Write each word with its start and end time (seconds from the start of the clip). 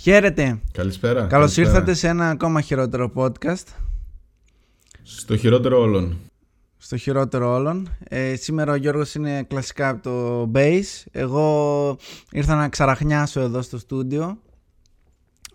Χαίρετε. 0.00 0.60
Καλησπέρα. 0.72 1.26
Καλώς 1.26 1.30
καλησπέρα. 1.30 1.68
ήρθατε 1.68 1.94
σε 1.94 2.08
ένα 2.08 2.28
ακόμα 2.28 2.60
χειρότερο 2.60 3.12
podcast. 3.14 3.64
Στο 5.02 5.36
χειρότερο 5.36 5.80
όλων. 5.80 6.18
Στο 6.78 6.96
χειρότερο 6.96 7.54
όλων. 7.54 7.88
Ε, 8.08 8.34
σήμερα 8.36 8.72
ο 8.72 8.74
Γιώργος 8.74 9.14
είναι 9.14 9.42
κλασικά 9.42 9.88
από 9.88 10.02
το 10.02 10.50
Base. 10.54 11.04
Εγώ 11.10 11.96
ήρθα 12.30 12.54
να 12.54 12.68
ξαραχνιάσω 12.68 13.40
εδώ 13.40 13.62
στο 13.62 13.78
στούντιο. 13.78 14.38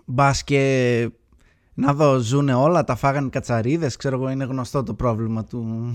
Μπας 0.06 0.44
και 0.44 1.10
να 1.74 1.94
δω, 1.94 2.18
ζούνε 2.18 2.54
όλα, 2.54 2.84
τα 2.84 2.96
φάγανε 2.96 3.28
οι 3.28 3.30
κατσαρίδες. 3.30 3.96
Ξέρω 3.96 4.16
εγώ, 4.16 4.30
είναι 4.30 4.44
γνωστό 4.44 4.84
το 4.84 4.94
πρόβλημα 4.94 5.44
του, 5.44 5.94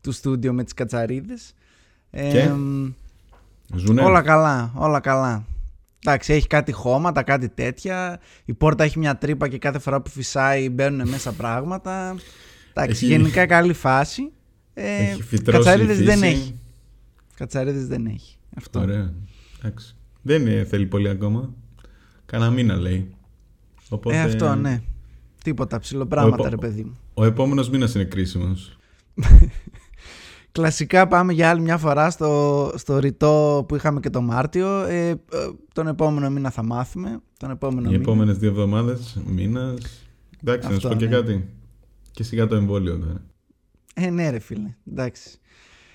του 0.00 0.12
στούντιο 0.12 0.52
με 0.52 0.64
τις 0.64 0.74
κατσαρίδες. 0.74 1.54
Ε, 2.10 2.30
Και; 2.30 2.50
Ζουνε. 3.74 4.02
Όλα 4.02 4.22
καλά, 4.22 4.72
όλα 4.74 5.00
καλά. 5.00 5.44
Εντάξει, 6.06 6.32
έχει 6.32 6.46
κάτι 6.46 6.72
χώματα, 6.72 7.22
κάτι 7.22 7.48
τέτοια. 7.48 8.20
Η 8.44 8.54
πόρτα 8.54 8.84
έχει 8.84 8.98
μια 8.98 9.16
τρύπα 9.18 9.48
και 9.48 9.58
κάθε 9.58 9.78
φορά 9.78 10.00
που 10.00 10.10
φυσάει 10.10 10.68
μπαίνουν 10.70 11.08
μέσα 11.08 11.32
πράγματα. 11.32 12.14
Εντάξει, 12.72 13.04
Έχει- 13.04 13.14
γενικά 13.16 13.46
καλή 13.46 13.72
φάση. 13.72 14.32
Ε, 14.74 14.96
Έχει 14.96 15.22
φυτρώσει 15.22 15.58
η 15.60 15.62
κατσαρίδες 15.64 15.98
δεν 16.02 16.18
φύση. 16.18 16.30
έχει. 16.32 16.54
Κατσαρίδες 17.34 17.86
δεν 17.86 18.06
έχει. 18.06 18.36
Αυτό. 18.56 18.80
Ωραία. 18.80 19.12
Εντάξει. 19.58 19.96
Δεν 20.22 20.46
ε, 20.46 20.64
θέλει 20.64 20.86
πολύ 20.86 21.08
ακόμα. 21.08 21.54
Κάνα 22.26 22.50
μήνα 22.50 22.76
λέει. 22.76 23.14
Οπότε, 23.88 24.16
Ε, 24.16 24.20
αυτό, 24.20 24.54
ναι. 24.54 24.82
Τίποτα, 25.44 25.78
ψηλοπράγματα, 25.78 26.44
Ο- 26.46 26.48
ρε 26.48 26.56
παιδί 26.56 26.82
μου. 26.82 26.98
Ο 27.14 27.24
επόμενος 27.24 27.70
μήνας 27.70 27.94
είναι 27.94 28.04
κρίσιμος. 28.04 28.76
Κλασικά 30.52 31.08
πάμε 31.08 31.32
για 31.32 31.50
άλλη 31.50 31.60
μια 31.60 31.78
φορά 31.78 32.10
στο, 32.10 32.72
στο 32.76 32.98
ρητό 32.98 33.64
που 33.68 33.74
είχαμε 33.76 34.00
και 34.00 34.10
το 34.10 34.20
Μάρτιο. 34.20 34.82
Ε, 34.82 35.08
ε, 35.08 35.16
τον 35.74 35.86
επόμενο 35.86 36.30
μήνα 36.30 36.50
θα 36.50 36.62
μάθουμε. 36.64 37.20
Τον 37.36 37.50
επόμενο 37.50 37.80
Οι 37.88 37.90
μήνα. 37.90 38.02
επόμενες 38.02 38.38
δύο 38.38 38.48
εβδομάδες, 38.48 39.20
μήνας. 39.26 40.04
Εντάξει, 40.44 40.66
να 40.68 40.70
σου 40.72 40.76
Αυτό, 40.76 40.88
πω 40.88 40.94
και 40.94 41.06
ναι. 41.06 41.14
κάτι. 41.16 41.48
Και 42.10 42.22
σιγά 42.22 42.46
το 42.46 42.54
εμβόλιο 42.54 42.98
τώρα. 42.98 43.22
Ε, 43.94 44.10
ναι, 44.10 44.30
ρε 44.30 44.38
φίλε. 44.38 44.74
Εντάξει. 44.90 45.38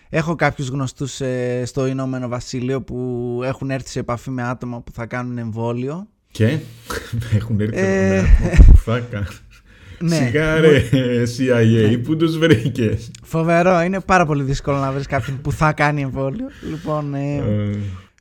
Έχω 0.10 0.36
κάποιους 0.36 0.68
γνωστούς 0.68 1.22
ε, 1.22 1.64
στο 1.66 1.88
Ηνωμένο 1.88 2.28
Βασίλειο 2.28 2.82
που 2.82 3.40
έχουν 3.44 3.70
έρθει 3.70 3.90
σε 3.90 4.00
επαφή 4.00 4.30
με 4.30 4.44
άτομα 4.44 4.82
που 4.82 4.92
θα 4.92 5.06
κάνουν 5.06 5.38
εμβόλιο. 5.38 6.08
Και; 6.32 6.60
Έχουν 7.36 7.60
έρθει 7.60 7.78
Ε, 7.78 8.16
εδώ 8.18 8.28
πέρα. 8.42 8.66
Που 8.66 8.78
θα 8.78 9.00
κάνω. 9.12 9.26
Ναι. 10.00 10.16
Σιγά 10.16 10.60
ρε 10.60 10.84
CIA, 11.38 12.00
πού 12.04 12.16
τους 12.16 12.38
βρήκες; 12.38 13.12
Φοβερό. 13.24 13.82
Είναι 13.82 14.00
πάρα 14.00 14.26
πολύ 14.26 14.44
δύσκολο 14.44 14.78
να 14.78 14.92
βρεις 14.92 15.06
κάποιον 15.06 15.42
που 15.42 15.52
θα 15.52 15.74
κάνει 15.74 16.02
εμβόλιο. 16.02 16.46
Λοιπόν, 16.70 17.14
ε, 17.14 17.44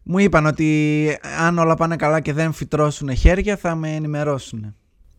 μου 0.03 0.19
είπαν 0.19 0.47
ότι 0.47 1.09
αν 1.39 1.59
όλα 1.59 1.75
πάνε 1.75 1.97
καλά 1.97 2.21
και 2.21 2.33
δεν 2.33 2.53
φυτρώσουν 2.53 3.17
χέρια 3.17 3.57
θα 3.57 3.75
με 3.75 3.95
ενημερώσουν. 3.95 4.75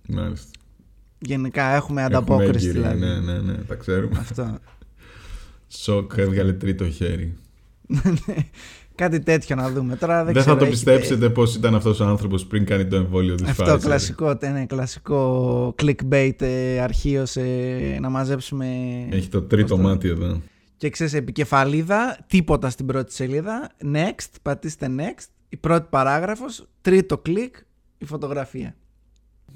Μάλιστα. 0.08 0.50
Γενικά 1.20 1.64
έχουμε 1.64 2.02
Έχουμε 2.02 2.04
ανταπόκριση 2.04 2.68
έγκυри, 2.68 2.72
δηλαδή. 2.72 3.00
Ναι, 3.00 3.20
ναι, 3.20 3.40
ναι, 3.40 3.54
τα 3.54 3.76
ξέρουμε. 3.76 4.18
Αυτό. 4.20 4.58
Σοκ, 5.68 6.12
έβγαλε 6.18 6.54
τρίτο 6.54 6.90
χέρι. 6.90 7.36
Κάτι 8.96 9.20
τέτοιο 9.20 9.56
να 9.56 9.70
δούμε. 9.72 9.96
Τώρα 9.96 10.16
δεν, 10.24 10.34
Δεν, 10.34 10.42
ξέρω, 10.42 10.54
θα 10.54 10.58
το 10.60 10.66
έχει- 10.66 10.74
πιστέψετε 10.74 11.30
πώς 11.30 11.56
ήταν 11.56 11.76
αυτός 11.76 12.00
ο 12.00 12.06
άνθρωπος 12.06 12.46
πριν 12.46 12.66
κάνει 12.66 12.86
το 12.88 12.96
εμβόλιο 12.96 13.36
της 13.36 13.50
Αυτό 13.50 13.78
κλασικό, 13.78 14.38
τε- 14.38 14.52
ναι, 14.52 14.66
κλασικό 14.66 15.76
clickbait 15.82 16.42
ε, 16.42 16.80
αρχείο 16.80 17.26
σε, 17.26 17.42
να 18.02 18.10
μαζέψουμε 18.10 18.68
Έχει 19.10 19.28
το 19.28 19.42
τρίτο 19.42 19.68
Πώς 19.76 19.78
το 19.84 19.84
μάτι 19.90 20.08
εδώ. 20.08 20.42
και 20.78 20.90
ξέρεις 20.90 21.14
επικεφαλίδα, 21.14 22.18
τίποτα 22.28 22.70
στην 22.70 22.86
πρώτη 22.86 23.14
σελίδα, 23.14 23.72
next, 23.94 24.28
πατήστε 24.42 24.90
next, 24.98 25.26
η 25.50 25.58
πρώτη 25.58 25.88
παράγραφος, 25.90 26.66
τρίτο 26.82 27.18
κλικ, 27.18 27.56
η 27.98 28.06
φωτογραφία. 28.06 28.76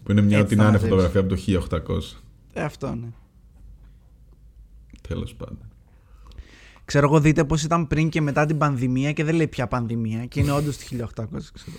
Που 0.04 0.12
είναι 0.12 0.22
μια 0.22 0.38
Έτσι 0.38 0.54
ό,τι 0.54 0.56
θα 0.56 0.62
να 0.64 0.70
είναι 0.70 0.78
μαζέψει. 0.78 1.10
φωτογραφία 1.12 1.20
από 1.20 1.30
το 1.30 1.36
1800. 1.94 2.22
Ε, 2.54 2.62
αυτό 2.64 2.96
ναι. 2.96 3.08
Τέλος 5.08 5.36
πάντων. 5.36 5.60
Ξέρω 6.90 7.08
εγώ 7.08 7.20
δείτε 7.20 7.44
πως 7.44 7.64
ήταν 7.64 7.88
πριν 7.88 8.10
και 8.10 8.22
μετά 8.22 8.46
την 8.46 8.58
πανδημία 8.58 9.12
και 9.12 9.24
δεν 9.24 9.36
λέει 9.36 9.48
πια 9.48 9.68
πανδημία 9.68 10.26
και 10.26 10.40
είναι 10.40 10.52
όντως 10.52 10.78
το 10.78 10.84
1800 10.98 11.24
ξέρω. 11.54 11.78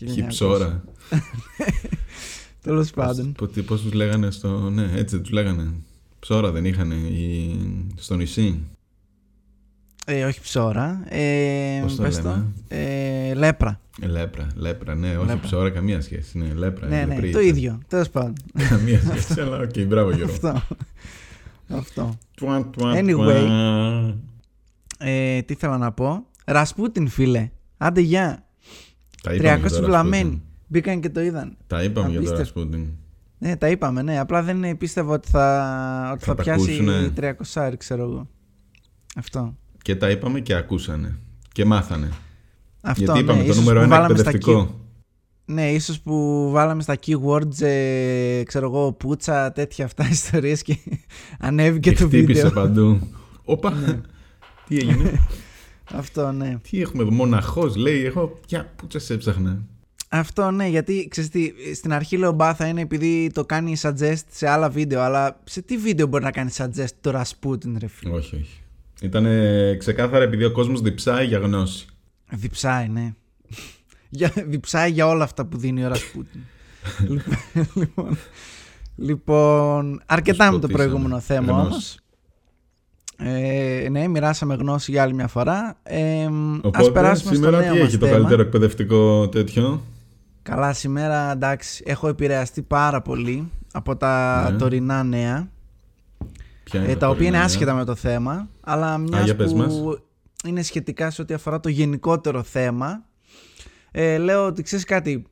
1900. 0.00 0.06
Έχει 0.08 0.26
ψώρα. 0.26 0.84
Τέλος 2.62 2.90
πάντων. 2.90 3.32
Πώ 3.66 3.76
τους 3.76 3.92
λέγανε 3.92 4.30
στο. 4.30 4.70
Ναι, 4.70 4.90
έτσι 4.94 5.20
τους 5.20 5.30
λέγανε. 5.30 5.70
Ψώρα 6.18 6.50
δεν 6.50 6.64
είχαν 6.64 6.90
οι... 6.90 7.56
στο 7.96 8.16
νησί; 8.16 8.58
Ε, 10.06 10.24
όχι 10.24 10.40
ψώρα. 10.40 11.04
Ε, 11.08 11.80
Πώς 11.82 11.94
το 11.96 12.02
πες 12.02 12.16
λέμε; 12.22 12.46
Ε, 12.68 13.34
λέπρα. 13.34 13.80
Ε, 14.00 14.06
λέπρα, 14.06 14.46
λέπρα, 14.56 14.94
ναι, 14.94 15.08
όχι 15.16 15.26
Λέπρα. 15.26 15.40
ψώρα, 15.42 15.70
καμία 15.70 16.00
σχέση. 16.00 16.38
Ναι, 16.38 16.52
λέπρα. 16.54 16.86
ναι, 16.88 16.96
ναι, 16.96 17.06
λεπροί 17.14 17.30
το 17.30 17.40
ήταν. 17.40 17.56
ίδιο. 17.56 17.78
Τέλος 17.88 18.10
πάντων. 18.10 18.34
Καμία 18.68 19.00
σχέση, 19.00 19.40
αλλά 19.40 19.58
οκ, 19.58 19.78
μπράβο 19.86 20.10
Γιώργο. 20.16 20.32
Αυτό. 20.32 20.62
Αυτό. 21.68 22.18
Τουαν, 22.36 22.70
τουαν, 22.70 22.94
Anyway. 22.96 23.12
τουαν. 23.14 24.20
Ε, 24.98 25.42
τι 25.42 25.54
θέλω 25.54 25.76
να 25.78 25.92
πω. 25.92 26.26
Ρασπούτιν, 26.44 27.08
φίλε. 27.08 27.50
Άντε, 27.76 28.00
γεια. 28.00 28.46
Τα 29.22 29.34
είπαμε 29.34 29.54
300 29.54 29.58
για 29.60 29.70
το 29.80 29.84
βλαμμένοι. 29.86 30.42
Rasputin. 30.42 30.64
Μπήκαν 30.66 31.00
και 31.00 31.10
το 31.10 31.20
είδαν. 31.20 31.56
Τα 31.66 31.82
είπαμε 31.82 32.08
για 32.08 32.22
το 32.22 32.26
Απίστευτο. 32.28 32.68
Rasputin. 32.72 32.86
Ναι, 33.38 33.56
τα 33.56 33.68
είπαμε, 33.68 34.02
ναι. 34.02 34.18
Απλά 34.18 34.42
δεν 34.42 34.76
πίστευα 34.76 35.12
ότι 35.12 35.28
θα, 35.28 36.10
ότι 36.12 36.24
Θα 36.24 36.26
θα, 36.26 36.34
τα 36.34 36.42
πιάσει 36.42 36.72
ακούσουνε. 36.72 37.12
300, 37.52 37.72
ξέρω 37.78 38.02
εγώ. 38.02 38.28
Αυτό. 39.16 39.56
Και 39.82 39.96
τα 39.96 40.10
είπαμε 40.10 40.40
και 40.40 40.54
ακούσανε. 40.54 41.18
Και 41.52 41.64
μάθανε. 41.64 42.08
Αυτό 42.80 43.02
Γιατί 43.04 43.20
είπαμε 43.20 43.38
ναι, 43.38 43.44
το 43.44 43.50
ίσως 43.52 43.64
νούμερο 43.64 43.78
που 43.78 43.84
ένα 43.84 43.96
βάλαμε 43.96 44.18
στα 44.18 44.30
εκπαιδευτικό. 44.30 44.80
Ναι, 45.48 45.70
ίσως 45.72 46.00
που 46.00 46.48
βάλαμε 46.50 46.82
στα 46.82 46.96
keywords, 47.06 47.60
ε, 47.60 48.42
ξέρω 48.44 48.66
εγώ, 48.66 48.92
πουτσα, 48.92 49.52
τέτοια 49.52 49.84
αυτά 49.84 50.08
ιστορίες 50.18 50.62
και 50.62 50.76
ανέβηκε 51.38 51.90
Και 51.90 51.96
το 51.96 52.06
χτύπησε 52.06 52.42
βίντεο. 52.42 52.62
παντού. 52.62 52.98
Όπα. 53.44 54.00
Τι 54.68 54.76
έγινε; 54.76 55.20
Αυτό, 55.94 56.32
ναι. 56.32 56.58
Τι 56.70 56.80
έχουμε 56.80 57.02
εδώ, 57.02 57.12
μοναχός 57.12 57.76
λέει. 57.76 58.04
Εγώ 58.04 58.38
πια 58.46 58.72
πούτσα 58.76 59.14
έψαχνα. 59.14 59.62
Αυτό, 60.08 60.50
ναι, 60.50 60.66
γιατί 60.66 61.08
ξέρεις 61.10 61.30
τι, 61.30 61.52
στην 61.74 61.92
αρχή 61.92 62.16
λέω 62.16 62.32
μπα 62.32 62.54
θα 62.54 62.66
είναι 62.66 62.80
επειδή 62.80 63.30
το 63.34 63.44
κάνει 63.44 63.76
suggest 63.82 64.22
σε 64.30 64.48
άλλα 64.48 64.68
βίντεο, 64.70 65.00
αλλά 65.00 65.40
σε 65.44 65.62
τι 65.62 65.76
βίντεο 65.76 66.06
μπορεί 66.06 66.24
να 66.24 66.30
κάνει 66.30 66.50
suggest 66.56 66.88
το 67.00 67.20
Rasputin, 67.20 67.74
ρε 67.78 67.86
φίλε; 67.86 68.12
Όχι, 68.14 68.34
όχι. 68.36 68.60
Ήταν 69.00 69.26
ξεκάθαρα 69.78 70.24
επειδή 70.24 70.44
ο 70.44 70.52
κόσμος 70.52 70.80
διψάει 70.80 71.26
για 71.26 71.38
γνώση. 71.38 71.86
Διψάει, 72.30 72.88
ναι. 72.88 73.14
Για, 74.08 74.32
διψάει 74.46 74.90
για 74.90 75.06
όλα 75.06 75.24
αυτά 75.24 75.44
που 75.46 75.56
δίνει 75.56 75.84
ο 75.84 75.88
Ρασπούτιν. 75.88 76.40
λοιπόν, 77.74 78.16
λοιπόν, 78.96 80.02
αρκετά 80.06 80.44
με 80.44 80.50
το 80.50 80.56
Σκοτήσαμε. 80.56 80.84
προηγούμενο 80.88 81.20
θέμα 81.20 81.52
Γνώση. 81.52 81.66
όμως. 81.68 81.98
Ε, 83.18 83.88
ναι, 83.90 84.08
μοιράσαμε 84.08 84.54
γνώση 84.54 84.90
για 84.90 85.02
άλλη 85.02 85.14
μια 85.14 85.28
φορά. 85.28 85.76
Ε, 85.82 86.24
ας 86.24 86.30
Οπότε 86.62 86.90
περάσουμε 86.90 87.34
σήμερα 87.34 87.56
στο 87.56 87.64
νέο 87.64 87.72
τι 87.74 87.78
μας 87.78 87.88
έχει 87.88 87.98
το 87.98 88.06
θέμα. 88.06 88.18
καλύτερο 88.18 88.42
εκπαιδευτικό 88.42 89.28
τέτοιο; 89.28 89.82
Καλά, 90.42 90.72
σήμερα 90.72 91.30
εντάξει, 91.32 91.82
έχω 91.86 92.08
επηρεαστεί 92.08 92.62
πάρα 92.62 93.02
πολύ 93.02 93.50
από 93.72 93.96
τα 93.96 94.48
Ναι. 94.50 94.58
τωρινά 94.58 95.02
νέα, 95.02 95.50
Ποια 96.64 96.80
ε, 96.82 96.86
τα 96.86 96.96
τα 96.96 97.08
οποία 97.08 97.20
είναι 97.26 97.30
τωρινά, 97.30 97.44
άσχετα 97.44 97.74
με 97.74 97.84
το 97.84 97.94
θέμα, 97.94 98.48
αλλά 98.60 98.98
μιας 98.98 99.24
για 99.24 99.36
πες 99.36 99.50
που 99.52 99.56
μας. 99.58 99.74
είναι 100.46 100.62
σχετικά 100.62 101.10
σε 101.10 101.22
ό,τι 101.22 101.34
αφορά 101.34 101.60
το 101.60 101.68
γενικότερο 101.68 102.42
θέμα, 102.42 103.04
ε, 103.98 104.18
λέω 104.18 104.46
ότι 104.46 104.62
ξέρεις 104.62 104.84
κάτι, 104.84 105.24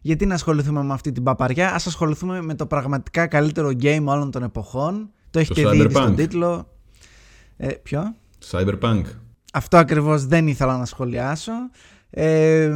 γιατί 0.00 0.26
να 0.26 0.34
ασχοληθούμε 0.34 0.82
με 0.82 0.92
αυτή 0.92 1.12
την 1.12 1.22
παπαριά, 1.22 1.74
ας 1.74 1.86
ασχοληθούμε 1.86 2.42
με 2.42 2.54
το 2.54 2.66
πραγματικά 2.66 3.26
καλύτερο 3.26 3.68
game 3.82 4.04
όλων 4.04 4.30
των 4.30 4.42
εποχών, 4.42 5.10
το 5.30 5.38
έχετε 5.38 5.68
δει 5.68 5.76
ήδη 5.76 5.90
στον 5.90 6.12
Cyberpunk. 6.12 6.16
τίτλο. 6.16 6.68
Ε, 7.56 7.68
ποιο; 7.68 8.14
Cyberpunk. 8.50 9.02
Αυτό 9.52 9.76
ακριβώς 9.76 10.26
δεν 10.26 10.46
ήθελα 10.46 10.76
να 10.76 10.84
σχολιάσω. 10.84 11.52
Ε, 12.10 12.70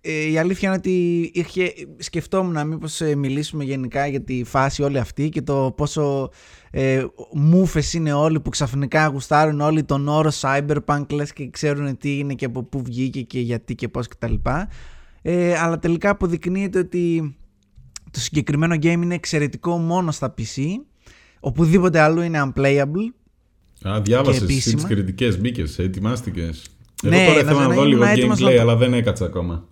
ε, 0.00 0.30
η 0.30 0.38
αλήθεια 0.38 0.68
είναι 0.68 0.76
ότι 0.76 1.30
είχε, 1.34 1.72
σκεφτόμουν 1.98 2.68
μήπως 2.68 3.00
ε, 3.00 3.14
μιλήσουμε 3.14 3.64
γενικά 3.64 4.06
για 4.06 4.22
τη 4.22 4.44
φάση 4.44 4.82
όλη 4.82 4.98
αυτή 4.98 5.28
και 5.28 5.42
το 5.42 5.74
πόσο 5.76 6.30
ε, 6.70 7.04
μούφες 7.32 7.92
είναι 7.92 8.12
όλοι 8.12 8.40
που 8.40 8.50
ξαφνικά 8.50 9.06
γουστάρουν 9.06 9.60
όλοι 9.60 9.84
τον 9.84 10.08
όρο 10.08 10.30
cyberpunk 10.40 11.04
λες 11.12 11.32
και 11.32 11.50
ξέρουν 11.50 11.96
τι 11.98 12.18
είναι 12.18 12.34
και 12.34 12.44
από 12.44 12.62
πού 12.62 12.82
βγήκε 12.82 13.22
και 13.22 13.40
γιατί 13.40 13.74
και 13.74 13.88
πώς 13.88 14.08
κτλ. 14.08 14.34
Ε, 15.22 15.58
αλλά 15.58 15.78
τελικά 15.78 16.10
αποδεικνύεται 16.10 16.78
ότι 16.78 17.36
το 18.10 18.20
συγκεκριμένο 18.20 18.74
game 18.74 18.84
είναι 18.84 19.14
εξαιρετικό 19.14 19.78
μόνο 19.78 20.10
στα 20.10 20.34
PC 20.38 20.62
οπουδήποτε 21.40 22.00
αλλού 22.00 22.20
είναι 22.20 22.52
unplayable 22.52 23.12
Α, 23.88 24.00
διάβασες 24.00 24.38
τι 24.38 24.54
επίσημα. 24.54 24.88
κριτικέ, 24.88 25.36
μπήκες, 25.40 25.78
ετοιμάστηκε. 27.02 27.08
Ναι, 27.08 27.16
Εγώ 27.16 27.26
τώρα 27.32 27.42
να- 27.42 27.50
ήθελα 27.50 27.60
να 27.60 27.68
να 27.68 27.74
δω 27.74 27.80
ήμουν 27.80 27.86
λίγο 27.92 28.04
έτοιμος 28.04 28.38
gameplay, 28.38 28.44
να 28.44 28.54
το- 28.54 28.60
αλλά 28.60 28.76
δεν 28.76 28.94
έκατσα 28.94 29.24
ακόμα. 29.24 29.64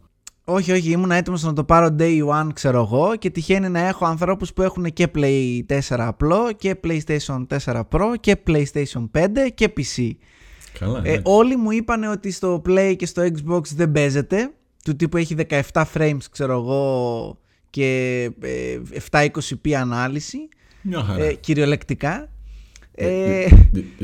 Όχι, 0.44 0.72
όχι, 0.72 0.90
ήμουν 0.90 1.10
έτοιμος 1.10 1.42
να 1.42 1.52
το 1.52 1.64
πάρω 1.64 1.96
day 1.98 2.20
one, 2.26 2.48
ξέρω 2.54 2.80
εγώ, 2.80 3.16
και 3.16 3.30
τυχαίνει 3.30 3.68
να 3.68 3.80
έχω 3.86 4.06
ανθρώπους 4.06 4.52
που 4.52 4.62
έχουν 4.62 4.92
και 4.92 5.08
Play 5.14 5.60
4 5.66 6.06
απλό 6.06 6.52
και 6.56 6.76
PlayStation 6.84 7.46
4 7.48 7.88
Pro 7.92 8.14
και 8.20 8.36
PlayStation 8.46 9.08
5 9.12 9.48
και 9.54 9.72
PC. 9.76 10.10
Καλά, 10.78 10.98
Ε, 10.98 11.00
εντάξει. 11.08 11.22
όλοι 11.24 11.56
μου 11.56 11.70
είπαν 11.70 12.04
ότι 12.04 12.30
στο 12.30 12.62
Play 12.68 12.94
και 12.98 13.06
στο 13.06 13.22
Xbox 13.22 13.60
δεν 13.74 13.92
παίζεται 13.92 14.50
του 14.84 14.96
τύπου 14.96 15.16
έχει 15.16 15.34
17 15.72 15.84
frames 15.94 16.16
ξέρω 16.30 16.52
εγώ 16.52 17.38
και 17.70 18.30
720p 19.10 19.72
ανάλυση 19.72 20.48
Μια 20.82 21.02
χαρά. 21.02 21.24
ε, 21.24 21.32
κυριολεκτικά 21.34 22.28
Ε, 22.96 23.06
ε, 23.06 23.42
ε, 23.42 23.48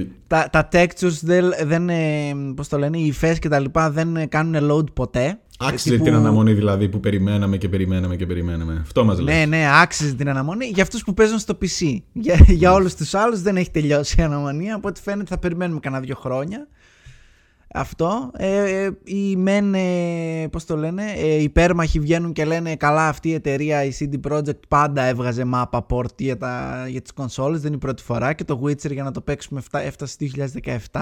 ε, 0.01 0.07
τα, 0.27 0.49
τα 0.53 0.69
textures 0.73 1.19
δεν, 1.23 1.45
δεν 1.65 1.89
ε, 1.89 2.33
πώς 2.57 2.69
το 2.69 2.79
λένε, 2.79 2.99
οι 2.99 3.07
υφές 3.07 3.39
και 3.39 3.49
τα 3.49 3.59
λοιπά 3.59 3.91
δεν 3.91 4.17
ε, 4.17 4.27
κάνουν 4.27 4.71
load 4.73 4.93
ποτέ. 4.95 5.39
Άξιζε 5.59 5.89
Ε, 5.89 5.93
τύπου- 5.93 6.07
την 6.07 6.15
αναμονή 6.17 6.53
δηλαδή 6.53 6.89
που 6.89 7.01
περιμέναμε 7.01 7.57
και 7.57 7.69
περιμέναμε 7.69 8.17
και 8.17 8.27
περιμέναμε. 8.27 8.79
Αυτό 8.83 9.05
μας 9.05 9.21
λέει. 9.21 9.37
Ναι, 9.39 9.45
ναι, 9.57 9.65
άξιζε 9.83 10.15
την 10.15 10.29
αναμονή 10.29 10.67
για 10.67 10.83
αυτούς 10.83 11.03
που 11.05 11.15
παίζουν 11.15 11.39
στο 11.39 11.59
PC. 11.63 11.97
Για, 12.13 12.35
για 12.49 12.73
όλους 12.73 12.95
τους 12.95 13.15
άλλους 13.15 13.43
δεν 13.43 13.57
έχει 13.57 13.71
τελειώσει 13.71 14.21
η 14.21 14.23
αναμονή, 14.23 14.71
από 14.71 14.89
ό,τι 14.89 15.01
φαίνεται 15.01 15.29
θα 15.29 15.39
περιμένουμε 15.39 15.81
κανένα 15.81 16.03
δύο 16.03 16.15
χρόνια. 16.15 16.69
Αυτό. 17.75 18.31
Ε, 18.37 18.85
ε, 18.85 18.91
οι 19.05 19.37
μεν, 19.37 19.75
ε, 19.75 20.49
πώς 20.51 20.65
το 20.65 20.77
λένε, 20.77 21.03
ε, 21.17 21.35
οι 21.35 21.43
υπέρμαχοι 21.43 22.01
βγαίνουν 22.01 22.33
και 22.33 22.45
λένε 22.45 22.77
καλά 22.77 23.09
αυτή 23.09 23.29
η 23.29 23.35
εταιρεία, 23.35 23.85
η 23.85 23.91
CD 24.01 24.33
Projekt 24.33 24.61
πάντα 24.69 25.03
έβγαζε 25.03 25.45
μάπα 25.45 25.87
port 25.91 26.19
για, 26.19 26.37
τα, 26.37 26.85
για 26.89 27.01
τις 27.01 27.13
κονσόλες, 27.13 27.59
δεν 27.61 27.67
είναι 27.67 27.77
η 27.77 27.85
πρώτη 27.85 28.03
φορά 28.03 28.33
και 28.33 28.45
το 28.45 28.61
Witcher 28.65 28.93
για 28.93 29.03
να 29.03 29.11
το 29.11 29.21
παίξουμε 29.21 29.61
φτά- 29.61 29.85
έφτασε 29.85 30.17
2017. 30.93 31.01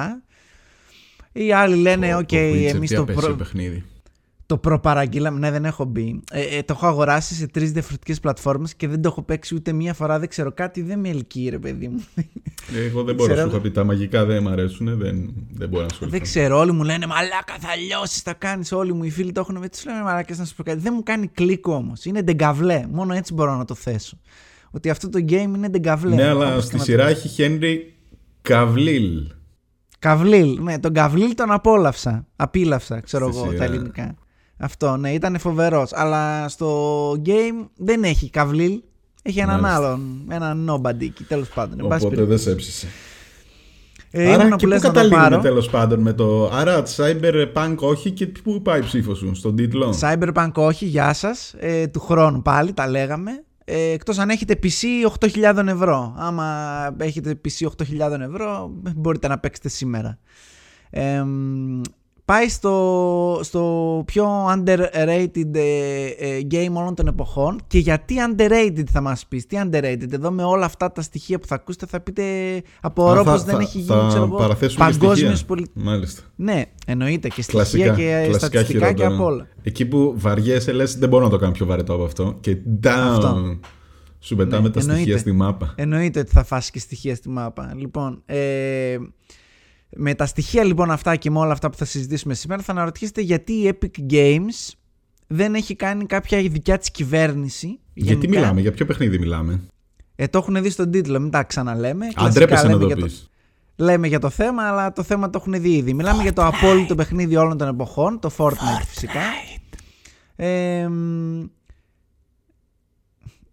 Οι 1.32 1.52
άλλοι 1.52 1.76
λένε, 1.76 2.16
οκ, 2.16 2.32
εμείς 2.32 2.90
το, 2.90 3.04
προ- 3.04 3.16
προ... 3.20 3.34
παιχνίδι. 3.34 3.84
Το 4.48 4.58
προπαραγγείλαμε. 4.58 5.38
Ναι, 5.38 5.50
δεν 5.50 5.64
έχω 5.64 5.84
μπει. 5.84 6.20
Ε, 6.30 6.42
ε, 6.56 6.62
το 6.62 6.72
έχω 6.76 6.86
αγοράσει 6.86 7.34
σε 7.34 7.46
τρεις 7.46 7.72
διαφορετικές 7.72 8.20
πλατφόρμες 8.20 8.74
και 8.74 8.88
δεν 8.88 9.02
το 9.02 9.08
έχω 9.08 9.22
παίξει 9.22 9.54
ούτε 9.54 9.72
μία 9.72 9.94
φορά. 9.94 10.18
Δεν 10.18 10.28
ξέρω 10.28 10.52
κάτι, 10.52 10.82
δεν 10.82 10.98
με 11.00 11.08
ελκύει, 11.08 11.48
ρε 11.50 11.58
παιδί 11.58 11.88
μου. 11.88 12.04
Εγώ 12.86 13.02
δεν 13.02 13.14
μπορώ 13.14 13.28
να 13.28 13.34
Ξέρω- 13.34 13.50
σου 13.50 13.54
έχω 13.56 13.64
πει 13.64 13.70
τα 13.70 13.84
μαγικά 13.84 14.24
δεν 14.24 14.42
μου 14.42 14.48
αρέσουν. 14.48 14.98
Δεν, 14.98 15.32
δεν 15.52 15.68
μπορώ 15.68 15.82
να 15.82 15.94
σου 15.94 16.08
δεν 16.08 16.20
ξέρω, 16.20 16.58
όλοι 16.58 16.72
μου 16.72 16.82
λένε 16.84 17.06
Μαλάκα, 17.06 17.54
θα 17.60 17.76
λιώσεις, 17.76 18.20
θα 18.22 18.32
κάνεις. 18.34 18.72
Όλοι 18.72 18.92
μου 18.94 19.04
οι 19.04 19.10
φίλοι 19.10 19.32
το 19.32 19.40
έχουν 19.40 19.60
πει. 19.60 19.68
Τους 19.68 19.84
λένε 19.84 20.02
Μαλάκα, 20.02 20.34
να 20.36 20.44
σου 20.44 20.54
πω 20.54 20.62
κάτι. 20.62 20.78
Δεν 20.80 20.92
μου 20.96 21.02
κάνει 21.02 21.26
κλικ 21.26 21.66
όμως. 21.66 22.04
Είναι 22.04 22.22
ντεγκαβλέ. 22.22 22.84
Μόνο 22.90 23.14
έτσι 23.14 23.34
μπορώ 23.34 23.56
να 23.56 23.64
το 23.64 23.74
θέσω. 23.74 24.18
Ότι 24.70 24.90
αυτό 24.90 25.08
το 25.08 25.18
game 25.28 25.30
είναι 25.54 25.68
ντεγκαβλέ. 25.68 26.14
Ναι, 26.14 26.24
αλλά 26.28 26.46
Όπως 26.46 26.54
και 26.54 26.60
στη 26.60 26.72
να 26.72 26.78
το- 26.78 26.84
σειρά 26.84 27.06
έχει 27.08 27.28
Χένρι 27.28 27.94
Καβλίλ. 28.42 29.32
Καβλίλ. 29.98 30.62
Ναι, 30.62 30.78
τον 30.78 30.92
Καβλίλ 30.92 31.34
τον 31.34 31.50
απόλαυσα. 31.50 32.26
Απίλαυσα, 32.36 33.00
ξέρω 33.00 33.26
Στη 33.28 33.36
εγώ, 33.36 33.46
τα 33.46 33.52
σειρά. 33.52 33.64
ελληνικά. 33.64 34.14
Αυτό, 34.58 34.96
ναι, 34.96 35.12
ήταν 35.12 35.38
φοβερός. 35.38 35.92
Αλλά 35.92 36.48
στο 36.48 37.10
game 37.26 37.66
δεν 37.76 38.04
έχει 38.04 38.30
Καβλίλ. 38.30 38.80
Έχει 39.22 39.38
έναν 39.38 39.60
Μάλιστα. 39.60 39.84
άλλον. 39.86 40.22
Έναν 40.30 40.70
nobody 40.70 41.02
εκεί, 41.02 41.24
τέλος 41.24 41.48
πάντων. 41.48 41.80
Εν 41.80 41.86
πάση 41.86 42.04
Οπότε 42.04 42.16
περιπτώσει. 42.16 42.28
δεν 42.28 42.38
σε 42.38 42.50
έψησε. 42.50 42.86
Ε, 44.10 44.22
Άρα 44.32 44.32
ήμουνα 44.42 44.48
και 44.48 44.50
που 44.54 44.60
πού 44.62 44.66
λες 44.66 44.82
να 44.82 44.88
το 44.88 44.94
καταλήγουμε 44.94 45.28
πάρω. 45.28 45.40
τέλος 45.42 45.68
πάντων 45.70 46.00
με 46.00 46.12
το. 46.12 46.48
Άρα 46.52 46.82
Cyberpunk 46.96 47.74
όχι 47.78 48.10
και 48.10 48.26
πού 48.26 48.62
πάει 48.62 48.80
η 48.80 48.82
ψήφος 48.82 49.18
σου, 49.18 49.34
στον 49.34 49.56
τίτλο; 49.56 49.94
Cyberpunk 50.00 50.50
όχι, 50.54 50.84
γεια 50.84 51.12
σας. 51.12 51.54
Ε, 51.58 51.86
του 51.86 52.00
χρόνου 52.00 52.42
πάλι, 52.42 52.72
τα 52.72 52.88
λέγαμε. 52.88 53.30
Ε, 53.64 53.90
εκτός 53.90 54.18
αν 54.18 54.28
έχετε 54.30 54.58
PC 54.62 54.84
8.000 55.54 55.66
ευρώ. 55.66 56.14
Άμα 56.18 56.46
έχετε 56.98 57.40
PC 57.44 57.66
8.000 57.66 58.20
ευρώ, 58.20 58.70
μπορείτε 58.96 59.28
να 59.28 59.38
παίξετε 59.38 59.68
σήμερα. 59.68 60.18
Ε, 60.90 61.22
μ, 61.22 61.80
πάει 62.32 62.48
στο, 62.48 63.40
στο 63.42 64.02
πιο 64.06 64.26
underrated 64.46 65.54
ε, 65.54 66.06
ε, 66.18 66.40
game 66.50 66.72
όλων 66.72 66.94
των 66.94 67.06
εποχών 67.06 67.60
και 67.66 67.78
γιατί 67.78 68.14
underrated 68.30 68.84
θα 68.90 69.00
μας 69.00 69.26
πεις, 69.26 69.46
τι 69.46 69.56
underrated; 69.64 70.12
Εδώ 70.12 70.30
με 70.30 70.42
όλα 70.44 70.64
αυτά 70.64 70.92
τα 70.92 71.02
στοιχεία 71.02 71.38
που 71.38 71.46
θα 71.46 71.54
ακούσετε 71.54 71.86
θα 71.86 72.00
πείτε 72.00 72.22
απορώ 72.80 73.20
Α, 73.20 73.24
θα- 73.24 73.30
πως 73.32 73.42
δεν 73.44 73.54
θα- 73.54 73.60
έχει 73.60 73.82
θα 73.82 73.94
γίνει 73.96 74.08
ξέρω 74.08 74.24
εγώ, 74.24 74.36
παραθέσουμε 74.36 74.84
και 74.90 74.98
παγκόσμιος 74.98 75.38
στοιχεία. 75.38 75.46
πολι... 75.46 75.66
Μάλιστα. 75.74 76.22
Ναι, 76.36 76.62
εννοείται 76.86 77.28
και 77.28 77.42
στοιχεία 77.42 77.60
Κλασικά, 77.60 77.94
και 77.94 78.22
κλασικά 78.28 78.38
στατιστικά 78.38 78.78
και 78.78 78.86
χειρότερα. 78.86 79.14
από 79.14 79.24
όλα. 79.24 79.46
Εκεί 79.62 79.86
που 79.86 80.14
βαριέσαι 80.16 80.72
λες, 80.72 80.98
δεν 80.98 81.08
μπορώ 81.08 81.24
να 81.24 81.30
το 81.30 81.36
κάνω 81.38 81.52
πιο 81.52 81.66
βαρετό 81.66 81.94
από 81.94 82.04
αυτό. 82.04 82.36
Και 82.40 82.56
down. 82.84 82.88
Αυτό. 82.88 83.58
Σου 84.20 84.36
πετάμε 84.36 84.62
Ναι, 84.68 84.70
τα 84.74 84.80
στοιχεία 84.80 84.96
εννοείται. 84.98 85.18
στη 85.18 85.32
μάπα. 85.32 85.74
Εννοείται 85.76 86.20
ότι 86.20 86.30
θα 86.30 86.44
φάσει 86.44 86.70
και 86.70 86.78
στοιχεία 86.78 87.14
στη 87.14 87.28
μάπα. 87.28 87.72
Λοιπόν, 87.76 88.22
ε, 88.26 88.96
με 89.96 90.14
τα 90.14 90.26
στοιχεία 90.26 90.64
λοιπόν 90.64 90.90
αυτά 90.90 91.16
και 91.16 91.30
με 91.30 91.38
όλα 91.38 91.52
αυτά 91.52 91.70
που 91.70 91.76
θα 91.76 91.84
συζητήσουμε 91.84 92.34
σήμερα 92.34 92.62
θα 92.62 92.72
αναρωτιέστε 92.72 93.20
γιατί 93.20 93.52
η 93.52 93.78
Epic 93.80 94.12
Games 94.12 94.72
δεν 95.26 95.54
έχει 95.54 95.74
κάνει 95.74 96.06
κάποια 96.06 96.38
δικιά 96.38 96.78
της 96.78 96.90
κυβέρνηση. 96.90 97.78
Γιατί 97.94 98.20
γενικά. 98.20 98.40
μιλάμε, 98.40 98.60
για 98.60 98.72
ποιο 98.72 98.86
παιχνίδι 98.86 99.18
μιλάμε; 99.18 99.60
Ε, 100.16 100.26
το 100.26 100.38
έχουν 100.38 100.62
δει 100.62 100.70
στον 100.70 100.90
τίτλο, 100.90 101.20
μην 101.20 101.30
τα 101.30 101.42
ξαναλέμε. 101.42 102.04
Αν 102.04 102.12
Κλασικά 102.12 102.34
τρέπεσαι 102.34 102.66
να 102.66 102.72
λέμε 102.72 102.80
το 102.80 102.86
για 102.86 103.04
πεις. 103.04 103.30
Λέμε 103.76 104.06
για 104.06 104.18
το 104.18 104.30
θέμα, 104.30 104.62
αλλά 104.62 104.92
το 104.92 105.02
θέμα 105.02 105.30
το 105.30 105.38
έχουν 105.40 105.60
δει 105.62 105.76
ήδη. 105.76 105.94
Μιλάμε 105.94 106.22
για 106.22 106.32
το 106.32 106.46
απόλυτο 106.46 106.94
παιχνίδι 106.94 107.36
όλων 107.36 107.58
των 107.58 107.68
εποχών, 107.68 108.18
το 108.20 108.30
Fortnite, 108.36 108.84
φυσικά. 108.86 109.20
Ε, 110.36 110.88
μ, 110.88 111.44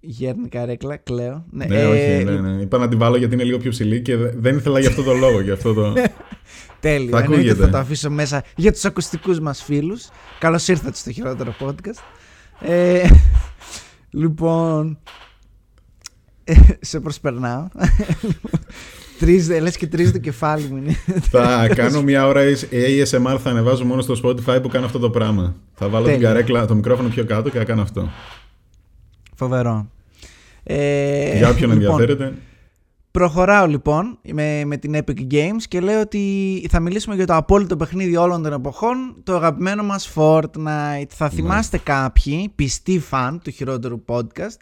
Γέρνη 0.05 0.47
καρέκλα, 0.49 0.97
κλαίω. 0.97 1.45
Ναι, 1.51 1.65
ε, 1.69 1.85
όχι, 1.85 2.23
ναι, 2.23 2.39
ναι. 2.39 2.61
Είπα 2.61 2.77
να 2.77 2.87
την 2.87 2.97
βάλω 2.97 3.17
γιατί 3.17 3.33
είναι 3.33 3.43
λίγο 3.43 3.57
πιο 3.57 3.69
ψηλή 3.71 4.01
και 4.01 4.15
δε- 4.17 4.31
δεν 4.37 4.57
ήθελα 4.57 4.79
για 4.79 4.89
αυτό 4.89 5.03
το 5.03 5.13
λόγο. 5.13 5.41
Γι' 5.41 5.51
αυτό 5.51 5.73
το... 5.73 5.93
Τέλειο. 6.79 7.09
Θα 7.09 7.17
Εννοείται 7.19 7.41
ακούγεται. 7.49 7.65
θα 7.65 7.69
το 7.69 7.77
αφήσω 7.77 8.09
μέσα 8.09 8.43
για 8.55 8.71
τους 8.71 8.85
ακουστικούς 8.85 9.39
μας 9.39 9.63
φίλους. 9.63 10.07
Καλώς 10.39 10.67
ήρθατε 10.67 10.95
στο 10.97 11.11
χειρότερο 11.11 11.55
podcast. 11.59 12.03
Ε, 12.61 13.07
λοιπόν, 14.21 14.97
ε, 16.43 16.53
σε 16.81 16.99
προσπερνάω. 16.99 17.67
Τρίζε, 19.19 19.59
λες 19.59 19.77
και 19.77 19.87
τρίζει 19.87 20.11
το 20.11 20.17
κεφάλι 20.17 20.67
μου. 20.67 20.77
είναι. 20.77 20.95
θα 21.29 21.67
κάνω 21.75 22.01
μια 22.01 22.27
ώρα 22.27 22.41
ASMR, 22.71 23.37
θα 23.43 23.49
ανεβάζω 23.49 23.85
μόνο 23.85 24.01
στο 24.01 24.15
Spotify 24.23 24.59
που 24.61 24.67
κάνω 24.67 24.85
αυτό 24.85 24.99
το 24.99 25.09
πράγμα. 25.09 25.55
Θα 25.73 25.89
βάλω 25.89 26.05
την 26.05 26.13
Τέλεια. 26.13 26.27
καρέκλα, 26.27 26.65
το 26.65 26.75
μικρόφωνο 26.75 27.09
πιο 27.09 27.25
κάτω 27.25 27.49
και 27.49 27.57
θα 27.57 27.63
κάνω 27.63 27.81
αυτό. 27.81 28.09
Φοβερό. 29.35 29.89
Ε, 30.67 31.37
Για 31.37 31.49
όποιον 31.49 31.71
λοιπόν, 31.71 32.01
ενδιαφέρεται. 32.01 32.33
Προχωράω 33.11 33.67
λοιπόν 33.67 34.19
με, 34.33 34.65
με 34.65 34.77
την 34.77 34.95
Epic 34.95 35.31
Games 35.31 35.61
και 35.67 35.79
λέω 35.79 36.01
ότι 36.01 36.65
θα 36.69 36.79
μιλήσουμε 36.79 37.15
για 37.15 37.25
το 37.25 37.35
απόλυτο 37.35 37.77
παιχνίδι 37.77 38.15
όλων 38.15 38.43
των 38.43 38.53
εποχών, 38.53 39.15
το 39.23 39.35
αγαπημένο 39.35 39.83
μας 39.83 40.11
Fortnite. 40.15 41.07
Θα 41.07 41.29
θυμάστε 41.29 41.77
κάποιοι, 41.77 42.51
πιστοί 42.55 42.99
φαν 42.99 43.41
του 43.43 43.51
χειρότερου 43.51 44.03
podcast, 44.05 44.57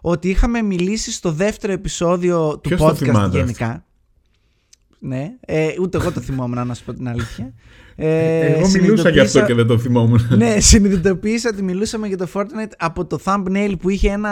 ότι 0.00 0.28
είχαμε 0.28 0.62
μιλήσει 0.62 1.12
στο 1.12 1.32
δεύτερο 1.32 1.72
επεισόδιο 1.72 2.58
του 2.58 2.68
Ποιος 2.68 2.80
το 2.80 2.86
podcast 2.86 2.96
θυμάται 2.96 3.38
γενικά. 3.38 3.84
Ναι, 4.98 5.32
ε, 5.40 5.68
ούτε 5.80 5.98
εγώ 5.98 6.12
το 6.12 6.20
θυμόμουν 6.20 6.66
να 6.66 6.74
σου 6.74 6.84
πω 6.84 6.94
την 6.94 7.08
αλήθεια. 7.08 7.54
Ε, 8.00 8.46
Εγώ 8.46 8.68
μιλούσα 8.68 9.08
γι' 9.08 9.20
αυτό 9.20 9.30
συνειδητοποίησα- 9.38 9.46
και 9.46 9.54
δεν 9.54 9.66
το 9.66 9.78
θυμόμουν. 9.78 10.20
ναι, 10.36 10.60
συνειδητοποίησα 10.60 11.48
ότι 11.52 11.62
μιλούσαμε 11.62 12.06
για 12.06 12.16
το 12.16 12.28
Fortnite 12.34 12.72
από 12.78 13.04
το 13.06 13.18
thumbnail 13.24 13.72
που 13.80 13.88
είχε 13.88 14.10
ένα 14.10 14.30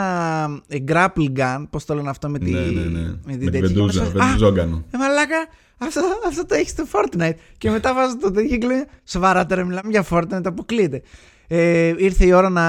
ε, 0.69 0.77
grapple 0.89 1.29
gun. 1.37 1.65
Πώς 1.71 1.85
το 1.85 1.95
λένε 1.95 2.09
αυτό 2.11 2.29
με 2.29 2.39
τη. 2.39 2.51
ναι, 2.51 2.61
ναι, 2.61 2.81
ναι. 2.81 3.01
Με 3.01 3.19
Με 3.27 3.33
την 3.33 3.39
τη 3.39 3.45
τέτοια. 3.45 3.61
βεντούζα, 3.61 4.01
Και 4.05 4.11
μετά, 4.13 4.25
βεντουζόγκανο. 4.27 4.85
Ε, 4.91 4.97
μαλάκα, 4.99 5.37
αυτό, 5.79 6.01
αυτό 6.29 6.47
το 6.47 6.55
έχεις 6.55 6.71
στο 6.71 6.85
Fortnite. 6.93 7.35
Και 7.59 7.71
μετά 7.71 7.95
βάζω 7.95 8.19
το 8.19 8.31
τέτοιο 8.31 8.57
και 8.57 8.67
λέω 8.67 8.85
Σοβαρά 9.05 9.47
τώρα 9.47 9.65
μιλάμε 9.65 9.91
για 9.91 10.05
Fortnite, 10.11 10.41
αποκλείεται. 10.45 11.03
Ε, 11.49 11.93
ήρθε 11.97 12.27
η 12.27 12.33
ώρα 12.33 12.49
να 12.49 12.65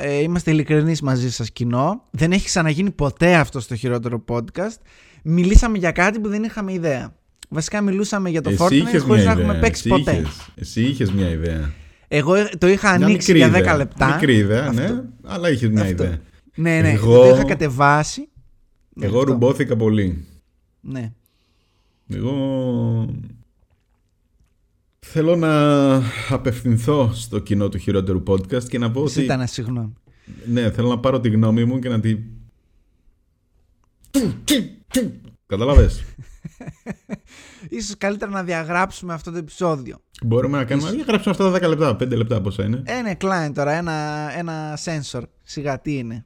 ε, 0.00 0.14
είμαστε 0.22 0.50
ειλικρινείς 0.50 1.02
μαζί 1.02 1.30
σας, 1.32 1.50
κοινό. 1.52 2.04
Δεν 2.10 2.32
έχει 2.32 2.44
ξαναγίνει 2.44 2.90
ποτέ 2.90 3.34
αυτό 3.34 3.60
στο 3.60 3.74
χειρότερο 3.74 4.24
podcast. 4.28 4.76
Μιλήσαμε 5.22 5.78
για 5.78 5.90
κάτι 5.92 6.20
που 6.20 6.28
δεν 6.28 6.42
είχαμε 6.42 6.72
ιδέα. 6.72 7.14
Βασικά 7.52 7.80
μιλούσαμε 7.80 8.30
για 8.30 8.40
το 8.40 8.50
Εσύ 8.50 8.58
Fortnite 8.64 8.72
είχες 8.72 9.02
χωρίς 9.02 9.24
μια 9.24 9.24
να 9.24 9.30
έχουμε 9.40 9.44
ιδέα. 9.52 9.60
παίξει 9.60 9.88
Εσύ 9.88 9.98
ποτέ. 10.02 10.16
είχες- 10.16 10.48
Εσύ 10.54 10.82
είχες 10.82 11.12
μια 11.12 11.28
ιδέα. 11.30 11.72
Εγώ 12.08 12.32
το 12.58 12.68
είχα 12.68 12.96
Μια 12.96 13.06
ανοίξει 13.06 13.32
μικρή 13.32 13.48
για 13.48 13.58
10 13.58 13.60
ιδέα. 13.60 13.76
λεπτά. 13.76 14.06
Μικρή 14.14 14.36
ιδέα, 14.36 14.66
Αυτό. 14.68 14.80
ναι, 14.82 15.02
αλλά 15.24 15.50
είχες 15.50 15.68
μια 15.70 15.82
Αυτό. 15.82 16.04
ιδέα. 16.04 16.18
Ναι, 16.54 16.80
ναι, 16.80 16.90
Εγώ- 16.90 17.18
το 17.28 17.34
είχα 17.34 17.44
κατεβάσει. 17.44 18.28
Ναι, 18.94 19.06
Εγώ 19.06 19.18
αυτό. 19.18 19.30
ρουμπόθηκα 19.32 19.76
πολύ. 19.76 20.24
Ναι. 20.80 21.12
Εγώ 22.08 23.14
θέλω 24.98 25.36
να 25.36 25.94
απευθυνθώ 26.28 27.10
στο 27.14 27.38
κοινό 27.38 27.68
του 27.68 27.78
χειρότερου 27.78 28.22
podcast 28.26 28.64
και 28.64 28.78
να 28.78 28.90
πω 28.90 29.00
ότι 29.00 29.10
Ζητά 29.10 29.32
ένα 29.34 29.46
συγγνώμη. 29.46 29.92
ναι, 30.46 30.70
θέλω 30.70 30.88
να 30.88 30.98
πάρω 30.98 31.20
τη 31.20 31.28
γνώμη 31.28 31.64
μου 31.64 31.78
και 31.78 31.88
να 31.88 32.00
τη... 32.00 32.16
Κατάλαβες. 35.46 36.02
Ίσως 37.70 37.94
καλύτερα 37.98 38.30
να 38.30 38.42
διαγράψουμε 38.42 39.14
αυτό 39.14 39.30
το 39.30 39.38
επεισόδιο. 39.38 39.96
Μπορούμε 40.24 40.58
να 40.58 40.64
κάνουμε... 40.64 40.90
Για 40.90 41.04
γράψουμε 41.08 41.34
αυτά 41.38 41.50
τα 41.50 41.66
10 41.66 41.68
λεπτά, 41.68 41.96
5 41.96 42.16
λεπτά 42.16 42.40
πόσα 42.40 42.64
είναι. 42.64 42.82
Ε, 42.84 43.00
ναι, 43.02 43.14
κλάιν 43.14 43.54
τώρα, 43.54 43.72
ένα, 43.72 43.92
ένα 44.38 44.78
sensor. 44.84 45.22
Σιγά 45.42 45.80
τι 45.80 45.96
είναι. 45.98 46.24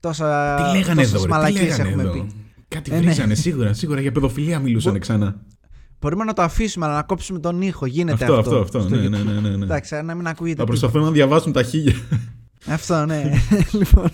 Τόσα, 0.00 0.54
τι 0.54 0.78
λέγανε 0.78 1.02
τόσες 1.02 1.12
εδώ, 1.14 1.18
ρε, 1.18 1.22
τι 1.24 1.28
μαλακίες 1.28 1.62
λέγανε 1.62 1.88
έχουμε 1.88 2.02
εδώ; 2.02 2.12
πει. 2.12 2.32
Κάτι 2.68 2.90
Ε, 2.92 2.94
ναι. 2.94 3.00
βρίζανε 3.00 3.34
σίγουρα, 3.34 3.72
σίγουρα 3.72 4.00
για 4.00 4.12
παιδοφιλία 4.12 4.58
μιλούσαν 4.58 4.98
ξανά. 4.98 5.40
Μπορούμε 6.00 6.24
να 6.24 6.32
το 6.32 6.42
αφήσουμε, 6.42 6.86
αλλά 6.86 6.94
να 6.94 7.02
κόψουμε 7.02 7.38
τον 7.38 7.62
ήχο. 7.62 7.86
Γίνεται 7.86 8.24
Αυτό, 8.24 8.38
αυτό. 8.38 8.58
αυτό, 8.58 8.78
αυτό. 8.78 8.80
στο 8.80 8.88
Ναι, 8.96 9.06
YouTube. 9.06 9.10
ναι, 9.10 9.32
ναι, 9.32 9.40
ναι, 9.40 9.56
ναι. 9.56 9.64
Εντάξει, 9.64 9.94
να 10.02 10.14
μην 10.14 10.26
ακούγεται. 10.26 10.34
Θα 10.34 10.64
τίποτα. 10.64 10.64
προσπαθούν 10.64 11.02
να 11.02 11.10
διαβάσουν 11.10 11.52
τα 11.52 11.62
χίλια. 11.62 11.94
Αυτό, 12.66 13.06
ναι. 13.06 13.32
λοιπόν, 13.78 14.10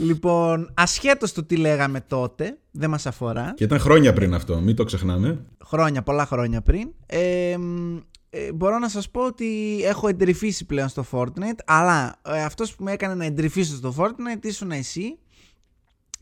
λοιπόν 0.00 0.70
ασχέτως 0.74 1.32
του 1.32 1.46
τι 1.46 1.56
λέγαμε 1.56 2.00
τότε, 2.00 2.58
δεν 2.70 2.90
μας 2.90 3.06
αφορά. 3.06 3.52
Και 3.56 3.64
ήταν 3.64 3.78
χρόνια 3.78 4.12
πριν 4.12 4.34
αυτό, 4.34 4.60
μην 4.60 4.76
το 4.76 4.84
ξεχνάμε. 4.84 5.44
χρόνια, 5.64 6.02
πολλά 6.02 6.26
χρόνια 6.26 6.60
πριν. 6.60 6.88
Ε, 7.06 7.56
μ, 7.56 7.96
ε, 8.30 8.52
μπορώ 8.52 8.78
να 8.78 8.88
σας 8.88 9.10
πω 9.10 9.26
ότι 9.26 9.80
έχω 9.84 10.08
εντρυφήσει 10.08 10.64
πλέον 10.64 10.88
στο 10.88 11.04
Fortnite 11.10 11.58
αλλά 11.64 12.20
ε, 12.26 12.42
αυτός 12.42 12.74
που 12.74 12.84
με 12.84 12.92
έκανε 12.92 13.14
να 13.14 13.24
εντρυφήσω 13.24 13.74
στο 13.74 13.94
Fortnite 13.98 14.44
ήσουν 14.44 14.70
εσύ 14.70 15.18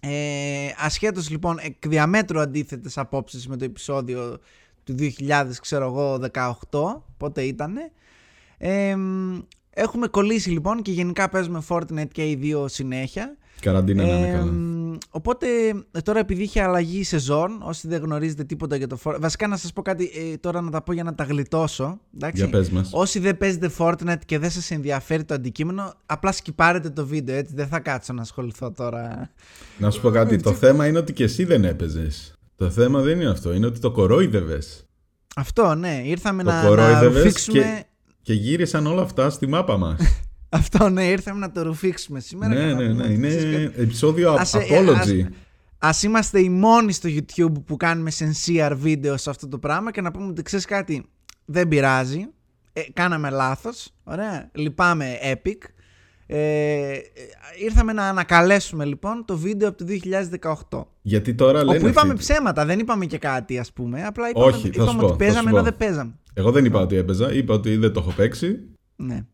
ε, 0.00 0.68
ασχέτως 0.76 1.30
λοιπόν 1.30 1.58
εκ 1.61 1.88
διαμέτρου 1.88 2.40
αντίθετες 2.40 2.99
απόψεις 2.99 3.49
με 3.49 3.56
το 3.56 3.64
επεισόδιο 3.64 4.38
του 4.85 4.94
2018 6.70 7.02
πότε 7.16 7.42
ήτανε 7.42 7.92
ε, 8.58 8.97
έχουμε 9.70 10.06
κολλήσει 10.06 10.50
λοιπόν 10.50 10.82
και 10.82 10.90
γενικά 10.90 11.28
παίζουμε 11.28 11.62
Fortnite 11.68 12.08
και 12.12 12.30
οι 12.30 12.35
δύο 12.35 12.68
συνέχεια 12.68 13.37
Καραντίνα 13.60 14.02
να 14.02 14.18
είναι 14.18 14.30
καλά. 14.30 14.52
Οπότε 15.10 15.46
ε, 15.92 16.00
τώρα 16.00 16.18
επειδή 16.18 16.42
είχε 16.42 16.62
αλλαγή 16.62 17.04
σεζόν, 17.04 17.60
όσοι 17.62 17.88
δεν 17.88 18.02
γνωρίζετε 18.02 18.44
τίποτα 18.44 18.76
για 18.76 18.86
το 18.86 18.98
Fortnite. 19.04 19.20
Βασικά 19.20 19.46
να 19.46 19.56
σας 19.56 19.72
πω 19.72 19.82
κάτι 19.82 20.10
ε, 20.32 20.36
τώρα 20.36 20.60
να 20.60 20.70
τα 20.70 20.82
πω 20.82 20.92
για 20.92 21.02
να 21.04 21.14
τα 21.14 21.24
γλιτώσω. 21.24 22.00
Εντάξει; 22.14 22.42
Για 22.42 22.50
πες 22.50 22.70
μας. 22.70 22.90
Όσοι 22.92 23.18
δεν 23.18 23.36
παίζετε 23.38 23.70
Fortnite 23.78 24.18
και 24.26 24.38
δεν 24.38 24.50
σας 24.50 24.70
ενδιαφέρει 24.70 25.24
το 25.24 25.34
αντικείμενο, 25.34 25.94
απλά 26.06 26.32
σκυπάρετε 26.32 26.90
το 26.90 27.06
βίντεο 27.06 27.36
έτσι. 27.36 27.54
Δεν 27.54 27.66
θα 27.68 27.80
κάτσω 27.80 28.12
να 28.12 28.22
ασχοληθώ 28.22 28.72
τώρα. 28.72 29.30
Να 29.78 29.90
σου 29.90 30.00
πω 30.00 30.10
κάτι. 30.10 30.36
το 30.36 30.52
θέμα 30.62 30.86
είναι 30.86 30.98
ότι 30.98 31.12
και 31.12 31.24
εσύ 31.24 31.44
δεν 31.44 31.64
έπαιζες. 31.64 32.32
Το 32.56 32.70
θέμα 32.70 33.00
δεν 33.00 33.20
είναι 33.20 33.30
αυτό. 33.30 33.52
Είναι 33.52 33.66
ότι 33.66 33.80
το 33.80 33.90
κορόιδευες. 33.90 34.86
Αυτό, 35.36 35.74
ναι. 35.74 36.02
Ήρθαμε 36.04 36.42
Το 36.42 36.50
να, 36.50 36.62
να 36.62 36.68
κορόιδευες 36.68 37.22
ρουφήξουμε. 37.22 37.58
και, 37.58 37.84
και 38.22 38.32
γύρισαν 38.32 38.86
όλα 38.86 39.02
αυτά 39.02 39.30
στη 39.30 39.46
μάπα 39.46 39.76
μας. 39.76 40.00
Αυτό, 40.49 40.88
ναι. 40.88 41.05
Ήρθαμε 41.05 41.38
να 41.38 41.52
το 41.52 41.62
ρουφήξουμε 41.62 42.21
σήμερα. 42.21 42.55
και 42.55 42.61
ναι, 42.61 42.73
να 42.73 42.75
ναι, 42.83 42.88
πούμε 42.93 43.07
ναι. 43.07 43.14
ότι 43.14 43.26
ξέρεις 43.28 43.45
Είναι 43.55 43.64
κάτι. 43.67 43.81
επεισόδιο 43.83 44.33
Ας, 44.33 44.55
ε, 44.55 44.59
apology. 44.71 45.23
Α 45.78 45.90
είμαστε 46.05 46.40
οι 46.40 46.49
μόνοι 46.49 46.93
στο 46.93 47.09
YouTube 47.12 47.62
που 47.67 47.76
κάνουμε 47.76 48.11
sincere 48.19 48.73
βίντεο 48.75 49.17
σε 49.17 49.31
αυτό 49.31 49.49
το 49.49 49.59
πράγμα 49.59 49.90
και 49.90 50.00
να 50.00 50.11
πούμε 50.11 50.26
ότι 50.26 50.43
ξέρεις 50.43 50.64
κάτι, 50.64 51.05
δεν 51.45 51.69
πειράζει. 51.69 52.26
Ε, 52.73 52.81
κάναμε 52.93 53.31
λάθος. 53.31 53.90
Ωραία. 54.05 54.50
Λυπάμαι 54.55 55.19
Epic. 55.33 55.57
Ε, 56.26 56.37
ε, 56.37 57.00
ήρθαμε 57.64 57.93
να 57.93 58.09
ανακαλέσουμε 58.09 58.85
λοιπόν 58.85 59.25
το 59.25 59.37
βίντεο 59.37 59.69
από 59.69 59.78
το 59.78 59.85
2018. 60.71 60.83
Γιατί 61.02 61.35
τώρα 61.35 61.64
λένε. 61.64 61.78
Όπου 61.78 61.87
είπαμε 61.88 62.12
αυτοί- 62.12 62.25
ψέματα, 62.31 62.64
δεν 62.64 62.78
είπαμε 62.78 63.07
και 63.07 63.19
κάτι, 63.19 63.59
ας 63.59 63.73
πούμε. 63.73 64.05
Απλά 64.05 64.28
είπαμε, 64.28 64.47
Όχι, 64.47 64.55
θα 64.55 64.61
σου 64.61 64.69
είπαμε 64.83 64.99
πω, 65.00 65.05
ότι 65.07 65.12
θα 65.12 65.17
παίζαμε 65.19 65.40
σου 65.43 65.49
ενώ 65.49 65.57
πω. 65.57 65.62
δεν 65.62 65.76
παίζαμε. 65.76 66.14
Εγώ 66.35 66.50
δεν 66.50 66.64
είπα 66.64 66.81
ότι 66.81 66.97
έπαιζα. 66.97 67.33
Είπα 67.33 67.55
ότι 67.55 67.76
δεν 67.76 67.93
το 67.93 68.00
έχω 68.00 68.11
παίξει. 68.17 68.59
Ναι. 68.97 69.25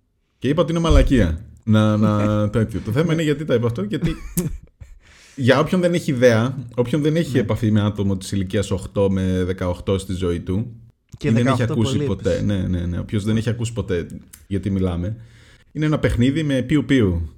Και 0.44 0.50
είπα 0.50 0.62
ότι 0.62 0.70
είναι 0.70 0.80
μαλακία. 0.80 1.38
Να, 1.64 1.96
να 1.96 2.18
τέτοιο. 2.50 2.80
Το 2.84 2.90
θέμα 2.92 3.12
είναι 3.12 3.22
γιατί 3.22 3.44
τα 3.44 3.54
είπα 3.54 3.66
αυτό. 3.66 3.82
Γιατί 3.82 4.14
για 5.36 5.58
όποιον 5.60 5.80
δεν 5.80 5.94
έχει 5.94 6.10
ιδέα, 6.10 6.56
όποιον 6.74 7.02
δεν 7.02 7.12
Ναι. 7.12 7.18
έχει 7.18 7.38
επαφή 7.38 7.70
με 7.70 7.80
άτομο 7.80 8.16
της 8.16 8.32
ηλικίας 8.32 8.70
8 8.94 9.08
με 9.10 9.46
18 9.86 9.98
στη 9.98 10.12
ζωή 10.14 10.40
του. 10.40 10.76
Και 11.16 11.28
ή 11.28 11.30
δεν 11.30 11.46
έχει 11.46 11.62
18 11.62 11.70
ακούσει 11.70 11.92
πολύ 11.96 12.06
ποτέ. 12.08 12.28
επίσης. 12.30 12.46
Ναι, 12.46 12.56
ναι, 12.58 12.86
ναι. 12.86 12.98
Όποιος 12.98 13.24
δεν 13.24 13.36
έχει 13.36 13.48
ακούσει 13.48 13.72
ποτέ 13.72 14.06
γιατί 14.46 14.70
μιλάμε. 14.70 15.16
Είναι 15.72 15.84
ένα 15.86 15.98
παιχνίδι 15.98 16.42
με 16.42 16.62
πιου-πιου. 16.62 17.28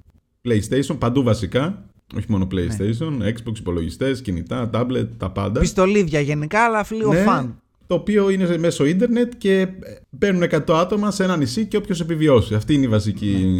PlayStation, 0.47 0.95
παντού 0.99 1.23
βασικά. 1.23 1.85
Όχι 2.17 2.25
μόνο 2.29 2.47
Ναι. 2.53 2.61
PlayStation, 2.67 3.21
Xbox, 3.21 3.57
υπολογιστές, 3.59 4.21
κινητά, 4.21 4.69
tablet, 4.73 5.07
τα 5.17 5.31
πάντα. 5.31 5.59
Πιστολίδια 5.59 6.19
γενικά, 6.19 6.63
αλλά 6.65 6.85
λίγο 6.89 7.13
Ναι, 7.13 7.21
φαν. 7.23 7.61
Το 7.87 7.95
οποίο 7.95 8.29
είναι 8.29 8.57
μέσω 8.57 8.85
ίντερνετ 8.85 9.33
και 9.37 9.67
μπαίνουν 10.09 10.43
100 10.51 10.61
άτομα 10.69 11.11
σε 11.11 11.23
ένα 11.23 11.37
νησί 11.37 11.65
και 11.65 11.77
όποιος 11.77 11.99
επιβιώσει. 11.99 12.55
Αυτή 12.55 12.73
είναι 12.73 12.85
η 12.85 12.87
βασική. 12.87 13.57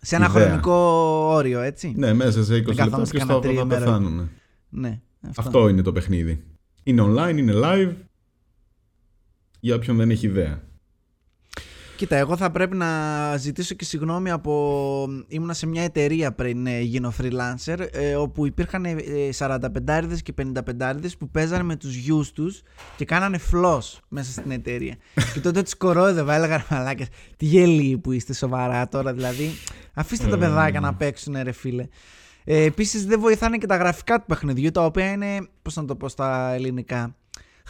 Σε 0.00 0.16
ένα 0.16 0.26
ιδέα. 0.30 0.46
χρονικό 0.46 0.72
όριο, 1.30 1.60
έτσι. 1.60 1.92
Ναι, 1.96 2.12
μέσα 2.12 2.44
σε 2.44 2.54
20 2.54 2.56
λεπτά 2.56 2.74
καθόμαστε 2.74 3.16
ποιος 3.16 3.28
κανένα 3.28 3.40
θα, 3.40 3.48
θα 3.48 3.54
τριήμερο. 3.54 3.84
πεθάνουν. 3.84 4.30
Ναι. 4.68 5.00
Αυτό 5.36 5.68
είναι 5.68 5.82
το 5.82 5.92
παιχνίδι. 5.92 6.42
Είναι 6.82 7.02
online, 7.06 7.36
είναι 7.36 7.52
live. 7.56 7.92
Για 9.60 9.74
όποιον 9.74 9.96
δεν 9.96 10.10
έχει 10.10 10.26
ιδέα. 10.26 10.62
Κοίτα, 11.96 12.16
εγώ 12.16 12.36
θα 12.36 12.50
πρέπει 12.50 12.76
να 12.76 12.86
ζητήσω 13.36 13.74
και 13.74 13.84
συγγνώμη 13.84 14.30
από... 14.30 15.08
Ήμουνα 15.28 15.52
σε 15.54 15.66
μια 15.66 15.82
εταιρεία 15.82 16.32
πριν 16.32 16.66
ε, 16.66 16.80
γίνω 16.80 17.12
freelancer 17.20 17.86
ε, 17.92 18.14
όπου 18.14 18.46
υπήρχαν 18.46 18.84
ε, 18.84 18.98
45 19.38 19.58
και 20.22 20.34
55 20.78 20.94
που 21.18 21.28
παίζανε 21.30 21.62
με 21.62 21.76
τους 21.76 21.94
γιους 21.94 22.32
τους 22.32 22.62
και 22.96 23.04
κάνανε 23.04 23.38
φλός 23.38 24.00
μέσα 24.08 24.30
στην 24.30 24.50
εταιρεία. 24.50 24.96
και 25.34 25.40
τότε 25.40 25.62
τους 25.62 25.74
κορόιδευα, 25.76 26.34
έλεγα 26.34 26.56
«Ρε 26.56 26.64
μαλάκες, 26.70 27.06
τι 27.36 27.44
γελοί 27.44 27.98
που 27.98 28.12
είστε 28.12 28.34
σοβαρά 28.34 28.88
τώρα 28.88 29.12
δηλαδή. 29.12 29.50
Αφήστε 29.94 30.26
τα 30.28 30.36
Ε. 30.36 30.38
παιδάκια 30.38 30.80
να 30.80 30.94
παίξουν 30.94 31.36
ρε 31.42 31.52
φίλε. 31.52 31.86
Ε, 32.44 32.62
επίσης 32.62 33.06
δεν 33.06 33.20
βοηθάνε 33.20 33.58
και 33.58 33.66
τα 33.66 33.76
γραφικά 33.76 34.18
του 34.18 34.24
παιχνιδιού 34.26 34.70
τα 34.70 34.84
οποία 34.84 35.12
είναι, 35.12 35.48
πώς 35.62 35.76
να 35.76 35.84
το 35.84 35.96
πω 35.96 36.08
στα 36.08 36.52
ελληνικά, 36.52 37.16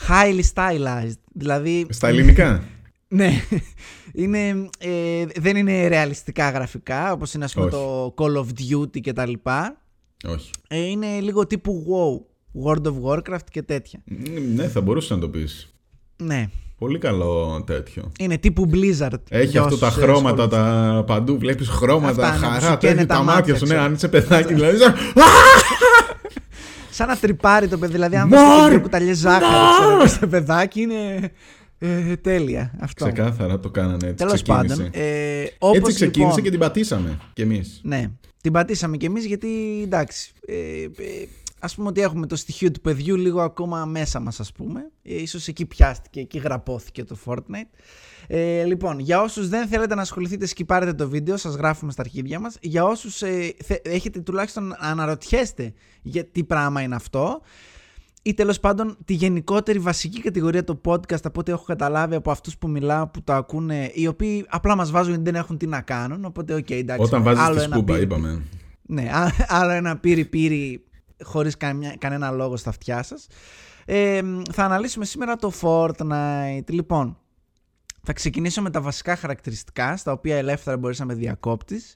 highly 0.09 0.43
stylized. 0.55 1.19
Δηλαδή 1.33 1.87
Στα 1.91 2.09
ελληνικά; 2.09 2.63
ναι, 3.09 3.31
είναι, 4.23 4.69
ε, 4.79 5.25
δεν 5.37 5.57
είναι 5.57 5.87
ρεαλιστικά 5.89 6.51
γραφικά 6.51 7.13
όπως 7.13 7.35
είναι 7.35 7.45
ας 7.45 7.53
πούμε 7.55 7.67
Όχι. 7.67 7.75
το 7.77 8.15
Call 8.19 8.37
of 8.37 8.47
Duty 8.47 9.01
και 9.01 9.13
τα 9.13 9.27
λοιπά. 9.27 9.81
Όχι. 10.29 10.51
Ε, 10.69 10.79
είναι 10.79 11.07
λίγο 11.21 11.47
τύπου 11.47 11.85
WoW, 11.89 12.25
World 12.67 12.83
of 12.87 12.95
Warcraft 13.03 13.45
και 13.51 13.63
τέτοια. 13.63 14.01
Μ, 14.05 14.55
Ναι, 14.55 14.69
θα 14.69 14.81
μπορούσε 14.81 15.15
να 15.15 15.21
το 15.21 15.29
πεις. 15.29 15.75
Ναι, 16.17 16.49
Πολύ 16.79 16.99
καλό 16.99 17.63
τέτοιο. 17.67 18.13
είναι 18.19 18.39
τύπου 18.39 18.71
Blizzard. 18.73 19.19
Έχει 19.31 19.47
για 19.47 19.61
αυτό 19.63 19.77
τα 19.79 19.87
όσους, 19.87 19.99
ε, 19.99 20.05
χρώματα 20.05 20.43
ασχολούνται. 20.43 20.97
τα 20.97 21.05
παντού. 21.07 21.39
Βλέπεις 21.39 21.69
χρώματα, 21.69 22.29
Αυτά, 22.29 22.31
ναι, 22.31 22.37
που 22.47 22.53
χαρά, 22.53 22.73
σου 22.73 22.79
καίνε 22.79 22.93
τέτοια, 22.95 23.07
τα 23.07 23.15
τα 23.15 23.23
μάτια, 23.23 23.35
μάτια 23.35 23.55
σου. 23.55 23.65
Ναι, 23.65 23.69
ξέρω. 23.71 23.83
αν 23.83 23.93
είσαι 23.95 24.09
παιδάκι, 24.09 24.55
δηλαδή. 24.59 24.79
σαν- 24.79 24.95
Σαν 26.91 27.09
να 27.09 27.17
τρυπάρει 27.17 27.69
το 27.69 27.79
παιδί, 27.79 27.93
δηλαδή 27.93 28.17
αν 28.17 28.29
Μωρ! 28.29 28.39
δεις 28.61 28.69
δύο 28.71 28.81
κουταλιές 28.81 29.19
ζάχαρη 29.19 29.45
ξέρω, 29.81 30.07
στο 30.07 30.27
παιδάκι 30.27 30.81
είναι 30.81 31.31
ε, 31.79 32.17
τέλεια 32.17 32.75
αυτό. 32.81 33.05
Ξεκάθαρα 33.05 33.61
το 33.61 33.71
κάνανε 33.71 34.07
έτσι. 34.07 34.15
Τέλος 34.15 34.43
ξεκίνησε. 34.43 34.75
πάντων, 34.77 34.91
ε, 34.93 35.45
όπως 35.59 35.77
Έτσι 35.79 35.95
ξεκίνησε 35.95 36.29
λοιπόν, 36.29 36.43
και 36.43 36.51
την 36.51 36.59
πατήσαμε 36.59 37.19
κι 37.33 37.43
εμείς. 37.43 37.81
Ναι, 37.85 38.11
την 38.41 38.53
πατήσαμε 38.53 38.97
κι 38.97 39.07
εμείς 39.07 39.25
γιατί 39.25 39.81
εντάξει, 39.83 40.33
ε, 40.47 40.55
ε, 40.83 41.27
ας 41.61 41.75
πούμε 41.75 41.89
ότι 41.89 42.01
έχουμε 42.01 42.27
το 42.27 42.37
στοιχείο 42.37 42.71
του 42.71 42.81
παιδιού 42.81 43.17
λίγο 43.17 43.41
ακόμα 43.41 43.85
μέσα 43.85 44.21
μας 44.21 44.41
ας 44.41 44.53
πούμε. 44.53 44.91
Ε, 45.03 45.21
ίσως 45.23 45.49
εκεί 45.49 45.67
πιάστηκε, 45.67 46.21
εκεί 46.21 46.39
γραπώθηκε 46.39 47.05
το 47.05 47.17
Fortnite. 47.25 47.79
Ε, 48.29 48.65
λοιπόν, 48.65 48.99
για 48.99 49.21
όσους 49.23 49.49
δεν 49.49 49.69
θέλετε 49.69 49.95
να 49.95 50.01
ασχοληθείτε 50.01 50.47
σκυπάρετε 50.47 50.93
το 50.93 51.09
βίντεο, 51.09 51.37
σας 51.37 51.55
γράφουμε 51.55 51.93
στα 51.93 52.03
αρχίδια 52.03 52.41
μας. 52.41 52.57
Για 52.61 52.85
όσους 52.85 53.23
ε, 53.23 53.55
θε- 53.65 53.89
έχετε 53.89 54.21
τουλάχιστον 54.21 54.67
να 54.67 54.77
αναρωτιέστε 54.81 55.73
για 56.03 56.25
τι 56.25 56.45
πράγμα 56.45 56.81
είναι 56.81 56.95
αυτό, 56.95 57.41
ή 58.27 58.35
τέλος 58.35 58.61
πάντων 58.61 58.97
τη 59.05 59.15
γενικότερη 59.15 59.79
βασική 59.79 60.21
κατηγορία 60.21 60.65
του 60.65 60.81
podcast 60.85 61.25
από 61.25 61.41
ό,τι 61.41 61.53
έχω 61.53 61.65
καταλάβει 61.65 62.15
από 62.15 62.31
αυτούς 62.31 62.59
που 62.59 62.69
μιλάω, 62.69 63.07
που 63.07 63.23
το 63.23 63.33
ακούνε, 63.33 63.91
οι 63.95 64.07
οποίοι 64.07 64.47
απλά 64.49 64.77
μας 64.77 64.91
βάζουν 64.91 65.09
γιατί 65.09 65.31
δεν 65.31 65.35
έχουν 65.41 65.59
τι 65.59 65.67
να 65.67 65.81
κάνουν. 65.81 66.25
Οπότε, 66.25 66.55
οκ, 66.55 66.71
εντάξει. 66.71 67.03
Όταν 67.03 67.23
βάζεις 67.23 67.43
άλλο 67.43 67.57
τη 67.57 67.63
ένα 67.63 67.75
σκούπα, 67.75 67.93
πίρι- 67.93 68.05
είπαμε. 68.05 68.43
Ναι, 68.83 69.03
α- 69.13 69.33
άλλο 69.49 69.71
ένα 69.71 69.97
πίρι 69.97 70.25
πίρι 70.25 70.85
χωρίς 71.23 71.51
κανένα 71.99 72.31
λόγο 72.31 72.57
στα 72.57 72.71
αυτιά 72.71 73.03
σας. 73.03 73.27
Ε, 73.85 74.21
θα 74.53 74.65
αναλύσουμε 74.65 75.05
σήμερα 75.05 75.37
το 75.37 75.53
Fortnite. 75.61 76.69
Λοιπόν, 76.71 77.19
θα 78.03 78.13
ξεκινήσω 78.13 78.63
με 78.63 78.71
τα 78.71 78.81
βασικά 78.81 79.17
χαρακτηριστικά, 79.17 79.97
στα 79.97 80.13
οποία 80.13 80.37
ελεύθερα 80.37 80.77
μπορείς 80.77 80.99
να 80.99 81.05
με 81.05 81.15
διακόπτεις. 81.15 81.95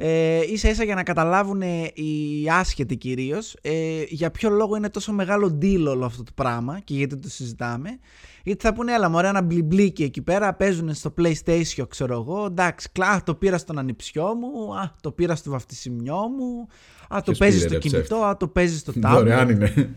Ε, 0.00 0.40
ίσα 0.52 0.68
ίσα 0.70 0.84
για 0.84 0.94
να 0.94 1.02
καταλάβουν 1.02 1.60
οι 1.94 2.46
άσχετοι 2.50 2.96
κυρίως 2.96 3.56
ε, 3.62 4.02
για 4.08 4.30
ποιο 4.30 4.50
λόγο 4.50 4.76
είναι 4.76 4.90
τόσο 4.90 5.12
μεγάλο 5.12 5.58
deal 5.62 5.84
όλο 5.88 6.04
αυτό 6.04 6.22
το 6.22 6.32
πράγμα 6.34 6.80
και 6.84 6.94
γιατί 6.94 7.16
το 7.16 7.28
συζητάμε. 7.30 7.98
Γιατί 8.44 8.64
θα 8.66 8.72
πούνε, 8.72 8.92
έλα 8.92 9.08
μωρέ 9.08 9.28
ένα 9.28 9.42
μπλιμπλίκι 9.42 10.02
εκεί 10.02 10.22
πέρα, 10.22 10.54
παίζουν 10.54 10.94
στο 10.94 11.14
PlayStation, 11.18 11.84
ξέρω 11.88 12.14
εγώ. 12.14 12.44
Εντάξει, 12.44 12.88
κλά, 12.92 13.22
το 13.24 13.34
πήρα 13.34 13.58
στον 13.58 13.78
ανιψιό 13.78 14.34
μου, 14.34 14.76
α, 14.78 14.94
το 15.00 15.10
πήρα 15.12 15.34
στο 15.34 15.50
βαφτισιμιό 15.50 16.16
μου, 16.16 16.68
α, 17.08 17.16
το 17.16 17.22
Ποιος 17.24 17.38
παίζει 17.38 17.56
πήρε, 17.56 17.68
στο 17.68 17.74
ρε, 17.74 17.80
κινητό, 17.80 18.00
ψεύτη. 18.16 18.24
α, 18.24 18.36
το 18.36 18.48
παίζει 18.48 18.78
στο 18.78 18.92
tablet. 19.02 19.10
Δωρεάν 19.12 19.48
είναι. 19.48 19.94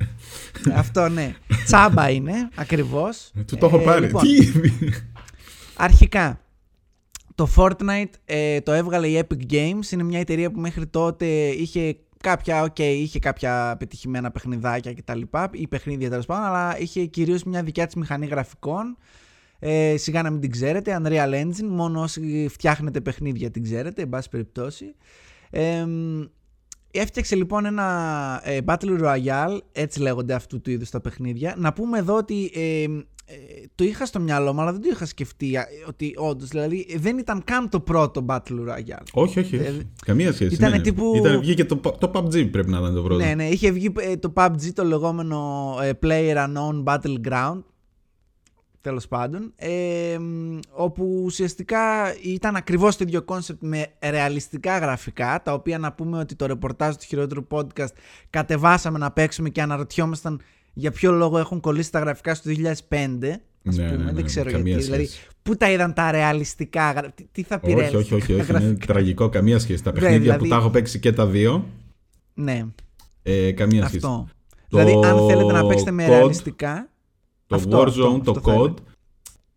Αυτό 0.75 1.09
ναι. 1.09 1.35
Τσάμπα 1.65 2.09
είναι, 2.09 2.49
ακριβώς. 2.55 3.31
Του 3.47 3.57
το 3.57 3.65
έχω 3.65 3.77
Ε, 3.77 3.83
πάρει. 3.83 4.05
λοιπόν, 4.05 4.21
Τι; 4.23 4.47
Αρχικά, 5.75 6.39
το 7.41 7.49
Fortnite 7.55 8.13
ε, 8.25 8.61
το 8.61 8.71
έβγαλε 8.71 9.07
η 9.07 9.23
Epic 9.27 9.53
Games. 9.53 9.91
Είναι 9.91 10.03
μια 10.03 10.19
εταιρεία 10.19 10.51
που 10.51 10.59
μέχρι 10.59 10.87
τότε 10.87 11.25
είχε 11.47 11.97
κάποια, 12.21 12.63
okay, 12.63 12.79
είχε 12.79 13.19
κάποια 13.19 13.75
πετυχημένα 13.79 14.31
παιχνιδάκια 14.31 14.93
κτλ. 14.93 15.21
ή 15.51 15.67
παιχνίδια 15.67 16.09
τέλος 16.09 16.25
πάντων, 16.25 16.45
αλλά 16.45 16.79
είχε 16.79 17.05
κυρίως 17.05 17.43
μια 17.43 17.63
δικιά 17.63 17.85
της 17.85 17.95
μηχανή 17.95 18.25
γραφικών. 18.25 18.97
Ε, 19.59 19.97
σιγά 19.97 20.21
να 20.21 20.29
μην 20.29 20.41
την 20.41 20.51
ξέρετε, 20.51 21.01
Unreal 21.01 21.33
Engine. 21.33 21.67
Μόνο 21.69 22.01
όσοι 22.01 22.47
φτιάχνετε 22.49 23.01
παιχνίδια 23.01 23.51
την 23.51 23.63
ξέρετε, 23.63 24.01
εν 24.01 24.09
πάση 24.09 24.29
περιπτώσει. 24.29 24.95
Ε, 25.49 25.85
Έφτιαξε 26.91 27.35
λοιπόν 27.35 27.65
ένα 27.65 28.41
ε, 28.43 28.57
Battle 28.65 28.99
Royale, 29.01 29.57
έτσι 29.71 30.01
λέγονται 30.01 30.33
αυτού 30.33 30.61
του 30.61 30.69
είδους 30.71 30.89
τα 30.89 31.01
παιχνίδια. 31.01 31.55
Να 31.57 31.73
πούμε 31.73 31.97
εδώ 31.97 32.15
ότι 32.15 32.51
ε, 32.55 32.83
ε, 33.25 33.35
το 33.75 33.83
είχα 33.83 34.05
στο 34.05 34.19
μυαλό 34.19 34.53
μου, 34.53 34.61
αλλά 34.61 34.71
δεν 34.71 34.81
το 34.81 34.87
είχα 34.91 35.05
σκεφτεί 35.05 35.57
α, 35.57 35.65
ότι 35.87 36.13
όντως, 36.17 36.47
δηλαδή 36.49 36.87
δεν 36.97 37.17
ήταν 37.17 37.41
καν 37.43 37.69
το 37.69 37.79
πρώτο 37.79 38.25
Battle 38.29 38.39
Royale. 38.67 39.03
Όχι, 39.13 39.39
όχι. 39.39 39.55
Ε, 39.55 39.59
όχι. 39.59 39.89
Καμία 40.05 40.33
σχέση. 40.33 40.53
ήτανε 40.53 40.75
ναι. 40.75 40.81
τύπου- 40.81 41.15
Ήταν, 41.15 41.39
βγήκε 41.39 41.65
το, 41.65 41.75
το 41.75 42.11
PUBG 42.13 42.51
πρέπει 42.51 42.69
να 42.69 42.79
ήταν 42.79 42.93
το 42.93 43.01
πρώτο. 43.01 43.23
Ναι, 43.25 43.33
ναι, 43.33 43.47
είχε 43.47 43.71
βγει 43.71 43.91
ε, 43.99 44.15
το 44.17 44.33
PUBG, 44.35 44.71
το 44.73 44.83
λεγόμενο 44.83 45.39
ε, 45.81 45.89
Player 46.03 46.35
Unknown 46.47 46.83
Battleground. 46.83 47.61
Τέλος 48.81 49.07
πάντων, 49.07 49.53
ε, 49.55 50.17
όπου 50.71 51.21
ουσιαστικά 51.25 52.15
ήταν 52.23 52.55
ακριβώς 52.55 52.95
το 52.97 53.03
ίδιο 53.07 53.21
κόνσεπτ 53.21 53.61
με 53.63 53.85
ρεαλιστικά 54.09 54.77
γραφικά, 54.77 55.41
τα 55.43 55.53
οποία 55.53 55.77
να 55.77 55.91
πούμε 55.93 56.19
ότι 56.19 56.35
το 56.35 56.45
ρεπορτάζ 56.45 56.95
του 56.95 57.05
χειρότερου 57.05 57.47
podcast 57.51 57.91
κατεβάσαμε 58.29 58.97
να 58.97 59.11
παίξουμε 59.11 59.49
και 59.49 59.61
αναρωτιόμασταν 59.61 60.41
για 60.73 60.91
ποιο 60.91 61.11
λόγο 61.11 61.37
έχουν 61.37 61.59
κολλήσει 61.59 61.91
τα 61.91 61.99
γραφικά 61.99 62.35
στο 62.35 62.49
2005. 62.89 63.41
Ας 63.67 63.75
Ναι, 63.75 63.83
πούμε, 63.85 63.97
ναι, 63.97 64.03
ναι, 64.03 64.11
δεν 64.11 64.25
ξέρω 64.25 64.51
καμία 64.51 64.67
γιατί. 64.77 64.83
σχέση. 64.83 64.97
Δηλαδή, 64.97 65.09
πού 65.41 65.55
τα 65.57 65.71
είδαν 65.71 65.93
τα 65.93 66.11
ρεαλιστικά 66.11 66.91
γρα- 66.91 67.11
τι, 67.11 67.25
τι 67.31 67.43
θα 67.43 67.59
πει 67.59 67.65
Όχι, 67.65 67.75
ρεαλιστικά 67.75 68.15
όχι, 68.15 68.31
όχι, 68.31 68.33
όχι. 68.41 68.51
Είναι 68.51 68.59
γραφικά; 68.59 68.85
τραγικό. 68.93 69.29
Καμία 69.29 69.59
σχέση. 69.59 69.83
Τα 69.83 69.91
Ναι, 69.91 69.99
παιχνίδια 69.99 70.19
δηλαδή- 70.21 70.43
που 70.43 70.49
τα 70.49 70.55
έχω 70.55 70.69
παίξει 70.69 70.99
και 70.99 71.11
τα 71.13 71.25
δύο, 71.27 71.67
Ναι, 72.33 72.65
ε, 73.23 73.51
καμία 73.51 73.81
σχέση. 73.87 74.05
αυτό. 74.05 74.27
Το 74.69 74.77
Δηλαδή, 74.83 75.07
αν 75.07 75.27
θέλετε 75.27 75.51
να 75.51 75.65
παίξετε 75.67 75.91
με 75.91 76.05
COD, 76.05 76.09
ρεαλιστικά. 76.09 76.89
Το 77.51 77.55
αυτό, 77.55 77.81
Warzone, 77.81 77.85
αυτό, 78.19 78.21
το 78.23 78.31
αυτό 78.31 78.51
θα 78.51 78.57
COD, 78.57 78.59
έλεγα. 78.59 78.73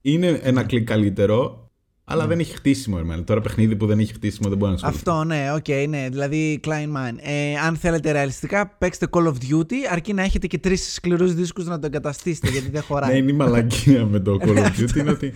είναι 0.02 0.40
ένα 0.42 0.62
κλικ 0.62 0.86
καλύτερο, 0.86 1.68
αλλά 2.04 2.22
Ναι. 2.22 2.28
δεν 2.28 2.38
έχει 2.38 2.54
χτίσιμο. 2.54 2.96
Εμένα. 3.00 3.24
Τώρα 3.24 3.40
παιχνίδι 3.40 3.76
που 3.76 3.86
δεν 3.86 3.98
έχει 3.98 4.12
χτίσιμο 4.12 4.48
δεν 4.48 4.58
μπορεί 4.58 4.70
να 4.70 4.76
ασχοληθεί. 4.76 4.98
Αυτό, 5.10 5.24
ναι, 5.24 5.52
οκ, 5.54 5.88
ναι. 5.88 6.08
Δηλαδή, 6.10 6.60
κλάιν 6.64 6.96
μάιν. 6.96 7.16
Ε, 7.22 7.54
αν 7.66 7.76
θέλετε 7.76 8.10
ρεαλιστικά, 8.12 8.68
παίξτε 8.68 9.06
Call 9.10 9.26
of 9.26 9.32
Duty, 9.50 9.74
αρκεί 9.90 10.12
να 10.12 10.22
έχετε 10.22 10.46
και 10.46 10.58
τρεις 10.58 10.92
σκληρούς 10.92 11.34
δίσκους 11.34 11.64
να 11.66 11.78
το 11.78 11.86
εγκαταστήσετε, 11.86 12.48
γιατί 12.50 12.64
δεν 12.70 12.72
Ναι, 12.74 12.80
χωράει. 12.80 13.18
είναι 13.18 13.30
η 13.30 13.34
μαλακία 13.34 14.04
με 14.06 14.20
το 14.20 14.36
Call 14.40 14.56
of 14.58 14.66
Duty 14.80 14.96
είναι 14.96 15.10
ότι 15.10 15.32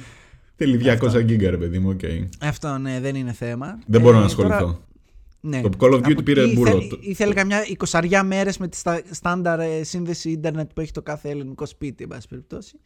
θέλει 0.56 0.76
200 0.76 1.20
γίγκα, 1.26 1.50
ρε 1.50 1.56
παιδί 1.56 1.78
μου, 1.78 1.88
οκ. 1.90 2.00
Αυτό, 2.40 2.78
ναι, 2.78 3.00
δεν 3.00 3.14
είναι 3.14 3.32
θέμα. 3.32 3.78
Δεν 3.86 4.00
μπορώ 4.00 4.16
Ε, 4.16 4.20
να 4.20 4.26
ασχοληθώ. 4.26 4.58
τώρα- 4.58 4.78
ναι. 5.40 5.60
Το 5.60 5.70
Call 5.80 5.92
of 5.92 5.96
Duty 5.98 6.12
Από 6.12 6.22
πήρε 6.22 6.42
εκεί 6.42 6.52
μπουρλο. 6.54 6.76
ήθελε- 6.76 7.02
Ήθελε 7.04 7.34
καμιά 7.34 7.64
εικοσαριά 7.66 8.22
μέρες 8.22 8.58
με 8.58 8.68
τη 8.68 8.76
στα- 8.76 9.02
στάνταρ 9.10 9.60
ε, 9.60 9.82
σύνδεση 9.82 10.30
ίντερνετ 10.30 10.70
που 10.74 10.80
έχει 10.80 10.92
το 10.92 11.02
κάθε 11.02 11.28
ελληνικό 11.30 11.66
σπίτι, 11.66 12.02
εν 12.02 12.08
πάση 12.08 12.28
περιπτώσει. 12.28 12.80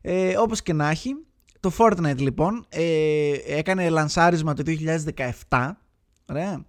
Ε, 0.00 0.36
Όπως 0.36 0.62
και 0.62 0.72
να 0.72 0.90
έχει, 0.90 1.14
το 1.60 1.72
Fortnite 1.78 2.16
λοιπόν 2.18 2.66
ε, 2.68 3.32
έκανε 3.46 3.88
λανσάρισμα 3.88 4.54
το 4.54 4.62
2017. 5.48 5.70
Ωραία. 6.30 6.64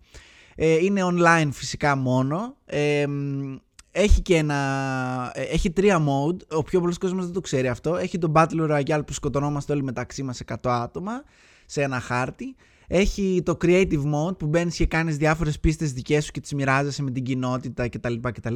Ε, 0.55 0.73
είναι 0.75 1.01
online 1.03 1.49
φυσικά 1.51 1.95
μόνο. 1.95 2.55
Ε, 2.65 3.07
μ, 3.07 3.55
έχει 3.91 4.21
και 4.21 4.35
ένα. 4.35 5.31
ε, 5.33 5.41
Έχει 5.41 5.71
τρία 5.71 5.97
mode. 5.99 6.37
Ο 6.57 6.63
πιο 6.63 6.79
πολλοί 6.81 6.93
κόσμος 6.95 7.23
δεν 7.25 7.33
το 7.33 7.41
ξέρει 7.41 7.67
αυτό. 7.67 7.95
Έχει 7.95 8.17
το 8.17 8.31
Battle 8.35 8.69
Royale 8.71 9.01
που 9.05 9.13
σκοτωνόμαστε 9.13 9.73
όλοι 9.73 9.83
μεταξύ 9.83 10.23
μας 10.23 10.39
100 10.45 10.55
άτομα 10.63 11.23
σε 11.65 11.81
ένα 11.81 11.99
χάρτη. 11.99 12.55
Έχει 12.91 13.41
το 13.45 13.57
Creative 13.61 14.01
Mode 14.13 14.37
που 14.37 14.45
μπαίνεις 14.47 14.75
και 14.75 14.85
κάνεις 14.85 15.17
διάφορες 15.17 15.59
πίστες 15.59 15.93
δικές 15.93 16.25
σου 16.25 16.31
και 16.31 16.39
τις 16.39 16.53
μοιράζεσαι 16.53 17.03
με 17.03 17.11
την 17.11 17.23
κοινότητα 17.23 17.89
κτλ. 17.89 18.13
κτλ. 18.21 18.55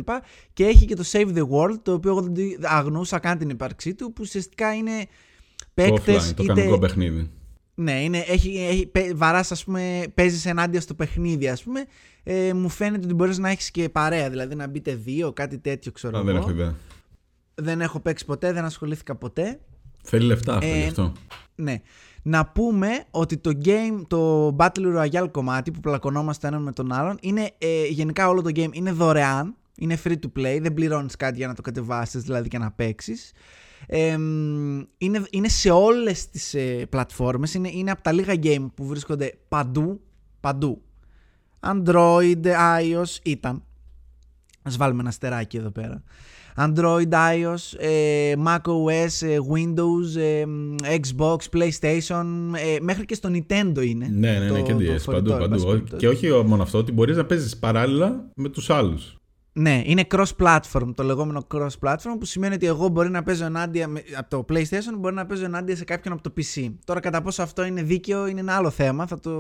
Και 0.54 0.66
έχει 0.66 0.86
και 0.86 0.96
το 0.96 1.04
Save 1.12 1.28
the 1.36 1.48
World 1.50 1.78
το 1.82 1.94
οποίο 1.94 2.10
εγώ 2.12 2.22
δεν 2.22 2.34
το 2.34 2.68
αγνούσα 2.70 3.20
καν 3.20 3.38
την 3.38 3.50
ύπαρξή 3.50 3.94
του 3.94 4.06
που 4.08 4.22
ουσιαστικά 4.22 4.74
είναι 4.74 4.92
Το 5.58 5.66
παίκτες 5.74 6.30
offline, 6.30 6.34
το 6.36 6.44
είτε- 6.44 6.54
κανονικό 6.54 6.78
παιχνίδι. 6.80 7.30
ναι, 7.76 8.04
είναι, 8.04 8.18
έχει, 8.28 8.58
έχει, 8.70 8.86
παι- 8.86 9.16
βαράς 9.16 9.52
ας 9.52 9.64
πούμε, 9.64 10.04
παίζεις 10.14 10.46
ενάντια 10.46 10.82
στο 10.82 10.94
παιχνίδι 10.94 11.48
ας 11.48 11.64
πούμε, 11.64 11.86
ε, 12.24 12.54
μου 12.54 12.70
φαίνεται 12.70 13.06
ότι 13.06 13.14
μπορείς 13.14 13.38
να 13.38 13.50
έχεις 13.50 13.72
και 13.72 13.90
παρέα, 13.90 14.30
δηλαδή 14.30 14.56
να 14.56 14.68
μπείτε 14.68 14.96
δύο, 14.96 15.34
κάτι 15.34 15.58
τέτοιο 15.58 15.92
ξέρω 15.92 16.18
Α, 16.18 16.24
δεν 16.24 16.36
εγώ. 16.36 16.44
έχω 16.44 16.50
ιδέα. 16.52 16.76
Δεν 17.56 17.82
έχω 17.82 18.00
παίξει 18.00 18.26
ποτέ, 18.26 18.54
δεν 18.54 18.66
ασχολήθηκα 18.66 19.16
ποτέ. 19.16 19.60
Θέλει 20.04 20.26
λεφτά 20.26 20.56
αυτό 20.58 20.70
Ε, 20.70 20.78
γι' 20.80 20.86
αυτό. 20.86 21.12
Ναι. 21.56 21.82
Να 22.24 22.46
πούμε 22.46 23.04
ότι 23.12 23.38
το 23.38 23.52
game, 23.66 24.02
το 24.08 24.48
Battle 24.60 24.98
Royale 24.98 25.28
κομμάτι 25.32 25.72
που 25.72 25.80
πλακωνόμαστε 25.80 26.48
έναν 26.48 26.62
με 26.62 26.72
τον 26.72 26.92
άλλον, 26.92 27.18
είναι 27.22 27.52
ε, 27.58 27.86
γενικά 27.86 28.28
όλο 28.28 28.42
το 28.42 28.50
game 28.56 28.74
είναι 28.74 28.92
δωρεάν, 28.92 29.56
είναι 29.78 29.98
free 30.04 30.16
to 30.16 30.40
play, 30.40 30.60
δεν 30.62 30.74
πληρώνεις 30.74 31.16
κάτι 31.16 31.38
για 31.38 31.48
να 31.48 31.54
το 31.54 31.62
κατεβάσεις 31.62 32.24
δηλαδή 32.24 32.48
και 32.48 32.58
να 32.58 32.72
παίξεις. 32.72 33.32
Ε, 33.88 34.18
μ, 34.18 34.82
είναι, 34.98 35.24
είναι 35.30 35.48
σε 35.48 35.70
όλες 35.70 36.30
τις 36.30 36.54
ε, 36.54 36.86
πλατφόρμες, 36.90 37.54
είναι, 37.54 37.70
είναι 37.72 37.92
από 37.92 38.02
τα 38.02 38.12
λίγα 38.12 38.34
game 38.44 38.66
που 38.76 38.86
βρίσκονται 38.86 39.38
παντού, 39.48 40.02
παντού. 40.40 40.82
Android, 41.60 42.46
iOS, 42.80 43.18
ήταν. 43.24 43.64
Ας 44.62 44.78
βάλουμε 44.78 45.02
ένα 45.02 45.12
στεράκι 45.12 45.58
εδώ 45.58 45.72
πέρα. 45.72 46.04
Android, 46.58 47.10
iOS, 47.12 47.78
ε, 47.78 48.34
macOS, 48.46 49.28
ε, 49.28 49.38
Windows, 49.54 50.18
ε, 50.22 50.46
μ, 50.46 50.76
Xbox, 50.84 51.36
PlayStation, 51.54 52.26
ε, 52.76 52.78
μέχρι 52.82 53.06
και 53.06 53.16
στο 53.16 53.30
Nintendo 53.34 53.86
είναι. 53.86 54.08
Ναι, 54.12 54.40
ναι, 54.40 54.48
το- 54.48 54.54
ναι, 54.54 54.62
και 54.62 54.72
το 54.74 54.78
DS, 54.80 55.00
φορητό, 55.00 55.30
παντού, 55.32 55.44
εν 55.44 55.50
πάση 55.50 55.50
παντού. 55.50 55.66
περιπτώσει. 55.66 55.98
Και 56.02 56.08
όχι 56.08 56.44
μόνο 56.46 56.64
αυτό, 56.64 56.78
ότι 56.78 56.92
μπορείς 56.92 57.18
να 57.18 57.26
παίζεις 57.26 57.58
παράλληλα 57.58 58.30
με 58.36 58.50
τους 58.50 58.70
άλλους. 58.70 59.16
Ναι, 59.56 59.82
είναι 59.86 60.04
cross-platform, 60.16 60.92
το 60.96 61.04
λεγόμενο 61.04 61.48
cross-platform, 61.54 62.16
που 62.20 62.26
σημαίνει 62.26 62.54
ότι 62.54 62.66
εγώ 62.66 62.88
μπορεί 62.88 63.10
να 63.10 63.24
παίζω 63.24 63.46
ενάντια 63.46 63.88
με- 63.88 64.04
από 64.18 64.30
το 64.30 64.46
PlayStation, 64.50 64.98
μπορεί 65.00 65.16
να 65.16 65.26
παίζω 65.26 65.44
ενάντια 65.46 65.76
σε 65.76 65.84
κάποιον 65.84 66.14
από 66.14 66.24
το 66.24 66.34
PC. 66.38 66.74
Τώρα, 66.86 67.00
κατά 67.00 67.22
πόσο 67.22 67.42
αυτό 67.44 67.66
είναι 67.66 67.82
δίκαιο, 67.84 68.28
είναι 68.28 68.40
ένα 68.40 68.54
άλλο 68.56 68.70
θέμα. 68.70 69.08
Θα 69.08 69.20
το... 69.20 69.32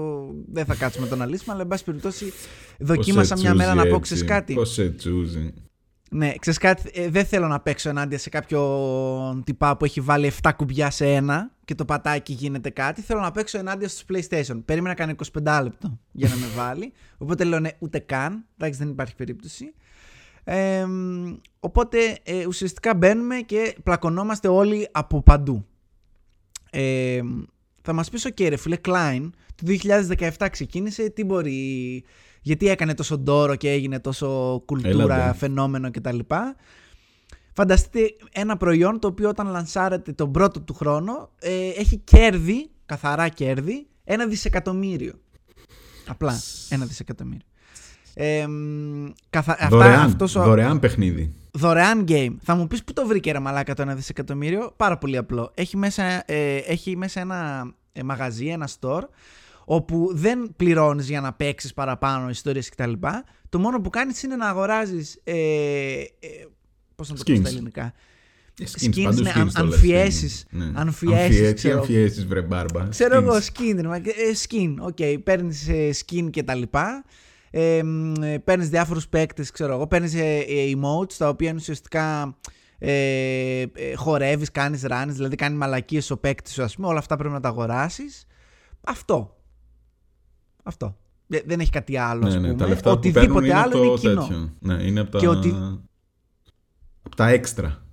Δεν 0.51 0.65
θα 0.65 0.75
κάτσουμε 0.75 1.03
να 1.05 1.15
το 1.15 1.21
αναλύσουμε, 1.21 1.53
αλλά 1.53 1.61
εν 1.61 1.67
πάση 1.67 1.83
περιπτώσει 1.83 2.33
δοκίμασα 2.79 3.37
μια 3.37 3.53
μέρα 3.55 3.73
να 3.73 3.85
πω, 3.87 3.99
ξέρει 3.99 4.23
κάτι. 4.23 4.53
Πώς 4.53 4.71
σε 4.73 4.89
τσούζει. 4.89 5.53
Ναι, 6.15 6.33
ξέρεις 6.39 6.59
κάτι, 6.59 6.89
ε, 6.93 7.09
δεν 7.09 7.25
θέλω 7.25 7.47
να 7.47 7.59
παίξω 7.59 7.89
ενάντια 7.89 8.17
σε 8.17 8.29
κάποιον 8.29 9.43
τυπά 9.43 9.77
που 9.77 9.85
έχει 9.85 10.01
βάλει 10.01 10.31
7 10.41 10.51
κουμπιά 10.55 10.89
σε 10.89 11.13
ένα 11.13 11.51
και 11.65 11.75
το 11.75 11.85
πατάει 11.85 12.21
και 12.21 12.33
γίνεται 12.33 12.69
κάτι. 12.69 13.01
Θέλω 13.01 13.19
να 13.19 13.31
παίξω 13.31 13.57
ενάντια 13.57 13.87
στους 13.87 14.05
PlayStation. 14.09 14.61
Περίμενα 14.65 14.95
κάνει 14.95 15.15
25 15.43 15.59
λεπτό 15.63 15.99
για 16.11 16.29
να 16.29 16.35
με 16.35 16.45
βάλει. 16.57 16.93
Οπότε 17.17 17.43
λέω 17.43 17.59
ναι, 17.59 17.69
ούτε 17.79 17.99
καν. 17.99 18.45
Εντάξει, 18.57 18.79
δεν 18.79 18.89
υπάρχει 18.89 19.15
περίπτωση. 19.15 19.73
Ε, 20.43 20.85
μ, 20.85 21.35
οπότε 21.59 21.97
ε, 22.23 22.45
ουσιαστικά 22.45 22.95
μπαίνουμε 22.95 23.35
και 23.35 23.75
πλακωνόμαστε 23.83 24.47
όλοι 24.47 24.87
από 24.91 25.21
παντού. 25.21 25.65
Ε, 26.71 27.21
θα 27.81 27.93
μας 27.93 28.09
πεις, 28.09 28.27
ok 28.27 28.47
ρε 28.49 28.57
φίλε, 28.57 28.77
Klein, 28.85 29.29
το 29.55 29.65
2017 30.37 30.47
ξεκίνησε, 30.51 31.09
τι 31.09 31.23
μπορεί, 31.23 32.03
γιατί 32.43 32.67
έκανε 32.69 32.93
τόσο 32.93 33.17
ντόρο 33.17 33.55
και 33.55 33.69
έγινε 33.69 33.99
τόσο 33.99 34.61
κουλτούρα, 34.65 35.15
Έλατε. 35.15 35.37
φαινόμενο 35.37 35.91
κτλ. 35.91 36.19
Φανταστείτε 37.55 38.15
ένα 38.31 38.57
προϊόν 38.57 38.99
το 38.99 39.07
οποίο 39.07 39.29
όταν 39.29 39.47
λανσάρεται 39.47 40.11
τον 40.11 40.31
πρώτο 40.31 40.61
του 40.61 40.73
χρόνο 40.73 41.29
ε, 41.39 41.67
έχει 41.69 41.97
κέρδη, 41.97 42.69
καθαρά 42.85 43.27
κέρδη, 43.29 43.87
ένα 44.03 44.25
δισεκατομμύριο. 44.27 45.13
Απλά 46.07 46.39
ένα 46.69 46.85
δισεκατομμύριο. 46.85 47.45
Ε, 48.13 48.47
μ, 48.47 49.05
καθα... 49.29 49.51
αυτά- 49.51 49.67
Δωρεάν, 49.69 49.99
αυτός 50.05 50.35
ο- 50.35 50.43
δωρεάν 50.43 50.79
παιχνίδι. 50.79 51.33
Δωρεάν 51.51 52.05
game. 52.07 52.35
Θα 52.41 52.55
μου 52.55 52.67
πεις 52.67 52.83
πού 52.83 52.93
το 52.93 53.05
βρήκε 53.07 53.31
ρε 53.31 53.39
μαλάκα 53.39 53.73
το 53.73 53.81
ένα 53.81 53.95
δισεκατομμύριο; 53.95 54.73
Πάρα 54.77 54.97
πολύ 54.97 55.17
απλό. 55.17 55.51
Έχει 55.55 55.77
μέσα, 55.77 56.03
ε, 56.25 56.55
έχει 56.57 56.97
μέσα 56.97 57.19
ένα 57.19 57.71
ε, 57.91 58.03
μαγαζί, 58.03 58.47
ένα 58.47 58.69
store, 58.79 59.01
όπου 59.65 60.09
δεν 60.13 60.53
πληρώνεις 60.55 61.07
για 61.09 61.21
να 61.21 61.33
παίξεις 61.33 61.73
παραπάνω 61.73 62.29
ιστορίες 62.29 62.69
κτλ. 62.69 62.91
Το 63.49 63.59
μόνο 63.59 63.81
που 63.81 63.89
κάνεις 63.89 64.23
είναι 64.23 64.35
να 64.35 64.47
αγοράζεις... 64.49 65.19
Ε, 65.23 65.33
ε, 65.33 66.27
πώς 66.95 67.09
να 67.09 67.15
το 67.15 67.23
πω 67.23 67.33
στα 67.35 67.41
Skins. 67.43 67.45
ελληνικά. 67.53 67.93
Skins, 68.61 68.85
Skins, 68.85 69.03
παντού 69.03 69.21
ναι, 69.21 69.31
skins 69.35 69.39
αν- 69.39 69.51
το 69.53 69.63
λες, 69.65 69.73
αμφιέσεις. 69.75 70.45
ναι. 70.49 70.71
Αμφιέσεις, 70.75 71.23
Αμφιέ- 71.23 71.47
τι 71.47 71.53
ξέρω. 71.53 71.79
αμφιέσεις, 71.79 72.25
βρε 72.25 72.41
μπάρμπα. 72.41 72.87
Ξέρω 72.87 73.17
Skins. 73.19 73.23
εγώ, 73.23 73.35
skin. 73.35 73.75
ρε 73.75 73.87
μαλάκα. 73.87 74.09
Ε, 74.09 74.33
skin, 74.49 74.73
OK. 74.79 74.97
Παίρνεις 75.23 75.67
ε, 75.67 75.89
skin 76.05 76.29
και 76.29 76.43
τα 76.43 76.55
λοιπά. 76.55 77.03
Ε, 77.51 77.83
μ, 77.83 78.13
ε, 78.23 78.37
παίρνεις 78.39 78.69
διάφορους 78.69 79.07
παίκτες, 79.07 79.51
ξέρω 79.51 79.73
εγώ. 79.73 79.87
Παίρνεις 79.87 80.13
ε, 80.13 80.37
ε, 80.47 80.71
emotes, 80.75 81.13
τα 81.17 81.27
οποία 81.29 81.49
είναι 81.49 81.57
ουσιαστικά 81.59 82.37
ε, 82.79 83.61
ε, 83.61 83.95
χορεύεις, 83.95 84.51
κάνεις 84.51 84.81
runs, 84.89 85.07
δηλαδή 85.09 85.35
κάνει 85.35 85.55
μαλακίες 85.57 86.11
ο 86.11 86.17
παίκτης 86.17 86.53
σου, 86.53 86.63
ας 86.63 86.75
πούμε. 86.75 86.87
Όλα 86.87 86.99
αυτά 86.99 87.15
πρέπει 87.15 87.33
να 87.33 87.39
τα 87.39 87.47
αγοράσεις. 87.49 88.25
Αυτό. 88.81 89.37
Αυτό. 90.63 90.97
Ε, 91.29 91.39
δεν 91.45 91.59
έχει 91.59 91.69
κάτι 91.69 91.97
άλλο, 91.97 92.25
ας 92.27 92.33
Ναι, 92.33 92.39
πούμε. 92.39 92.51
ναι, 92.51 92.57
τα 92.57 92.67
λεφτά 92.67 92.89
που 92.91 92.95
Οτιδήποτε 92.97 93.25
παίρνουν 93.25 93.43
είναι 93.43 93.53
άλλο 93.59 93.71
το 93.71 93.83
είναι 93.83 93.93
κοινό. 93.95 94.21
τέτοιο. 94.21 94.53
Ναι, 94.59 94.73
είναι 94.83 94.99
από 94.99 95.11
τα... 95.11 95.19
Και 95.19 95.27
ότι- 95.27 95.55
από 97.03 97.15
τα 97.15 97.27
έξτρα. 97.29 97.83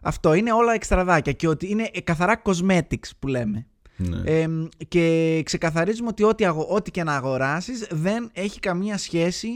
Αυτό 0.00 0.34
είναι 0.34 0.52
όλα 0.52 0.72
εξτραδάκια 0.74 1.32
και 1.32 1.48
ότι 1.48 1.70
είναι 1.70 1.90
ε, 1.92 2.00
καθαρά 2.00 2.42
cosmetics 2.44 3.10
που 3.18 3.26
λέμε. 3.28 3.66
Ναι. 3.96 4.20
Ε, 4.24 4.46
και 4.88 5.40
ξεκαθαρίζουμε 5.44 6.08
ότι 6.08 6.22
ό,τι, 6.24 6.44
αγο- 6.44 6.66
ό,τι 6.70 6.90
και 6.90 7.02
να 7.02 7.14
αγοράσεις 7.16 7.86
δεν 7.90 8.30
έχει 8.32 8.58
καμία 8.60 8.98
σχέση 8.98 9.48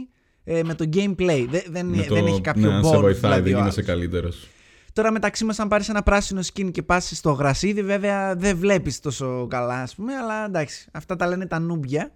ε, 0.44 0.62
με 0.62 0.74
το 0.74 0.84
gameplay. 0.92 1.46
Δεν, 1.50 1.62
δεν, 1.70 1.86
Με 1.86 2.02
το- 2.02 2.14
δεν 2.14 2.26
έχει 2.26 2.40
κάποιο 2.40 2.68
ναι, 2.70 2.74
αν 2.74 2.84
σε 2.84 2.96
bond, 2.96 3.00
βοηθάει, 3.00 3.30
δηλαδή, 3.30 3.50
δεν 3.50 3.54
ο 3.54 3.58
γίνεσαι 3.58 3.80
άλλος. 3.80 3.90
καλύτερος. 3.90 4.48
Τώρα 4.92 5.10
μεταξύ 5.12 5.44
μας 5.44 5.58
αν 5.58 5.68
πάρεις 5.68 5.88
ένα 5.88 6.02
πράσινο 6.02 6.40
skin 6.52 6.70
και 6.72 6.82
πας 6.82 7.10
στο 7.16 7.30
γρασίδι 7.32 7.82
βέβαια 7.82 8.34
δεν 8.36 8.56
βλέπεις 8.56 9.00
τόσο 9.00 9.46
καλά 9.50 9.74
ας 9.82 9.94
πούμε 9.94 10.14
αλλά 10.14 10.44
εντάξει 10.44 10.88
αυτά 10.92 11.16
τα 11.16 11.26
λένε 11.26 11.46
τα 11.46 11.58
νούμπια 11.58 12.02
ε, 12.02 12.10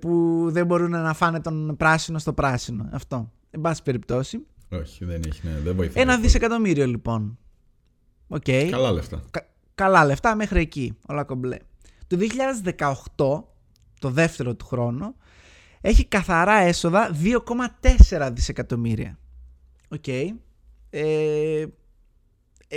που 0.00 0.46
δεν 0.50 0.66
μπορούν 0.66 0.90
να 0.90 1.14
φάνε 1.14 1.40
τον 1.40 1.76
πράσινο 1.76 2.18
στο 2.18 2.32
πράσινο. 2.32 2.88
Αυτό. 2.92 3.32
Εν 3.50 3.60
πάση 3.60 3.82
περιπτώσει. 3.82 4.46
Όχι, 4.70 5.04
δεν 5.04 5.22
έχει, 5.26 5.40
ναι, 5.46 5.58
δεν 5.60 5.76
βοηθάει. 5.76 6.02
Ένα 6.02 6.18
δισεκατομμύριο 6.18 6.86
λοιπόν. 6.86 7.38
Οκ. 8.28 8.44
Καλά 8.70 8.92
λεφτά. 8.92 9.22
Κα- 9.30 9.46
καλά 9.74 10.04
λεφτά 10.04 10.36
μέχρι 10.36 10.60
εκεί, 10.60 10.96
όλα 11.06 11.24
κομπλέ. 11.24 11.56
Το 12.06 12.18
2018, 13.16 13.42
το 13.98 14.10
δεύτερο 14.10 14.54
του 14.54 14.64
χρόνο, 14.66 15.14
έχει 15.80 16.04
καθαρά 16.04 16.54
έσοδα 16.54 17.10
2,4 17.22 18.30
δισεκατομμύρια. 18.32 19.18
Οκ. 19.88 20.08
Ε, 20.08 20.34
ε, 20.90 21.66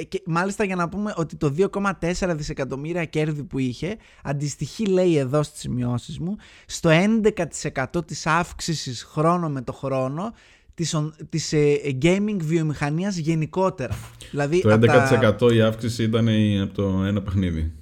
και 0.03 0.21
μάλιστα 0.25 0.63
για 0.63 0.75
να 0.75 0.89
πούμε 0.89 1.13
ότι 1.15 1.35
το 1.35 1.55
2,4 1.57 2.33
δισεκατομμύρια 2.35 3.05
κέρδη 3.05 3.43
που 3.43 3.59
είχε 3.59 3.97
αντιστοιχεί 4.23 4.85
λέει 4.85 5.17
εδώ 5.17 5.43
στις 5.43 5.59
σημειώσεις 5.59 6.19
μου 6.19 6.35
στο 6.65 6.89
11% 7.93 8.05
της 8.05 8.27
αύξησης 8.27 9.03
χρόνο 9.03 9.49
με 9.49 9.61
το 9.61 9.73
χρόνο 9.73 10.33
της, 10.73 10.95
της 11.29 11.53
ε, 11.53 11.79
gaming 12.01 12.37
βιομηχανίας 12.41 13.17
γενικότερα. 13.17 13.95
Δηλαδή, 14.31 14.61
το 14.61 14.79
11% 15.41 15.53
η 15.53 15.61
αύξηση 15.61 16.03
ήταν 16.03 16.27
από 16.61 16.73
το 16.73 17.03
ένα 17.03 17.21
παιχνίδι. 17.21 17.73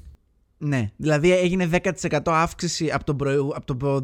Ναι, 0.58 0.92
δηλαδή 0.96 1.32
έγινε 1.32 1.70
10% 2.10 2.20
αύξηση 2.26 2.92
από 2.92 3.04
το, 3.04 3.16
από 3.56 3.76
το 3.76 4.02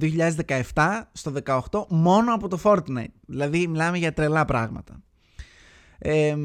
2017 0.74 1.02
στο 1.12 1.34
2018 1.46 1.60
μόνο 1.90 2.34
από 2.34 2.48
το 2.48 2.60
Fortnite. 2.64 3.14
Δηλαδή 3.26 3.68
μιλάμε 3.68 3.98
για 3.98 4.14
τρελά 4.14 4.46
πράγματα. 4.46 5.02
Ε, 5.98 6.36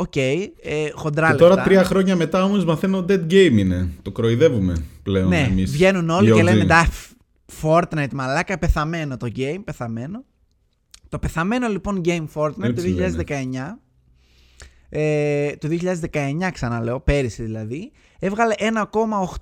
οκέι, 0.00 0.12
okay, 0.14 0.46
ε, 0.62 0.90
χοντρά 0.92 1.30
Και 1.30 1.36
τώρα 1.36 1.62
τρία 1.62 1.84
χρόνια 1.84 2.16
μετά 2.16 2.44
όμως 2.44 2.64
μαθαίνω 2.64 3.04
dead 3.08 3.26
game 3.30 3.52
είναι. 3.58 3.88
Το 4.02 4.10
κροϊδεύουμε 4.10 4.84
πλέον 5.02 5.28
ναι, 5.28 5.40
εμείς. 5.40 5.70
βγαίνουν 5.70 6.10
όλοι 6.10 6.32
και 6.32 6.42
λένε 6.42 6.64
τα 6.64 6.88
Fortnite 7.62 8.12
μαλάκα, 8.12 8.58
πεθαμένο 8.58 9.16
το 9.16 9.28
game, 9.36 9.60
πεθαμένο. 9.64 10.24
Το 11.08 11.18
πεθαμένο 11.18 11.68
λοιπόν 11.68 12.00
game 12.04 12.24
Fortnite 12.34 12.74
το 12.74 12.82
2019, 13.26 13.34
ε, 14.88 15.56
το 15.56 15.68
2019 16.12 16.50
ξαναλέω, 16.52 17.00
πέρυσι 17.00 17.42
δηλαδή, 17.42 17.92
έβγαλε 18.18 18.54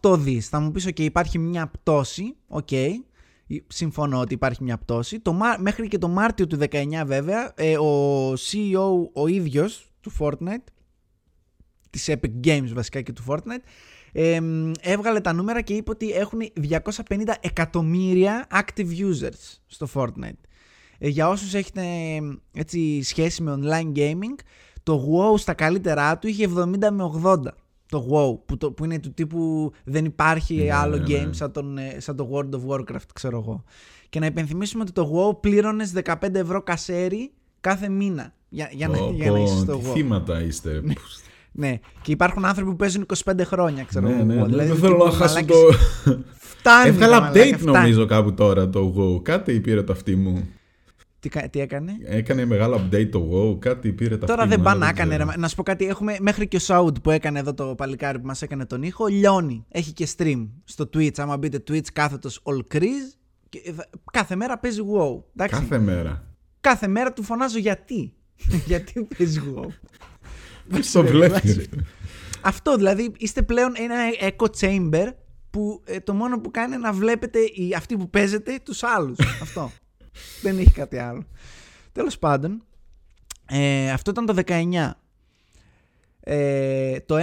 1,8 0.03 0.18
δις. 0.18 0.49
Θα 0.49 0.61
μου 0.61 0.71
πεις, 0.71 0.87
ok, 0.87 1.01
υπάρχει 1.01 1.38
μια 1.38 1.66
πτώση, 1.66 2.37
okay, 2.48 2.68
okay, 2.70 2.90
συμφωνώ 3.66 4.21
ότι 4.21 4.35
υπάρχει 4.35 4.62
μια 4.62 4.79
πτώση. 4.79 5.21
Το, 5.21 5.37
μέχρι 5.59 5.88
και 5.88 5.99
το 5.99 6.09
Μάρτιο 6.09 6.47
του 6.47 6.59
19 6.71 6.77
βέβαια, 7.07 7.53
ε, 7.55 7.79
ο 7.79 8.33
CEO 8.33 9.11
ο 9.12 9.27
ίδιος 9.27 9.88
του 10.00 10.12
Fortnite, 10.18 10.64
της 11.90 12.08
Epic 12.08 12.46
Games 12.46 12.70
βασικά 12.74 13.00
και 13.00 13.12
του 13.12 13.24
Fortnite, 13.26 13.62
ε, 14.12 14.40
έβγαλε 14.80 15.20
τα 15.20 15.32
νούμερα 15.32 15.61
και 15.61 15.74
είπε 15.74 15.90
ότι 15.90 16.12
έχουν 16.12 16.40
250 16.70 17.34
εκατομμύρια 17.40 18.46
active 18.52 18.88
users 18.88 19.58
στο 19.66 19.88
Fortnite. 19.94 20.40
Ε, 20.98 21.08
για 21.08 21.28
όσους 21.28 21.54
έχετε 21.54 21.82
έτσι, 22.52 23.02
σχέση 23.02 23.42
με 23.42 23.58
online 23.62 23.98
gaming, 23.98 24.34
το 24.82 25.08
WoW 25.12 25.38
στα 25.38 25.54
καλύτερά 25.54 26.18
του 26.18 26.28
είχε 26.28 26.48
70 26.56 26.76
με 26.90 27.11
80. 27.24 27.38
Το 27.88 28.08
WoW 28.11 28.46
που, 28.46 28.56
το, 28.56 28.72
που 28.72 28.84
είναι 28.84 28.98
του 28.98 29.14
τύπου 29.14 29.72
δεν 29.84 30.04
υπάρχει 30.04 30.54
ναι, 30.54 30.72
άλλο 30.72 30.96
ναι, 30.96 31.04
game 31.04 31.26
ναι. 31.26 31.32
Σαν, 31.32 31.52
τον, 31.52 31.78
ε, 31.78 32.00
σαν 32.00 32.16
το 32.16 32.30
World 32.32 32.50
of 32.54 32.66
Warcraft 32.68 33.08
ξέρω 33.14 33.38
εγώ. 33.38 33.64
Και 34.08 34.18
να 34.18 34.26
υπενθυμίσουμε 34.26 34.82
ότι 34.82 34.92
το 34.92 35.12
WoW 35.14 35.40
πλήρωνες 35.40 35.92
15 36.04 36.34
ευρώ 36.34 36.62
κασέρι 36.62 37.32
κάθε 37.61 37.88
μήνα 37.88 38.34
για, 38.48 38.68
για, 38.72 38.88
να, 38.88 38.98
για 38.98 39.30
να 39.30 39.38
είσαι 39.38 39.58
στο 39.58 39.80
WoW. 39.84 39.92
Θύματα 39.92 40.42
είστε. 40.42 40.82
ναι, 41.52 41.78
και 42.02 42.12
υπάρχουν 42.12 42.44
άνθρωποι 42.44 42.70
που 42.70 42.76
παίζουν 42.76 43.06
25 43.24 43.32
χρόνια, 43.44 43.84
ξέρω 43.84 44.08
ναι, 44.08 44.22
ναι, 44.22 44.44
δηλαδή, 44.44 44.68
δεν 44.68 44.76
θέλω 44.76 44.96
να 44.96 45.11
χάσω 45.11 45.44
το. 45.44 45.54
Φτάνει. 46.58 46.88
Έβγαλα 46.88 47.32
update 47.32 47.58
νομίζω 47.61 48.06
κάπου 48.06 48.34
τώρα 48.34 48.68
το 48.68 48.94
WoW. 48.96 49.22
Κάτι 49.22 49.61
πήρε 49.61 49.82
το 49.82 49.92
αυτή 49.92 50.16
μου. 50.16 50.48
Τι, 51.20 51.28
τι 51.50 51.61
έκανε; 51.61 51.92
Έκανε 52.04 52.44
μεγάλο 52.44 52.76
update 52.76 53.08
το 53.11 53.28
WoW, 53.32 53.58
κάτι 53.58 53.92
πήρε 53.92 54.16
τα 54.16 54.26
Τώρα 54.26 54.46
δεν 54.46 54.62
πάνε 54.62 54.78
να 54.78 54.88
έκανε. 54.88 55.16
Ρε, 55.16 55.24
να 55.37 55.48
σου 55.48 55.54
πω 55.54 55.62
κάτι, 55.62 55.87
έχουμε 55.87 56.16
μέχρι 56.20 56.48
και 56.48 56.56
ο 56.56 56.58
Σαούντ 56.58 56.96
που 57.02 57.11
έκανε 57.11 57.38
εδώ 57.38 57.54
το 57.54 57.74
παλικάρι 57.74 58.18
που 58.18 58.26
μας 58.26 58.42
έκανε 58.42 58.66
τον 58.66 58.82
ήχο, 58.82 59.06
λιώνει. 59.06 59.64
Έχει 59.68 59.92
και 59.92 60.08
stream 60.16 60.48
στο 60.64 60.88
Twitch. 60.94 61.18
Άμα 61.18 61.37
μπείτε 61.37 61.62
Twitch 61.68 61.87
κάθετος 61.92 62.42
All 62.44 62.76
Crease, 62.76 63.18
κάθε 64.12 64.37
μέρα 64.37 64.58
παίζει 64.58 64.80
WoW. 64.80 65.22
Εντάξει. 65.37 65.61
Κάθε 65.61 65.78
μέρα. 65.78 66.24
Κάθε 66.61 66.88
μέρα 66.88 67.12
του 67.12 67.22
φωνάζω 67.22 67.58
γιατί; 67.58 68.12
γιατί 68.66 69.09
παίζει 69.18 69.40
WoW. 69.55 69.68
το 70.92 71.03
βλέπεις. 71.05 71.68
Αυτό 72.40 72.77
δηλαδή 72.77 73.12
είστε 73.18 73.42
πλέον 73.42 73.72
ένα 73.77 73.96
echo 74.20 74.46
chamber 74.61 75.12
που 75.51 75.83
ε, 75.85 76.01
το 76.01 76.14
μόνο 76.14 76.40
που 76.40 76.51
κάνει 76.51 76.74
είναι 76.74 76.83
να 76.83 76.92
βλέπετε 76.92 77.38
οι, 77.38 77.74
αυτοί 77.77 77.96
που 77.96 78.11
παίζετε 78.11 78.59
τους 78.62 78.83
άλλους. 78.83 79.18
Αυτό. 79.42 79.70
Δεν 80.42 80.59
έχει 80.59 80.70
κάτι 80.70 80.98
άλλο. 80.98 81.27
Τέλος 81.92 82.18
πάντων, 82.18 82.62
ε, 83.51 83.90
αυτό 83.90 84.11
ήταν 84.11 84.27
το 84.27 84.35
19. 84.46 84.90
Ε, 86.20 87.01
το 87.01 87.16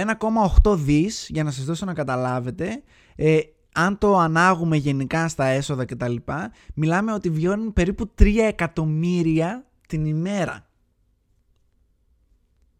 1,8 0.64 0.76
δις, 0.76 1.26
για 1.30 1.44
να 1.44 1.50
σας 1.50 1.64
δώσω 1.64 1.84
να 1.84 1.94
καταλάβετε, 1.94 2.82
ε, 3.16 3.38
αν 3.74 3.98
το 3.98 4.18
ανάγουμε 4.18 4.76
γενικά 4.76 5.28
στα 5.28 5.44
έσοδα 5.44 5.84
κτλ, 5.84 6.16
μιλάμε 6.74 7.12
ότι 7.12 7.30
βιώνουν 7.30 7.72
περίπου 7.72 8.10
3 8.18 8.36
εκατομμύρια 8.48 9.66
την 9.88 10.04
ημέρα. 10.04 10.65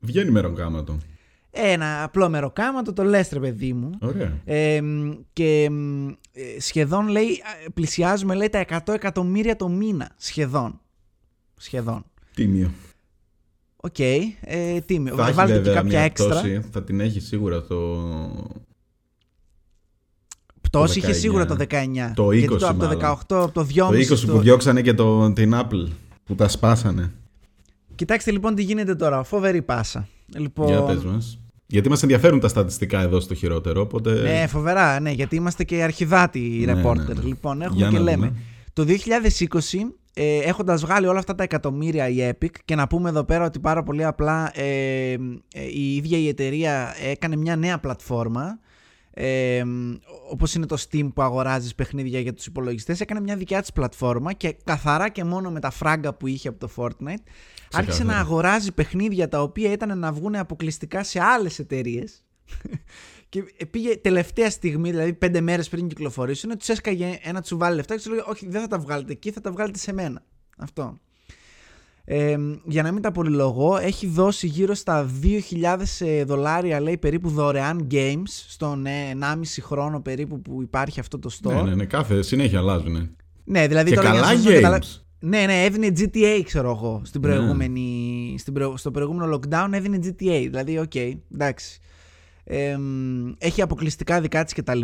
Βγαίνει 0.06 0.30
μεροκάματο. 0.30 0.98
Ένα 1.50 2.02
απλό 2.02 2.28
μεροκάματο, 2.28 2.92
το 2.92 3.02
λες 3.02 3.28
ρε 3.32 3.40
παιδί 3.40 3.72
μου. 3.72 3.90
Ωραία. 4.00 4.32
Ε, 4.44 4.80
και 5.32 5.70
ε, 6.32 6.60
σχεδόν 6.60 7.08
λέει, 7.08 7.42
πλησιάζουμε 7.74 8.34
λέει 8.34 8.48
τα 8.48 8.64
100 8.86 8.94
εκατομμύρια 8.94 9.56
το 9.56 9.68
μήνα. 9.68 10.10
Σχεδόν. 10.16 10.80
Σχεδόν. 11.56 12.04
Τίμιο. 12.34 12.70
Okay, 13.76 13.94
okay, 13.98 14.20
ε, 14.40 14.80
τίμιο. 14.80 15.14
Θα 15.14 15.32
Βάλτε 15.32 15.60
και 15.60 15.70
κάποια 15.70 16.00
έξτρα. 16.00 16.28
Πτώση, 16.28 16.60
θα 16.70 16.82
την 16.82 17.00
έχει 17.00 17.20
σίγουρα 17.20 17.62
το... 17.62 17.76
Πτώση 20.60 20.98
είχε 20.98 21.12
σίγουρα 21.12 21.46
το 21.46 21.56
19. 21.68 21.76
Το 22.14 22.26
20 22.26 22.58
το, 22.58 22.68
από 22.68 22.86
το 22.86 22.90
18, 22.90 23.12
από 23.28 23.52
το 23.52 23.66
2,5. 23.74 23.76
Το 23.76 24.14
20 24.14 24.26
που 24.26 24.38
διώξανε 24.38 24.82
και 24.82 24.94
το, 24.94 25.32
την 25.32 25.52
Apple, 25.54 25.88
που 26.24 26.34
τα 26.34 26.48
σπάσανε. 26.48 27.12
Κοιτάξτε 27.96 28.30
λοιπόν 28.30 28.54
τι 28.54 28.62
γίνεται 28.62 28.94
τώρα. 28.94 29.22
Φοβερή 29.22 29.62
πάσα. 29.62 30.08
Λοιπόν, 30.36 30.66
Για 30.66 30.82
πες 30.82 31.04
μας. 31.04 31.38
Γιατί 31.66 31.88
μας 31.88 32.02
ενδιαφέρουν 32.02 32.40
τα 32.40 32.48
στατιστικά 32.48 33.00
εδώ 33.00 33.20
στο 33.20 33.34
χειρότερο. 33.34 33.80
Οπότε... 33.80 34.12
Ναι, 34.12 34.46
φοβερά, 34.46 35.00
ναι, 35.00 35.10
γιατί 35.10 35.36
είμαστε 35.36 35.64
και 35.64 35.82
αρχιδάτοι 35.82 36.40
ναι, 36.40 36.72
ρεπόρτερ. 36.72 37.14
Ναι, 37.14 37.22
ναι. 37.22 37.28
Λοιπόν, 37.28 37.62
έχουμε 37.62 37.88
και 37.88 37.98
λέμε. 37.98 38.32
Το 38.72 38.84
2020, 38.84 38.88
ε, 40.14 40.38
έχοντας 40.38 40.80
βγάλει 40.80 41.06
όλα 41.06 41.18
αυτά 41.18 41.34
τα 41.34 41.42
εκατομμύρια 41.42 42.08
η 42.08 42.16
Epic, 42.32 42.50
και 42.64 42.74
να 42.74 42.86
πούμε 42.86 43.08
εδώ 43.08 43.24
πέρα 43.24 43.44
ότι 43.44 43.58
πάρα 43.58 43.82
πολύ 43.82 44.04
απλά 44.04 44.50
ε, 44.54 45.12
ε, 45.12 45.18
η 45.72 45.96
ίδια 45.96 46.18
η 46.18 46.28
εταιρεία 46.28 46.94
έκανε 47.10 47.36
μια 47.36 47.56
νέα 47.56 47.78
πλατφόρμα. 47.78 48.58
Ε, 49.18 49.62
όπως 50.30 50.54
είναι 50.54 50.66
το 50.66 50.76
Steam 50.88 51.08
που 51.14 51.22
αγοράζεις 51.22 51.74
παιχνίδια 51.74 52.20
για 52.20 52.32
τους 52.32 52.46
υπολογιστές 52.46 53.00
έκανε 53.00 53.20
μια 53.20 53.36
δικιά 53.36 53.60
της 53.60 53.72
πλατφόρμα 53.72 54.32
και 54.32 54.56
καθαρά 54.64 55.08
και 55.08 55.24
μόνο 55.24 55.50
με 55.50 55.60
τα 55.60 55.70
φράγκα 55.70 56.14
που 56.14 56.26
είχε 56.26 56.48
από 56.48 56.58
το 56.58 56.70
Fortnite 56.76 57.22
άρχισε 57.76 58.04
να 58.04 58.18
αγοράζει 58.18 58.72
παιχνίδια 58.72 59.28
τα 59.28 59.42
οποία 59.42 59.72
ήταν 59.72 59.98
να 59.98 60.12
βγουν 60.12 60.36
αποκλειστικά 60.36 61.04
σε 61.04 61.20
άλλες 61.22 61.58
εταιρείες. 61.58 62.24
και 63.28 63.66
πήγε 63.70 63.96
τελευταία 63.96 64.50
στιγμή, 64.50 64.90
δηλαδή 64.90 65.12
πέντε 65.12 65.40
μέρες 65.40 65.68
πριν 65.68 65.88
κυκλοφορήσουν, 65.88 66.58
τους 66.58 66.68
έσκαγε 66.68 67.18
ένα 67.22 67.40
τσουβάλι 67.40 67.76
λεφτά 67.76 67.94
και 67.94 68.00
τους 68.00 68.10
λέει: 68.10 68.22
Όχι, 68.26 68.48
δεν 68.48 68.60
θα 68.60 68.66
τα 68.66 68.78
βγάλετε 68.78 69.12
εκεί, 69.12 69.30
θα 69.30 69.40
τα 69.40 69.50
βγάλετε 69.50 69.78
σε 69.78 69.92
μένα. 69.92 70.22
Αυτό. 70.58 70.98
Ε, 72.08 72.36
για 72.64 72.82
να 72.82 72.92
μην 72.92 73.02
τα 73.02 73.12
πολυλογώ, 73.12 73.76
έχει 73.76 74.06
δώσει 74.06 74.46
γύρω 74.46 74.74
στα 74.74 75.10
2.000 75.22 75.82
ε, 75.98 76.24
δολάρια 76.24 76.80
λέει 76.80 76.98
περίπου 76.98 77.28
δωρεάν 77.28 77.86
games 77.90 78.28
στον 78.48 78.84
1,5 78.86 79.42
χρόνο 79.60 80.00
περίπου 80.00 80.40
που 80.42 80.62
υπάρχει 80.62 81.00
αυτό 81.00 81.18
το 81.18 81.30
store. 81.42 81.52
Ναι, 81.52 81.62
ναι, 81.62 81.74
ναι 81.74 81.84
κάθε 81.84 82.22
συνέχεια 82.22 82.58
αλλάζουν. 82.58 83.16
Ναι, 83.44 83.68
δηλαδή 83.68 83.90
και 83.90 83.96
τώρα 83.96 84.10
καλά 84.10 84.28
games. 84.44 85.05
Ναι, 85.18 85.46
ναι, 85.46 85.64
έδινε 85.64 85.86
GTA, 85.86 86.40
ξέρω 86.44 86.70
εγώ, 86.70 87.02
στην 87.04 87.20
ναι. 87.20 87.26
προηγούμενη, 87.26 88.36
στην 88.38 88.54
στο 88.74 88.90
προηγούμενο 88.90 89.36
lockdown 89.38 89.68
έδινε 89.72 89.98
GTA. 90.02 90.46
Δηλαδή, 90.46 90.78
okay, 90.78 90.90
okay, 90.94 91.12
εντάξει. 91.34 91.80
Ε, 92.44 92.78
έχει 93.38 93.62
αποκλειστικά 93.62 94.20
δικά 94.20 94.44
της 94.44 94.52
κτλ. 94.54 94.82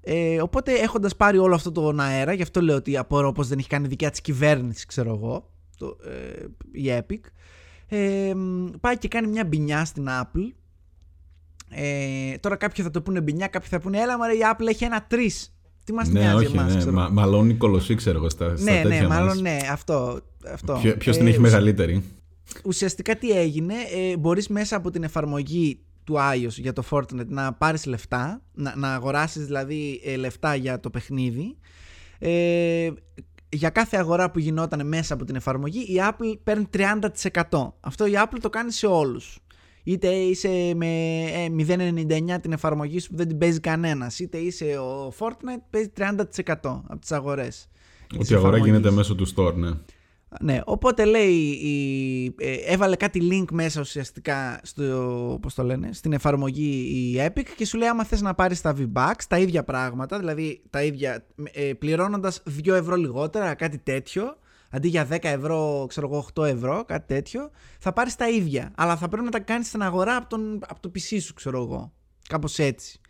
Ε, 0.00 0.40
οπότε 0.40 0.72
έχοντας 0.72 1.16
πάρει 1.16 1.38
όλο 1.38 1.54
αυτό 1.54 1.72
το 1.72 1.94
αέρα, 1.98 2.32
γι' 2.32 2.42
αυτό 2.42 2.60
λέω 2.60 2.76
ότι 2.76 2.96
απορώ 2.96 3.32
πως 3.32 3.48
δεν 3.48 3.58
έχει 3.58 3.68
κάνει 3.68 3.88
δικιά 3.88 4.10
της 4.10 4.20
κυβέρνηση, 4.20 4.86
ξέρω 4.86 5.14
εγώ, 5.14 5.50
το, 5.78 5.96
ε, 6.04 6.46
η 6.72 7.04
Epic. 7.08 7.20
Ε, 7.88 8.32
πάει 8.80 8.98
και 8.98 9.08
κάνει 9.08 9.26
μια 9.26 9.44
μπινιά 9.44 9.84
στην 9.84 10.08
Apple. 10.08 10.52
Ε, 11.70 12.36
τώρα 12.38 12.56
κάποιοι 12.56 12.84
θα 12.84 12.90
το 12.90 13.02
πούνε 13.02 13.20
μπινιά, 13.20 13.46
κάποιοι 13.46 13.68
θα 13.68 13.80
πούνε 13.80 14.00
έλα 14.00 14.16
μωρέ 14.16 14.32
η 14.32 14.40
Apple 14.52 14.66
έχει 14.66 14.84
ένα 14.84 15.06
3 15.10 15.16
τι 15.88 15.94
μα 15.94 16.08
ναι, 16.08 16.20
νοιάζει 16.20 16.44
όχι, 16.44 16.56
εμάς, 16.56 16.84
ναι. 16.84 16.92
Μα, 16.92 17.08
μαλώνει 17.08 17.54
κολοσσή, 17.54 17.94
ξέρω 17.94 18.18
εγώ, 18.18 18.28
στα, 18.28 18.54
ναι, 18.58 18.82
ναι, 18.86 19.06
μάλλον 19.06 19.40
ναι, 19.40 19.58
αυτό. 19.72 20.20
αυτό. 20.52 20.80
Ποιο 20.98 21.12
την 21.12 21.26
έχει 21.26 21.36
ε, 21.36 21.40
μεγαλύτερη; 21.40 22.04
Ουσιαστικά 22.64 23.16
τι 23.16 23.30
έγινε, 23.30 23.74
ε, 23.94 24.16
μπορείς 24.16 24.48
μέσα 24.48 24.76
από 24.76 24.90
την 24.90 25.02
εφαρμογή 25.02 25.80
του 26.04 26.14
iOS 26.14 26.50
για 26.50 26.72
το 26.72 26.82
Fortnite 26.90 27.26
να 27.26 27.52
πάρεις 27.52 27.86
λεφτά, 27.86 28.42
να, 28.52 28.76
να 28.76 28.94
αγοράσεις 28.94 29.46
δηλαδή 29.46 30.00
ε, 30.04 30.16
λεφτά 30.16 30.54
για 30.54 30.80
το 30.80 30.90
παιχνίδι. 30.90 31.56
Ε, 32.18 32.90
για 33.48 33.70
κάθε 33.70 33.96
αγορά 33.96 34.30
που 34.30 34.38
γινόταν 34.38 34.86
μέσα 34.86 35.14
από 35.14 35.24
την 35.24 35.36
εφαρμογή 35.36 35.80
η 35.80 35.96
Apple 35.98 36.38
παίρνει 36.44 36.68
30%. 37.50 37.72
Αυτό 37.80 38.06
η 38.06 38.12
Apple 38.14 38.38
το 38.40 38.50
κάνει 38.50 38.72
σε 38.72 38.86
όλους 38.86 39.38
είτε 39.88 40.08
είσαι 40.08 40.72
με 40.74 41.24
0,99 41.58 42.28
ε, 42.28 42.38
την 42.38 42.52
εφαρμογή 42.52 42.98
σου 42.98 43.10
που 43.10 43.16
δεν 43.16 43.28
την 43.28 43.38
παίζει 43.38 43.60
κανένας, 43.60 44.18
είτε 44.18 44.38
είσαι 44.38 44.64
ο 44.64 45.12
Fortnite, 45.18 45.62
παίζει 45.70 45.92
30% 45.98 46.54
από 46.62 46.98
τις 47.00 47.12
αγορές. 47.12 47.68
Ότι 48.18 48.32
η 48.32 48.36
αγορά 48.36 48.58
γίνεται 48.58 48.90
μέσω 48.90 49.14
του 49.14 49.34
store, 49.34 49.54
ναι. 49.54 49.70
Ναι, 50.40 50.60
οπότε 50.64 51.04
λέει, 51.04 51.34
η, 51.62 52.24
ε, 52.38 52.54
έβαλε 52.54 52.96
κάτι 52.96 53.20
link 53.32 53.52
μέσα 53.52 53.80
ουσιαστικά 53.80 54.60
στο, 54.62 55.38
πώς 55.42 55.54
το 55.54 55.62
λένε, 55.62 55.92
στην 55.92 56.12
εφαρμογή 56.12 56.70
η 57.14 57.20
Epic 57.26 57.46
και 57.56 57.66
σου 57.66 57.78
λέει 57.78 57.88
άμα 57.88 58.04
θες 58.04 58.20
να 58.20 58.34
πάρεις 58.34 58.60
τα 58.60 58.74
V-Bucks, 58.78 59.22
τα 59.28 59.38
ίδια 59.38 59.64
πράγματα, 59.64 60.18
δηλαδή 60.18 60.62
τα 60.70 60.82
ίδια, 60.82 61.26
ε, 61.52 61.72
πληρώνοντας 61.72 62.42
2 62.64 62.74
ευρώ 62.74 62.96
λιγότερα, 62.96 63.54
κάτι 63.54 63.78
τέτοιο, 63.78 64.36
αντί 64.70 64.88
για 64.88 65.08
10 65.10 65.16
ευρώ, 65.20 65.84
ξέρω 65.88 66.08
εγώ 66.12 66.26
8 66.34 66.44
ευρώ, 66.46 66.84
κάτι 66.86 67.14
τέτοιο, 67.14 67.50
θα 67.78 67.92
πάρεις 67.92 68.16
τα 68.16 68.28
ίδια, 68.28 68.72
αλλά 68.76 68.96
θα 68.96 69.08
πρέπει 69.08 69.24
να 69.24 69.30
τα 69.30 69.40
κάνεις 69.40 69.66
στην 69.66 69.82
αγορά 69.82 70.16
από, 70.16 70.28
τον, 70.28 70.58
από 70.68 70.80
το 70.80 70.90
PC 70.94 71.16
σου, 71.20 71.34
ξέρω 71.34 71.62
εγώ, 71.62 71.92
κάπως 72.28 72.58
έτσι. 72.58 73.00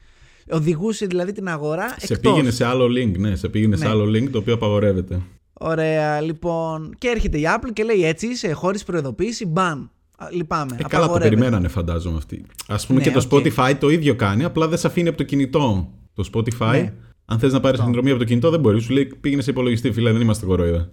Οδηγούσε 0.51 1.07
δηλαδή 1.07 1.33
την 1.33 1.49
αγορά 1.49 1.89
Σε 1.99 2.13
εκτός. 2.15 2.33
πήγαινε 2.33 2.51
σε 2.51 2.65
άλλο 2.65 2.85
link, 2.85 3.19
ναι, 3.19 3.37
σε 3.37 3.49
πήγαινε 3.49 3.77
σε 3.77 3.85
Ναι. 3.85 3.91
άλλο 3.91 4.05
link 4.05 4.29
το 4.31 4.39
οποίο 4.39 4.55
απαγορεύεται. 4.55 5.21
Ωραία, 5.53 6.21
λοιπόν. 6.21 6.95
Και 6.99 7.09
έρχεται 7.09 7.39
η 7.39 7.43
Apple 7.47 7.71
και 7.73 7.83
λέει 7.83 8.05
έτσι 8.05 8.27
είσαι, 8.27 8.53
χωρίς 8.53 8.85
προειδοποίηση, 8.85 9.47
μπαμ. 9.47 9.87
Α, 10.17 10.29
Λυπάμαι. 10.31 10.73
Ε, 10.73 10.77
καλά 10.77 10.89
το 10.89 10.97
απαγορεύεται. 10.97 11.29
περιμένανε 11.37 11.69
φαντάζομαι 11.69 12.17
αυτοί. 12.17 12.45
Ας 12.69 12.87
πούμε 12.87 12.99
Ναι, 12.99 13.05
και 13.05 13.11
το 13.11 13.19
ok. 13.31 13.43
Spotify 13.45 13.75
το 13.81 13.89
ίδιο 13.89 14.15
κάνει, 14.15 14.45
απλά 14.45 14.69
δεν 14.69 14.79
σε 14.79 14.87
αφήνει 14.87 15.09
από 15.09 15.17
το 15.17 15.23
κινητό. 15.25 15.93
Το 16.15 16.29
Spotify, 16.35 16.71
Ναι. 16.71 16.93
αν 17.25 17.39
θες 17.39 17.53
να 17.53 17.61
πάρεις 17.61 17.79
Αυτό. 17.79 17.83
συνδρομή 17.83 18.11
από 18.11 18.19
το 18.19 18.25
κινητό 18.25 18.51
δεν 18.51 18.61
μπορεί. 18.61 18.81
Σου 18.81 18.93
λέει 18.93 19.05
πήγαινε 19.21 19.43
σε 19.43 19.51
υπολογιστή, 19.51 19.93
φίλε, 19.93 20.13
δεν 20.13 20.21
είμαστε 20.21 20.47
κοροϊδά. 20.47 20.91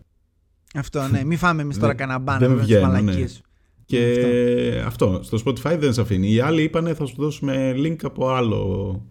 Αυτό, 0.75 1.07
ναι. 1.07 1.23
Μην 1.25 1.37
φάμε 1.37 1.61
εμείς 1.61 1.75
τώρα 1.75 1.87
Δεν- 1.87 1.97
κανένα 1.97 2.19
μπαν. 2.19 2.39
δεν 2.39 2.49
με 2.49 2.55
τις 2.55 2.65
βγαίνουν, 2.65 2.91
ναι. 2.91 3.01
μαλακίες. 3.01 3.41
Και 3.85 4.83
αυτό. 4.85 5.19
στο 5.23 5.37
Spotify 5.45 5.75
δεν 5.79 5.93
σε 5.93 6.01
αφήνει. 6.01 6.31
Οι 6.31 6.39
άλλοι 6.39 6.61
είπανε 6.63 6.93
θα 6.93 7.05
σου 7.05 7.15
δώσουμε 7.17 7.73
link 7.77 7.95
από 8.03 8.29
άλλο 8.29 9.01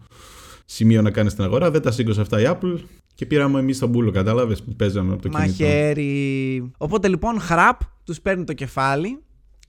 σημείο 0.65 1.01
να 1.01 1.11
κάνεις 1.11 1.33
την 1.35 1.43
αγορά. 1.43 1.71
Δεν 1.71 1.81
τα 1.81 1.91
σήκωσε 1.91 2.21
αυτά 2.21 2.41
η 2.41 2.43
Apple 2.47 2.77
και 3.15 3.25
πήραμε 3.25 3.59
εμείς 3.59 3.79
τον 3.79 3.89
μπούλο, 3.89 4.11
κατάλαβες 4.11 4.63
που 4.63 4.75
παίζαμε 4.75 5.13
από 5.13 5.21
το 5.21 5.27
κινητό. 5.29 5.49
Μαχαίρι. 5.49 6.71
Οπότε 6.77 7.07
λοιπόν, 7.07 7.39
χραπ, 7.39 7.79
τους 8.03 8.21
παίρνει 8.21 8.43
το 8.43 8.53
κεφάλι 8.53 9.19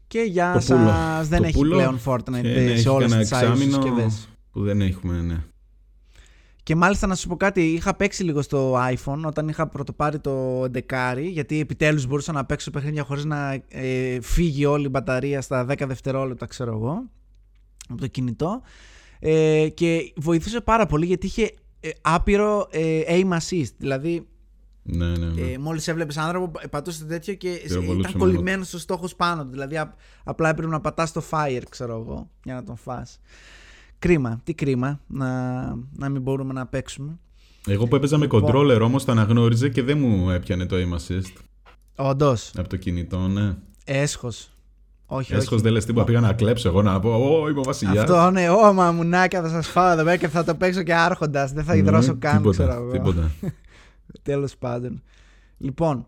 και 0.06 0.20
για 0.20 0.52
Το 0.52 0.61
σας 0.61 0.78
πουλο. 0.78 0.92
δεν 1.28 1.38
Το 1.40 1.44
έχει 1.46 1.52
πουλο 1.56 1.76
πλέον 1.76 2.00
Fortnite 2.04 2.40
Και 2.42 2.48
ε, 2.48 2.64
ναι, 2.64 2.70
έχει 2.70 2.78
σε 2.78 2.88
όλες 2.88 3.11
κανένα 3.11 3.28
τις 3.28 3.32
άλλες 3.32 3.50
εξάμηνο 3.50 3.82
συσκευές. 3.82 4.28
Που 4.52 4.62
δεν 4.62 4.80
έχουμε, 4.80 5.20
ναι. 5.20 5.37
Και 6.66 6.74
μάλιστα 6.76 7.07
να 7.07 7.14
σου 7.14 7.29
πω 7.29 7.37
κάτι, 7.37 7.72
είχα 7.72 7.94
παίξει 7.94 8.24
λίγο 8.24 8.42
στο 8.42 8.74
iPhone 8.94 9.22
όταν 9.26 9.48
είχα 9.48 9.68
πρωτοπάρει 9.68 10.18
το 10.18 10.62
11 10.62 11.16
γιατί 11.31 11.61
επιτέλους 11.61 12.07
μπορούσα 12.07 12.33
να 12.33 12.44
παίξω 12.44 12.70
παιχνίδια 12.70 13.02
χωρίς 13.02 13.24
να 13.24 13.62
ε, 13.68 14.20
φύγει 14.20 14.64
όλη 14.66 14.85
η 14.87 14.88
μπαταρία 14.90 15.40
στα 15.40 15.66
10 15.68 15.83
δευτερόλεπτα 15.87 16.46
ξέρω 16.46 16.72
εγώ 16.72 17.02
από 17.88 18.00
το 18.00 18.07
κινητό 18.07 18.62
ε, 19.18 19.68
και 19.74 20.12
βοηθούσε 20.16 20.61
πάρα 20.61 20.87
πολύ 20.87 21.07
γιατί 21.07 21.26
είχε 21.26 21.55
ε, 21.81 21.88
άπειρο 22.00 22.66
ε, 22.70 23.00
aim 23.09 23.33
assist 23.38 23.70
δηλαδή 23.76 24.26
Ναι, 24.83 25.07
ναι, 25.07 25.26
ναι. 25.26 25.40
ε, 25.50 25.59
μόλις 25.59 25.88
έβλεπες 25.88 26.16
άνθρωπο 26.16 26.59
ε, 26.62 26.66
πατούσε 26.66 27.00
το 27.00 27.07
τέτοιο 27.07 27.35
και 27.35 27.52
σε- 27.52 27.61
Πυροβολούσε 27.66 28.09
ήταν 28.09 28.20
μόνο. 28.20 28.31
κολλημένος 28.33 28.74
ο 28.74 28.79
στόχος 28.79 29.16
πάνω 29.16 29.44
του 29.44 29.50
δηλαδή 29.50 29.79
απ- 29.79 29.98
απλά 30.24 30.48
έπρεπε 30.48 30.70
να 30.70 30.81
πατάς 30.81 31.12
το 31.12 31.22
fire 31.31 31.62
ξέρω 31.68 31.92
εγώ 32.00 32.31
για 32.44 32.55
να 32.55 32.62
τον 32.62 32.76
φας 32.76 33.20
Κρίμα, 33.98 34.40
τι 34.44 34.54
κρίμα 34.54 35.00
να, 35.06 35.61
να 35.96 36.09
μην 36.09 36.22
μπορούμε 36.22 36.52
να 36.52 36.66
παίξουμε. 36.66 37.18
Εγώ 37.66 37.87
που 37.87 37.96
έπαιζα 37.96 38.18
με 38.18 38.24
Λοιπόν. 38.24 38.44
controller 38.44 38.80
όμως 38.82 39.04
το 39.04 39.12
αναγνώριζε 39.12 39.68
και 39.68 39.82
δεν 39.82 39.98
μου 39.98 40.30
έπιανε 40.30 40.66
το 40.66 40.76
aim 40.76 40.94
assist 40.96 41.32
Όντως. 41.96 42.52
από 42.56 42.68
το 42.68 42.76
κινητό, 42.76 43.18
ναι. 43.18 43.56
Έσχος. 43.85 44.50
Όχι, 45.06 45.32
Έσχος 45.35 45.52
όχι. 45.52 45.62
δεν 45.62 45.72
λες 45.72 45.85
τίποτα, 45.85 46.04
πήγα 46.06 46.20
να 46.20 46.32
κλέψω 46.32 46.68
εγώ 46.68 46.82
να 46.82 47.00
πω 47.00 47.40
«Ω, 47.42 47.48
είμαι 47.48 47.61
ο 47.61 47.62
βασιλιάς». 47.62 47.98
Αυτό 48.11 48.30
ναι, 48.30 48.50
ω 48.50 48.72
μαμουνάκια 48.72 49.42
θα 49.42 49.48
σας 49.48 49.68
φάω 49.68 49.90
εδώ 49.92 50.02
πέρα 50.04 50.16
και 50.16 50.28
θα 50.28 50.44
το 50.44 50.54
παίξω 50.54 50.82
και 50.82 50.94
άρχοντας. 50.94 51.52
Δεν 51.52 51.64
θα 51.64 51.72
Μμμ, 51.72 51.78
υδρώσω 51.80 52.16
καν, 52.18 52.37
τίποτα, 52.37 52.64
ξέρω 52.66 52.82
εγώ. 52.82 52.90
Τίποτα. 52.90 53.30
Τέλος 54.22 54.56
πάντων. 54.56 55.02
Λοιπόν, 55.59 56.06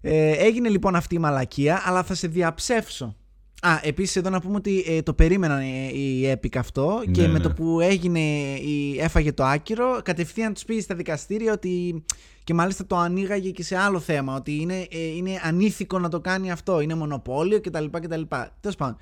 ε, 0.00 0.30
έγινε 0.30 0.68
λοιπόν 0.68 0.94
αυτή 0.96 1.14
η 1.14 1.18
μαλακία, 1.18 1.82
αλλά 1.84 2.02
θα 2.02 2.14
σε 2.14 2.28
διαψεύσω. 2.28 3.16
Α, 3.62 3.78
επίσης 3.82 4.16
εδώ 4.16 4.30
να 4.30 4.40
πούμε 4.40 4.56
ότι 4.56 4.84
ε, 4.86 5.02
το 5.02 5.12
περίμεναν 5.14 5.58
ε, 5.60 5.98
η 5.98 6.32
Epic 6.32 6.56
αυτό 6.56 7.02
και 7.10 7.20
Ναι, 7.20 7.26
με 7.26 7.32
ναι. 7.32 7.40
το 7.40 7.50
που 7.52 7.80
έγινε, 7.80 8.20
η, 8.54 8.98
έφαγε 9.00 9.32
το 9.32 9.44
άκυρο, 9.44 10.00
κατευθείαν 10.04 10.54
τους 10.54 10.64
πήγε 10.64 10.80
στα 10.80 10.94
δικαστήρια 10.94 11.52
ότι 11.52 12.04
και 12.44 12.54
μάλιστα 12.54 12.86
το 12.86 12.96
ανοίγαγε 12.96 13.50
και 13.50 13.62
σε 13.62 13.76
άλλο 13.76 14.00
θέμα, 14.00 14.34
ότι 14.34 14.60
είναι, 14.60 14.86
ε, 14.90 14.98
είναι 15.16 15.40
ανήθικο 15.42 15.98
να 15.98 16.08
το 16.08 16.20
κάνει 16.20 16.50
αυτό, 16.50 16.80
είναι 16.80 16.94
μονοπόλιο 16.94 17.60
κτλ. 17.60 17.84
κτλ. 17.90 18.22
Τέλος 18.60 18.76
πάντων, 18.76 18.96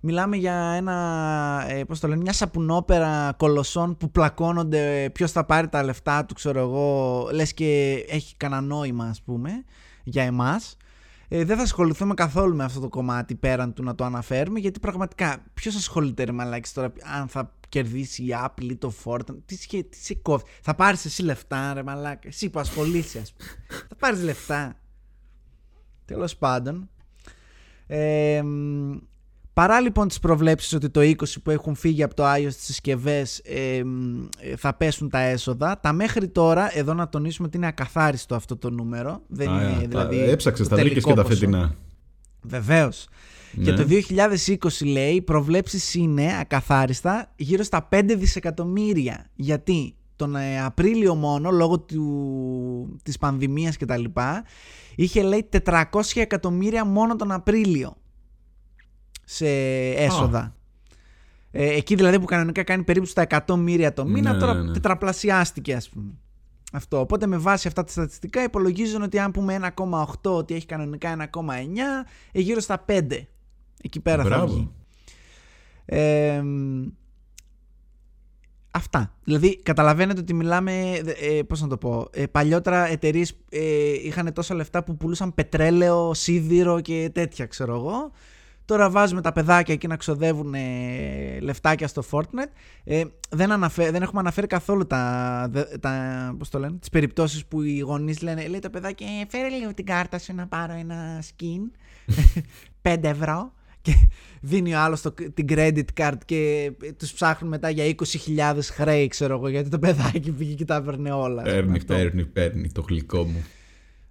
μιλάμε 0.00 0.36
για 0.36 0.54
ένα, 0.54 1.64
ε, 1.68 1.84
πώς 1.84 2.00
το 2.00 2.08
λένε, 2.08 2.20
μια 2.20 2.32
σαπουνόπερα 2.32 3.34
κολοσσών 3.36 3.96
που 3.96 4.10
πλακώνονται 4.10 5.10
ποιος 5.14 5.32
θα 5.32 5.44
πάρει 5.44 5.68
τα 5.68 5.82
λεφτά 5.82 6.24
του, 6.24 6.34
ξέρω 6.34 6.60
εγώ, 6.60 7.28
λες 7.32 7.54
και 7.54 8.04
έχει 8.08 8.36
κανένα 8.36 8.60
νόημα 8.60 9.04
ας 9.04 9.22
πούμε 9.22 9.64
για 10.04 10.22
εμάς. 10.22 10.76
Ε, 11.28 11.44
δεν 11.44 11.56
θα 11.56 11.62
ασχοληθούμε 11.62 12.14
καθόλου 12.14 12.56
με 12.56 12.64
αυτό 12.64 12.80
το 12.80 12.88
κομμάτι 12.88 13.34
πέραν 13.34 13.72
του 13.72 13.82
να 13.82 13.94
το 13.94 14.04
αναφέρουμε 14.04 14.58
γιατί 14.58 14.80
πραγματικά 14.80 15.44
ποιος 15.54 15.76
ασχολείται 15.76 16.24
ρε 16.24 16.32
μαλάκης 16.32 16.72
τώρα 16.72 16.92
αν 17.18 17.28
θα 17.28 17.52
κερδίσει 17.68 18.22
η 18.22 18.28
Apple 18.44 18.70
ή 18.70 18.76
το 18.76 18.92
Fortnite 19.04 19.42
τι, 19.44 19.56
σχε, 19.56 19.82
τι 19.82 19.96
σε 19.96 20.14
κόβει. 20.14 20.44
Θα 20.62 20.74
πάρεις 20.74 21.04
εσύ 21.04 21.22
λεφτά 21.22 21.74
ρε 21.74 21.82
μαλάκα 21.82 22.28
εσύ 22.28 22.50
που 22.50 22.58
ασχολείσαι 22.58 23.18
ας 23.18 23.32
πούμε. 23.32 23.50
Θα 23.88 23.96
πάρεις 23.96 24.22
λεφτά. 24.22 24.76
Τέλος 26.04 26.36
πάντων 26.36 26.88
ε, 27.86 28.42
μ, 28.42 28.96
παρά 29.58 29.80
λοιπόν 29.80 30.08
τις 30.08 30.18
προβλέψεις 30.18 30.72
ότι 30.72 30.90
το 30.90 31.00
20 31.00 31.14
που 31.42 31.50
έχουν 31.50 31.74
φύγει 31.74 32.02
από 32.02 32.14
το 32.14 32.24
iOS 32.32 32.52
τις 32.54 32.64
συσκευές 32.64 33.40
ε, 33.44 33.82
μ, 33.84 34.24
ε, 34.40 34.56
θα 34.56 34.74
πέσουν 34.74 35.08
τα 35.08 35.18
έσοδα 35.20 35.80
τα 35.80 35.92
μέχρι 35.92 36.28
τώρα 36.28 36.78
εδώ 36.78 36.94
να 36.94 37.08
τονίσουμε 37.08 37.46
ότι 37.46 37.56
είναι 37.56 37.66
ακαθάριστο 37.66 38.34
αυτό 38.34 38.56
το 38.56 38.70
νούμερο 38.70 39.22
δεν 39.26 39.48
Α, 39.48 39.62
είναι 39.62 39.88
τα- 39.88 40.06
δηλαδή 40.06 40.30
Έψαξες, 40.30 40.68
το 40.68 40.74
τα 40.76 40.80
βρήκες 40.82 41.02
τελικό 41.02 41.10
και 41.10 41.16
τα 41.16 41.28
ποσό. 41.28 41.38
φετινά. 41.38 41.74
Βεβαίως. 42.42 43.08
Ναι. 43.52 43.64
Και 43.64 43.72
το 43.72 43.84
2020 43.84 44.86
λέει 44.86 45.14
οι 45.14 45.22
προβλέψεις 45.22 45.94
είναι 45.94 46.38
ακαθάριστα 46.40 47.32
γύρω 47.36 47.62
στα 47.62 47.88
5 47.92 48.14
δισεκατομμύρια. 48.16 49.26
Γιατί 49.34 49.94
τον 50.16 50.36
ε, 50.36 50.60
Απρίλιο 50.64 51.14
μόνο 51.14 51.50
λόγω 51.50 51.80
του, 51.80 52.98
της 53.02 53.18
πανδημίας 53.18 53.76
και 53.76 53.84
τα 53.84 53.96
λοιπά 53.96 54.44
είχε 54.96 55.22
λέει 55.22 55.48
400 55.64 55.82
εκατομμύρια 56.14 56.84
μόνο 56.84 57.16
τον 57.16 57.32
Απρίλιο 57.32 57.96
σε 59.30 59.48
έσοδα. 59.88 60.54
Ε, 61.50 61.76
εκεί 61.76 61.94
δηλαδή 61.94 62.20
που 62.20 62.24
κανονικά 62.24 62.62
κάνει 62.62 62.82
περίπου 62.82 63.06
στα 63.06 63.26
100 63.46 63.54
μοίρια 63.56 63.92
το 63.92 64.06
μήνα, 64.06 64.32
Ναι, 64.32 64.38
τώρα 64.38 64.54
ναι, 64.54 64.62
ναι. 64.62 64.72
τετραπλασιάστηκε 64.72 65.74
ας 65.74 65.88
πούμε. 65.88 66.12
Αυτό. 66.72 67.00
Οπότε 67.00 67.26
με 67.26 67.36
βάση 67.36 67.68
αυτά 67.68 67.84
τα 67.84 67.90
στατιστικά 67.90 68.42
υπολογίζουν 68.42 69.02
ότι 69.02 69.18
αν 69.18 69.30
πούμε 69.30 69.72
1,8 69.76 70.12
ότι 70.22 70.54
έχει 70.54 70.66
κανονικά 70.66 71.28
1,9 71.32 71.40
ε, 72.32 72.40
γύρω 72.40 72.60
στα 72.60 72.84
5. 72.88 73.02
Εκεί 73.82 74.00
πέρα 74.00 74.22
θα 74.22 74.28
Μπράβο. 74.28 74.46
βγει. 74.54 74.70
Ε, 75.84 76.40
μ, 76.42 76.86
αυτά. 78.70 79.14
Δηλαδή 79.24 79.56
καταλαβαίνετε 79.62 80.20
ότι 80.20 80.34
μιλάμε, 80.34 80.92
ε, 81.20 81.42
πώς 81.42 81.60
να 81.60 81.68
το 81.68 81.76
πω, 81.76 82.08
ε, 82.12 82.26
παλιότερα 82.26 82.86
εταιρείες 82.86 83.32
ε, 83.50 83.92
είχαν 83.92 84.32
τόσα 84.32 84.54
λεφτά 84.54 84.84
που 84.84 84.96
πουλούσαν 84.96 85.34
πετρέλαιο, 85.34 86.14
σίδηρο 86.14 86.80
και 86.80 87.10
τέτοια 87.14 87.46
ξέρω 87.46 87.74
εγώ. 87.74 88.10
Τώρα 88.68 88.90
βάζουμε 88.90 89.20
τα 89.20 89.32
παιδάκια 89.32 89.74
εκεί 89.74 89.86
να 89.86 89.96
ξοδεύουν 89.96 90.54
ε, 90.54 91.38
λεφτάκια 91.40 91.88
στο 91.88 92.02
Fortnite. 92.10 92.50
Ε, 92.84 93.04
δεν, 93.30 93.52
αναφέ, 93.52 93.90
δεν 93.90 94.02
έχουμε 94.02 94.20
αναφέρει 94.20 94.46
καθόλου 94.46 94.86
τα, 94.86 95.46
δε- 95.50 95.78
τα, 95.80 96.34
πώς 96.38 96.48
το 96.48 96.58
λένε, 96.58 96.76
τις 96.78 96.88
περιπτώσεις 96.88 97.44
που 97.46 97.62
οι 97.62 97.78
γονείς 97.78 98.22
λένε 98.22 98.46
λέει 98.46 98.58
το 98.60 98.70
παιδάκι 98.70 99.04
ε, 99.04 99.24
φέρε 99.28 99.48
λίγο 99.48 99.74
την 99.74 99.84
κάρτα 99.86 100.18
σου 100.18 100.34
να 100.34 100.46
πάρω 100.46 100.72
ένα 100.72 101.22
skin 101.22 101.70
5 102.94 102.96
ευρώ 103.02 103.52
και 103.82 103.92
δίνει 104.40 104.74
ο 104.74 104.78
άλλος 104.80 105.00
το, 105.02 105.14
την 105.34 105.46
credit 105.48 105.84
card 105.96 106.16
και 106.24 106.72
τους 106.96 107.12
ψάχνουν 107.12 107.50
μετά 107.50 107.70
για 107.70 107.94
20.000 108.56 108.58
χρέη 108.62 109.08
ξέρω 109.08 109.34
εγώ 109.34 109.48
γιατί 109.48 109.68
το 109.68 109.78
παιδάκι 109.78 110.30
πήγε 110.30 110.54
και 110.54 110.64
τα 110.64 110.74
έπαιρνε 110.74 111.10
όλα. 111.12 111.42
ας 111.42 111.48
πούμε, 111.48 111.60
Παίρνει, 111.60 111.76
αυτό. 111.76 111.94
παίρνει, 111.94 112.24
παίρνει 112.24 112.70
το 112.72 112.80
γλυκό 112.88 113.24
μου. 113.24 113.44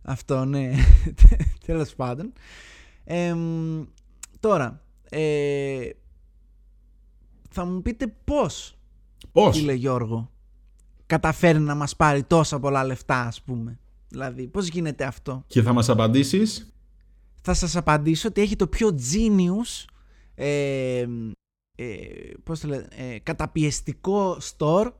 Αυτό 0.01 0.45
ναι. 0.45 0.71
Τέλος 1.65 1.95
πάντων. 1.95 2.33
Ε, 3.03 3.33
μ, 3.33 3.81
τώρα, 4.39 4.82
ε, 5.10 5.89
θα 7.50 7.65
μου 7.65 7.82
πείτε 7.82 8.13
πώς, 8.23 8.78
Πώς; 9.32 9.58
φίλε 9.58 9.73
Γιώργο, 9.73 10.32
καταφέρει 11.06 11.60
να 11.60 11.76
μας 11.76 11.95
πάρει 11.95 12.23
τόσα 12.23 12.60
πολλά 12.60 12.84
λεφτά, 12.86 13.21
ας 13.21 13.41
πούμε. 13.41 13.80
Δηλαδή, 14.08 14.47
πώς 14.47 14.67
γίνεται 14.67 15.04
αυτό; 15.06 15.43
Και 15.47 15.62
θα 15.62 15.73
μας 15.73 15.89
απαντήσεις; 15.89 16.73
Θα 17.41 17.54
σας 17.54 17.76
απαντήσω 17.76 18.28
ότι 18.28 18.41
έχει 18.41 18.56
το 18.56 18.67
πιο 18.67 18.97
genius, 19.13 19.86
ε, 20.36 21.06
ε, 21.76 21.95
πώς 22.43 22.60
το 22.60 22.67
λένε, 22.67 22.88
ε, 22.89 23.19
καταπιεστικό 23.19 24.38
store 24.58 24.91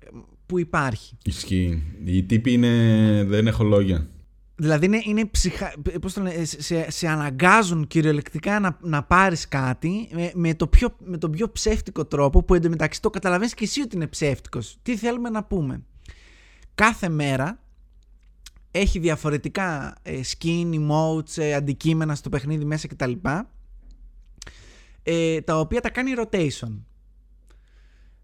ε, 0.00 0.06
που 0.46 0.58
υπάρχει. 0.58 1.16
Ισχύει. 1.24 1.82
Οι 2.04 2.24
τύποι 2.24 2.52
είναι... 2.52 3.24
δεν 3.24 3.46
έχω 3.46 3.64
λόγια. 3.64 4.08
Δηλαδή 4.60 4.86
είναι, 4.86 5.00
είναι 5.04 5.26
ψυχα... 5.26 5.72
πώς 6.00 6.12
το 6.12 6.20
λένε, 6.22 6.44
σε, 6.44 6.62
σε, 6.62 6.90
σε 6.90 7.08
αναγκάζουν 7.08 7.86
κυριολεκτικά 7.86 8.60
να, 8.60 8.78
να 8.80 9.02
πάρεις 9.02 9.48
κάτι 9.48 10.08
με, 10.12 10.30
με, 10.34 10.54
το 10.54 10.66
πιο, 10.66 10.96
με 10.98 11.18
τον 11.18 11.30
πιο 11.30 11.50
ψεύτικο 11.50 12.04
τρόπο 12.04 12.42
που 12.42 12.54
εντωμεταξύ 12.54 13.02
το 13.02 13.10
καταλαβαίνεις 13.10 13.54
και 13.54 13.64
εσύ 13.64 13.80
ότι 13.80 13.96
είναι 13.96 14.06
ψεύτικος. 14.06 14.78
Τι 14.82 14.96
θέλουμε 14.96 15.30
να 15.30 15.44
πούμε; 15.44 15.82
Κάθε 16.74 17.08
μέρα 17.08 17.60
έχει 18.70 18.98
διαφορετικά 18.98 19.94
ε, 20.02 20.20
skin, 20.24 20.70
emotes, 20.74 21.36
ε, 21.36 21.54
αντικείμενα 21.54 22.14
στο 22.14 22.28
παιχνίδι 22.28 22.64
μέσα 22.64 22.88
κτλ. 22.88 23.12
Ε, 25.02 25.40
τα 25.40 25.60
οποία 25.60 25.80
τα 25.80 25.90
κάνει 25.90 26.12
rotation. 26.16 26.82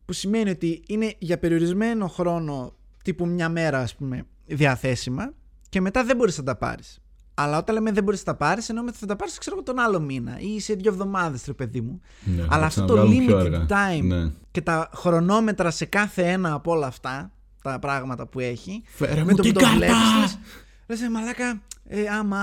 Που 0.05 0.13
σημαίνει 0.13 0.51
ότι 0.51 0.83
είναι 0.87 1.15
για 1.19 1.39
περιορισμένο 1.39 2.09
χρόνο, 2.09 2.75
τύπου 3.05 3.27
μια 3.27 3.49
μέρα 3.49 3.81
ας 3.81 3.95
πούμε, 3.95 4.27
διαθέσιμα 4.47 5.35
και 5.75 5.81
μετά 5.81 6.05
δεν 6.05 6.17
μπορείς 6.17 6.39
να 6.39 6.45
τα 6.45 6.57
πάρεις. 6.57 6.99
Αλλά 7.35 7.59
όταν 7.59 7.75
λέμε 7.75 7.93
δεν 7.93 8.05
μπορείς 8.05 8.19
να 8.27 8.33
τα 8.33 8.39
πάρεις, 8.39 8.69
εννοούμε 8.69 8.91
ότι 8.91 8.99
θα 8.99 9.07
τα 9.07 9.17
πάρεις, 9.17 9.39
ξέρω 9.39 9.63
τον 9.63 9.79
άλλο 9.79 10.01
μήνα 10.01 10.39
ή 10.39 10.61
σε 10.61 10.75
δύο 10.75 10.91
εβδομάδες, 10.93 11.45
ρε 11.47 11.53
παιδί 11.53 11.81
μου. 11.81 12.01
Ναι, 12.25 12.43
Αλλά 12.43 12.61
θα 12.61 12.67
αυτό 12.67 12.85
το 12.85 12.93
ξαναβγάλουν 12.95 13.27
πιο 13.27 13.39
limited 13.39 13.45
αργά. 13.45 13.67
time 13.69 14.05
Ναι. 14.05 14.31
και 14.51 14.61
τα 14.61 14.91
χρονόμετρα 14.95 15.71
σε 15.71 15.85
κάθε 15.85 16.23
ένα 16.33 16.53
από 16.53 16.71
όλα 16.73 16.87
αυτά 16.87 17.31
τα 17.63 17.79
πράγματα 17.79 18.27
που 18.27 18.41
έχει. 18.41 18.83
Φέρε 18.87 19.15
με 19.15 19.31
μου 19.31 19.37
το 19.37 19.43
την 19.43 19.53
που 19.53 19.61
το 19.61 19.67
βλέπεις, 19.67 19.95
κάρτα! 19.95 20.19
λες, 20.21 20.39
λες, 20.87 21.01
ε, 21.03 21.11
μαλάκα, 21.11 21.61
ε, 21.87 22.03
άμα, 22.19 22.39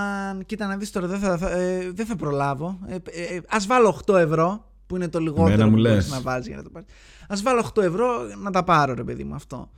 κοίτα 0.45 0.67
να 0.67 0.77
δεις 0.77 0.91
τώρα, 0.91 1.07
δεν 1.07 1.19
θα, 1.19 1.37
θα- 1.37 1.51
ε, 1.51 1.91
δεν 1.93 2.05
θα 2.05 2.15
προλάβω. 2.15 2.79
Ε, 2.87 2.95
ε, 2.95 3.35
ε, 3.35 3.41
ας 3.49 3.65
βάλω 3.65 3.87
8 4.07 4.15
ευρώ, 4.17 4.65
που 4.87 4.95
είναι 4.95 5.07
το 5.07 5.19
λιγότερο 5.19 5.47
Εμένα 5.47 5.65
μου 5.65 5.71
που 5.71 5.75
μπορείς 5.81 5.91
λες. 5.95 6.09
να 6.09 6.21
βάζεις 6.21 6.47
για 6.47 6.55
να 6.57 6.63
το 6.63 6.69
πάρεις. 6.69 6.87
Ας 7.27 7.41
βάλω 7.41 7.59
8 7.75 7.81
ευρώ 7.81 8.07
να 8.43 8.51
τα 8.51 8.63
πάρω, 8.63 8.93
ρε 8.93 9.03
παιδί 9.03 9.23
μου, 9.23 9.35
αυτό. 9.35 9.71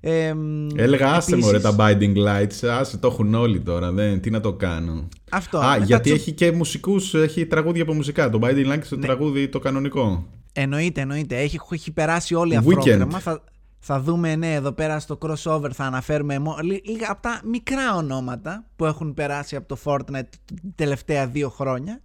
Ε, 0.00 0.34
μ, 0.34 0.66
Έλεγα 0.76 1.12
άσε 1.12 1.30
επίσης- 1.32 1.44
μωρέ 1.52 1.60
τα 1.60 1.76
binding 1.78 2.16
lights, 2.16 2.66
άσε 2.70 2.96
το 2.98 3.06
έχουν 3.08 3.34
όλοι 3.34 3.60
τώρα, 3.60 3.92
δεν, 3.92 4.20
τι 4.20 4.30
να 4.30 4.40
το 4.40 4.52
κάνω. 4.52 5.08
Αυτό. 5.30 5.58
Α, 5.58 5.70
Μετά 5.72 5.84
γιατί 5.84 6.02
τσου- 6.10 6.20
έχει 6.20 6.32
και 6.32 6.52
μουσικούς, 6.52 7.14
έχει 7.14 7.46
τραγούδια 7.46 7.82
από 7.82 7.92
μουσικά. 7.94 8.30
Το 8.30 8.38
binding 8.42 8.72
lights 8.72 8.86
το 8.88 8.96
Ναι. 8.96 9.06
τραγούδι 9.06 9.48
το 9.48 9.58
κανονικό. 9.58 10.26
Εννοείται, 10.52 11.00
εννοείται. 11.00 11.36
Έχει, 11.36 11.58
έχει 11.70 11.92
περάσει 11.92 12.34
όλη 12.34 12.58
Weekend. 12.64 12.76
αφρόγραμμα. 12.78 13.18
Θα, 13.18 13.42
θα 13.78 14.00
δούμε, 14.00 14.36
ναι, 14.36 14.54
εδώ 14.54 14.72
πέρα 14.72 14.98
στο 14.98 15.18
crossover 15.20 15.70
θα 15.72 15.84
αναφέρουμε 15.84 16.38
μο- 16.38 16.56
λί- 16.62 16.86
λίγα 16.88 17.06
από 17.10 17.22
τα 17.22 17.40
μικρά 17.44 17.94
ονόματα 17.96 18.64
που 18.76 18.84
έχουν 18.84 19.14
περάσει 19.14 19.56
από 19.56 19.68
το 19.68 19.76
Fortnite 19.84 20.02
τα 20.10 20.22
τελευταία 20.74 21.26
δύο 21.26 21.48
χρόνια. 21.48 22.00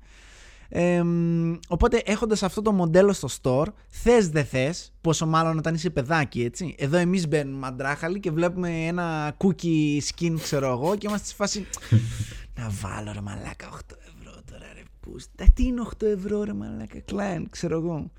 Ε, 0.76 1.04
μ, 1.04 1.56
οπότε 1.68 2.02
έχοντας 2.06 2.44
αυτό 2.44 2.62
το 2.62 2.72
μοντέλο 2.72 3.14
στο 3.14 3.28
store, 3.42 3.66
θες 3.90 4.30
δεν 4.30 4.46
θες, 4.46 4.94
πόσο 5.02 5.26
μάλλον 5.26 5.58
όταν 5.58 5.74
είσαι 5.74 5.90
παιδάκι 5.90 6.44
έτσι. 6.44 6.76
Εδώ 6.78 6.98
εμείς 6.98 7.28
μπαίνουμε 7.28 7.68
αντράχαλοι 7.68 8.20
και 8.20 8.32
βλέπουμε 8.32 8.70
ένα 8.86 9.36
cookie 9.38 9.98
skin 10.16 10.36
ξέρω 10.42 10.68
εγώ 10.72 10.96
και 10.96 11.08
είμαστε 11.08 11.28
σε 11.28 11.34
φάση 11.36 11.66
να 12.60 12.70
βάλω 12.70 13.12
ρε 13.12 13.22
μαλάκα 13.22 13.70
8 13.72 13.76
ευρώ 14.18 14.42
τώρα 14.52 14.66
ρε 14.74 14.84
πούς. 15.00 15.26
Τα 15.36 15.46
τι 15.54 15.64
είναι 15.64 15.82
8 16.00 16.06
ευρώ 16.06 16.44
ρε 16.44 16.54
μαλάκα 16.54 17.00
client 17.12 17.46
ξέρω 17.50 17.78
εγώ. 17.78 18.12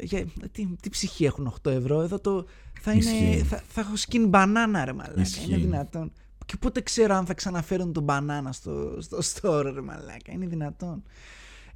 Για, 0.00 0.26
τι, 0.52 0.68
τι 0.82 0.88
ψυχή 0.88 1.24
έχουν 1.24 1.54
8 1.62 1.70
ευρώ; 1.70 2.00
Εδώ 2.00 2.20
το 2.20 2.46
θα, 2.80 2.92
είναι, 2.92 3.10
Ισχύει. 3.10 3.42
θα, 3.44 3.62
θα 3.68 3.80
έχω 3.80 3.92
skin 4.08 4.24
μπανάνα 4.28 4.84
ρε 4.84 4.92
μαλάκα 4.92 5.20
Ισχύει. 5.20 5.44
είναι 5.48 5.56
δυνατόν 5.56 6.12
και 6.46 6.54
πότε 6.60 6.80
ξέρω 6.80 7.14
αν 7.14 7.26
θα 7.26 7.34
ξαναφέρουν 7.34 7.92
τον 7.92 8.02
μπανάνα 8.02 8.52
στο, 8.52 8.98
στο 9.00 9.18
store 9.18 9.70
ρε 9.74 9.80
μαλάκα 9.80 10.32
είναι 10.32 10.46
δυνατόν 10.46 11.02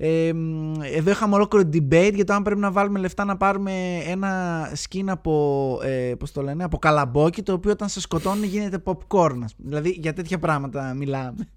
ε, 0.00 0.32
μ, 0.32 0.74
εδώ 0.82 1.10
είχαμε 1.10 1.34
ολόκληρο 1.34 1.68
debate 1.72 2.12
για 2.14 2.24
το 2.24 2.32
αν 2.32 2.42
πρέπει 2.42 2.60
να 2.60 2.70
βάλουμε 2.70 2.98
λεφτά 2.98 3.24
να 3.24 3.36
πάρουμε 3.36 3.98
ένα 4.06 4.62
skin 4.88 5.04
από, 5.06 5.78
ε, 5.82 6.14
πώς 6.18 6.32
το 6.32 6.42
λένε, 6.42 6.64
από 6.64 6.78
καλαμπόκι 6.78 7.42
το 7.42 7.52
οποίο 7.52 7.70
όταν 7.70 7.88
σε 7.88 8.00
σκοτώνει 8.00 8.46
γίνεται 8.46 8.82
popcorn. 8.84 9.38
ας 9.44 9.54
πούμε. 9.54 9.68
Δηλαδή 9.68 9.90
για 9.90 10.12
τέτοια 10.12 10.38
πράγματα 10.38 10.94
μιλάμε. 10.94 11.48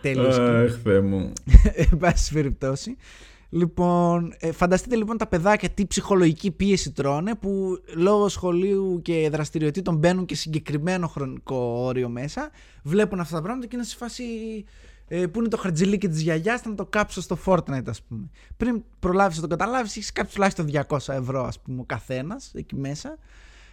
Τέλος. 0.00 0.38
Αχ, 0.38 0.78
Θεέ 0.82 1.00
μου. 1.00 1.32
Εν 1.90 1.98
πάση 1.98 2.32
περιπτώσει. 2.32 2.96
Λοιπόν, 3.50 4.34
ε, 4.38 4.52
φανταστείτε 4.52 4.96
λοιπόν 4.96 5.16
τα 5.16 5.26
παιδάκια 5.26 5.68
τι 5.68 5.86
ψυχολογική 5.86 6.50
πίεση 6.50 6.92
τρώνε 6.92 7.34
που 7.34 7.78
λόγω 7.94 8.28
σχολείου 8.28 9.00
και 9.02 9.28
δραστηριοτήτων 9.32 9.96
μπαίνουν 9.96 10.24
και 10.24 10.34
συγκεκριμένο 10.34 11.06
χρονικό 11.06 11.56
όριο 11.56 12.08
μέσα, 12.08 12.50
βλέπουν 12.82 13.20
αυτά 13.20 13.36
τα 13.36 13.42
πράγματα 13.42 13.66
και 13.66 13.76
είναι 13.76 13.84
σε 13.84 13.96
φάση 13.96 14.24
ε, 15.08 15.26
που 15.26 15.38
είναι 15.38 15.48
το 15.48 15.56
χαρτζιλίκι 15.56 16.08
της 16.08 16.20
γιαγιάς 16.20 16.60
θα 16.60 16.68
να 16.68 16.74
το 16.74 16.86
κάψω 16.86 17.20
στο 17.20 17.38
Fortnite 17.44 17.88
ας 17.88 18.02
πούμε. 18.02 18.30
Πριν 18.56 18.84
προλάβεις 18.98 19.36
να 19.36 19.42
το 19.42 19.48
καταλάβεις 19.48 19.96
έχεις 19.96 20.12
κάψει 20.12 20.34
τουλάχιστον 20.34 20.66
200 20.88 20.98
ευρώ 21.06 21.44
ας 21.44 21.60
πούμε 21.60 21.80
ο 21.80 21.84
καθένας 21.84 22.50
εκεί 22.54 22.76
μέσα 22.76 23.18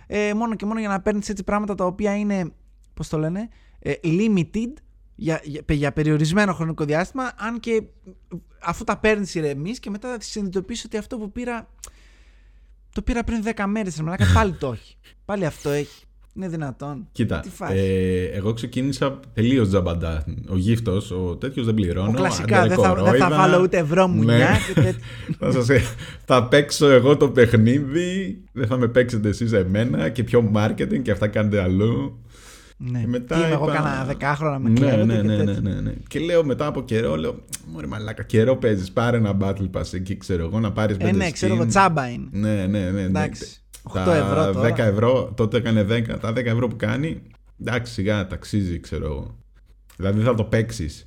ε, 0.08 0.34
μόνο 0.34 0.56
και 0.56 0.66
μόνο 0.66 0.80
για 0.80 0.90
να 0.90 1.02
παίρνεις 1.02 1.30
έτσι 1.30 1.44
πράγματα 1.44 1.76
τα 1.76 1.86
οποία 1.86 2.18
είναι, 2.18 2.52
πώς 2.94 3.08
το 3.08 3.18
λένε, 3.18 3.50
ε, 3.80 3.94
limited 4.04 4.74
για, 5.16 5.42
για, 5.44 5.62
για 5.70 5.92
περιορισμένο 5.92 6.54
χρονικό 6.54 6.86
διάστημα, 6.86 7.32
αν 7.38 7.60
και 7.60 7.82
αφού 8.60 8.84
τα 8.84 8.98
παίρνεις 8.98 9.36
ηρεμείς 9.36 9.80
και 9.80 9.90
μετά 9.90 10.10
θα 10.10 10.18
συνειδητοποιήσεις 10.20 10.86
ότι 10.86 10.98
αυτό 10.98 11.18
που 11.18 11.32
πήρα. 11.32 11.70
Το 12.94 13.02
πήρα 13.02 13.24
πριν 13.24 13.44
10 13.56 13.64
μέρες, 13.68 13.96
ρε 13.98 14.04
μαλάκα, 14.04 14.26
πάλι 14.34 14.52
το 14.54 14.72
έχει. 14.72 14.98
Πάλι 15.26 15.46
αυτό 15.46 15.70
έχει. 15.70 16.04
Είναι 16.38 16.48
δυνατόν. 16.48 17.08
Κοίτα, 17.12 17.40
Τι 17.40 17.50
φάση. 17.50 17.78
ε, 17.78 18.24
εγώ 18.26 18.54
ξεκίνησα 18.54 19.20
τελείως 19.34 19.68
τζαμπαντά. 19.68 20.24
Ο 20.50 20.58
γύφτος, 20.58 21.12
ο 21.12 21.36
τέτοιος 21.36 21.66
δεν 21.66 21.74
πληρώνω. 21.76 22.10
Ο 22.10 22.14
κλασικά, 22.14 22.60
άντε, 22.60 22.68
δεν 22.68 22.78
θα, 22.78 22.94
δεν 22.94 23.04
θα 23.04 23.04
κορόιδα. 23.04 23.30
βάλω 23.30 23.62
ούτε 23.62 23.78
ευρώ 23.78 24.08
μου 24.08 24.24
Ναι. 24.24 24.48
και 24.68 24.74
τέτοια. 24.82 24.94
θα, 25.40 25.52
σας, 25.52 25.68
θα 26.26 26.48
παίξω 26.48 26.88
εγώ 26.90 27.18
το 27.18 27.30
παιχνίδι, 27.30 28.42
δεν 28.52 28.68
θα 28.68 28.78
με 28.78 28.88
παίξετε 28.88 29.30
εσείς 29.30 29.52
εμένα 29.52 30.10
και 30.10 30.24
πιο 30.24 30.52
marketing 30.56 31.02
και 31.02 31.12
αυτά 31.12 31.28
κάνετε 31.28 31.62
αλλού. 31.62 32.20
Ναι. 32.78 33.00
Και 33.00 33.08
μετά 33.08 33.36
Τι 33.36 33.42
είμαι, 33.42 33.50
εγώ 33.54 33.64
είπα- 33.64 33.74
κάνα 33.76 34.06
δεκάχρονα 34.06 34.60
με 34.60 34.70
ναι, 34.70 34.80
κλέβετε 34.80 35.06
ναι, 35.06 35.16
και 35.16 35.22
ναι, 35.22 35.36
ναι, 35.36 35.44
τέτοια. 35.46 35.62
ναι, 35.62 35.82
ναι. 35.82 35.94
Και 36.08 36.20
λέω 36.20 36.44
μετά 36.46 36.66
από 36.66 36.84
καιρό, 36.84 37.16
λέω, 37.16 37.44
μωρέ 37.72 37.88
μαλάκα, 37.88 38.24
καιρό 38.24 38.56
παίζεις, 38.56 38.92
πάρε 38.92 39.18
ένα 39.18 39.38
battle 39.42 39.70
pass 39.72 39.94
εκεί, 39.94 40.18
ξέρω 40.18 40.46
εγώ, 40.46 40.60
να 40.60 40.72
πάρεις 40.72 40.96
Ε, 40.96 41.00
πέντε 41.04 41.18
ναι, 41.18 41.32
ξέρω 41.32 41.54
εγώ, 41.54 41.64
skin. 41.64 41.68
τσάμπα 41.68 42.10
είναι. 42.10 42.28
Ναι, 42.32 42.56
ναι, 42.56 42.66
ναι. 42.66 42.92
ναι. 42.92 43.02
Εντάξει. 43.02 43.46
8 43.84 43.92
Τα 43.94 44.16
ευρώ 44.16 44.52
τώρα. 44.54 44.76
10 44.76 44.78
ευρώ, 44.78 45.34
τότε 45.36 45.58
έκανε 45.58 45.84
10. 45.84 46.20
Τα 46.20 46.32
10 46.32 46.36
ευρώ 46.46 46.68
που 46.68 46.76
κάνει, 46.76 47.22
εντάξει, 47.62 47.94
σιγά, 47.94 48.28
ταξίζει, 48.28 48.80
ξέρω 48.80 49.06
εγώ. 49.06 49.38
Δηλαδή 49.98 50.22
θα 50.22 50.34
το 50.34 50.44
παίξεις. 50.44 51.06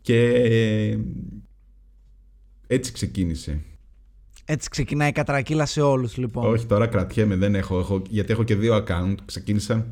Και 0.00 0.24
ε, 0.28 0.98
έτσι 2.66 2.92
ξεκίνησε. 2.92 3.60
Έτσι 4.44 4.68
ξεκινάει 4.68 5.08
η 5.08 5.12
κατρακύλα 5.12 5.66
σε 5.66 5.80
όλους 5.80 6.16
λοιπόν. 6.16 6.46
Όχι, 6.52 6.66
τώρα 6.66 6.86
κρατιέμαι, 6.86 7.36
δεν 7.36 7.54
έχω, 7.54 7.78
έχω. 7.78 8.02
Γιατί 8.08 8.32
έχω 8.32 8.42
και 8.44 8.54
δύο 8.54 8.84
account. 8.84 9.14
Ξεκίνησα. 9.24 9.86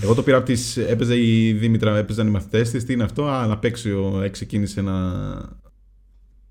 Εγώ 0.00 0.14
το 0.14 0.22
πήρα 0.22 0.36
από 0.36 0.46
τις... 0.46 0.76
Έπαιζε 0.76 1.18
η 1.18 1.52
Δήμητρα, 1.52 1.96
έπαιζαν 1.96 2.26
οι 2.26 2.30
μαθητές 2.30 2.70
της. 2.70 2.84
Τι 2.84 2.92
είναι 2.92 3.02
αυτό, 3.02 3.24
α, 3.26 3.46
να 3.46 3.58
παίξει 3.58 3.92
ο... 3.92 4.20
ε, 4.22 4.28
Ξεκίνησε 4.28 4.80
να 4.80 5.02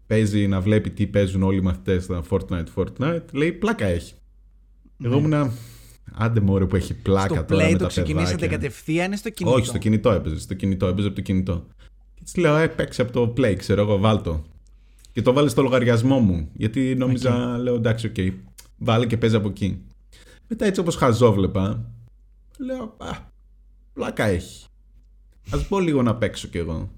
παίζει, 0.08 0.48
να 0.48 0.62
βλέπει 0.62 0.90
τι 0.90 1.08
παίζουν 1.08 1.44
όλοι 1.44 1.58
οι 1.58 1.62
μαθητές 1.62 2.04
στα 2.04 2.24
Fortnite, 2.30 2.66
Fortnite. 2.76 3.22
Λέει, 3.32 3.52
πλάκα 3.52 3.86
έχει. 3.86 4.14
Εγώ 5.04 5.18
ήμουνα... 5.18 5.52
Άντε 6.16 6.40
μωρέ 6.40 6.66
που 6.66 6.76
έχει 6.76 6.94
πλάκα 6.94 7.36
στο 7.36 7.44
τώρα 7.44 7.66
play 7.66 7.72
με 7.72 7.78
το 7.78 7.84
τα 7.84 7.90
ξεκινήσατε 7.90 8.36
παιδάκια. 8.36 8.58
κατευθείαν 8.58 9.12
ή 9.12 9.18
στο 9.18 9.30
κινητό; 9.30 9.56
Όχι, 9.56 9.66
στο 9.66 9.78
κινητό 9.78 10.12
έπαιζε. 10.12 10.40
Στο 10.40 10.54
κινητό, 10.54 10.88
έπαιζε 10.88 11.08
από 11.08 11.16
το 11.16 11.22
κινητό. 11.22 11.66
Και 12.14 12.22
της 12.24 12.36
λέω, 12.36 12.56
ε, 12.56 12.68
παίξει 12.68 13.02
από 13.02 13.12
το 13.12 13.34
Play, 13.38 13.56
ξέρω 13.58 13.82
εγώ, 13.82 13.98
βάλτο. 13.98 14.44
Και 15.12 15.22
το 15.22 15.34
βάλε 15.34 15.50
στο 15.50 15.62
λογαριασμό 15.62 16.20
μου. 16.20 16.50
Γιατί 16.54 16.96
νόμιζα, 16.98 17.58
λέω, 17.58 17.76
εντάξει, 17.76 18.08
οκ. 18.08 18.34
Βάλε 18.78 19.06
και 19.06 19.18
παίζει 19.18 19.36
από 19.36 19.48
εκεί. 19.48 19.82
Μετά 20.48 20.66
έτσι 20.66 20.80
όπως 20.80 20.96
χαζόβλεπα, 20.96 21.92
λέω, 22.58 22.96
α, 22.98 23.32
πλάκα 23.94 24.24
έχει. 24.24 24.66
Ας 25.50 25.58
μπω 25.70 25.80
λίγο 25.80 26.02
να 26.02 26.16
παίξω 26.16 26.48
κι 26.48 26.58
εγώ. 26.58 26.90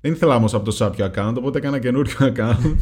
Δεν 0.00 0.12
ήθελα 0.12 0.34
όμως 0.34 0.54
από 0.54 0.64
το 0.64 0.70
σάπιο 0.70 1.10
account, 1.14 1.34
οπότε 1.36 1.58
έκανα 1.58 1.78
καινούριο 1.78 2.16
account. 2.20 2.76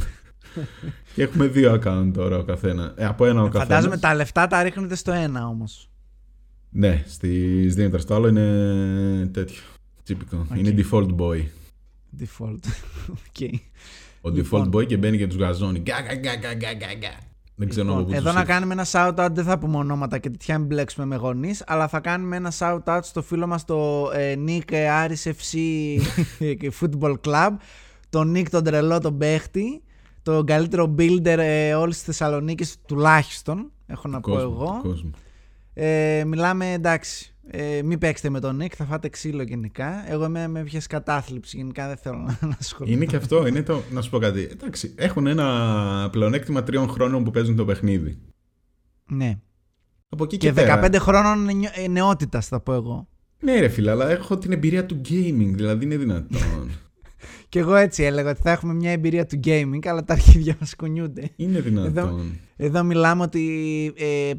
και 1.14 1.22
έχουμε 1.22 1.46
δύο 1.46 1.72
account 1.74 2.10
τώρα 2.14 2.36
ο 2.38 2.42
καθένας. 2.42 2.94
Ε, 2.96 3.04
από 3.06 3.26
ένα 3.26 3.42
ο 3.42 3.44
καθένας. 3.44 3.66
Φαντάζομαι 3.66 3.98
τα 3.98 4.14
λεφτά 4.14 4.46
τα 4.46 4.62
ρίχνετε 4.62 4.94
στο 4.94 5.12
ένα 5.12 5.46
όμως. 5.46 5.90
Ναι, 6.70 7.04
στης 7.06 7.74
Δήμητρας. 7.74 8.04
Το 8.04 8.14
άλλο 8.14 8.28
είναι 8.28 9.26
τέτοιο. 9.32 9.62
Τσίπικο. 10.02 10.46
Οκ. 10.50 10.58
Είναι 10.58 10.74
default 10.76 11.16
boy. 11.16 11.42
Default. 12.20 12.64
Ok. 13.26 13.40
Ο 14.20 14.30
Λοιπόν. 14.30 14.70
default 14.70 14.76
boy 14.76 14.86
και 14.86 14.96
μπαίνει 14.96 15.16
και 15.16 15.26
τους 15.26 15.36
γαζώνει. 15.36 15.78
Γκά, 15.78 16.00
γκά, 16.00 16.14
γκά, 16.14 16.34
γκά, 16.36 16.54
γκά, 16.54 16.72
γκά, 16.74 16.94
γκά. 16.94 17.18
Δεν 17.60 17.68
ξέρω 17.68 17.88
από 17.88 17.98
Λοιπόν, 17.98 18.12
πού 18.12 18.18
εδώ 18.18 18.24
τους 18.26 18.34
να 18.34 18.40
ήρθε. 18.40 18.52
κάνουμε 18.52 18.72
ένα 18.72 18.86
shout 18.92 19.24
out, 19.24 19.28
δεν 19.32 19.44
θα 19.44 19.58
πούμε 19.58 19.76
ονόματα 19.76 20.18
και 20.18 20.30
τέτοια, 20.30 20.58
μην 20.58 20.66
μπλέξουμε 20.66 21.06
με 21.06 21.16
γονείς, 21.16 21.64
αλλά 21.66 21.88
θα 21.88 22.00
κάνουμε 22.00 22.36
ένα 22.36 22.52
shout 22.58 22.82
out 22.84 22.98
στο 23.02 23.22
φίλο 23.22 23.46
μας 23.46 23.64
το 23.64 24.10
ε, 24.14 24.34
Nick 24.46 24.72
Aris 24.72 25.30
FC 25.32 25.58
Football 26.80 27.14
Club. 27.26 27.50
Τον 28.10 28.34
Nick 28.36 28.48
τον 28.50 28.64
τρελό 28.64 28.98
τον 29.00 29.18
παίχτη. 29.18 29.82
Τον 30.22 30.46
καλύτερο 30.46 30.94
builder 30.98 31.36
ε, 31.38 31.74
όλης 31.74 31.96
της 31.96 32.04
Θεσσαλονίκης 32.04 32.76
τουλάχιστον. 32.86 33.70
Έχω 33.86 34.08
να 34.08 34.20
πω 34.20 34.30
Κόσμο, 34.32 34.50
εγώ. 34.60 34.80
του 34.82 34.88
κόσμου. 34.88 35.10
Ε, 35.74 36.24
μιλάμε 36.26 36.72
εντάξει. 36.72 37.34
Ε, 37.50 37.82
μην 37.82 37.98
παίξετε 37.98 38.30
με 38.30 38.40
τον 38.40 38.62
Nick, 38.62 38.72
θα 38.76 38.84
φάτε 38.84 39.08
ξύλο 39.08 39.42
γενικά. 39.42 40.04
Εγώ 40.12 40.24
είμαι 40.24 40.48
με 40.48 40.62
πιες 40.62 40.86
κατάθλιψης 40.86 41.54
γενικά, 41.54 41.86
δεν 41.88 41.96
θέλω 41.96 42.16
να, 42.16 42.38
να 42.48 42.56
ασχοληθώ. 42.60 42.96
Είναι 42.96 43.04
και 43.04 43.16
αυτό, 43.16 43.46
είναι 43.46 43.62
το. 43.62 43.82
Να 43.90 44.00
σου 44.00 44.10
πω 44.10 44.18
κάτι. 44.18 44.48
Εντάξει, 44.52 44.94
έχουν 44.96 45.26
ένα 45.26 46.08
πλεονέκτημα 46.12 46.62
τριών 46.62 46.88
χρόνων 46.88 47.24
που 47.24 47.30
παίζουν 47.30 47.56
το 47.56 47.64
παιχνίδι. 47.64 48.18
Ναι. 49.10 49.38
Από 50.08 50.24
εκεί 50.24 50.36
και, 50.36 50.46
Και 50.46 50.52
πέρα. 50.52 50.80
15 50.86 50.94
χρόνων 50.98 51.44
νεο- 51.44 51.70
ε, 51.74 51.88
νεότητας 51.88 52.46
θα 52.48 52.60
πω 52.60 52.72
εγώ. 52.72 53.08
Ναι, 53.40 53.60
ρε 53.60 53.68
φίλε, 53.68 53.90
αλλά 53.90 54.08
έχω 54.10 54.38
την 54.38 54.52
εμπειρία 54.52 54.86
του 54.86 55.00
gaming, 55.08 55.50
δηλαδή 55.54 55.84
είναι 55.84 55.96
δυνατόν. 55.96 56.70
Και 57.48 57.58
εγώ 57.58 57.74
έτσι 57.74 58.02
έλεγα 58.02 58.30
ότι 58.30 58.40
θα 58.42 58.50
έχουμε 58.50 58.74
μια 58.74 58.90
εμπειρία 58.90 59.26
του 59.26 59.40
gaming, 59.44 59.78
αλλά 59.86 60.04
τα 60.04 60.12
αρχίδια 60.12 60.56
μας 60.60 60.76
κουνιούνται. 60.76 61.30
είναι 61.36 61.60
δυνατόν. 61.60 62.38
Εδώ 62.56 62.82
μιλάμε 62.84 63.22
ότι 63.22 63.92
ε, 63.96 64.32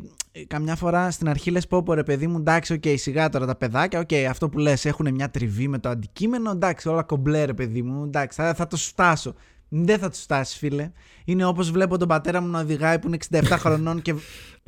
καμιά 0.47 0.75
φορά 0.75 1.11
στην 1.11 1.29
αρχή 1.29 1.51
λες 1.51 1.67
πω 1.67 1.83
πω 1.83 1.93
ρε 1.93 2.03
παιδί 2.03 2.27
μου 2.27 2.37
εντάξει 2.37 2.73
okay 2.73 2.81
okay, 2.85 2.93
σιγά 2.97 3.29
τώρα 3.29 3.45
τα 3.45 3.55
παιδάκια 3.55 3.99
okay 3.99 4.07
okay, 4.11 4.25
αυτό 4.29 4.49
που 4.49 4.57
λες 4.57 4.85
έχουν 4.85 5.13
μια 5.13 5.29
τριβή 5.29 5.67
με 5.67 5.79
το 5.79 5.89
αντικείμενο 5.89 6.51
εντάξει 6.51 6.89
όλα 6.89 7.03
κομπλέ 7.03 7.45
ρε 7.45 7.53
παιδί 7.53 7.81
μου 7.81 8.03
εντάξει 8.03 8.41
θα, 8.41 8.53
θα 8.53 8.67
το 8.67 8.77
φτάσω 8.77 9.35
δεν 9.69 9.99
θα 9.99 10.09
του 10.09 10.17
φτάσει, 10.17 10.57
φίλε. 10.57 10.91
Είναι 11.25 11.45
όπως 11.45 11.71
βλέπω 11.71 11.97
τον 11.97 12.07
πατέρα 12.07 12.41
μου 12.41 12.47
να 12.47 12.59
οδηγάει 12.59 12.99
που 12.99 13.07
είναι 13.07 13.17
67 13.29 13.43
χρονών 13.63 14.01
και 14.01 14.15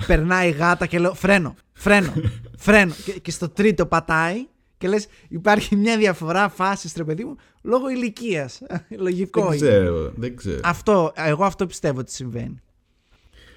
περνάει 0.08 0.50
γάτα 0.50 0.86
και 0.86 1.00
λέω 1.00 1.14
φρένο, 1.14 1.56
φρένο, 1.74 2.14
φρένο. 2.58 2.94
Και, 3.06 3.12
και 3.12 3.32
στο 3.32 3.50
τρίτο 3.50 3.86
πατάει 3.86 4.48
και 4.78 4.88
λες: 4.88 5.08
Υπάρχει 5.28 5.76
μια 5.76 5.98
διαφορά 5.98 6.50
φάσης, 6.50 6.94
ρε 6.96 7.04
παιδί 7.04 7.24
μου, 7.24 7.36
λόγω 7.62 7.90
ηλικίας. 7.90 8.62
Λογικό 8.90 9.48
δεν 9.48 9.58
ξέρω, 9.58 10.12
δεν 10.16 10.36
ξέρω. 10.36 10.60
Αυτό, 10.64 11.12
εγώ 11.16 11.44
αυτό 11.44 11.66
πιστεύω 11.66 12.00
ότι 12.00 12.12
συμβαίνει. 12.12 12.62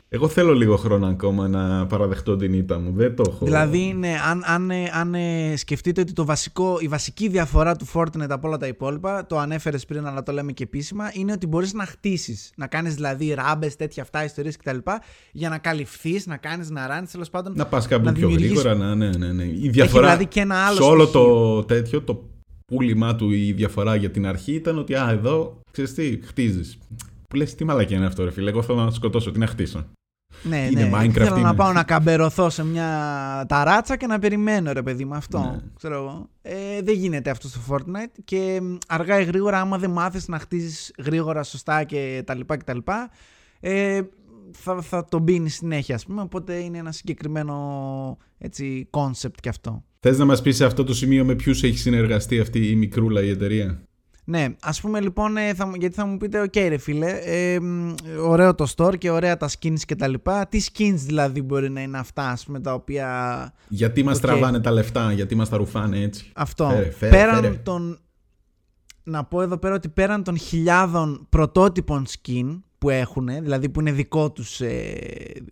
Εγώ 0.08 0.28
θέλω 0.28 0.54
λίγο 0.54 0.76
χρόνο 0.76 1.06
ακόμα 1.06 1.48
να 1.48 1.86
παραδεχτώ 1.86 2.36
την 2.36 2.52
ήττα 2.52 2.78
μου. 2.78 2.92
Δεν 2.94 3.16
το 3.16 3.24
έχω. 3.28 3.44
Δηλαδή, 3.44 3.94
ναι, 3.98 4.14
αν, 4.30 4.42
αν, 4.44 4.70
αν 4.92 5.14
ε, 5.14 5.56
σκεφτείτε 5.56 6.00
ότι 6.00 6.12
το 6.12 6.24
βασικό, 6.24 6.76
η 6.80 6.88
βασική 6.88 7.28
διαφορά 7.28 7.76
του 7.76 7.86
Fortnite 7.92 8.28
από 8.28 8.48
όλα 8.48 8.56
τα 8.56 8.66
υπόλοιπα, 8.66 9.26
το 9.26 9.38
ανέφερες 9.38 9.84
πριν, 9.84 10.06
αλλά 10.06 10.22
το 10.22 10.32
λέμε 10.32 10.52
και 10.52 10.62
επίσημα, 10.62 11.10
είναι 11.12 11.32
ότι 11.32 11.46
μπορείς 11.46 11.72
να 11.72 11.84
χτίσεις. 11.84 12.52
Να 12.56 12.66
κάνεις 12.66 12.94
δηλαδή 12.94 13.34
ράμπες, 13.34 13.76
τέτοια 13.76 14.02
αυτά, 14.02 14.24
ιστορίες 14.24 14.56
κτλ. 14.56 14.76
Για 15.32 15.48
να 15.48 15.58
καλυφθείς, 15.58 16.26
να 16.26 16.36
κάνεις, 16.36 16.70
να 16.70 16.86
ράνει, 16.86 17.06
τέλος 17.06 17.30
πάντων. 17.30 17.52
Να 17.56 17.66
πας 17.66 17.86
κάπου 17.86 18.12
πιο 18.12 18.30
γρήγορα, 18.30 18.74
να, 18.74 18.94
ναι, 18.94 19.10
ναι, 19.10 19.32
ναι. 19.32 19.44
Η 19.44 19.68
διαφορά. 19.68 20.02
δηλαδή 20.02 20.26
και 20.26 20.40
ένα 20.40 20.66
άλλο 20.66 20.76
σε 20.76 20.82
όλο 20.82 21.06
το 21.06 21.64
τέτοιο, 21.64 22.02
το 22.02 22.28
πούλημά 22.66 23.16
του, 23.16 23.30
η 23.30 23.52
διαφορά 23.52 23.94
για 23.94 24.10
την 24.10 24.26
αρχή 24.26 24.52
ήταν 24.52 24.78
ότι, 24.78 24.94
α, 24.94 25.10
εδώ 25.10 25.60
ξέρεις 25.70 25.94
τι, 25.94 26.18
χτίζεις. 26.22 26.78
Που 27.34 27.40
λες, 27.40 27.54
τι 27.54 27.64
μαλακία 27.64 27.96
είναι 27.96 28.06
αυτό, 28.06 28.24
ρε 28.24 28.30
φίλε. 28.30 28.50
Εγώ 28.50 28.62
θέλω 28.62 28.84
να 28.84 28.90
σκοτώσω, 28.90 29.30
τι 29.30 29.38
να 29.38 29.46
χτίσω. 29.46 29.86
Ναι, 30.42 30.68
είναι 30.70 30.84
ναι. 30.84 30.90
Minecraft. 30.94 31.10
Θέλω 31.10 31.36
να 31.36 31.54
πάω 31.54 31.72
να 31.72 31.82
καμπερωθώ 31.82 32.50
σε 32.50 32.64
μια 32.64 32.88
ταράτσα 33.48 33.96
και 33.96 34.06
να 34.06 34.18
περιμένω, 34.18 34.72
ρε 34.72 34.82
παιδί 34.82 35.04
μου, 35.04 35.14
αυτό. 35.14 35.38
Ναι. 35.38 35.60
Ξέρω 35.76 35.94
εγώ. 35.94 36.28
Ε, 36.42 36.82
δεν 36.82 36.94
γίνεται 36.94 37.30
αυτό 37.30 37.48
στο 37.48 37.60
Fortnite 37.68 38.20
και 38.24 38.60
αργά 38.88 39.20
ή 39.20 39.24
γρήγορα, 39.24 39.60
άμα 39.60 39.78
δεν 39.78 39.90
μάθεις 39.90 40.28
να 40.28 40.38
χτίζεις 40.38 40.92
γρήγορα, 40.98 41.42
σωστά 41.42 41.84
και 41.84 42.22
τα 42.26 42.34
λοιπά 42.34 42.56
και 42.56 42.64
τα 42.64 42.74
λοιπά, 42.74 43.10
ε, 43.60 44.00
θα, 44.52 44.82
θα 44.82 45.04
το 45.04 45.18
μπίνεις 45.18 45.54
συνέχεια, 45.54 45.94
ας 45.94 46.06
πούμε. 46.06 46.20
Οπότε 46.22 46.54
είναι 46.54 46.78
ένα 46.78 46.92
συγκεκριμένο 46.92 48.18
έτσι, 48.38 48.88
concept 48.90 49.40
κι 49.40 49.48
αυτό. 49.48 49.84
Θες 50.00 50.18
να 50.18 50.24
μας 50.24 50.42
πεις 50.42 50.56
σε 50.56 50.64
αυτό 50.64 50.84
το 50.84 50.94
σημείο 50.94 51.24
με 51.24 51.34
ποιους 51.34 51.62
έχει 51.62 51.78
συνεργαστεί 51.78 52.40
αυτή 52.40 52.70
η 52.70 52.74
μικρούλα 52.74 53.22
η 53.22 53.28
εταιρεία; 53.28 53.82
Ναι, 54.26 54.46
ας 54.60 54.80
πούμε 54.80 55.00
λοιπόν, 55.00 55.36
ε, 55.36 55.54
θα, 55.54 55.72
γιατί 55.78 55.94
θα 55.94 56.06
μου 56.06 56.16
πείτε, 56.16 56.40
οκ, 56.40 56.56
ρε 56.56 56.76
φίλε, 56.76 57.10
ε, 57.10 57.58
ωραίο 58.26 58.54
το 58.54 58.72
store 58.76 58.98
και 58.98 59.10
ωραία 59.10 59.36
τα 59.36 59.48
skins 59.48 59.78
και 59.86 59.96
τα 59.96 60.08
λοιπά. 60.08 60.46
Τι 60.46 60.60
skins 60.72 60.94
δηλαδή 60.96 61.42
μπορεί 61.42 61.70
να 61.70 61.80
είναι 61.80 61.98
αυτά, 61.98 62.28
ας 62.28 62.44
πούμε, 62.44 62.60
τα 62.60 62.74
οποία. 62.74 63.52
Γιατί 63.68 64.02
μας 64.02 64.18
okay. 64.18 64.20
τραβάνε 64.20 64.60
τα 64.60 64.70
λεφτά, 64.70 65.12
γιατί 65.12 65.34
μας 65.34 65.48
τα 65.48 65.56
ρουφάνε 65.56 66.00
έτσι. 66.00 66.30
Αυτό. 66.34 66.68
Φέρε, 66.68 66.90
φέρε, 66.90 67.10
πέραν 67.16 67.42
φέρε. 67.42 67.54
των. 67.54 67.98
Να 69.06 69.24
πω 69.24 69.42
εδώ 69.42 69.58
πέρα 69.58 69.74
ότι 69.74 69.88
πέραν 69.88 70.22
των 70.22 70.38
χιλιάδων 70.38 71.26
πρωτότυπων 71.28 72.06
skin 72.06 72.60
που 72.78 72.90
έχουν, 72.90 73.26
δηλαδή 73.26 73.68
που 73.68 73.80
είναι 73.80 73.92
δικό 73.92 74.30
τους, 74.30 74.60
ε, 74.60 74.96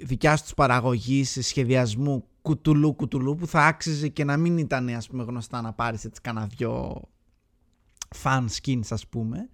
δικιά 0.01 0.37
τους 0.37 0.55
παραγωγής, 0.55 1.39
σχεδιασμού, 1.41 2.25
κουτουλού 2.43 2.95
κουτουλού, 2.95 3.35
που 3.35 3.47
θα 3.47 3.61
άξιζε 3.61 4.09
και 4.09 4.25
να 4.25 4.37
μην 4.37 4.59
ήταν 4.59 4.89
ας 4.89 5.09
πούμε 5.09 5.23
γνωστά 5.23 5.61
να 5.61 5.73
πάρεις 5.73 6.05
έτσι 6.05 6.21
κανένα 6.21 6.47
δυο 6.57 7.03
fan 8.23 8.45
skins 8.61 8.87
ας 8.91 9.07
πούμε. 9.07 9.49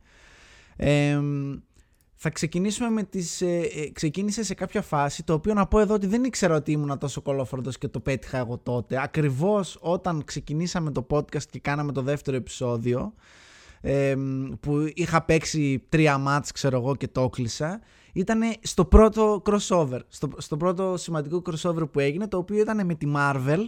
θα 2.15 2.31
ξεκινήσουμε 2.31 2.91
με 2.91 3.03
τις... 3.03 3.41
Ε, 3.41 3.61
ε, 3.61 3.91
ξεκίνησε 3.93 4.43
σε 4.43 4.55
κάποια 4.55 4.83
φάση, 4.83 5.25
το 5.25 5.33
οποίο 5.33 5.55
να 5.55 5.67
πω 5.67 5.79
εδώ 5.79 5.95
ότι 5.95 6.07
δεν 6.07 6.25
ήξερα 6.25 6.55
ότι 6.55 6.73
ήμουν 6.73 6.99
τόσο 6.99 7.21
κολόφροντος 7.21 7.79
και 7.79 7.89
το 7.89 8.01
πέτυχα 8.01 8.39
εγώ 8.39 8.59
τότε. 8.59 9.03
Ακριβώς 9.03 9.79
όταν 9.81 10.25
ξεκινήσαμε 10.25 10.91
το 10.91 11.07
podcast 11.11 11.47
και 11.51 11.59
κάναμε 11.59 11.93
το 11.93 12.03
δεύτερο 12.03 12.37
επεισόδιο, 12.37 13.15
που 14.61 14.91
είχα 14.95 15.23
παίξει 15.23 15.87
τρία 15.89 16.19
μάτς 16.19 16.53
ξέρω 16.53 16.77
εγώ 16.77 16.97
και 16.97 17.09
το 17.09 17.29
κλείσα, 17.29 17.81
ήταν 18.13 18.41
στο 18.63 18.85
πρώτο 18.85 19.43
crossover, 19.45 20.01
στο, 20.09 20.31
στο 20.37 20.57
πρώτο 20.57 20.97
σημαντικό 20.97 21.43
crossover 21.51 21.91
που 21.91 22.01
έγινε, 22.01 22.29
το 22.29 22.37
οποίο 22.37 22.59
ήταν 22.59 22.87
με 22.87 22.95
τη 22.95 23.13
Marvel, 23.17 23.67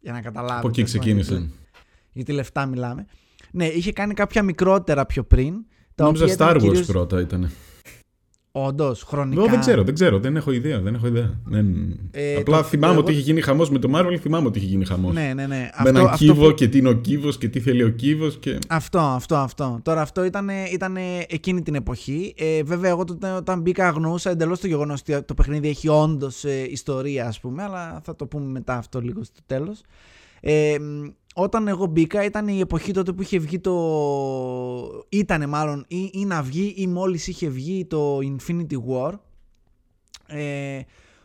για 0.00 0.12
να 0.12 0.20
καταλάβετε. 0.20 0.58
Από 0.58 0.68
εκεί 0.68 0.82
ξεκίνησε. 0.82 1.50
Γιατί 2.12 2.32
λεφτά 2.32 2.66
μιλάμε. 2.66 3.06
Ναι, 3.56 3.66
είχε 3.66 3.92
κάνει 3.92 4.14
κάποια 4.14 4.42
μικρότερα 4.42 5.06
πιο 5.06 5.24
πριν. 5.24 5.54
Τα 5.94 6.04
Νόμιζα 6.04 6.26
Star 6.38 6.54
Wars 6.54 6.58
κυρίως... 6.60 6.86
πρώτα 6.86 7.20
ήταν. 7.20 7.50
Όντως, 8.50 9.02
χρονικά. 9.02 9.40
Εγώ 9.40 9.50
δεν 9.50 9.60
ξέρω, 9.60 9.82
δεν 9.82 9.94
ξέρω, 9.94 10.18
δεν 10.18 10.36
έχω 10.36 10.52
ιδέα. 10.52 10.80
Δεν 10.80 10.94
έχω 10.94 11.06
ιδέα. 11.06 11.40
Δεν... 11.44 11.66
Ε, 12.10 12.36
Απλά 12.36 12.56
το... 12.56 12.62
θυμάμαι 12.64 12.92
εγώ... 12.92 13.02
ότι 13.02 13.12
είχε 13.12 13.20
γίνει 13.20 13.40
χαμός 13.40 13.70
με 13.70 13.78
το 13.78 13.90
Marvel, 13.94 14.16
θυμάμαι 14.20 14.46
ότι 14.46 14.58
είχε 14.58 14.66
γίνει 14.66 14.84
χαμός. 14.84 15.14
Ναι, 15.14 15.32
ναι, 15.34 15.46
ναι. 15.46 15.46
Με 15.46 15.70
αυτό, 15.74 15.88
έναν 15.88 16.06
αυτό 16.06 16.16
κύβο 16.16 16.48
που... 16.48 16.54
και 16.54 16.68
τι 16.68 16.78
είναι 16.78 16.88
ο 16.88 16.92
κύβο 16.92 17.30
και 17.30 17.48
τι 17.48 17.60
θέλει 17.60 17.82
ο 17.82 17.88
κύβο. 17.88 18.28
Και... 18.28 18.58
Αυτό, 18.68 18.98
αυτό, 18.98 19.36
αυτό. 19.36 19.80
Τώρα 19.82 20.00
αυτό 20.00 20.24
ήταν, 20.24 20.48
ήταν 20.72 20.96
εκείνη 21.28 21.62
την 21.62 21.74
εποχή. 21.74 22.34
Ε, 22.36 22.62
βέβαια, 22.62 22.90
εγώ 22.90 23.04
τότε, 23.04 23.30
όταν 23.30 23.60
μπήκα 23.60 23.88
αγνούσα 23.88 24.30
εντελώς 24.30 24.60
το 24.60 24.66
γεγονός 24.66 25.00
ότι 25.00 25.22
το 25.22 25.34
παιχνίδι 25.34 25.68
έχει 25.68 25.88
όντως 25.88 26.44
ε, 26.44 26.66
ιστορία, 26.70 27.26
ας 27.26 27.40
πούμε, 27.40 27.62
αλλά 27.62 28.00
θα 28.04 28.16
το 28.16 28.26
πούμε 28.26 28.46
μετά 28.46 28.76
αυτό 28.76 29.00
λίγο 29.00 29.24
στο 29.24 29.40
τέλος. 29.46 29.80
Ε, 30.40 30.76
όταν 31.38 31.68
εγώ 31.68 31.86
μπήκα 31.86 32.24
ήταν 32.24 32.48
η 32.48 32.60
εποχή 32.60 32.92
τότε 32.92 33.12
που 33.12 33.22
είχε 33.22 33.38
βγει 33.38 33.58
το... 33.58 33.74
Ήτανε 35.08 35.46
μάλλον 35.46 35.84
ή, 35.88 36.10
ή 36.12 36.24
να 36.24 36.42
βγει 36.42 36.74
ή 36.76 36.86
μόλις 36.86 37.26
είχε 37.26 37.48
βγει 37.48 37.84
το 37.84 38.18
Infinity 38.18 38.76
War. 38.88 39.12
Ε, 40.26 40.80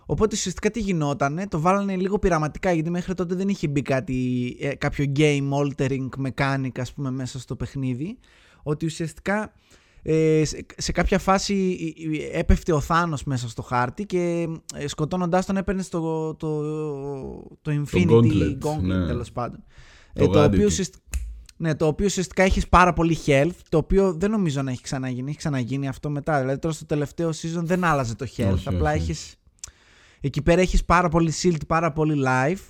οπότε 0.05 0.36
ουσιαστικά 0.36 0.72
τι 0.72 0.80
γινότανε, 0.80 1.47
το 1.47 1.59
βάλανε 1.59 1.95
λίγο 1.95 2.20
πειραματικά 2.20 2.72
γιατί 2.72 2.89
μέχρι 2.89 3.14
τότε 3.14 3.36
δεν 3.36 3.49
είχε 3.49 3.68
μπει 3.68 3.82
κάτι, 3.82 4.57
ε, 4.59 4.76
κάποιο 4.76 5.12
game 5.16 5.49
altering 5.49 6.07
mechanic 6.28 6.80
ας 6.80 6.93
πούμε 6.93 7.12
μέσα 7.12 7.39
στο 7.39 7.55
παιχνίδι. 7.55 8.18
Ότι 8.64 8.86
ουσιαστικά 8.86 9.53
ε, 10.03 10.43
σε, 10.78 10.91
κάποια 10.91 11.20
φάση 11.20 11.78
έπεφτε 12.32 12.74
ο 12.74 12.80
Θάνος 12.80 13.24
μέσα 13.24 13.49
στο 13.49 13.62
χάρτη 13.62 14.05
και 14.05 14.47
ε, 14.76 14.88
σκοτώνοντάς 14.88 15.45
τον 15.45 15.57
έπαιρνε 15.57 15.84
το, 15.89 16.36
το, 16.36 16.62
το 17.62 17.72
Infinity 17.72 18.05
το 18.07 18.22
Gauntlet, 18.24 18.57
Gauntlet 18.68 18.82
ναι. 18.82 19.05
τέλος 19.05 19.32
πάντων. 19.32 19.64
Το, 20.14 20.24
ε, 20.24 20.28
το, 20.28 20.43
οποίο 20.43 20.70
ναι, 21.62 21.76
το 21.76 21.88
οποίο 21.88 22.05
ουσιαστικά 22.05 22.43
έχεις 22.43 22.68
πάρα 22.68 22.93
πολύ 22.93 23.18
health, 23.26 23.55
το 23.70 23.78
οποίο 23.78 24.14
δεν 24.14 24.32
νομίζω 24.32 24.62
να 24.62 24.72
έχει 24.72 24.82
ξαναγίνει. 24.82 25.30
Έχει 25.30 25.38
ξαναγίνει 25.38 25.88
αυτό 25.88 26.09
μετά. 26.09 26.39
Δηλαδή 26.39 26.59
τώρα 26.59 26.74
στο 26.74 26.86
τελευταίο 26.86 27.30
season 27.30 27.62
δεν 27.62 27.84
άλλαζε 27.84 28.16
το 28.16 28.28
health. 28.38 28.51
Όχι, 28.53 28.68
απλά 28.68 28.91
έχει. 28.91 29.16
Εκεί 30.22 30.41
πέρα 30.41 30.62
έχεις 30.62 30.86
πάρα 30.86 31.09
πολύ 31.09 31.34
shield, 31.41 31.68
πάρα 31.68 31.91
πολύ 31.91 32.24
life. 32.28 32.62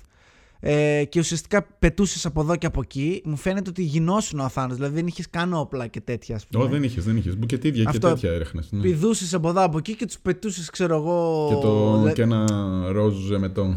Ε, 0.64 1.04
και 1.04 1.18
ουσιαστικά 1.18 1.62
πετούσες 1.62 2.26
από 2.26 2.40
εδώ 2.40 2.56
και 2.56 2.66
από 2.66 2.80
εκεί. 2.80 3.22
Μου 3.24 3.36
φαίνεται 3.36 3.70
ότι 3.70 3.82
γινώσουν 3.82 4.38
ο 4.38 4.44
Αθάνο. 4.44 4.74
Δηλαδή 4.74 4.94
δεν 4.94 5.06
είχες 5.06 5.30
καν 5.30 5.54
όπλα 5.54 5.86
και 5.86 6.00
τέτοια. 6.00 6.40
Όχι, 6.54 6.68
δεν 6.70 6.82
είχες, 6.82 7.04
δεν 7.04 7.16
είχες. 7.16 7.36
Μπουκετίδια 7.36 7.84
και 7.84 7.98
τέτοια 7.98 8.30
έριχνες. 8.32 8.68
Ναι. 8.72 8.80
Πηδούσες 8.80 9.34
από 9.34 9.48
εδώ 9.48 9.62
από 9.62 9.78
εκεί 9.78 9.96
και 9.96 10.06
τους 10.06 10.18
πετούσες, 10.18 10.70
ξέρω 10.70 10.96
εγώ. 10.96 11.46
Και, 11.48 11.54
το, 11.54 12.12
και 12.14 12.22
ένα 12.22 12.46
ροζ 12.92 13.14
ζεμετό. 13.16 13.76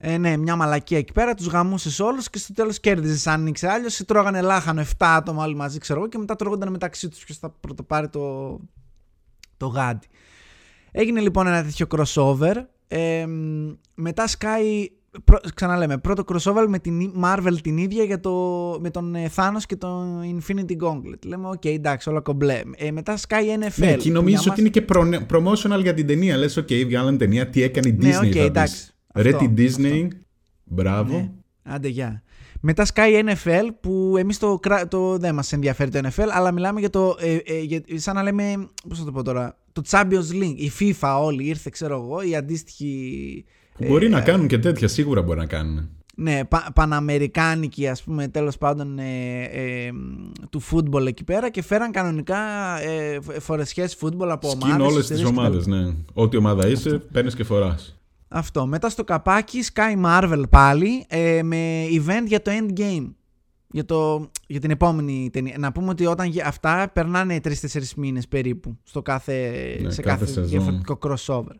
Ε, 0.00 0.18
ναι, 0.18 0.36
μια 0.36 0.56
μαλακία 0.56 0.98
εκεί 0.98 1.12
πέρα, 1.12 1.34
τους 1.34 1.46
γαμούσες 1.46 2.00
όλους 2.00 2.30
και 2.30 2.38
στο 2.38 2.52
τέλος 2.52 2.80
κέρδιζες. 2.80 3.26
Αν 3.26 3.46
ήξερε 3.46 3.72
άλλος, 3.72 3.98
ή 3.98 4.04
τρώγανε 4.04 4.40
λάχανο 4.40 4.80
7 4.80 4.86
άτομα 4.98 5.44
όλοι 5.44 5.54
μαζί, 5.54 5.78
ξέρω 5.78 5.98
εγώ, 5.98 6.08
και 6.08 6.18
μετά 6.18 6.36
τρώγονταν 6.36 6.70
μεταξύ 6.70 7.08
τους. 7.08 7.24
Ποιος 7.24 7.38
θα 7.38 7.50
πρωτοπάρει 7.60 8.08
το, 8.08 8.58
το 9.56 9.66
γάντι. 9.66 10.06
Έγινε 10.90 11.20
λοιπόν 11.20 11.46
ένα 11.46 11.62
τέτοιο 11.64 11.86
crossover. 11.90 12.54
Ε, 12.88 13.26
μετά 13.94 14.26
σκάει, 14.26 14.88
προ, 15.24 15.38
ξαναλέμε, 15.54 15.98
πρώτο 15.98 16.24
crossover 16.28 16.66
με 16.68 16.78
την 16.78 17.12
Marvel 17.24 17.56
την 17.62 17.76
ίδια 17.76 18.04
για 18.04 18.20
το, 18.20 18.32
με 18.80 18.90
τον 18.90 19.14
ε, 19.14 19.30
Thanos 19.34 19.62
και 19.66 19.76
τον 19.76 20.20
Infinity 20.22 20.76
Gauntlet. 20.82 21.24
Λέμε, 21.26 21.48
okay, 21.48 21.60
okay, 21.62 21.68
εντάξει, 21.68 22.08
όλα 22.08 22.20
κομπλέ. 22.20 22.60
Ε, 22.76 22.90
μετά 22.90 23.16
σκάει 23.16 23.46
NFL. 23.60 23.72
Ναι, 23.76 23.94
και 23.94 24.10
νομίζω 24.10 24.50
ότι 24.50 24.60
είναι 24.60 24.68
και 24.68 24.84
promotional 25.30 25.80
για 25.82 25.94
την 25.94 26.06
ταινία. 26.06 26.36
Λες, 26.36 26.56
okay, 26.56 26.66
okay, 26.70 26.84
βγάλανε 26.86 27.16
ταινία, 27.16 27.48
τι 27.48 27.62
έκανε 27.62 27.88
η 27.88 27.92
ναι, 27.92 28.10
Disney. 28.10 28.22
Ναι, 28.22 28.28
okay, 28.28 28.46
εντάξει. 28.46 28.92
Ρε 29.14 29.32
την 29.32 29.54
Disney. 29.56 30.08
Μπράβο. 30.64 31.16
Ναι. 31.16 31.30
Άντε, 31.62 31.88
γεια. 31.88 32.22
Μετά 32.60 32.86
σκάει 32.94 33.24
NFL 33.24 33.68
που 33.80 34.14
εμείς 34.18 34.38
το, 34.38 34.60
το, 34.88 35.18
δεν 35.18 35.34
μας 35.34 35.52
ενδιαφέρει 35.52 35.90
το 35.90 36.00
NFL, 36.04 36.28
αλλά 36.30 36.52
μιλάμε 36.52 36.80
για 36.80 36.90
το. 36.90 37.16
Ε, 37.20 37.36
ε, 37.36 37.60
για, 37.60 37.82
σαν 37.94 38.14
να 38.14 38.22
λέμε. 38.22 38.68
Πώς 38.88 38.98
θα 38.98 39.04
το 39.04 39.12
πω 39.12 39.22
τώρα. 39.22 39.58
Το 39.72 39.82
Champions 39.90 40.42
League. 40.42 40.56
Η 40.56 40.72
FIFA 40.80 41.18
όλη 41.22 41.44
ήρθε, 41.44 41.70
ξέρω 41.72 41.94
εγώ, 41.94 42.22
η 42.22 42.36
αντίστοιχη. 42.36 43.44
Μπορεί 43.78 44.06
ε, 44.06 44.08
να 44.08 44.20
κάνουν 44.20 44.46
και 44.46 44.58
τέτοια, 44.58 44.88
σίγουρα 44.88 45.22
μπορεί 45.22 45.38
να 45.38 45.46
κάνουν. 45.46 45.88
Ναι, 46.20 46.44
πα, 46.44 46.70
παναμερικάνικη 46.74 47.88
ας 47.88 48.02
πούμε 48.02 48.28
τέλος 48.28 48.58
πάντων 48.58 48.98
ε, 48.98 49.42
ε, 49.42 49.90
του 50.50 50.60
φούτμπολ 50.60 51.06
εκεί 51.06 51.24
πέρα 51.24 51.50
και 51.50 51.62
φέραν 51.62 51.90
κανονικά 51.90 52.38
ε, 52.80 53.18
φορεσιές 53.38 53.94
φούτμπολ 53.94 54.30
από 54.30 54.48
ομάδες. 54.48 54.68
Σκύν 54.68 54.80
όλες 54.80 55.06
τις 55.06 55.24
ομάδες, 55.24 55.66
ναι. 55.66 55.94
Ό,τι 56.12 56.36
ομάδα 56.36 56.68
είσαι 56.68 56.98
παίρνεις 57.12 57.34
και 57.34 57.44
φοράς. 57.44 57.97
Αυτό. 58.28 58.66
Μετά 58.66 58.88
στο 58.88 59.04
καπάκι 59.04 59.62
Sky 59.74 60.04
Marvel 60.04 60.42
πάλι 60.50 61.06
ε, 61.08 61.42
με 61.42 61.84
event 61.84 62.24
για 62.26 62.42
το 62.42 62.50
Endgame. 62.54 63.12
Για, 63.70 63.84
το, 63.84 64.30
για 64.46 64.60
την 64.60 64.70
επόμενη 64.70 65.30
ταινία. 65.32 65.58
Να 65.58 65.72
πούμε 65.72 65.88
ότι 65.88 66.06
όταν 66.06 66.32
αυτά 66.44 66.90
περνάνε 66.92 67.40
3-4 67.44 67.50
μήνες 67.96 68.28
περίπου 68.28 68.78
στο 68.82 69.02
κάθε, 69.02 69.34
ναι, 69.82 69.90
σε 69.90 70.02
κάθε, 70.02 70.24
κάθε 70.24 70.40
διαφορετικό 70.40 70.98
crossover. 71.02 71.54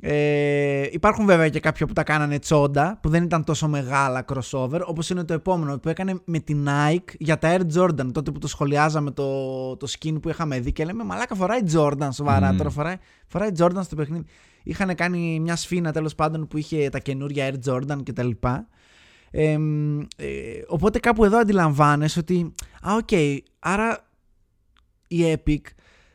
Ε, 0.00 0.86
υπάρχουν 0.90 1.26
βέβαια 1.26 1.48
και 1.48 1.60
κάποια 1.60 1.86
που 1.86 1.92
τα 1.92 2.02
κάνανε 2.02 2.38
τσόντα, 2.38 2.98
που 3.02 3.08
δεν 3.08 3.22
ήταν 3.22 3.44
τόσο 3.44 3.68
μεγάλα 3.68 4.24
crossover, 4.32 4.80
όπως 4.84 5.10
είναι 5.10 5.24
το 5.24 5.32
επόμενο 5.34 5.78
που 5.78 5.88
έκανε 5.88 6.20
με 6.24 6.38
την 6.38 6.66
Nike 6.68 7.14
για 7.18 7.38
τα 7.38 7.56
Air 7.58 7.76
Jordan, 7.76 8.12
τότε 8.12 8.30
που 8.30 8.38
το 8.38 8.46
σχολιάζαμε 8.46 9.10
το, 9.10 9.76
το 9.76 9.86
skin 9.98 10.18
που 10.22 10.28
είχαμε 10.28 10.60
δει 10.60 10.72
και 10.72 10.84
λέμε 10.84 11.04
μαλάκα 11.04 11.34
φοράει 11.34 11.60
Jordan 11.74 12.08
σοβαρά, 12.12 12.52
Mm. 12.52 12.56
τώρα 12.56 12.70
φοράει, 12.70 12.96
φοράει 13.26 13.50
Jordan 13.58 13.80
στο 13.82 13.94
παιχνίδι. 13.96 14.24
Είχαν 14.62 14.94
κάνει 14.94 15.40
μια 15.40 15.56
σφήνα 15.56 15.92
τέλος 15.92 16.14
πάντων 16.14 16.48
που 16.48 16.56
είχε 16.58 16.88
τα 16.88 16.98
καινούρια 16.98 17.50
Air 17.54 17.70
Jordan 17.72 17.98
κτλ. 18.04 18.30
Ε, 19.30 19.58
μ, 19.58 20.00
ε, 20.16 20.26
οπότε 20.66 20.98
κάπου 20.98 21.24
εδώ 21.24 21.38
αντιλαμβάνεσαι 21.38 22.18
ότι 22.18 22.52
α, 22.88 22.94
οκ, 22.94 23.08
άρα 23.58 24.08
η 25.08 25.32
Epic 25.32 25.60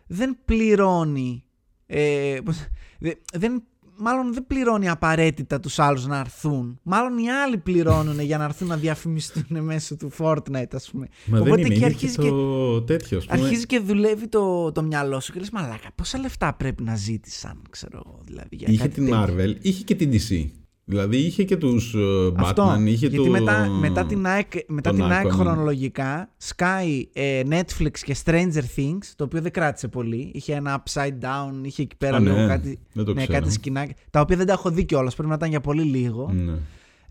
δεν 0.07 0.37
πληρώνει 0.45 1.43
ε, 1.85 2.37
πώς- 2.45 2.65
δε- 2.99 3.13
δεν, 3.33 3.63
μάλλον 4.01 4.33
δεν 4.33 4.47
πληρώνει 4.47 4.89
απαραίτητα 4.89 5.59
τους 5.59 5.79
άλλους 5.79 6.07
να 6.07 6.19
έρθουν. 6.19 6.79
Μάλλον 6.83 7.17
οι 7.17 7.29
άλλοι 7.29 7.57
πληρώνουν 7.57 8.19
για 8.19 8.37
να 8.37 8.43
έρθουν 8.43 8.67
να 8.67 8.75
διαφημιστούν 8.77 9.45
μέσω 9.63 9.95
του 9.95 10.11
Fortnite 10.17 10.73
ας 10.73 10.89
πούμε. 10.91 11.07
Μα 11.25 11.39
Οπότε 11.39 11.49
δεν 11.49 11.59
είναι, 11.59 11.67
εκεί 11.67 11.77
είναι 11.77 11.85
αρχίζει 11.85 12.15
και 12.15 12.21
και, 12.21 12.29
το 12.29 12.81
τέτοιο, 12.81 13.17
ας 13.17 13.25
πούμε. 13.25 13.41
αρχίζει 13.41 13.65
και 13.65 13.79
δουλεύει 13.79 14.27
το, 14.27 14.71
το 14.71 14.83
μυαλό 14.83 15.19
σου 15.19 15.31
και 15.31 15.39
λες 15.39 15.49
μαλάκα 15.49 15.89
πόσα 15.95 16.19
λεφτά 16.19 16.53
πρέπει 16.53 16.83
να 16.83 16.95
ζήτησαν 16.95 17.61
ξέρω 17.69 18.03
εγώ 18.05 18.19
δηλαδή 18.25 18.55
για 18.55 18.67
Είχε 18.69 18.81
κάτι 18.81 18.93
την 18.93 19.03
τέτοιο». 19.05 19.35
Marvel, 19.37 19.55
είχε 19.61 19.83
και 19.83 19.95
την 19.95 20.11
DC. 20.11 20.60
Δηλαδή 20.83 21.17
είχε 21.17 21.43
και 21.43 21.57
τους 21.57 21.93
ε, 21.93 22.31
Αυτό, 22.35 22.73
Batman, 22.73 22.85
είχε 22.85 23.07
γιατί 23.07 23.15
το... 23.15 23.31
μετά, 23.31 23.69
μετά 23.69 24.05
την 24.05 24.25
Nike, 24.25 24.59
μετά 24.67 24.89
τον 24.89 24.99
την 24.99 25.09
Nike 25.09 25.25
Aquaman. 25.25 25.31
χρονολογικά 25.31 26.29
Sky, 26.55 27.01
ε, 27.13 27.41
Netflix 27.49 27.91
και 28.03 28.15
Stranger 28.25 28.63
Things 28.75 29.05
το 29.15 29.23
οποίο 29.23 29.41
δεν 29.41 29.51
κράτησε 29.51 29.87
πολύ 29.87 30.31
είχε 30.33 30.53
ένα 30.53 30.83
upside 30.83 31.19
down, 31.21 31.51
είχε 31.61 31.81
εκεί 31.81 31.95
πέρα 31.95 32.15
Α, 32.17 32.19
λίγο 32.19 32.35
ναι, 32.35 32.47
κάτι, 32.47 32.79
δεν 32.93 33.05
το 33.05 33.13
ναι, 33.13 33.21
ξέρω. 33.25 33.39
κάτι 33.39 33.51
σκηνάκια 33.51 33.95
τα 34.09 34.19
οποία 34.21 34.37
δεν 34.37 34.45
τα 34.45 34.53
έχω 34.53 34.69
δει 34.69 34.85
κιόλας 34.85 35.13
πρέπει 35.13 35.29
να 35.29 35.35
ήταν 35.35 35.49
για 35.49 35.61
πολύ 35.61 35.83
λίγο 35.83 36.31
Ναι. 36.33 36.53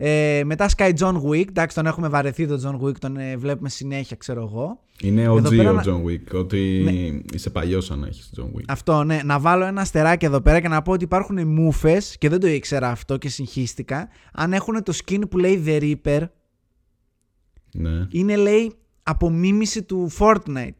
Ε, 0.02 0.42
μετά 0.44 0.68
Sky 0.76 0.92
John 0.98 1.22
Wick 1.22 1.48
εντάξει 1.48 1.76
τον 1.76 1.86
έχουμε 1.86 2.08
βαρεθεί 2.08 2.46
τον 2.46 2.60
John 2.64 2.86
Wick 2.86 2.98
τον 2.98 3.16
ε, 3.16 3.36
βλέπουμε 3.36 3.68
συνέχεια 3.68 4.16
ξέρω 4.16 4.42
εγώ 4.42 4.80
Είναι 5.00 5.22
Εδώ 5.22 5.34
OG 5.34 5.56
πέρα 5.56 5.70
ο 5.70 5.72
να- 5.72 5.82
John 5.84 6.02
Wick, 6.04 6.38
ότι 6.40 6.84
είσαι 7.32 7.50
παλιός 7.50 7.90
αν 7.90 8.04
έχεις 8.04 8.32
John 8.36 8.44
Wick. 8.44 8.64
Αυτό, 8.68 9.04
ναι. 9.04 9.20
Να 9.24 9.38
βάλω 9.38 9.64
ένα 9.64 9.80
αστεράκι 9.80 10.24
εδώ 10.24 10.40
πέρα 10.40 10.60
και 10.60 10.68
να 10.68 10.82
πω 10.82 10.92
ότι 10.92 11.04
υπάρχουν 11.04 11.46
μούφες 11.48 12.16
και 12.18 12.28
δεν 12.28 12.40
το 12.40 12.46
ήξερα 12.46 12.90
αυτό 12.90 13.16
και 13.16 13.28
συγχύστηκα. 13.28 14.08
Αν 14.32 14.52
έχουν 14.52 14.82
το 14.82 14.92
skin 15.04 15.20
που 15.30 15.38
λέει 15.38 15.62
The 15.66 15.80
Reaper, 16.04 16.20
Ναι. 17.74 18.06
είναι 18.10 18.36
λέει 18.36 18.72
απομίμηση 19.02 19.82
του 19.82 20.10
Fortnite. 20.18 20.76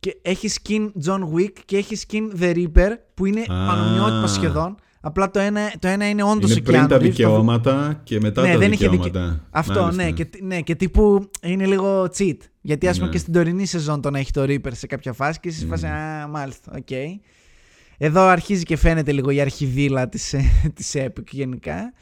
Και 0.00 0.18
έχει 0.22 0.48
skin 0.62 0.90
John 1.06 1.20
Wick 1.34 1.52
και 1.64 1.76
έχει 1.76 1.96
skin 2.08 2.40
The 2.40 2.54
Reaper 2.56 2.90
που 3.14 3.26
είναι 3.26 3.40
Α. 3.40 3.66
πανομοιότυπα 3.66 4.26
σχεδόν. 4.26 4.74
Απλά 5.06 5.30
το 5.30 5.38
ένα, 5.38 5.72
το 5.78 5.88
ένα 5.88 6.08
είναι 6.08 6.22
όντως 6.22 6.50
Είναι 6.50 6.60
ο 6.60 6.62
πριν 6.62 6.84
Keanu 6.84 6.88
τα 6.88 6.96
Reeves, 6.96 6.98
το- 6.98 7.04
δικαιώματα 7.04 8.00
και 8.04 8.20
μετά 8.20 8.42
Ναι, 8.42 8.52
τα 8.52 8.58
δεν 8.58 8.72
είχε 8.72 8.88
δικαιώματα. 8.88 9.46
Αυτό, 9.50 9.80
Μάλιστα. 9.80 10.02
ναι 10.04 10.10
και, 10.10 10.28
ναι, 10.42 10.60
και 10.60 10.74
τύπου 10.74 11.30
είναι 11.42 11.66
λίγο 11.66 12.02
cheat. 12.16 12.36
Γιατί 12.60 12.88
ας 12.88 12.94
πούμε 12.94 13.06
Ναι. 13.06 13.12
και 13.12 13.18
στην 13.18 13.32
τωρινή 13.32 13.66
σεζόν 13.66 14.00
τον 14.00 14.14
έχει 14.14 14.30
το 14.32 14.42
Reaper 14.42 14.70
σε 14.72 14.86
κάποια 14.86 15.12
φάση 15.12 15.40
και 15.40 15.48
εσύ 15.48 15.66
φάση, 15.66 15.86
α, 15.86 16.26
μάλιστα, 16.30 16.72
οκ. 16.76 16.90
Εδώ 17.98 18.26
αρχίζει 18.26 18.62
και 18.62 18.76
φαίνεται 18.76 19.12
λίγο 19.12 19.30
η 19.30 19.40
αρχιδίλα 19.40 20.08
της, 20.08 20.32
ε, 20.32 20.42
της 20.74 20.92
Epic 20.96 21.26
γενικά. 21.30 21.92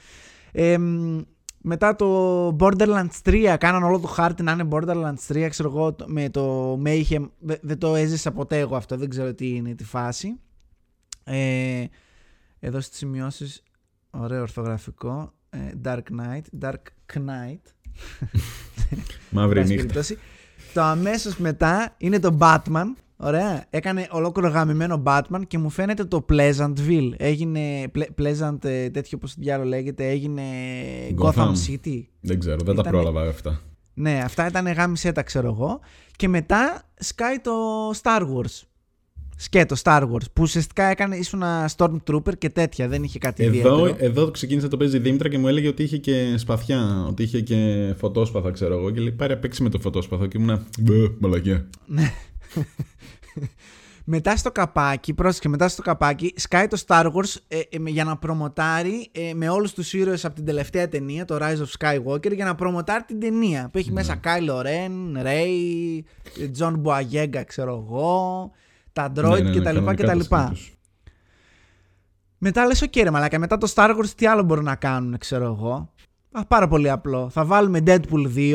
Ε, 0.53 0.79
μ, 0.79 1.21
μετά 1.61 1.97
το 1.97 2.47
Borderlands 2.61 3.21
3 3.25 3.57
κάναν 3.59 3.83
όλο 3.83 4.01
το 4.01 4.07
χάρτη 4.07 4.43
να 4.43 4.53
είναι 4.53 4.69
Borderlands 4.71 5.33
3 5.35 5.47
ξέρω 5.51 5.69
εγώ 5.69 5.93
το- 5.93 6.05
με 6.09 6.29
το 6.31 6.73
Mayhem 6.85 7.29
Δε- 7.39 7.57
δεν 7.63 7.79
το 7.79 7.95
έζησα 7.95 8.33
ποτέ 8.33 8.59
εγώ 8.59 8.77
αυτό 8.77 8.97
δεν 8.97 9.09
ξέρω 9.09 9.35
τι 9.35 9.49
είναι 9.55 9.75
τη 9.75 9.85
φάση 9.85 10.35
ε, 11.25 11.85
εδώ 12.67 12.81
στις 12.81 12.99
σημειώσεις 12.99 13.63
ωραίο 14.11 14.41
ορθογραφικό 14.41 15.33
ε, 15.51 15.59
Dark 15.85 15.99
Knight 16.19 16.65
Dark 16.65 16.83
Knight 17.15 17.61
Μαύρη 19.31 19.61
πάση 19.61 19.69
νύχτα. 19.73 19.75
περιπτώσει. 19.87 20.19
Το 20.75 20.83
αμέσως 20.83 21.37
μετά 21.37 21.95
είναι 21.99 22.19
το 22.19 22.37
Batman. 22.41 22.85
Ωραία. 23.17 23.65
Έκανε 23.71 24.07
ολόκληρο 24.11 24.49
γαμημένο 24.49 25.03
Batman 25.07 25.41
και 25.47 25.59
μου 25.59 25.71
φαίνεται 25.71 26.05
το 26.05 26.25
Pleasantville. 26.29 27.11
Έγινε 27.17 27.91
Ple- 27.95 28.21
Pleasant, 28.23 28.65
ε, 28.65 28.91
τέτοιο 28.91 29.19
πώ 29.19 29.27
διάλογο 29.37 29.69
λέγεται, 29.69 30.09
έγινε 30.09 30.43
Gotham, 31.19 31.33
Gotham. 31.35 31.53
City. 31.69 32.03
Δεν 32.21 32.39
ξέρω, 32.39 32.57
δεν 32.57 32.75
τα 32.75 32.81
Ήτανε- 32.81 32.91
πρόλαβα 32.91 33.29
αυτά. 33.29 33.61
Ναι, 33.95 34.21
αυτά 34.25 34.47
ήταν 34.47 34.67
γάμισε 34.73 35.13
τα 35.13 35.23
ξέρω 35.23 35.47
εγώ. 35.49 35.81
Και 36.17 36.29
μετά 36.29 36.83
σκάει 36.99 37.39
το 37.39 37.53
Star 38.03 38.21
Wars. 38.21 38.63
Σκέτο 39.37 39.77
Star 39.83 40.01
Wars. 40.03 40.25
Που 40.33 40.43
ουσιαστικά 40.43 40.85
έκανε, 40.85 41.17
ήσουν 41.17 41.43
Stormtrooper 41.77 42.39
και 42.39 42.49
τέτοια. 42.51 42.89
Δεν 42.89 43.03
είχε 43.03 43.19
κάτι 43.19 43.45
Εδώ, 43.45 43.53
ιδιαίτερο. 43.57 43.97
εδώ 43.99 44.31
ξεκίνησε 44.31 44.69
το 44.69 44.77
παίζει 44.77 44.97
η 44.97 45.01
Δήμητρα 45.01 45.29
και 45.29 45.39
μου 45.39 45.49
έλεγε 45.49 45.69
ότι 45.69 45.83
είχε 45.83 45.97
και 45.99 46.35
σπαθιά, 46.37 47.05
ότι 47.09 47.23
είχε 47.23 47.41
και 47.41 47.93
φωτόσπαθα, 47.99 48.51
ξέρω 48.51 48.79
εγώ. 48.79 48.91
Και 48.91 49.01
λέει 49.01 49.13
πάρε 49.13 49.37
παίξει 49.37 49.63
με 49.63 49.69
το 49.69 49.79
φωτόσπαθο 49.79 50.27
και 50.27 50.39
ήμουνα. 50.39 50.67
Μπε, 50.81 50.95
μαλακιά. 51.19 51.67
Μετά 54.07 54.37
στο 54.37 54.53
καπάκι, 54.53 55.15
πρόσεξε, 55.15 55.49
μετά 55.49 55.69
στο 55.69 55.83
καπάκι, 55.83 56.33
σκάει 56.37 56.67
το 56.67 56.83
Star 56.87 57.05
Wars 57.05 57.35
ε, 57.49 57.61
ε, 57.71 57.79
με- 57.79 57.91
για 57.91 58.05
να 58.05 58.17
προμοτάρει 58.17 59.09
ε, 59.13 59.35
με 59.35 59.49
όλους 59.49 59.73
τους 59.73 59.93
ήρωες 59.93 60.25
από 60.25 60.35
την 60.35 60.45
τελευταία 60.45 60.89
ταινία, 60.89 61.25
το 61.25 61.39
Rise 61.41 61.57
of 61.59 61.67
Skywalker, 61.79 62.35
για 62.35 62.45
να 62.45 62.55
προμοτάρει 62.55 63.03
την 63.05 63.21
ταινία. 63.21 63.69
Που 63.73 63.79
έχει 63.79 63.93
μέσα 63.93 64.21
Kylo 64.25 64.63
Ren, 64.63 65.23
Rey, 65.27 66.01
ε, 66.43 66.51
John 66.59 66.75
Boyega, 66.83 67.43
ξέρω 67.47 67.85
εγώ, 67.89 68.51
τα 68.95 69.13
Ναι, 69.15 69.29
droid 69.29 69.57
κτλ. 69.57 69.91
κτλ. 69.95 70.21
Μετά 72.39 72.67
λες, 72.67 72.83
οκ 72.83 72.97
ρε 72.97 73.11
μαλάκα, 73.11 73.39
μετά 73.39 73.59
το 73.59 73.73
Star 73.75 73.91
Wars 73.91 74.09
τι 74.17 74.27
άλλο 74.27 74.43
μπορούν 74.43 74.65
να 74.65 74.75
κάνουν, 74.75 75.19
ξέρω 75.19 75.45
εγώ. 75.45 75.93
Α, 76.33 76.45
πάρα 76.47 76.69
πολύ 76.69 76.91
απλό. 76.91 77.29
Θα 77.29 77.45
βάλουμε 77.45 77.83
Deadpool 77.87 78.35
2, 78.37 78.55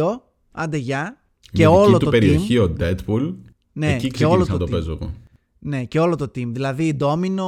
άντε 0.51 0.77
γεια, 0.77 1.17
και 1.51 1.65
όλο 1.67 1.97
του 1.97 2.05
το 2.05 2.11
περιοχή 2.11 2.57
team. 2.59 2.69
ο 2.69 2.73
Deadpool. 2.79 3.35
Ναι, 3.71 3.93
εκεί 3.93 4.09
και 4.09 4.25
όλο 4.25 4.43
ξεκίνησα 4.43 4.51
να 4.51 4.57
το 4.57 4.57
το 4.57 4.65
team. 4.65 4.69
παίζω 4.71 4.91
εγώ. 5.01 5.13
Ναι, 5.59 5.83
και 5.83 5.99
όλο 5.99 6.15
το 6.15 6.25
team. 6.25 6.47
Δηλαδή 6.47 6.97
Domino, 6.99 7.43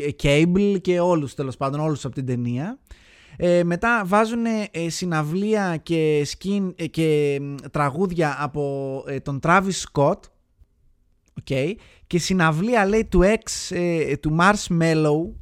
ε, 0.00 0.08
Cable 0.22 0.76
και 0.80 1.00
όλους 1.00 1.34
τέλος 1.34 1.56
πάντων, 1.56 1.80
όλους 1.80 2.04
από 2.04 2.14
την 2.14 2.26
ταινία. 2.26 2.78
Ε, 3.36 3.64
μετά 3.64 4.02
βάζουν 4.06 4.44
ε, 4.70 4.88
συναυλία 4.88 5.76
και, 5.76 6.26
skin, 6.28 6.72
ε, 6.76 6.86
και 6.86 7.38
μ, 7.42 7.54
τραγούδια 7.70 8.36
από 8.38 9.04
ε, 9.06 9.20
τον 9.20 9.40
Travis 9.42 9.82
Scott. 9.92 10.18
Okay. 11.44 11.72
Και 12.06 12.18
συναυλία 12.18 12.86
λέει 12.86 13.04
του 13.04 13.20
ex 13.22 13.76
ε, 13.76 14.16
του 14.16 14.36
Marshmallow 14.40 15.32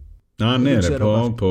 Α, 0.45 0.59
ναι, 0.59 0.63
Δεν 0.63 0.73
ρε, 0.73 0.79
ξέρω 0.79 1.05
πω, 1.07 1.13
αυτό. 1.15 1.33
πω. 1.35 1.49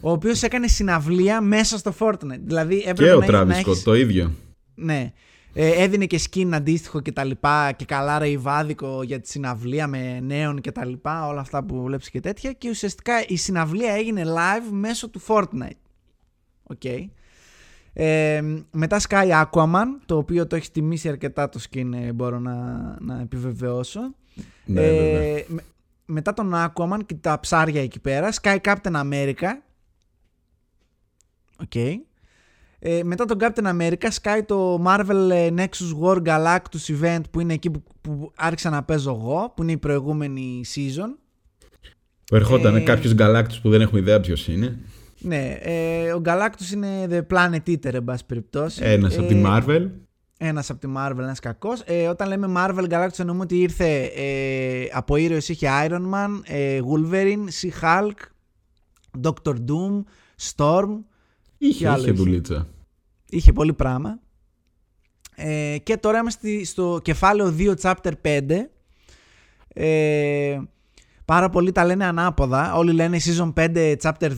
ο 0.00 0.10
οποίος 0.12 0.42
έκανε 0.42 0.66
συναυλία 0.68 1.40
μέσα 1.40 1.78
στο 1.78 1.94
Fortnite. 1.98 2.40
Δηλαδή 2.44 2.76
έπρεπε 2.86 3.04
Και 3.04 3.12
ο 3.12 3.18
να, 3.20 3.44
να 3.44 3.54
Travis 3.54 3.56
Scott, 3.56 3.68
έχεις- 3.68 3.82
το 3.82 3.94
ίδιο. 3.94 4.32
Ναι. 4.74 5.12
Ε, 5.54 5.82
έδινε 5.82 6.06
και 6.06 6.20
skin 6.30 6.48
αντίστοιχο 6.52 7.00
και 7.00 7.12
τα 7.12 7.24
λοιπά 7.24 7.72
και 7.72 7.84
καλά 7.84 8.18
ρεϊβάδικο 8.18 9.02
για 9.02 9.20
τη 9.20 9.28
συναυλία 9.28 9.86
με 9.86 10.20
νέον 10.20 10.60
και 10.60 10.72
τα 10.72 10.84
λοιπά, 10.84 11.26
όλα 11.26 11.40
αυτά 11.40 11.64
που 11.64 11.82
βλέπεις 11.82 12.10
και 12.10 12.20
τέτοια 12.20 12.52
και 12.52 12.68
ουσιαστικά 12.68 13.12
η 13.26 13.36
συναυλία 13.36 13.92
έγινε 13.92 14.22
live 14.26 14.70
μέσω 14.70 15.08
του 15.08 15.20
Fortnite. 15.26 15.78
OK. 16.62 16.84
Ε, 17.92 18.40
μετά 18.70 19.00
σκάει 19.08 19.42
Aquaman, 19.44 19.86
το 20.06 20.16
οποίο 20.16 20.46
το 20.46 20.56
έχει 20.56 20.70
τιμήσει 20.70 21.08
αρκετά 21.08 21.48
το 21.48 21.60
skin, 21.70 21.90
ε, 22.06 22.12
μπορώ 22.12 22.38
να, 22.38 22.56
να 23.00 23.20
επιβεβαιώσω. 23.20 24.14
Ναι, 24.64 24.80
Ε, 24.80 24.90
βέβαια. 25.12 25.44
με- 25.46 25.62
μετά 26.06 26.32
τον 26.34 26.52
Aquaman 26.54 26.98
και 27.06 27.14
τα 27.14 27.40
ψάρια 27.40 27.82
εκεί 27.82 28.00
πέρα, 28.00 28.32
σκάει 28.42 28.56
Captain 28.64 28.92
America. 29.10 29.48
Οκ. 31.62 31.74
Ε, 32.84 33.02
μετά 33.04 33.24
τον 33.24 33.38
Captain 33.40 33.66
America, 33.80 34.08
σκάει 34.22 34.40
το 34.46 34.82
Marvel 34.86 35.28
ε, 35.32 35.48
Nexus 35.56 36.00
War 36.02 36.22
Galactus 36.26 37.00
event 37.02 37.20
που 37.30 37.40
είναι 37.40 37.52
εκεί 37.52 37.70
που, 37.70 37.82
που 38.00 38.32
άρχισα 38.36 38.70
να 38.70 38.82
παίζω 38.82 39.10
εγώ, 39.10 39.52
που 39.56 39.62
είναι 39.62 39.72
η 39.72 39.76
προηγούμενη 39.76 40.60
season. 40.74 41.14
Που 42.24 42.36
ερχόταν 42.36 42.76
ε, 42.76 42.80
κάποιος 42.80 43.14
Galactus 43.14 43.56
που 43.62 43.70
δεν 43.70 43.80
έχουμε 43.80 44.00
ιδέα 44.00 44.20
ποιος 44.20 44.48
είναι. 44.48 44.78
Ναι, 45.18 45.56
ε, 45.60 46.12
ο 46.12 46.22
Galactus 46.24 46.72
είναι 46.74 47.06
The 47.10 47.34
Planet 47.36 47.68
Eater, 47.68 47.94
εν 47.94 48.04
πάση 48.04 48.26
περιπτώσει. 48.26 48.80
Ένας 48.84 49.16
Ε, 49.16 49.18
από 49.18 49.28
τη 49.28 49.42
Marvel. 49.46 49.88
Ένας 50.44 50.70
από 50.70 50.80
τη 50.80 50.92
Marvel, 50.96 51.18
ένας 51.18 51.38
κακός. 51.38 51.82
Ε, 51.84 52.06
όταν 52.06 52.28
λέμε 52.28 52.52
Marvel 52.56 52.88
Galactus 52.88 53.18
εννοούμε 53.18 53.42
ότι 53.42 53.60
ήρθε 53.60 54.02
ε, 54.04 54.88
από 54.92 55.16
ήρωες 55.16 55.48
είχε 55.48 55.68
Iron 55.86 56.10
Man, 56.12 56.40
ε, 56.44 56.80
Wolverine, 56.92 57.44
She-Hulk, 57.60 58.12
Doctor 59.22 59.54
Doom, 59.54 60.02
Storm. 60.54 60.98
Είχε, 61.58 61.88
άλλο 61.88 62.02
είχε 62.02 62.10
είχε; 62.10 62.22
δουλίτσα. 62.22 62.66
Είχε 63.30 63.52
πολύ 63.52 63.72
πράγμα. 63.72 64.20
Ε, 65.34 65.76
και 65.82 65.96
τώρα 65.96 66.18
είμαστε 66.18 66.64
στο 66.64 67.00
κεφάλαιο 67.02 67.54
2 67.58 67.74
chapter 67.82 68.12
5. 68.22 68.70
Ε, 69.68 70.60
πάρα 71.24 71.48
πολλοί 71.50 71.72
τα 71.72 71.84
λένε 71.84 72.04
ανάποδα. 72.04 72.74
Όλοι 72.74 72.92
λένε 72.92 73.16
season 73.24 73.52
5 73.60 73.94
chapter 74.02 74.28
2. 74.28 74.30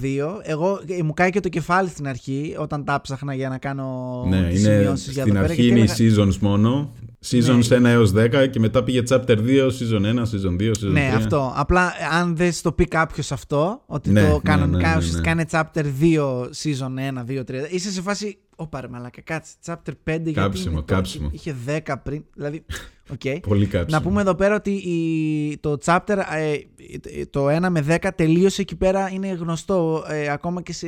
Εγώ 0.42 0.80
ε, 0.98 1.02
μου 1.02 1.12
κάει 1.14 1.30
και 1.30 1.40
το 1.40 1.48
κεφάλι 1.48 1.88
στην 1.88 2.08
αρχή 2.08 2.56
όταν 2.58 2.84
τα 2.84 3.00
ψάχνα 3.00 3.34
για 3.34 3.48
να 3.48 3.58
κάνω 3.58 4.24
Ναι, 4.28 4.48
τις 4.48 4.60
είναι, 4.64 4.74
σημειώσεις 4.74 5.12
για 5.12 5.22
στην 5.22 5.34
εδώ 5.36 5.40
πέρα. 5.40 5.44
αρχή 5.52 5.62
γιατί 5.62 5.80
είναι 5.80 5.88
οι 5.98 6.04
έλεγα- 6.06 6.24
seasons 6.24 6.36
μόνο. 6.38 6.92
Seasons 7.30 7.68
Ναι. 7.68 7.76
1 7.76 7.84
έως 7.84 8.12
10 8.12 8.46
και 8.50 8.58
μετά 8.60 8.82
πήγε 8.82 9.02
chapter 9.08 9.36
2, 9.38 9.66
season 9.66 10.00
1, 10.04 10.22
season 10.22 10.56
2, 10.60 10.70
season 10.70 10.88
3. 10.88 10.92
Ναι, 10.92 11.12
αυτό. 11.16 11.52
Απλά 11.56 11.92
αν 12.20 12.36
δεν 12.36 12.52
στο 12.52 12.72
πει 12.72 12.84
κάποιος 12.84 13.32
αυτό, 13.32 13.82
ότι 13.86 14.10
Ναι, 14.10 14.20
το 14.26 14.32
ναι, 14.32 14.38
κανονικά 14.42 14.78
ναι, 14.78 14.86
ναι, 14.86 14.90
ναι. 14.92 14.96
ουσιαστικά 14.98 15.30
είναι 15.30 15.44
chapter 15.50 15.84
2, 16.00 16.42
season 16.44 17.18
1, 17.18 17.24
2, 17.24 17.44
3. 17.44 17.66
Είσαι 17.70 17.90
σε 17.90 18.00
φάση. 18.02 18.38
Ωπα 18.56 18.80
ρε 18.80 18.88
μαλάκα, 18.88 19.20
κάτσε. 19.20 19.52
Chapter 19.66 19.74
5 19.90 19.94
γιατί 20.04 20.32
Κάψιμο, 20.32 20.70
είναι 20.70 20.80
το- 20.86 20.94
κάψιμο. 20.94 21.28
Είχε 21.32 21.54
10 21.66 21.94
πριν. 22.02 22.24
Δηλαδή. 22.34 22.64
οκ. 23.12 23.40
Πολύ 23.46 23.66
κάψιμο. 23.66 24.00
Να 24.00 24.02
πούμε 24.08 24.20
εδώ 24.20 24.34
πέρα 24.34 24.54
ότι 24.54 24.70
η, 24.70 25.58
το 25.58 25.78
chapter 25.84 26.18
ε, 26.32 27.24
το 27.24 27.46
1 27.56 27.68
με 27.70 27.84
10 28.02 28.08
τελείωσε 28.16 28.60
εκεί 28.60 28.76
πέρα 28.76 29.10
είναι 29.12 29.28
γνωστό 29.28 30.04
ε, 30.08 30.28
ακόμα 30.30 30.62
και 30.62 30.72
σε, 30.72 30.86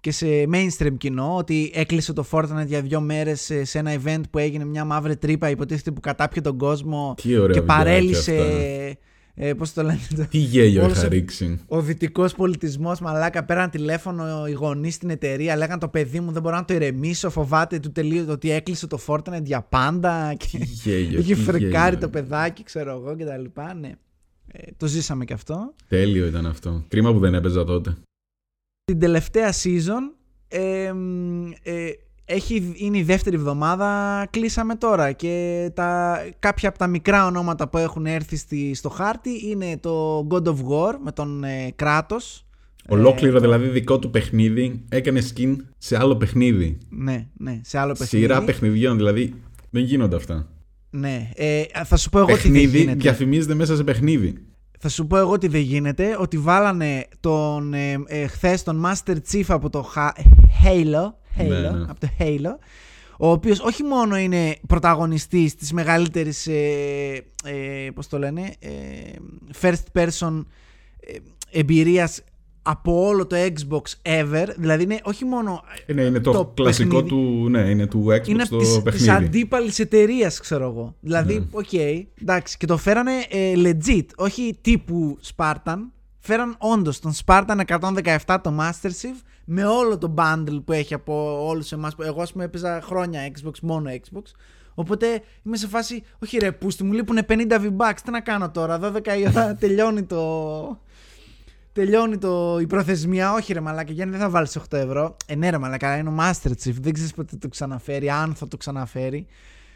και 0.00 0.10
σε 0.12 0.26
mainstream 0.52 0.94
κοινό 0.98 1.36
ότι 1.36 1.70
έκλεισε 1.74 2.12
το 2.12 2.24
Fortnite 2.30 2.66
για 2.66 2.80
δύο 2.82 3.00
μέρες 3.00 3.40
σε, 3.40 3.64
σε 3.64 3.78
ένα 3.78 4.00
event 4.04 4.20
που 4.30 4.38
έγινε 4.38 4.64
μια 4.64 4.84
μαύρη 4.84 5.16
τρύπα 5.16 5.50
υποτίθεται 5.50 5.90
που 5.90 6.00
κατάπιε 6.00 6.42
τον 6.42 6.58
κόσμο 6.58 7.14
Τι 7.22 7.36
ωραία 7.36 7.54
και 7.54 7.60
βιντεάκια 7.60 7.84
παρέλυσε 7.84 8.38
αυτά. 8.40 8.98
Ε, 9.40 9.54
πώς 9.54 9.72
το 9.72 9.82
λένε 9.82 9.98
το- 10.16 10.26
Τι 10.30 10.38
γέλιο 10.38 10.82
Όλος 10.84 10.96
είχα 10.96 11.06
ο- 11.06 11.08
ρίξει. 11.08 11.60
ο 11.66 11.80
δυτικός 11.82 12.34
πολιτισμός, 12.34 13.00
μαλάκα, 13.00 13.44
πέραν 13.44 13.70
τηλέφωνο 13.70 14.46
οι 14.46 14.52
γονείς 14.52 14.94
στην 14.94 15.10
εταιρεία. 15.10 15.56
Λέγαν 15.56 15.78
το 15.78 15.88
παιδί 15.88 16.20
μου 16.20 16.32
δεν 16.32 16.42
μπορώ 16.42 16.56
να 16.56 16.64
το 16.64 16.74
ηρεμήσω. 16.74 17.30
Φοβάται 17.30 17.78
του 17.78 17.92
τελείω, 17.92 18.26
ότι 18.28 18.50
έκλεισε 18.50 18.86
το 18.86 18.98
Fortnite 19.06 19.42
για 19.44 19.62
πάντα. 19.62 20.34
Και 20.34 20.58
Τι 20.58 20.64
γέλιο. 20.64 21.18
είχε 21.20 21.34
τι 21.34 21.40
φρικάρει 21.40 21.84
γέλιο. 21.94 21.98
το 21.98 22.08
παιδάκι, 22.08 22.62
ξέρω 22.62 22.90
εγώ 22.90 23.16
κτλ. 23.16 23.60
Ναι. 23.80 23.92
Ε, 24.52 24.70
το 24.76 24.86
ζήσαμε 24.86 25.24
και 25.24 25.32
αυτό. 25.32 25.74
Τέλειο 25.88 26.26
ήταν 26.26 26.46
αυτό. 26.46 26.84
Κρίμα 26.88 27.12
που 27.12 27.18
δεν 27.18 27.34
έπαιζα 27.34 27.64
τότε. 27.64 27.96
Την 28.84 28.98
τελευταία 28.98 29.52
season 29.52 30.14
ε, 30.48 30.92
μ, 30.92 31.50
ε, 31.62 31.88
έχει, 32.30 32.72
είναι 32.76 32.98
η 32.98 33.02
δεύτερη 33.02 33.36
εβδομάδα, 33.36 34.26
κλείσαμε 34.30 34.74
τώρα 34.74 35.12
και 35.12 35.70
τα, 35.74 36.18
κάποια 36.38 36.68
από 36.68 36.78
τα 36.78 36.86
μικρά 36.86 37.26
ονόματα 37.26 37.68
που 37.68 37.78
έχουν 37.78 38.06
έρθει 38.06 38.36
στη, 38.36 38.74
στο 38.74 38.88
χάρτη 38.88 39.30
είναι 39.48 39.78
το 39.80 40.26
God 40.30 40.42
of 40.44 40.54
War 40.54 40.94
με 41.04 41.12
τον 41.12 41.44
ε, 41.44 41.72
Κράτος. 41.76 42.46
Ολόκληρο 42.88 43.36
Ε, 43.36 43.40
δηλαδή 43.40 43.68
δικό 43.68 43.98
του 43.98 44.10
παιχνίδι 44.10 44.84
έκανε 44.88 45.22
skin 45.34 45.56
σε 45.78 45.96
άλλο 45.98 46.16
παιχνίδι. 46.16 46.78
Ναι, 46.88 47.26
ναι, 47.36 47.60
σε 47.64 47.78
άλλο 47.78 47.92
παιχνίδι. 47.98 48.24
Σειρά 48.24 48.44
παιχνιδιών, 48.44 48.96
δηλαδή 48.96 49.34
δεν 49.70 49.82
γίνονται 49.82 50.16
αυτά. 50.16 50.48
Ναι, 50.90 51.30
ε, 51.34 51.62
θα 51.84 51.96
σου 51.96 52.10
πω 52.10 52.18
εγώ 52.18 52.26
τι 52.26 52.32
δεν 52.32 52.42
παιχνίδι 52.42 52.78
γίνεται. 52.78 52.98
διαφημίζεται 52.98 53.54
μέσα 53.54 53.76
σε 53.76 53.84
παιχνίδι. 53.84 54.34
Θα 54.78 54.88
σου 54.88 55.06
πω 55.06 55.16
εγώ 55.16 55.38
τι 55.38 55.48
δεν 55.48 55.60
γίνεται. 55.60 56.16
Ότι 56.20 56.38
βάλανε 56.38 57.06
τον 57.20 57.74
ε, 57.74 57.92
ε, 58.06 58.26
χθες 58.26 58.62
τον 58.62 58.84
Master 58.86 59.14
Chief 59.32 59.44
από 59.48 59.70
το 59.70 59.92
Ha- 59.96 60.20
Halo. 60.64 61.12
Halo 61.38 61.48
Ναι, 61.48 61.58
ναι. 61.58 61.68
Από 61.88 62.00
το 62.00 62.08
Halo. 62.18 62.56
Ο 63.20 63.30
οποίος 63.30 63.60
όχι 63.60 63.82
μόνο 63.82 64.16
είναι 64.18 64.56
πρωταγωνιστής 64.66 65.54
της 65.54 65.72
μεγαλύτερης 65.72 66.46
ε, 66.46 67.12
ε, 67.44 67.90
πώς 67.94 68.08
το 68.08 68.18
λένε 68.18 68.54
ε, 68.58 68.70
first 69.60 70.00
person 70.02 70.44
ε, 71.00 71.16
εμπειρίας 71.50 72.20
από 72.62 73.06
όλο 73.06 73.26
το 73.26 73.36
Xbox 73.36 73.82
ever 74.02 74.46
δηλαδή 74.56 74.82
είναι 74.82 75.00
όχι 75.02 75.24
μόνο 75.24 75.62
Ε, 75.86 75.92
ναι, 75.92 76.02
είναι 76.02 76.20
το, 76.20 76.32
Το 76.32 76.52
κλασικό 76.54 77.02
παιχνίδι. 77.02 77.08
του, 77.08 77.48
ναι, 77.48 77.60
είναι 77.60 77.86
του 77.86 78.04
Xbox 78.08 78.28
είναι 78.28 78.44
το 78.44 78.48
από 78.56 78.58
τις, 78.58 78.68
τις 78.72 78.82
παιχνίδι. 78.82 79.10
αντίπαλες 79.10 79.78
εταιρείες, 79.78 80.26
ξέρω 80.40 80.64
εγώ. 80.64 80.94
Δηλαδή, 81.00 81.34
Ναι. 81.38 81.44
οκ, 81.50 81.72
εντάξει, 82.20 82.56
και 82.56 82.66
το 82.66 82.76
φέρανε 82.76 83.12
ε, 83.30 83.52
legit, 83.56 84.04
όχι 84.16 84.58
τύπου 84.60 85.18
Spartan. 85.36 85.76
Φέραν 86.18 86.56
όντως 86.58 87.00
τον 87.00 87.12
Spartan 87.24 87.60
117 88.26 88.36
το 88.42 88.56
Master 88.60 88.86
Chief 88.88 89.20
με 89.50 89.64
όλο 89.64 89.98
το 89.98 90.14
bundle 90.16 90.60
που 90.64 90.72
έχει 90.72 90.94
από 90.94 91.46
όλους 91.46 91.72
εμάς. 91.72 91.94
Εγώ, 92.04 92.22
ας 92.22 92.32
πούμε, 92.32 92.44
έπαιζα 92.44 92.80
χρόνια 92.82 93.32
Xbox, 93.34 93.52
μόνο 93.62 93.90
Xbox. 93.90 94.22
Οπότε 94.74 95.22
είμαι 95.42 95.56
σε 95.56 95.66
φάση, 95.66 96.02
όχι 96.18 96.38
ρε, 96.38 96.52
πούστη, 96.52 96.84
μου 96.84 96.92
λείπουν 96.92 97.18
50 97.28 97.32
V-Bucks. 97.50 97.96
Τι 98.04 98.10
να 98.10 98.20
κάνω 98.20 98.50
τώρα, 98.50 98.80
12 98.82 99.06
η 99.18 99.26
ώρα 99.28 99.54
τελειώνει 99.60 100.02
το. 100.02 100.80
Τελειώνει 101.72 102.18
το, 102.18 102.58
η 102.60 102.66
προθεσμία. 102.66 103.32
Όχι, 103.32 103.52
ρε 103.52 103.60
Μαλάκα, 103.60 103.92
Γιάννη, 103.92 104.12
δεν 104.12 104.22
θα 104.22 104.30
βάλεις 104.30 104.58
8 104.58 104.62
ευρώ. 104.70 105.16
Ε, 105.26 105.34
ναι, 105.34 105.50
ρε 105.50 105.58
Μαλάκα, 105.58 105.96
είναι 105.96 106.08
ο 106.08 106.16
Master 106.18 106.50
Chief. 106.50 106.74
Δεν 106.80 106.92
ξέρεις 106.92 107.14
πότε 107.14 107.36
το 107.36 107.48
ξαναφέρει, 107.48 108.10
αν 108.10 108.34
θα 108.34 108.48
το 108.48 108.56
ξαναφέρει. 108.56 109.26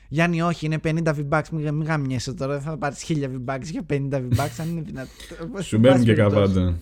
Γιάννη, 0.08 0.42
όχι, 0.42 0.66
είναι 0.66 0.78
50 0.84 1.02
V-Bucks. 1.04 1.48
Μην, 1.52 1.74
μην 1.74 1.86
γαμιέσαι 1.86 2.32
τώρα. 2.32 2.52
Δεν 2.52 2.62
θα 2.62 2.76
πάρεις 2.76 3.04
1000 3.08 3.12
V-Bucks 3.24 3.62
για 3.62 3.86
50 3.90 3.96
V-Bucks, 4.12 4.56
αν 4.60 4.68
είναι 4.68 4.80
δυνατό. 4.80 5.10
Σου 5.62 5.78
μπαίνουν 5.78 6.04
και 6.04 6.12
Πάση 6.14 6.30
περιπτώσει. 6.30 6.52
καβάντα. 6.54 6.78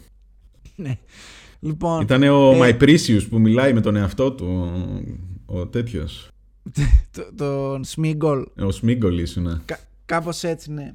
Ναι. 0.76 0.98
Λοιπόν, 1.60 2.00
Ήταν 2.00 2.22
ο 2.22 2.64
Ε, 2.64 2.76
My 2.78 2.82
Precious 2.82 3.26
που 3.30 3.40
μιλάει 3.40 3.72
με 3.72 3.80
τον 3.80 3.96
εαυτό 3.96 4.32
του. 4.32 4.70
Ο, 5.46 5.58
ο 5.58 5.66
τέτοιος. 5.66 6.28
το, 7.10 7.22
τον 7.36 7.84
Smigol. 7.96 8.44
Ο 8.60 8.70
Σμίγκολ 8.70 9.18
ήσουν. 9.18 9.62
Κα, 9.64 9.78
Κάπως 10.06 10.42
έτσι, 10.42 10.72
ναι. 10.72 10.92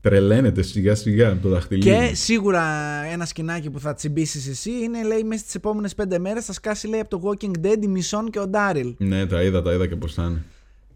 Τρελαίνεται 0.00 0.62
σιγά 0.62 0.94
σιγά 0.94 1.38
το 1.40 1.48
δαχτυλίδι. 1.48 1.88
Και 1.90 2.14
σίγουρα 2.14 2.64
ένα 3.12 3.24
σκηνάκι 3.24 3.70
που 3.70 3.80
θα 3.80 3.94
τσιμπήσεις 3.94 4.48
εσύ 4.48 4.70
είναι, 4.70 5.04
λέει, 5.04 5.22
μέσα 5.22 5.42
στις 5.42 5.54
επόμενες 5.54 5.94
5 6.02 6.18
μέρες 6.18 6.44
θα 6.44 6.52
σκάσει, 6.52 6.86
λέει, 6.88 7.00
από 7.00 7.18
το 7.18 7.20
Walking 7.28 7.66
Dead 7.66 7.82
η 7.82 7.86
Μισόν 7.86 8.30
και 8.30 8.38
ο 8.38 8.46
Ντάριλ. 8.48 8.94
Ναι, 8.98 9.26
τα 9.26 9.42
είδα, 9.42 9.62
τα 9.62 9.72
είδα 9.72 9.86
και 9.86 9.96
πώς 9.96 10.14
θα 10.14 10.22
είναι. 10.22 10.44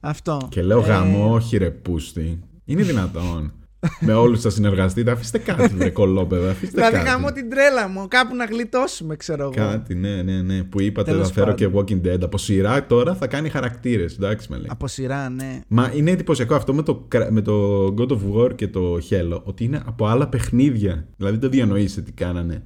Αυτό. 0.01 0.49
Και 0.51 0.63
λέω 0.63 0.79
Ε, 0.81 0.87
γαμό, 0.87 1.33
όχι 1.35 1.57
ρε 1.57 1.71
πούστη. 1.71 2.41
Είναι 2.65 2.83
δυνατόν. 2.83 3.53
Με 4.01 4.13
όλους 4.13 4.41
θα 4.41 4.51
συνεργαστείτε. 4.51 5.11
Αφήστε 5.11 5.39
κάτι, 5.39 5.75
βρε 5.75 5.91
κολόπεδα. 5.91 6.51
Αφήστε 6.51 6.75
Δηλαδή, 6.75 6.97
κάτι. 6.97 7.09
γαμώ 7.09 7.33
την 7.33 7.51
τρέλα 7.51 7.89
μου. 7.89 8.09
Κάπου 8.09 8.35
να 8.37 8.45
γλιτώσουμε, 8.45 9.17
ξέρω 9.17 9.43
εγώ. 9.43 9.53
Κάτι, 9.53 9.95
ναι, 9.95 10.23
ναι, 10.23 10.43
ναι. 10.43 10.63
Που 10.63 10.81
είπατε 10.81 11.11
Τέλος 11.11 11.27
θα 11.29 11.33
φέρω 11.33 11.53
και 11.55 11.69
πάντων. 11.69 11.85
Walking 12.03 12.07
Dead. 12.07 12.19
Από 12.23 12.39
σειρά 12.39 12.87
τώρα 12.87 13.15
θα 13.15 13.27
κάνει 13.27 13.49
χαρακτήρες. 13.49 14.15
Εντάξει, 14.15 14.47
με 14.51 14.57
λέει. 14.57 14.67
Από 14.71 14.87
σειρά, 14.87 15.29
ναι. 15.29 15.61
Μα 15.69 15.93
είναι 15.95 16.11
εντυπωσιακό 16.11 16.55
αυτό 16.55 16.75
με 16.75 16.83
το, 16.83 17.05
κρα- 17.09 17.31
με 17.33 17.41
το 17.41 17.85
God 17.99 18.09
of 18.09 18.21
War 18.37 18.55
και 18.55 18.69
το 18.69 18.99
Halo 19.11 19.41
ότι 19.45 19.65
είναι 19.65 19.83
από 19.87 20.07
άλλα 20.07 20.29
παιχνίδια. 20.29 21.07
Δηλαδή 21.17 21.37
δεν 21.37 21.51
διανοείσαι 21.51 22.01
τι 22.03 22.13
κάνανε. 22.13 22.63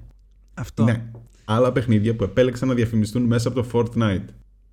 Αυτό. 0.55 0.85
Ναι. 0.85 1.03
Άλλα 1.45 1.73
παιχνίδια 1.73 2.17
που 2.17 2.25
επέλεξαν 2.25 2.69
να 2.69 2.75
διαφημιστούν 2.75 3.23
μέσα 3.23 3.49
από 3.49 3.63
το 3.63 3.69
Fortnite. 3.73 4.25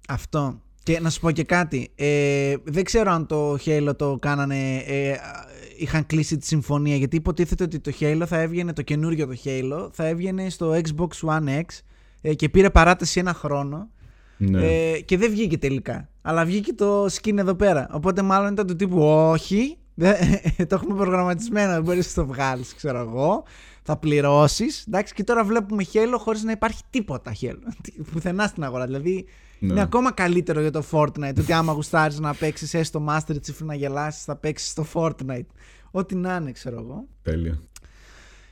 Αυτό. 0.08 0.62
Και 0.84 1.00
να 1.00 1.10
σου 1.10 1.20
πω 1.20 1.32
και 1.32 1.43
κάτι. 1.43 1.89
Ε, 1.95 2.54
δεν 2.64 2.84
ξέρω 2.84 3.12
αν 3.12 3.26
το 3.28 3.58
Halo 3.66 3.91
το 3.98 4.18
κάνανε. 4.22 4.76
Ε, 4.78 5.14
είχαν 5.78 6.05
κλείσει 6.05 6.38
τη 6.38 6.45
συμφωνία. 6.45 6.95
Γιατί 6.95 7.15
υποτίθεται 7.15 7.63
ότι 7.63 7.80
το 7.80 7.91
Halo 7.99 8.23
θα 8.28 8.39
έβγαινε, 8.39 8.73
το 8.73 8.82
καινούριο 8.82 9.28
το 9.28 9.36
Halo, 9.43 9.89
θα 9.91 10.05
έβγαινε 10.05 10.49
στο 10.49 10.71
Xbox 10.73 11.30
One 11.30 11.47
X 11.59 11.63
ε, 12.21 12.34
και 12.34 12.49
πήρε 12.49 12.69
παράταση 12.69 13.19
ένα 13.19 13.34
χρόνο. 13.34 13.89
Ναι. 14.38 14.65
Ε, 14.67 14.99
και 15.01 15.17
δεν 15.17 15.30
βγήκε 15.32 15.57
τελικά. 15.57 16.09
Αλλά 16.21 16.45
βγήκε 16.45 16.73
το 16.73 17.05
skin 17.05 17.38
εδώ 17.38 17.55
πέρα. 17.55 17.89
Οπότε 17.91 18.21
μάλλον 18.21 18.51
ήταν 18.51 18.67
του 18.67 18.75
τύπου 18.75 19.01
όχι. 19.03 19.78
δεν- 19.93 20.15
το 20.67 20.75
έχουμε 20.75 20.95
προγραμματισμένο. 20.95 21.71
Δεν 21.73 21.84
μπορείς 21.84 22.15
να 22.15 22.23
το 22.23 22.30
βγάλεις, 22.34 22.73
ξέρω 22.75 22.99
εγώ. 22.99 23.43
Θα 23.84 23.97
πληρώσεις. 23.97 24.86
Εντάξει, 24.88 25.13
και 25.13 25.23
τώρα 25.23 25.43
βλέπουμε 25.43 25.84
Halo 25.93 26.15
χωρίς 26.17 26.43
να 26.43 26.51
υπάρχει 26.51 26.82
τίποτα 26.89 27.32
Halo. 27.41 27.71
Πουθενά 28.11 28.47
στην 28.47 28.63
αγορά. 28.63 28.86
Δηλαδή 28.86 29.25
Ναι. 29.60 29.72
είναι 29.72 29.82
ακόμα 29.82 30.12
καλύτερο 30.12 30.62
για 30.62 30.72
το 30.72 30.84
Fortnite. 30.91 31.38
Ότι 31.38 31.53
άμα 31.53 31.74
γουστάρεις 31.74 32.20
να 32.20 32.34
παίξεις 32.34 32.74
έστω 32.74 33.05
Master 33.10 33.34
Chief 33.34 33.58
να 33.60 33.76
γελάσεις, 33.76 34.24
θα 34.24 34.36
παίξεις 34.36 34.70
στο 34.70 34.86
Fortnite. 34.93 35.47
Ό,τι 35.91 36.16
να 36.16 36.36
είναι, 36.36 36.51
ξέρω 36.51 36.80
εγώ. 36.80 37.08
Τέλεια. 37.22 37.62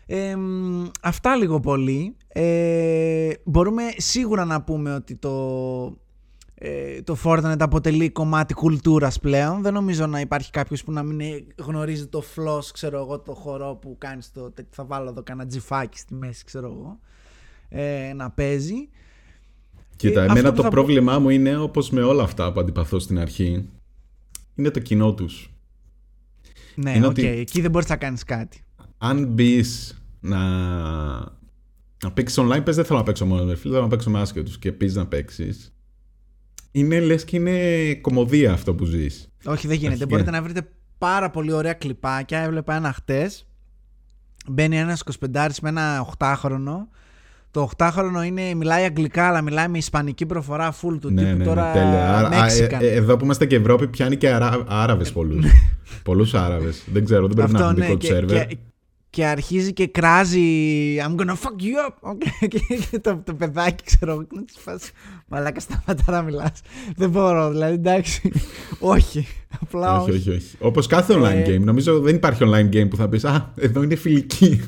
Ε, 0.05 0.35
μ, 0.35 0.85
αυτά 1.01 1.35
λίγο 1.35 1.59
πολύ. 1.59 2.15
Ε, 2.27 3.29
μπορούμε 3.43 3.83
σίγουρα 3.97 4.45
να 4.45 4.61
πούμε 4.61 4.93
ότι 4.93 5.15
το, 5.15 5.97
ε, 6.55 7.01
το 7.01 7.17
Fortnite 7.23 7.59
αποτελεί 7.59 8.09
κομμάτι 8.09 8.53
κουλτούρας 8.53 9.19
πλέον. 9.19 9.61
Δεν 9.61 9.73
νομίζω 9.73 10.05
να 10.07 10.19
υπάρχει 10.19 10.51
κάποιος 10.51 10.83
που 10.83 10.91
να 10.91 11.03
μην 11.03 11.19
ε, 11.19 11.45
γνωρίζει 11.57 12.07
το 12.07 12.23
floss, 12.35 12.63
ξέρω 12.73 12.99
εγώ, 12.99 13.19
το 13.19 13.33
χορό 13.33 13.75
που 13.75 13.95
κάνεις 13.97 14.31
το... 14.31 14.53
Θα 14.69 14.85
βάλω 14.85 15.09
εδώ 15.09 15.23
κανένα 15.23 15.47
τζιφάκι 15.47 15.97
στη 15.97 16.13
μέση, 16.13 16.43
ξέρω 16.43 16.67
εγώ, 16.67 16.99
ε, 17.69 18.13
να 18.13 18.31
παίζει. 18.31 18.89
Κοίτα, 19.95 20.21
Ε, 20.21 20.25
εμένα 20.25 20.39
αυτό 20.39 20.49
που 20.49 20.55
το 20.55 20.61
θα 20.61 20.67
πω- 20.69 20.77
πρόβλημά 20.77 21.19
μου 21.19 21.29
είναι 21.29 21.57
όπως 21.57 21.89
με 21.89 22.01
όλα 22.01 22.23
αυτά 22.23 22.51
που 22.53 22.59
αντιπαθώ 22.59 22.99
στην 22.99 23.19
αρχή. 23.19 23.69
Είναι 24.55 24.69
το 24.69 24.79
κοινό 24.79 25.13
τους. 25.13 25.49
Ναι, 26.75 26.89
οκ, 26.89 26.95
Είναι 26.95 27.05
ότι- 27.07 27.25
εκεί 27.27 27.61
δεν 27.61 27.71
μπορείς 27.71 27.89
να 27.89 27.95
κάνεις 27.95 28.23
κάτι. 28.23 28.63
Αν 28.97 29.25
μπεις 29.27 30.01
να, 30.19 30.39
να 32.03 32.11
παίξεις 32.13 32.39
online, 32.43 32.61
πες 32.63 32.75
δεν 32.75 32.85
θέλω 32.85 32.97
να 32.99 33.05
παίξω 33.05 33.25
μόνο 33.25 33.43
με 33.43 33.55
φίλους, 33.55 33.61
θέλω 33.75 33.81
να 33.81 33.87
παίξω 33.87 34.09
με 34.09 34.19
άσχετους 34.21 34.59
και 34.59 34.71
πεις 34.71 34.95
να 34.95 35.07
παίξεις. 35.07 35.73
Είναι 36.71 36.99
λες 36.99 37.25
και 37.25 37.35
είναι 37.35 37.95
κωμωδία 37.95 38.53
αυτό 38.53 38.75
που 38.75 38.85
ζεις. 38.85 39.29
Όχι, 39.45 39.67
δεν 39.67 39.75
γίνεται. 39.75 39.91
Αρχικά. 39.93 40.05
Μπορείτε 40.09 40.31
να 40.31 40.41
βρείτε 40.41 40.69
πάρα 40.97 41.29
πολύ 41.29 41.51
ωραία 41.51 41.73
κλιπάκια. 41.73 42.39
Έβλεπα 42.39 42.75
ένα 42.75 42.93
χτες. 42.93 43.47
Μπαίνει 44.49 44.77
ένας 44.77 44.99
25 45.01 45.59
με 45.61 45.69
ένα 45.69 46.01
8χρονο. 46.17 46.89
Το 47.55 47.69
8χρονο 47.77 48.25
είναι, 48.25 48.53
μιλάει 48.53 48.83
αγγλικά, 48.83 49.27
αλλά 49.27 49.41
μιλάει 49.41 49.67
με 49.67 49.77
ισπανική 49.77 50.25
προφορά 50.25 50.73
full 50.73 50.97
του 51.01 51.09
ναι, 51.09 51.21
τύπου 51.21 51.31
ναι, 51.31 51.33
ναι, 51.33 51.43
τώρα. 51.43 51.71
τέλεια. 51.71 52.17
Άρα, 52.17 52.27
α, 52.27 52.45
ε, 52.45 52.67
Mexican. 52.67 52.81
ε, 52.81 52.93
εδώ 52.93 53.17
που 53.17 53.23
είμαστε 53.23 53.45
και 53.45 53.55
Ευρώπη 53.55 53.87
πιάνει 53.87 54.17
και 54.17 54.29
Αρά, 54.29 54.63
Άραβες 54.67 55.11
πολλούς. 55.11 55.45
πολλούς 56.03 56.33
Άραβες. 56.33 56.83
Δεν 56.93 57.05
ξέρω, 57.05 57.27
δεν 57.27 57.35
πρέπει 57.35 57.51
να 57.51 57.57
Αυτό 57.57 57.69
έχουν 57.69 57.79
ναι, 57.79 57.85
δικό 57.85 57.97
του 57.97 58.05
και, 58.05 58.13
σερβερ. 58.13 58.47
και, 58.47 58.57
και 59.09 59.25
αρχίζει 59.25 59.73
και 59.73 59.87
κράζει 59.87 60.41
I'm 61.07 61.21
gonna 61.21 61.33
fuck 61.33 61.61
you 61.61 62.07
up 62.07 62.15
και 62.47 62.99
το, 62.99 63.21
το 63.25 63.33
παιδάκι 63.33 63.83
ξέρω 63.83 64.15
να 64.15 64.43
τη 64.43 64.53
φάσει 64.57 64.91
μαλάκα 65.27 65.59
σταματά 65.59 66.11
να 66.11 66.21
μιλάς 66.21 66.61
δεν 66.95 67.09
μπορώ 67.09 67.49
δηλαδή 67.51 67.73
εντάξει 67.73 68.31
όχι 68.95 69.27
απλά 69.61 70.01
όχι 70.01 70.11
όχι, 70.11 70.29
όχι. 70.29 70.55
όπως 70.59 70.87
κάθε 70.87 71.13
online 71.17 71.49
ε, 71.49 71.55
game 71.55 71.61
νομίζω 71.61 71.99
δεν 71.99 72.15
υπάρχει 72.15 72.43
online 72.45 72.75
game 72.75 72.89
που 72.89 72.95
θα 72.95 73.09
πεις 73.09 73.25
α 73.25 73.51
εδώ 73.55 73.83
είναι 73.83 73.95
φιλική 73.95 74.61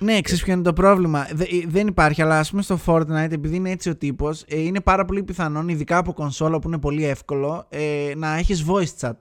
ναι, 0.00 0.20
ξέρεις 0.20 0.42
ποιο 0.42 0.52
είναι 0.52 0.62
το 0.62 0.72
πρόβλημα. 0.72 1.26
δεν 1.66 1.86
υπάρχει, 1.86 2.22
αλλά 2.22 2.38
ας 2.38 2.50
πούμε 2.50 2.62
στο 2.62 2.80
Fortnite, 2.86 3.30
επειδή 3.30 3.56
είναι 3.56 3.70
έτσι 3.70 3.88
ο 3.88 3.96
τύπος, 3.96 4.44
ε, 4.48 4.60
είναι 4.60 4.80
πάρα 4.80 5.04
πολύ 5.04 5.22
πιθανόν, 5.22 5.68
ειδικά 5.68 5.96
από 5.96 6.12
κονσόλα 6.12 6.58
που 6.58 6.68
είναι 6.68 6.78
πολύ 6.78 7.04
εύκολο, 7.04 7.66
ε, 7.68 8.12
να 8.16 8.36
έχεις 8.36 8.64
voice 8.68 9.06
chat. 9.06 9.16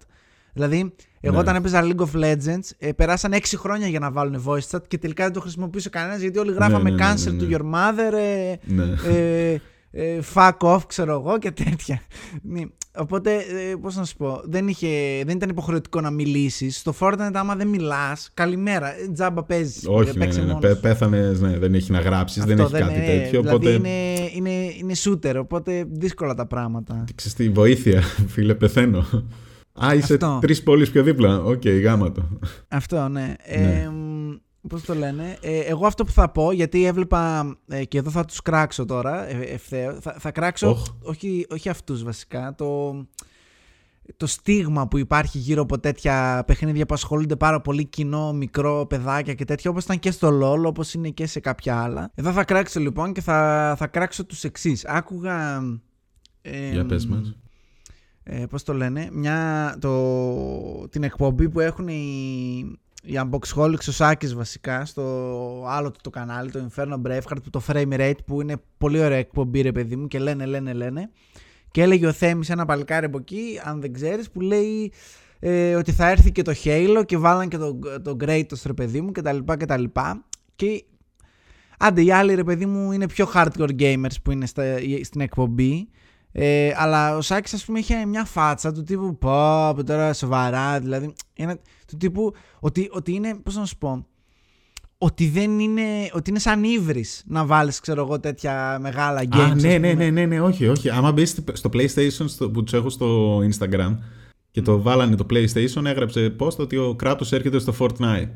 Δηλαδή, 0.53 0.93
εγώ 1.19 1.33
ναι. 1.33 1.39
όταν 1.39 1.55
έπαιζα 1.55 1.81
League 1.83 2.05
of 2.05 2.23
Legends, 2.23 2.69
ε, 2.77 2.91
περάσαν 2.91 3.33
6 3.33 3.57
χρόνια 3.57 3.87
για 3.87 3.99
να 3.99 4.11
βάλουν 4.11 4.43
voice 4.45 4.69
chat 4.71 4.87
και 4.87 4.97
τελικά 4.97 5.23
δεν 5.23 5.33
το 5.33 5.39
χρησιμοποιούσε 5.39 5.89
κανένας 5.89 6.21
γιατί 6.21 6.39
όλοι 6.39 6.53
γράφαμε 6.53 6.89
ναι, 6.89 6.95
ναι, 6.95 7.13
cancel 7.13 7.41
to 7.41 7.55
your 7.55 7.61
mother, 7.73 8.13
ε, 8.13 9.57
ε, 9.91 10.19
fuck 10.33 10.57
off, 10.57 10.81
ξέρω 10.87 11.11
εγώ 11.11 11.37
και 11.37 11.51
τέτοια. 11.51 12.01
Οπότε, 12.99 13.35
ε, 13.35 13.75
πώς 13.81 13.95
να 13.95 14.05
σου 14.05 14.15
πω, 14.15 14.41
δεν, 14.43 14.67
είχε, 14.67 14.87
δεν 15.25 15.35
ήταν 15.35 15.49
υποχρεωτικό 15.49 16.01
να 16.01 16.09
μιλήσεις. 16.09 16.77
Στο 16.77 16.93
Fortnite, 16.99 17.31
άμα 17.33 17.55
δεν 17.55 17.67
μιλάς, 17.67 18.29
καλημέρα, 18.33 18.91
τζάμπα 19.13 19.43
παίζεις. 19.43 19.83
Όχι, 19.87 20.17
ναι, 20.17 20.25
ναι, 20.25 20.43
ναι. 20.43 20.75
Πέθανε, 20.75 21.31
ναι, 21.39 21.57
δεν 21.57 21.73
έχει 21.73 21.91
να 21.91 21.99
γράψεις, 21.99 22.43
δεν 22.43 22.59
έχει 22.59 22.71
κάτι 22.71 22.99
τέτοιο. 22.99 23.41
Δηλαδή 23.41 23.47
οπότε... 23.47 23.69
είναι, 23.69 24.29
είναι, 24.33 24.49
είναι 24.79 24.93
shooter, 25.03 25.35
οπότε 25.39 25.85
δύσκολα 25.89 26.33
τα 26.33 26.45
πράγματα. 26.45 27.03
Ξέρεις 27.15 27.37
τι, 27.37 27.49
βοήθεια, 27.49 28.01
φίλε, 28.33 28.55
πεθαίνω. 28.55 29.05
Α, 29.85 29.93
είσαι 29.93 30.17
τρεις 30.41 30.63
πόλεις 30.63 30.89
πιο 30.89 31.03
δίπλα. 31.03 31.43
OK, 31.43 31.61
okay, 31.63 31.81
γάμα 31.83 32.11
το. 32.11 32.39
Αυτό, 32.67 33.07
ναι. 33.07 33.35
ναι. 33.59 33.89
Ε, 34.69 34.75
Πώς 34.75 34.83
το 34.83 34.95
λένε. 34.95 35.37
Ε, 35.41 35.59
εγώ 35.59 35.85
αυτό 35.85 36.03
που 36.03 36.11
θα 36.11 36.29
πω, 36.29 36.51
γιατί 36.51 36.85
έβλεπα. 36.85 37.55
Ε, 37.67 37.85
και 37.85 37.97
εδώ 37.97 38.09
θα 38.09 38.25
τους 38.25 38.41
κράξω 38.41 38.85
τώρα 38.85 39.29
ε, 39.29 39.39
ευθέως. 39.39 40.01
Θα, 40.01 40.15
θα 40.19 40.31
κράξω. 40.31 40.77
Όχι, 41.01 41.45
όχι 41.49 41.69
αυτούς 41.69 42.03
βασικά. 42.03 42.55
Το, 42.57 42.93
το 44.17 44.27
στίγμα 44.27 44.87
που 44.87 44.97
υπάρχει 44.97 45.37
γύρω 45.37 45.61
από 45.61 45.79
τέτοια 45.79 46.43
παιχνίδια 46.47 46.85
που 46.85 46.93
ασχολούνται 46.93 47.35
πάρα 47.35 47.61
πολύ 47.61 47.85
κοινό, 47.85 48.33
μικρό, 48.33 48.85
παιδάκια 48.85 49.33
και 49.33 49.45
τέτοια, 49.45 49.71
όπως 49.71 49.83
ήταν 49.83 49.99
και 49.99 50.11
στο 50.11 50.39
LOL, 50.41 50.63
όπως 50.65 50.93
είναι 50.93 51.09
και 51.09 51.25
σε 51.25 51.39
κάποια 51.39 51.81
άλλα. 51.81 52.11
Εδώ 52.15 52.31
θα 52.31 52.43
κράξω 52.43 52.79
λοιπόν 52.79 53.13
και 53.13 53.21
θα, 53.21 53.75
θα 53.77 53.87
κράξω 53.87 54.25
τους 54.25 54.43
εξής. 54.43 54.85
Άκουγα. 54.85 55.63
Ε, 56.41 56.71
Για 56.71 56.85
πες 56.85 57.05
μας. 57.05 57.35
Ε, 58.23 58.45
πώς 58.45 58.63
το 58.63 58.73
λένε, 58.73 59.09
μια, 59.11 59.77
το, 59.79 60.87
την 60.87 61.03
εκπομπή 61.03 61.49
που 61.49 61.59
έχουν 61.59 61.87
οι, 61.87 62.79
η 63.03 63.19
Unboxholics 63.23 63.87
ο 63.87 63.91
Σάκης 63.91 64.33
βασικά 64.33 64.85
στο 64.85 65.03
άλλο 65.67 65.91
του 65.91 65.99
το 66.01 66.09
κανάλι, 66.09 66.51
το 66.51 66.69
Inferno 66.69 67.01
Braveheart 67.05 67.43
που 67.43 67.49
το 67.49 67.61
Frame 67.67 67.93
Rate 67.93 68.25
που 68.25 68.41
είναι 68.41 68.55
πολύ 68.77 68.99
ωραία 68.99 69.17
εκπομπή 69.17 69.61
ρε 69.61 69.71
παιδί 69.71 69.95
μου 69.95 70.07
και 70.07 70.19
λένε 70.19 70.45
λένε 70.45 70.73
λένε. 70.73 71.09
Και 71.71 71.81
έλεγε 71.81 72.07
ο 72.07 72.11
Θέμης 72.11 72.49
ένα 72.49 72.65
παλικάρι 72.65 73.05
από 73.05 73.17
εκεί 73.17 73.59
αν 73.63 73.81
δεν 73.81 73.93
ξέρεις 73.93 74.31
που 74.31 74.41
λέει 74.41 74.91
ε, 75.39 75.75
ότι 75.75 75.91
θα 75.91 76.09
έρθει 76.09 76.31
και 76.31 76.41
το 76.41 76.53
Halo 76.63 77.03
και 77.05 77.17
βάλαν 77.17 77.49
και 77.49 77.57
το, 77.57 77.79
το 78.03 78.17
Kratos 78.21 78.61
ρε 78.65 78.73
παιδί 78.73 79.01
μου 79.01 79.11
κτλ 79.11 79.37
και, 79.57 79.65
και 80.55 80.83
άντε 81.79 82.01
οι 82.01 82.11
άλλοι 82.11 82.35
ρε 82.35 82.43
παιδί 82.43 82.65
μου 82.65 82.91
είναι 82.91 83.07
πιο 83.07 83.31
hardcore 83.33 83.79
gamers 83.79 84.21
που 84.23 84.31
είναι 84.31 84.45
στα, 84.45 84.63
στην 85.03 85.21
εκπομπή. 85.21 85.89
Ε, 86.31 86.71
αλλά 86.75 87.17
ο 87.17 87.21
Σάκης 87.21 87.53
ας 87.53 87.65
πούμε 87.65 87.79
είχε 87.79 88.05
μια 88.05 88.25
φάτσα 88.25 88.71
του 88.71 88.83
τύπου 88.83 89.17
πω 89.17 89.75
τώρα 89.85 90.13
σοβαρά 90.13 90.79
δηλαδή 90.79 91.13
είναι, 91.33 91.59
του 91.89 91.97
τύπου 91.97 92.33
ότι, 92.59 92.89
ότι 92.91 93.13
είναι 93.13 93.35
πώς 93.43 93.55
να 93.55 93.65
σου 93.65 93.77
πω 93.77 94.05
ότι 95.01 95.27
δεν 95.27 95.59
είναι, 95.59 96.09
ότι 96.13 96.29
είναι 96.29 96.39
σαν 96.39 96.63
ύβρις 96.63 97.23
να 97.27 97.45
βάλεις 97.45 97.79
ξέρω 97.79 98.01
εγώ 98.01 98.19
τέτοια 98.19 98.77
μεγάλα 98.81 99.23
games. 99.31 99.39
Α, 99.39 99.55
ναι, 99.55 99.77
ναι, 99.77 99.93
ναι, 99.93 100.09
ναι, 100.09 100.25
ναι, 100.25 100.41
όχι, 100.41 100.67
όχι. 100.67 100.89
Άμα 100.89 101.11
μπεις 101.11 101.41
στο 101.53 101.69
PlayStation 101.73 102.25
στο, 102.25 102.49
που 102.49 102.63
τους 102.63 102.73
έχω 102.73 102.89
στο 102.89 103.37
Instagram 103.37 103.97
και 104.51 104.61
το 104.61 104.81
βάλανε 104.81 105.15
το 105.15 105.25
PlayStation, 105.29 105.85
έγραψε 105.85 106.35
post 106.39 106.57
ότι 106.57 106.77
ο 106.77 106.95
κράτος 106.95 107.31
έρχεται 107.31 107.59
στο 107.59 107.73
Fortnite. 107.79 108.29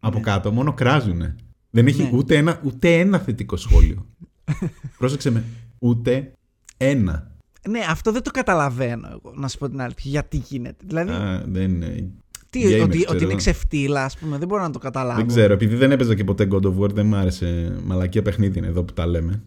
Από 0.00 0.16
ναι. 0.16 0.22
κάτω, 0.24 0.52
μόνο 0.52 0.72
κράζουνε. 0.72 1.36
Δεν 1.70 1.86
έχει 1.86 2.02
ναι. 2.02 2.10
ούτε, 2.12 2.36
ένα, 2.36 2.60
ούτε 2.64 2.98
ένα 2.98 3.18
θετικό 3.18 3.56
σχόλιο. 3.56 4.06
Πρόσεξε 4.98 5.30
με. 5.30 5.44
Ούτε 5.78 6.32
ένα. 6.76 7.30
Ναι, 7.68 7.80
αυτό 7.88 8.12
δεν 8.12 8.22
το 8.22 8.30
καταλαβαίνω 8.30 9.08
εγώ, 9.10 9.34
να 9.36 9.48
σου 9.48 9.58
πω 9.58 9.68
την 9.68 9.80
αλήθεια. 9.80 10.10
Γιατί 10.10 10.36
γίνεται. 10.36 10.84
Δηλαδή. 10.86 11.10
Α, 11.10 11.44
δεν 11.46 11.70
είναι. 11.70 12.10
Τι, 12.50 12.62
Gamers, 12.64 12.82
ότι, 12.82 13.06
ότι 13.08 13.24
είναι 13.24 13.34
ξεφτύλα, 13.34 14.04
ας 14.04 14.18
πούμε, 14.18 14.38
δεν 14.38 14.48
μπορώ 14.48 14.62
να 14.62 14.70
το 14.70 14.78
καταλάβω. 14.78 15.18
Δεν 15.18 15.26
ξέρω, 15.26 15.52
επειδή 15.52 15.76
δεν 15.76 15.90
έπαιζα 15.90 16.14
και 16.14 16.24
ποτέ 16.24 16.48
God 16.50 16.62
of 16.62 16.78
War, 16.78 16.90
δεν 16.94 17.06
μου 17.06 17.16
άρεσε. 17.16 17.76
Μαλακία 17.84 18.22
παιχνίδι 18.22 18.58
είναι 18.58 18.66
εδώ 18.66 18.82
που 18.82 18.92
τα 18.92 19.06
λέμε. 19.06 19.42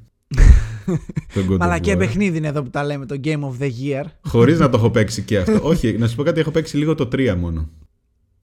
Μαλακία 1.60 1.98
παιχνίδι 1.98 2.38
είναι 2.38 2.48
εδώ 2.48 2.64
που 2.64 2.70
τα 2.70 2.84
λέμε, 2.84 3.06
το 3.06 3.20
Game 3.24 3.40
of 3.40 3.64
the 3.64 3.70
Year. 3.70 4.06
Χωρίς 4.22 4.60
να 4.60 4.70
το 4.70 4.78
έχω 4.78 4.90
παίξει 4.90 5.22
και 5.28 5.38
αυτό. 5.38 5.60
Όχι, 5.62 5.98
να 5.98 6.08
σου 6.08 6.16
πω 6.16 6.24
κάτι, 6.24 6.40
έχω 6.40 6.52
παίξει 6.52 6.78
λίγο 6.78 6.96
το 6.96 7.08
3 7.12 7.36
μόνο. 7.40 7.70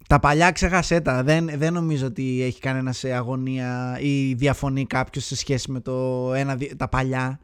Τα 0.08 0.20
παλιά 0.20 0.50
ξέχασέ 0.50 1.00
τα. 1.00 1.22
Δεν, 1.22 1.50
δεν 1.56 1.72
νομίζω 1.72 2.06
ότι 2.06 2.42
έχει 2.42 2.60
κανένα 2.60 2.92
σε 2.92 3.12
αγωνία 3.12 3.98
ή 4.00 4.34
διαφωνεί 4.34 4.86
κάποιος 4.86 5.24
σε 5.24 5.36
σχέση 5.36 5.70
με 5.70 5.80
το 5.80 6.30
ένα, 6.34 6.58
τα 6.76 6.88
παλιά. 6.88 7.40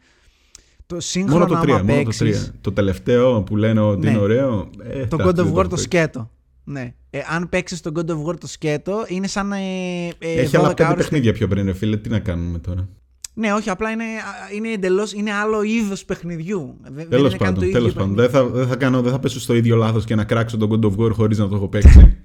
Το 0.86 1.00
σύγχρονο 1.00 1.46
μόνο 1.46 1.60
το 1.60 1.74
3, 1.74 1.82
μόνο 1.82 2.02
το 2.02 2.10
3. 2.20 2.34
Το 2.60 2.72
τελευταίο 2.72 3.42
που 3.42 3.56
λένε 3.56 3.80
ότι 3.80 4.04
ναι. 4.04 4.10
είναι 4.10 4.20
ωραίο. 4.20 4.70
Ε, 4.82 5.06
το 5.06 5.16
God 5.20 5.36
of 5.36 5.52
War 5.52 5.68
το 5.68 5.76
σκέτο. 5.76 6.30
Ναι. 6.64 6.94
Ε, 7.14 7.20
αν 7.28 7.48
παίξεις 7.48 7.80
το 7.80 7.92
God 7.94 8.10
of 8.10 8.30
War 8.30 8.38
το 8.40 8.46
σκέτο, 8.46 9.04
είναι 9.08 9.26
σαν. 9.26 9.52
Ε, 9.52 9.56
ε, 10.18 10.40
Έχει 10.40 10.56
άλλα 10.56 10.74
πέντε 10.74 10.94
παιχνίδια 10.94 11.32
πιο 11.32 11.48
πριν, 11.48 11.74
φίλε. 11.74 11.96
Τι 11.96 12.08
να 12.08 12.18
κάνουμε 12.18 12.58
τώρα; 12.58 12.88
Ναι, 13.34 13.52
όχι, 13.52 13.70
απλά 13.70 13.90
είναι, 13.90 14.04
είναι 14.54 14.68
εντελώς 14.68 15.12
είναι 15.12 15.32
άλλο 15.32 15.62
είδος 15.62 16.04
παιχνιδιού. 16.04 16.76
Τέλος 17.08 17.36
πάντων, 17.36 17.70
τέλος 17.70 17.92
πάντων. 17.92 18.14
Δεν, 18.14 18.30
θα, 18.30 18.44
δεν, 18.44 18.68
θα 18.68 18.76
κάνω, 18.76 19.02
δεν 19.02 19.12
θα 19.12 19.18
πέσω 19.18 19.40
στο 19.40 19.54
ίδιο 19.54 19.76
λάθος 19.76 20.04
και 20.04 20.14
να 20.14 20.24
κράξω 20.24 20.56
τον 20.56 20.70
God 20.72 20.86
of 20.86 21.04
War 21.04 21.12
χωρίς 21.12 21.38
να 21.38 21.48
το 21.48 21.56
έχω 21.56 21.68
παίξει. 21.68 22.16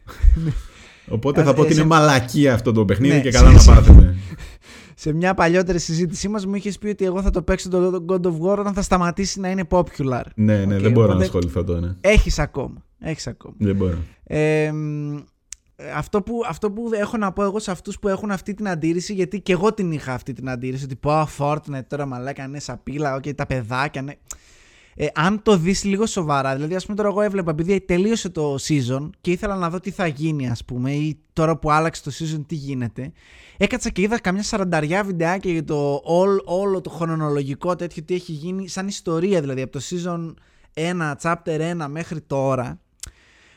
Οπότε 1.16 1.44
θα 1.44 1.54
πω 1.54 1.62
ότι 1.62 1.74
είναι 1.74 1.84
μαλακία 1.84 2.54
αυτό 2.54 2.72
το 2.72 2.86
παιχνίδι 2.86 3.16
ναι, 3.16 3.22
και 3.22 3.32
καλά 3.32 3.52
να 3.52 3.64
πάθετε 3.64 4.16
σε 5.02 5.14
μια 5.14 5.34
παλιότερη 5.34 5.80
συζήτησή 5.80 6.28
μας 6.28 6.46
μου 6.46 6.56
είχες 6.56 6.78
πει 6.78 6.88
ότι 6.88 7.06
εγώ 7.06 7.22
θα 7.22 7.30
το 7.30 7.42
παίξω 7.42 7.70
το 7.70 8.06
God 8.08 8.22
of 8.22 8.34
War 8.48 8.58
όταν 8.58 8.74
θα 8.74 8.82
σταματήσει 8.82 9.40
να 9.40 9.50
είναι 9.50 9.68
popular. 9.70 10.24
Ναι, 10.36 10.66
ναι, 10.66 10.78
δεν 10.78 10.92
μπορώ 10.92 11.14
να 11.14 11.22
ασχοληθώ 11.22 11.64
τώρα. 11.64 11.80
Ναι. 11.80 11.96
Έχεις 12.02 12.40
ακόμα. 12.40 12.84
Έχεις 13.00 13.28
ακόμα. 13.28 13.56
Δεν 13.58 13.76
μπορώ. 13.76 13.98
Ε, 14.24 14.72
αυτό, 15.96 16.22
που, 16.22 16.42
αυτό 16.48 16.72
που 16.72 16.90
έχω 16.94 17.18
να 17.18 17.32
πω 17.32 17.44
εγώ 17.44 17.60
σε 17.60 17.72
αυτούς 17.72 18.00
που 18.00 18.08
έχουν 18.08 18.32
αυτή 18.32 18.54
την 18.54 18.70
αντίρρηση, 18.70 19.14
γιατί 19.14 19.42
και 19.42 19.52
εγώ 19.52 19.74
την 19.74 19.92
είχα 19.92 20.14
αυτή 20.14 20.34
την 20.34 20.50
αντίρρηση, 20.50 20.84
ότι 20.84 20.96
πω 20.96 21.28
Fortnite 21.38 21.86
τώρα 21.88 22.06
μαλάκα 22.06 22.48
ναι, 22.48 22.60
σαπίλα, 22.60 23.16
okay, 23.16 23.36
τα 23.36 23.46
παιδάκια, 23.46 24.02
ναι. 24.02 24.14
Ε, 25.02 25.08
αν 25.14 25.42
το 25.42 25.58
δεις 25.58 25.84
λίγο 25.84 26.06
σοβαρά, 26.06 26.56
δηλαδή 26.56 26.76
ας 26.76 26.86
πούμε 26.86 26.98
τώρα 26.98 27.10
εγώ 27.10 27.22
έβλεπα 27.22 27.52
επειδή 27.52 27.82
τελείωσε 27.82 28.30
το 28.30 28.56
season 28.56 29.10
και 29.22 29.32
ήθελα 29.32 29.56
να 29.56 29.70
δω 29.70 29.80
τι 29.80 29.92
θα 29.92 30.08
γίνει 30.08 30.50
ας 30.50 30.66
πούμε 30.66 30.92
ή 30.92 31.20
τώρα 31.34 31.58
που 31.58 31.72
άλλαξε 31.72 32.04
το 32.04 32.12
season 32.20 32.44
τι 32.48 32.56
γίνεται 32.56 33.12
έκατσα 33.58 33.90
και 33.90 34.02
είδα 34.02 34.20
καμιά 34.20 34.44
σαρανταριά 34.44 35.04
βιντεάκια 35.04 35.52
για 35.52 35.64
το 35.64 35.96
all, 35.96 36.44
όλο 36.46 36.82
το 36.82 36.90
χρονολογικό 36.90 37.76
τέτοιο 37.76 38.04
τι 38.04 38.14
έχει 38.14 38.32
γίνει 38.32 38.68
σαν 38.68 38.88
ιστορία 38.88 39.42
δηλαδή 39.42 39.62
από 39.62 39.72
το 39.72 39.82
season 39.90 40.34
1, 40.74 41.14
chapter 41.22 41.84
1 41.84 41.86
μέχρι 41.90 42.22
τώρα 42.22 42.80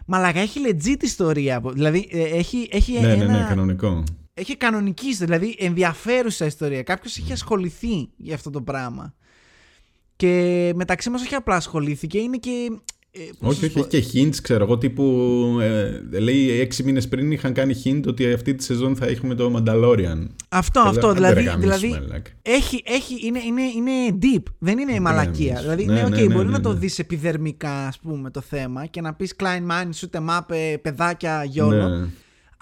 Μαλακά 0.07 0.41
έχει 0.41 0.61
legit 0.67 1.03
ιστορία. 1.03 1.61
Δηλαδή 1.65 2.09
ε, 2.11 2.23
έχει, 2.23 2.69
έχει 2.73 3.01
ναι, 3.01 3.15
ναι, 3.15 3.25
ναι, 3.25 3.47
κανονικό. 3.49 4.05
Έχει 4.35 4.57
κανονικής 4.57 5.19
ιστορία, 5.19 5.39
δηλαδή 5.39 5.57
ενδιαφέρουσα 5.59 6.45
ιστορία. 6.45 6.83
Κάποιος 6.83 7.19
έχει 7.19 7.33
ασχοληθεί 7.33 8.09
για 8.17 8.35
αυτό 8.35 8.51
το 8.51 8.63
πράγμα. 8.63 9.15
Και 10.17 10.73
μεταξύ 10.75 11.11
μας 11.11 11.23
όχι 11.23 11.35
απλά 11.35 11.57
ασχολήθηκε, 11.57 12.19
είναι 12.19 12.37
και. 12.37 12.81
Ε, 13.15 13.21
όχι, 13.39 13.65
όχι, 13.65 13.79
έχει 13.79 13.87
και 13.89 14.21
hints, 14.21 14.37
ξέρω 14.43 14.65
εγώ, 14.65 14.79
τύπου. 14.79 15.03
Ε, 15.61 16.19
λέει 16.19 16.51
έξι 16.61 16.83
μήνες 16.83 17.09
πριν 17.09 17.33
είχαν 17.33 17.53
κάνει 17.53 17.83
hint 17.85 18.03
ότι 18.07 18.33
αυτή 18.33 18.55
τη 18.55 18.65
σεζόν 18.65 18.97
θα 18.97 19.07
έχουμε 19.07 19.35
το 19.35 19.53
Mandalorian. 19.57 20.27
Αυτό, 20.49 20.81
αυτό. 20.81 21.13
Δηλαδή, 21.13 21.49
δηλαδή 21.59 22.03
έχει, 22.43 22.83
έχει, 22.85 23.27
είναι, 23.27 23.41
είναι, 23.47 23.63
είναι 23.63 24.19
deep, 24.23 24.43
δεν 24.59 24.79
είναι 24.79 24.93
η 24.93 25.01
μαλακία. 25.01 25.59
Δηλαδή, 25.61 25.85
ναι, 25.85 25.93
ναι, 25.93 26.05
okay, 26.07 26.11
ναι, 26.11 26.35
μπορεί 26.35 26.47
ναι, 26.47 26.53
να 26.53 26.61
το 26.61 26.73
ναι. 26.73 26.79
δεις 26.79 26.99
επιδερμικά, 26.99 27.87
ας 27.87 27.99
πούμε, 27.99 28.31
το 28.31 28.41
θέμα 28.41 28.87
και 28.87 29.01
να 29.01 29.15
πεις 29.15 29.35
Klein 29.39 29.71
Minds, 29.71 30.03
ούτε 30.05 30.21
μάπε, 30.21 30.79
παιδάκια, 30.83 31.45
γιόλο. 31.45 32.09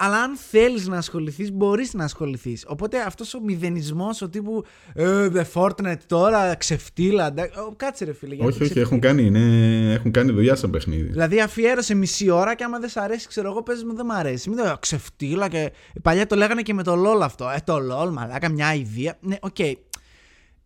Αλλά 0.03 0.22
αν 0.22 0.36
θέλεις 0.51 0.88
να 0.88 0.96
ασχοληθείς, 0.96 1.53
μπορείς 1.53 1.94
να 1.94 2.05
ασχοληθείς. 2.05 2.64
Οπότε 2.68 3.01
αυτός 3.01 3.34
ο 3.34 3.40
μηδενισμός, 3.40 4.22
ο 4.22 4.28
τύπου 4.28 4.64
ε, 4.94 5.28
The 5.34 5.44
Fortnite 5.55 6.03
τώρα, 6.07 6.55
ξεφτίλα. 6.55 7.34
Κάτσε 7.76 8.05
ρε 8.05 8.12
φίλε. 8.12 8.36
Όχι, 8.38 8.62
όχι, 8.62 8.78
έχουν 8.78 9.01
κάνει, 9.01 9.22
είναι, 9.22 9.92
έχουν 9.92 10.11
κάνει 10.11 10.32
δουλειά 10.32 10.55
σαν 10.55 10.70
παιχνίδι. 10.70 11.09
Δηλαδή 11.09 11.40
αφιέρωσε 11.40 11.94
μισή 11.94 12.30
ώρα 12.30 12.55
και 12.55 12.64
άμα 12.64 12.78
δεν 12.78 12.88
σ' 12.88 12.96
αρέσει, 12.96 13.28
ξέρω 13.28 13.51
εγώ, 13.51 13.62
παίζει 13.62 13.84
με 13.84 13.94
δεν 13.94 14.07
μ' 14.07 14.11
αρέσει. 14.11 14.48
Μην 14.48 14.59
το 14.59 14.76
ξεφτίλα 14.80 15.49
και. 15.48 15.72
Παλιά 16.03 16.26
το 16.26 16.36
λέγανε 16.36 16.62
και 16.62 16.74
με 16.74 16.82
το 16.82 16.92
LOL 16.92 17.20
αυτό. 17.22 17.48
Ε, 17.48 17.61
το 17.64 17.76
LOL, 17.76 18.11
μαλάκα, 18.12 18.48
μια 18.48 18.74
αηδία. 18.74 19.16
Ναι, 19.20 19.36
OK. 19.41 19.55
Okay. 19.59 19.72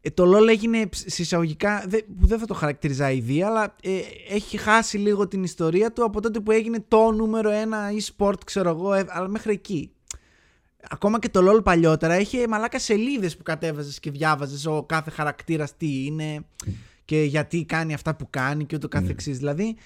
Ε, 0.06 0.10
το 0.10 0.36
LoL 0.36 0.48
έγινε 0.48 0.88
σε 0.90 1.05
εισαγωγικά, 1.05 1.84
που 1.90 2.26
δεν 2.26 2.38
θα 2.38 2.46
το 2.46 2.54
χαρακτήριζα 2.54 3.10
αηδία, 3.10 3.46
αλλά 3.46 3.76
ε, 3.82 3.90
έχει 4.28 4.56
χάσει 4.56 4.98
λίγο 4.98 5.28
την 5.28 5.42
ιστορία 5.42 5.92
του 5.92 6.04
από 6.04 6.20
τότε 6.20 6.40
που 6.40 6.50
έγινε 6.50 6.84
το 6.88 7.10
νούμερο 7.10 7.50
ένα 7.50 7.90
e-sport, 7.90 8.44
ξέρω 8.46 8.70
εγώ, 8.70 8.92
ε, 8.94 9.04
αλλά 9.08 9.28
μέχρι 9.28 9.52
εκεί. 9.52 9.90
ακόμα 10.88 11.18
και 11.18 11.28
το 11.28 11.40
LOL 11.50 11.64
παλιότερα 11.64 12.18
είχε 12.18 12.48
μαλάκα 12.48 12.78
σελίδες 12.78 13.36
που 13.36 13.42
κατέβαζες 13.42 14.00
και 14.00 14.10
διάβαζες 14.10 14.66
ο 14.66 14.82
κάθε 14.82 15.10
χαρακτήρας 15.10 15.76
τι 15.76 16.04
είναι 16.04 16.44
και 17.04 17.22
γιατί 17.22 17.64
κάνει 17.64 17.94
αυτά 17.94 18.14
που 18.14 18.26
κάνει 18.30 18.64
και 18.66 18.76
ούτω 18.76 18.88
καθεξής. 18.88 19.38
Δηλαδή, 19.38 19.76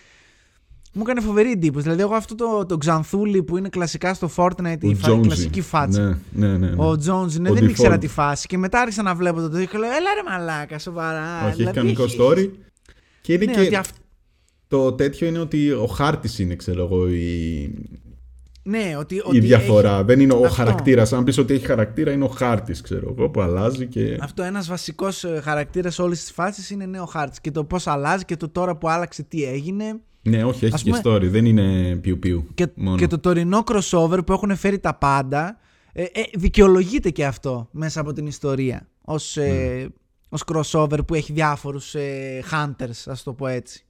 μου 0.98 1.04
έκανε 1.06 1.20
φοβερή 1.20 1.50
εντύπωση. 1.50 1.82
Δηλαδή, 1.82 2.02
εγώ 2.02 2.14
αυτό 2.14 2.34
το, 2.34 2.66
το 2.66 2.76
Ξανθούλη 2.76 3.42
που 3.42 3.56
είναι 3.56 3.68
κλασικά 3.68 4.14
στο 4.14 4.30
Fortnite, 4.36 4.76
η 4.80 4.94
φα... 4.94 5.18
κλασική 5.20 5.60
φάτσα. 5.60 6.20
Ναι, 6.30 6.46
ναι, 6.46 6.56
ναι, 6.56 6.68
ναι. 6.68 6.82
Ο 6.82 6.90
Jones, 6.90 7.40
ναι, 7.40 7.50
Ο 7.50 7.54
δεν 7.54 7.64
default. 7.64 7.68
ήξερα 7.68 7.98
τη 7.98 8.08
φάση. 8.08 8.46
Και 8.46 8.58
μετά 8.58 8.80
άρχισα 8.80 9.02
να 9.02 9.14
βλέπω 9.14 9.40
το 9.40 9.48
τέτοιο 9.48 9.66
και 9.66 9.78
λέω, 9.78 9.88
Έλα 9.88 10.10
ρε 10.14 10.30
μαλάκα, 10.38 10.78
σοβαρά. 10.78 11.36
Όχι, 11.38 11.46
έχει 11.46 11.56
Δηλαδή, 11.56 11.76
κανονικό 11.76 12.02
έχει- 12.02 12.16
story. 12.20 12.50
Και 13.20 13.32
είναι 13.32 13.44
Ναι, 13.44 13.52
και 13.52 13.60
ότι 13.60 13.74
αυ- 13.74 13.94
το 14.68 14.92
τέτοιο 14.92 15.26
είναι 15.26 15.38
ότι 15.38 15.70
ο 15.70 15.86
χάρτης 15.86 16.38
είναι, 16.38 16.54
ξέρω 16.54 16.84
εγώ, 16.84 17.08
η, 17.08 17.74
Ναι, 18.62 18.94
ότι, 18.98 19.14
η 19.14 19.22
ότι 19.24 19.40
διαφορά. 19.40 19.94
έχει- 19.94 20.04
Δεν 20.04 20.20
είναι 20.20 20.32
ο 20.32 20.36
Αυτό. 20.36 20.48
χαρακτήρας. 20.54 21.12
Αν 21.12 21.24
πεις 21.24 21.38
ότι 21.38 21.54
έχει 21.54 21.66
χαρακτήρα, 21.66 22.12
είναι 22.12 22.24
ο 22.24 22.28
χάρτης, 22.28 22.80
ξέρω 22.80 23.14
εγώ, 23.18 23.28
που 23.28 23.40
αλλάζει 23.40 23.86
και. 23.86 24.18
Αυτό 24.20 24.42
ένας 24.42 24.68
βασικός 24.68 25.24
ε, 25.24 25.40
χαρακτήρας 25.44 25.98
όλης 25.98 26.20
της 26.20 26.32
φάσης 26.32 26.70
είναι 26.70 26.86
νέο 26.86 27.04
χάρτης 27.04 27.40
και 27.40 27.50
το 27.50 27.64
πώς 27.64 27.86
αλλάζει 27.86 28.24
και 28.24 28.36
το 28.36 28.48
τώρα 28.48 28.76
που 28.76 28.88
άλλαξε 28.88 29.22
τι 29.22 29.44
έγινε 29.44 30.00
Ναι, 30.28 30.44
όχι, 30.44 30.64
έχει 30.64 30.74
Ας 30.74 30.82
και 30.82 30.90
πούμε- 30.90 31.02
story. 31.04 31.22
Δεν 31.30 31.44
είναι 31.46 31.96
πιου-πιου. 31.96 32.46
και, 32.54 32.66
μόνο. 32.74 32.96
και 32.96 33.06
το 33.06 33.18
τωρινό 33.18 33.62
crossover 33.66 34.18
που 34.26 34.32
έχουν 34.32 34.56
φέρει 34.56 34.78
τα 34.78 34.94
πάντα 34.94 35.58
ε, 35.92 36.02
ε, 36.02 36.22
δικαιολογείται 36.34 37.10
και 37.10 37.26
αυτό 37.26 37.68
μέσα 37.72 38.00
από 38.00 38.12
την 38.12 38.26
ιστορία 38.26 38.88
ως, 39.04 39.36
ε, 39.36 39.88
ως 40.28 40.42
crossover 40.52 40.98
που 41.06 41.14
έχει 41.14 41.32
διάφορους 41.32 41.94
ε, 41.94 42.42
hunters 42.52 43.02
ας 43.06 43.22
το 43.22 43.32
πω 43.32 43.46
έτσι. 43.46 43.82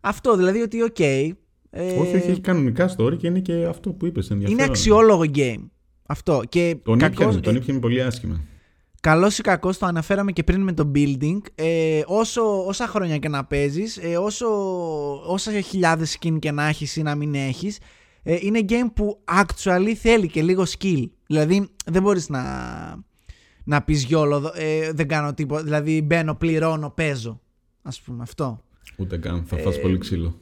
Αυτό 0.00 0.36
δηλαδή 0.36 0.60
ότι 0.60 0.82
οκ 0.82 0.98
ε, 1.00 1.34
Όχι, 1.70 1.98
όχι, 2.16 2.30
έχει 2.30 2.40
κανονικά 2.40 2.94
story 2.96 3.16
και 3.18 3.26
είναι 3.26 3.40
και 3.40 3.64
αυτό 3.64 3.92
που 3.92 4.06
είπες. 4.06 4.28
είναι 4.28 4.62
αξιόλογο 4.62 5.22
game. 5.34 5.64
Αυτό. 6.06 6.42
Και 6.48 6.76
Τον 6.82 6.98
κακώς- 6.98 7.14
ήπιανε, 7.16 7.40
τον 7.40 7.54
ε, 7.54 7.58
ήπιανε 7.58 7.80
πολύ 7.80 8.02
άσχημα. 8.02 8.40
Καλός 9.04 9.38
ή 9.38 9.42
κακός, 9.42 9.78
το 9.78 9.86
αναφέραμε 9.86 10.32
και 10.32 10.42
πριν 10.42 10.60
με 10.62 10.72
το 10.72 10.90
building. 10.94 11.38
Ε, 11.54 12.00
όσο, 12.06 12.66
όσα 12.66 12.86
χρόνια 12.86 13.18
και 13.18 13.28
να 13.28 13.44
παίζεις, 13.44 13.96
ε, 14.02 14.16
όσο, 14.16 14.46
όσα 15.26 15.60
χιλιάδες 15.60 16.18
skin 16.20 16.38
και 16.38 16.50
να 16.50 16.66
έχεις 16.68 16.96
ή 16.96 17.02
να 17.02 17.14
μην 17.14 17.34
έχεις, 17.34 17.78
ε, 18.22 18.36
είναι 18.40 18.60
game 18.68 18.90
που 18.94 19.20
actually 19.42 19.92
θέλει 19.96 20.26
και 20.28 20.42
λίγο 20.42 20.64
skill. 20.78 21.04
Δηλαδή 21.26 21.68
δεν 21.86 22.02
μπορείς 22.02 22.28
να, 22.28 22.42
να 23.64 23.82
πεις 23.82 24.02
YOLO, 24.04 24.52
ε, 24.54 24.92
δεν 24.92 25.08
κάνω 25.08 25.34
τίποτα. 25.34 25.62
Δηλαδή 25.62 26.02
μπαίνω, 26.02 26.34
πληρώνω, 26.34 26.90
παίζω. 26.90 27.40
Α 27.82 27.90
πούμε 28.04 28.22
αυτό. 28.22 28.60
Ούτε 28.96 29.16
καν. 29.18 29.44
Θα 29.46 29.56
Ε, 29.56 29.60
φας 29.60 29.80
πολύ 29.80 29.98
ξύλο. 29.98 30.38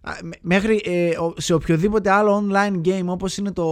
Α, 0.00 0.12
μέ- 0.22 0.38
Μέχρι 0.42 0.80
ε, 0.84 1.08
ο- 1.18 1.34
σε 1.36 1.54
οποιοδήποτε 1.54 2.10
άλλο 2.10 2.48
online 2.50 2.80
game 2.86 3.04
όπως 3.06 3.36
είναι 3.36 3.52
το 3.52 3.66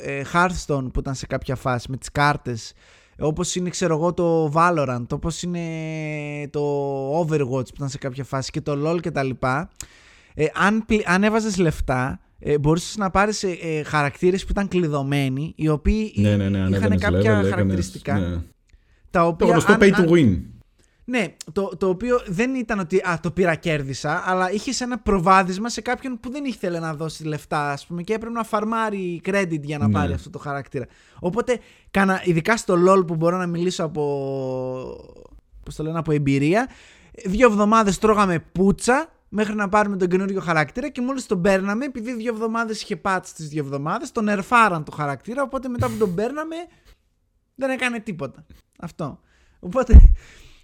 ε, 0.00 0.22
Hearthstone 0.32 0.86
που 0.92 0.98
ήταν 1.00 1.14
σε 1.14 1.26
κάποια 1.26 1.54
φάση 1.56 1.90
με 1.90 1.96
τις 1.96 2.10
κάρτες 2.12 2.72
όπως 3.18 3.54
είναι 3.54 3.70
ξέρω 3.70 3.94
εγώ 3.94 4.12
το 4.14 4.52
Valorant 4.54 5.06
όπως 5.10 5.42
είναι 5.42 5.60
το 6.50 6.60
Overwatch 7.20 7.66
που 7.68 7.74
ήταν 7.76 7.88
σε 7.88 7.98
κάποια 7.98 8.24
φάση 8.24 8.50
και 8.50 8.60
το 8.60 8.72
LoL 8.90 9.00
και 9.00 9.10
τα 9.10 9.22
λοιπά 9.22 9.70
ε, 10.34 10.46
αν, 10.54 10.84
πλη- 10.86 11.08
αν 11.08 11.24
έβαζες 11.24 11.56
λεφτά 11.56 12.20
ε, 12.38 12.58
μπορούσες 12.58 12.96
να 12.96 13.10
πάρεις 13.10 13.42
ε, 13.42 13.50
ε, 13.62 13.82
χαρακτήρες 13.82 14.42
που 14.44 14.50
ήταν 14.50 14.68
κλειδωμένοι 14.68 15.52
οι 15.56 15.68
οποίοι 15.68 16.12
Ναι, 16.16 16.36
ναι, 16.36 16.48
ναι. 16.48 16.58
είχαν 16.58 16.64
ανέβαινες 16.66 17.00
κάποια 17.02 17.18
level, 17.20 17.24
έκανες- 17.24 17.50
χαρακτηριστικά 17.50 18.18
ναι. 18.18 18.34
τα 19.10 19.20
Το 19.20 19.26
οποία 19.26 19.46
γνωστό 19.46 19.72
αν- 19.72 19.78
pay 19.82 19.90
αν- 19.94 20.06
to 20.08 20.10
win. 20.12 20.40
ναι, 21.04 21.34
το, 21.52 21.70
το 21.78 21.88
οποίο 21.88 22.20
δεν 22.26 22.54
ήταν 22.54 22.78
ότι 22.78 22.96
α, 22.96 23.18
το 23.22 23.30
πήρα 23.30 23.54
κέρδισα, 23.54 24.22
αλλά 24.26 24.52
είχες 24.52 24.80
ένα 24.80 24.98
προβάδισμα 24.98 25.68
σε 25.68 25.80
κάποιον 25.80 26.20
που 26.20 26.30
δεν 26.30 26.44
ήθελε 26.44 26.78
να 26.78 26.94
δώσει 26.94 27.24
λεφτά, 27.24 27.70
ας 27.70 27.86
πούμε, 27.86 28.02
και 28.02 28.12
έπρεπε 28.14 28.32
να 28.34 28.44
φαρμάρει 28.44 29.20
credit 29.24 29.60
για 29.62 29.78
να 29.78 29.86
Ναι. 29.86 29.92
πάρει 29.92 30.12
αυτό 30.12 30.30
το 30.30 30.38
χαρακτήρα. 30.38 30.86
Οπότε, 31.20 31.58
κάνα, 31.94 32.20
ειδικά 32.24 32.56
στο 32.56 32.74
LOL 32.86 33.06
που 33.06 33.16
μπορώ 33.16 33.36
να 33.36 33.46
μιλήσω 33.46 33.84
από. 33.84 34.02
Πώς 35.64 35.74
το 35.74 35.82
λένε, 35.82 35.98
από 35.98 36.12
εμπειρία, 36.12 36.68
δύο 37.24 37.48
εβδομάδες 37.48 37.98
τρώγαμε 37.98 38.38
πούτσα 38.38 39.08
μέχρι 39.28 39.54
να 39.54 39.68
πάρουμε 39.68 39.96
τον 39.96 40.08
καινούριο 40.08 40.40
χαρακτήρα 40.40 40.88
και 40.88 41.00
μόλις 41.00 41.26
τον 41.26 41.40
παίρναμε, 41.40 41.84
επειδή 41.84 42.14
δύο 42.14 42.32
εβδομάδες 42.34 42.82
είχε 42.82 43.00
patch 43.04 43.22
τις 43.36 43.48
δύο 43.48 43.64
εβδομάδες, 43.64 44.12
τον 44.12 44.28
ερφάραν 44.28 44.84
το 44.84 44.92
χαρακτήρα. 44.92 45.42
Οπότε 45.42 45.68
μετά 45.68 45.88
που 45.88 45.96
τον 45.96 46.14
παίρναμε, 46.14 46.56
δεν 47.54 47.70
έκανε 47.70 48.00
τίποτα. 48.00 48.46
Αυτό. 48.80 49.20
Οπότε, 49.60 50.00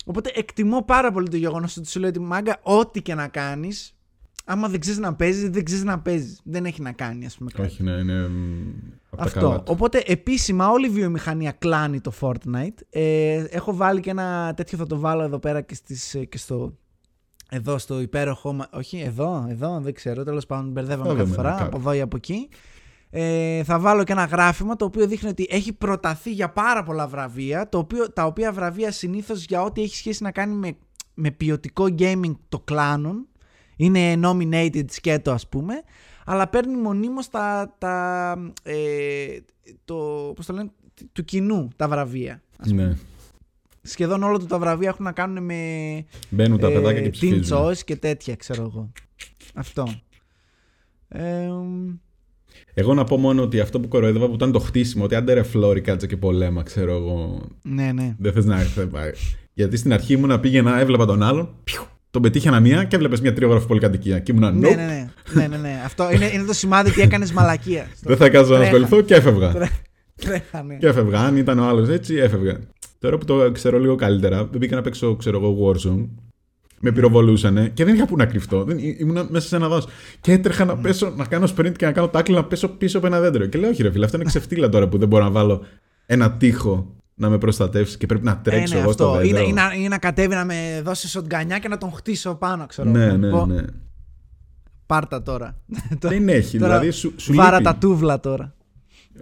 οπότε 0.04 0.30
εκτιμώ 0.34 0.82
πάρα 0.82 1.12
πολύ 1.12 1.28
το 1.28 1.36
γεγονός 1.36 1.76
ότι 1.76 1.88
σου 1.88 2.00
λέει 2.00 2.10
ότι 2.10 2.20
μάγκα, 2.20 2.58
ό,τι 2.62 3.02
και 3.02 3.14
να 3.14 3.28
κάνεις, 3.28 3.94
άμα 4.50 4.68
δεν 4.68 4.80
ξέρεις 4.80 4.98
να 4.98 5.14
παίζεις, 5.14 5.50
δεν 5.50 5.64
ξέρεις 5.64 5.84
να 5.84 5.98
παίζεις. 6.00 6.40
Δεν 6.44 6.64
έχει 6.64 6.82
να 6.82 6.92
κάνει, 6.92 7.26
ας 7.26 7.36
πούμε. 7.36 7.50
κάτι. 7.50 7.68
Όχι, 7.68 7.82
ναι, 7.82 7.90
είναι. 7.92 8.28
μ, 8.28 8.68
απ' 9.10 9.18
τα 9.18 9.24
Αυτό. 9.24 9.40
καλά 9.40 9.56
του. 9.56 9.62
Οπότε 9.66 10.02
επίσημα 10.06 10.68
όλη 10.70 10.86
η 10.86 10.90
βιομηχανία 10.90 11.52
κλάνει 11.52 12.00
το 12.00 12.12
Fortnite. 12.20 12.74
Ε, 12.90 13.44
έχω 13.50 13.74
βάλει 13.76 14.00
και 14.00 14.10
ένα 14.10 14.52
τέτοιο, 14.56 14.78
θα 14.78 14.86
το 14.86 14.98
βάλω 14.98 15.22
εδώ 15.22 15.38
πέρα 15.38 15.60
και, 15.60 15.74
στις, 15.74 16.14
ε, 16.14 16.24
και 16.24 16.38
στο. 16.38 16.74
Εδώ 17.52 17.78
στο 17.78 18.00
υπέροχο. 18.00 18.52
μα- 18.52 18.68
Όχι, 18.72 18.98
εδώ, 19.00 19.46
εδώ, 19.50 19.80
δεν 19.80 19.94
ξέρω. 19.94 20.24
Τέλος 20.24 20.46
πάντων, 20.46 20.70
μπερδεύαμε 20.70 21.08
Θα 21.08 21.14
κάθε 21.14 21.22
δούμε, 21.24 21.34
φορά 21.36 21.50
κάπου. 21.50 21.64
από 21.64 21.76
εδώ 21.78 21.92
ή 21.92 22.00
από 22.00 22.16
εκεί. 22.16 22.48
Ε, 23.10 23.64
θα 23.64 23.78
βάλω 23.78 24.04
και 24.04 24.12
ένα 24.12 24.24
γράφημα 24.24 24.76
το 24.76 24.84
οποίο 24.84 25.06
δείχνει 25.06 25.28
ότι 25.28 25.46
έχει 25.50 25.72
προταθεί 25.72 26.32
για 26.32 26.50
πάρα 26.52 26.82
πολλά 26.82 27.06
βραβεία. 27.06 27.68
Το 27.68 27.78
οποίο, 27.78 28.12
τα 28.12 28.24
οποία 28.26 28.52
βραβεία 28.52 28.92
συνήθως 28.92 29.44
για 29.44 29.62
ό,τι 29.62 29.82
έχει 29.82 29.96
σχέση 29.96 30.22
να 30.22 30.30
κάνει 30.30 30.54
με, 30.54 30.76
με 31.14 31.30
ποιοτικό 31.30 31.84
gaming 31.98 32.36
το 32.48 32.60
κλάνουν. 32.60 33.26
Είναι 33.80 34.20
nominated 34.22 34.84
σκέτο, 34.90 35.30
ας 35.32 35.48
πούμε. 35.48 35.74
Αλλά 36.24 36.48
παίρνει 36.48 36.76
μονίμως 36.76 37.28
τα, 37.28 37.74
τα, 37.78 38.32
ε, 38.62 38.76
το, 39.84 39.94
πώς 40.36 40.46
το 40.46 40.52
λένε, 40.52 40.70
του 41.12 41.24
κοινού 41.24 41.68
τα 41.76 41.88
βραβεία. 41.88 42.42
Ναι. 42.66 42.96
Σχεδόν 43.82 44.22
όλα 44.22 44.38
του 44.38 44.46
τα 44.46 44.58
βραβεία 44.58 44.88
έχουν 44.88 45.04
να 45.04 45.12
κάνουν 45.12 45.44
με 45.44 45.54
Μπαίνουν 46.28 46.58
τα 46.58 46.68
ε, 46.68 46.72
παιδάκια 46.72 47.00
και 47.00 47.08
Teen 47.08 47.10
ψηφίζουν. 47.10 47.58
Choice 47.58 47.78
και 47.78 47.96
τέτοια, 47.96 48.36
ξέρω 48.36 48.62
εγώ. 48.62 48.92
Αυτό. 49.54 49.94
Ε, 51.08 51.48
μ, 51.48 51.94
Εγώ 52.74 52.94
να 52.94 53.04
πω 53.04 53.16
μόνο 53.16 53.42
ότι 53.42 53.60
αυτό 53.60 53.80
που 53.80 53.88
κοροϊδεύα 53.88 54.28
που 54.28 54.34
ήταν 54.34 54.52
το 54.52 54.58
χτίσιμο, 54.58 55.04
ότι 55.04 55.14
άντε 55.14 55.32
ρε 55.32 55.42
φλόρι 55.42 55.80
κάτσε 55.80 56.06
και 56.06 56.16
πολέμα, 56.16 56.62
ξέρω 56.62 56.96
εγώ. 56.96 57.42
ναι, 57.62 57.92
ναι. 57.92 58.14
Δεν 58.18 58.32
θες 58.32 58.44
να 58.44 58.60
έρθει. 58.60 58.88
Γιατί 59.52 59.76
στην 59.76 59.92
αρχή 59.92 60.12
ήμουνα 60.12 60.40
πήγαινα, 60.40 60.78
έβλεπα 60.78 61.06
τον 61.06 61.22
άλλον, 61.22 61.54
πιου, 61.64 61.82
τον 62.10 62.22
πετύχαινα 62.22 62.60
μία 62.60 62.84
και 62.84 62.96
έβλεπες 62.96 63.20
μια 63.20 63.32
τριόγραφη 63.32 63.66
πολυκατοικία. 63.66 64.18
Και 64.18 64.32
ήμουνα 64.32 64.50
Ναι, 64.50 64.68
nope, 64.68 64.76
ναι, 64.76 64.84
ναι, 64.84 65.08
ναι, 65.32 65.46
ναι, 65.46 65.56
ναι. 65.56 65.80
Αυτό 65.84 66.10
είναι, 66.12 66.30
είναι 66.34 66.44
το 66.44 66.52
σημάδι 66.52 66.90
ότι 66.90 67.00
έκανες 67.00 67.32
μαλακία. 67.32 67.86
δεν 68.02 68.16
θα 68.16 68.28
κάτσω 68.28 68.52
να 68.52 68.58
Τρέχα. 68.58 68.70
ασχοληθώ 68.76 69.00
και 69.00 69.14
έφευγα. 69.14 69.52
Τρέ- 69.52 69.70
Τρέχανε. 70.24 70.76
Και 70.80 70.86
έφευγα. 70.86 71.20
Αν 71.20 71.36
ήταν 71.36 71.58
ο 71.58 71.64
άλλος 71.68 71.88
έτσι, 71.88 72.14
έφευγα. 72.14 72.58
Τώρα 72.98 73.18
που 73.18 73.24
το 73.24 73.50
ξέρω 73.52 73.78
λίγο 73.78 73.94
καλύτερα, 73.94 74.48
μπήκα 74.58 74.76
να 74.76 74.82
παίξω, 74.82 75.16
ξέρω 75.16 75.36
εγώ, 75.38 75.56
Warzone. 75.66 76.08
Με 76.82 76.92
πυροβολούσανε 76.92 77.70
και 77.74 77.84
δεν 77.84 77.94
είχα 77.94 78.06
που 78.06 78.16
να 78.16 78.26
κρυφτώ. 78.26 78.64
Δεν, 78.64 78.78
ή- 78.78 78.96
ήμουνα 78.98 79.26
μέσα 79.30 79.48
σε 79.48 79.56
ένα 79.56 79.68
δάσο. 79.68 79.88
Και 80.20 80.32
έτρεχα 80.32 80.64
να 80.64 80.76
πέσω, 80.76 81.12
να 81.16 81.24
κάνω 81.24 81.48
sprint 81.56 81.72
και 81.76 81.84
να 81.86 81.92
κάνω 81.92 82.10
tackle 82.14 82.30
να 82.30 82.44
πέσω 82.44 82.68
πίσω 82.68 82.98
από 82.98 83.06
ένα 83.06 83.20
δέντρο. 83.20 83.46
Και 83.46 83.58
λέω, 83.58 83.70
Όχι, 83.70 83.82
ρε 83.82 83.90
φίλε, 83.90 84.04
αυτό 84.04 84.16
είναι 84.16 84.26
ξεφτύλα 84.26 84.68
τώρα 84.68 84.88
που 84.88 84.98
δεν 84.98 85.08
μπορώ 85.08 85.24
να 85.24 85.30
βάλω 85.30 85.64
ένα 86.06 86.32
τείχο 86.32 86.94
να 87.20 87.28
με 87.28 87.38
προστατεύσεις 87.38 87.96
και 87.96 88.06
πρέπει 88.06 88.24
να 88.24 88.38
τρέξω 88.38 88.74
Ε, 88.74 88.76
ναι, 88.76 88.82
εγώ 88.82 88.92
στο 88.92 89.04
αυτό. 89.06 89.18
δέντρο. 89.20 89.38
Είναι, 89.38 89.48
είναι, 89.48 89.60
είναι 89.76 89.88
να 89.88 89.98
κατέβει 89.98 90.34
να 90.34 90.44
με 90.44 90.80
δώσει 90.84 91.08
σοτγκανιά 91.08 91.58
και 91.58 91.68
να 91.68 91.78
τον 91.78 91.92
χτίσω 91.92 92.34
πάνω, 92.34 92.66
ξέρω. 92.66 92.90
ναι, 92.90 93.04
εγώ. 93.04 93.16
ναι, 93.16 93.30
Πω, 93.30 93.46
ναι. 93.46 93.62
Πάρτα 94.86 95.22
τώρα. 95.22 95.56
Δεν 96.00 96.28
έχει. 96.28 96.58
Τώρα 96.58 96.72
δηλαδή 96.78 96.90
σου, 96.96 97.12
σου 97.16 97.34
Βάρα 97.34 97.50
λείπει. 97.56 97.64
τα 97.64 97.76
τούβλα 97.76 98.20
τώρα. 98.20 98.54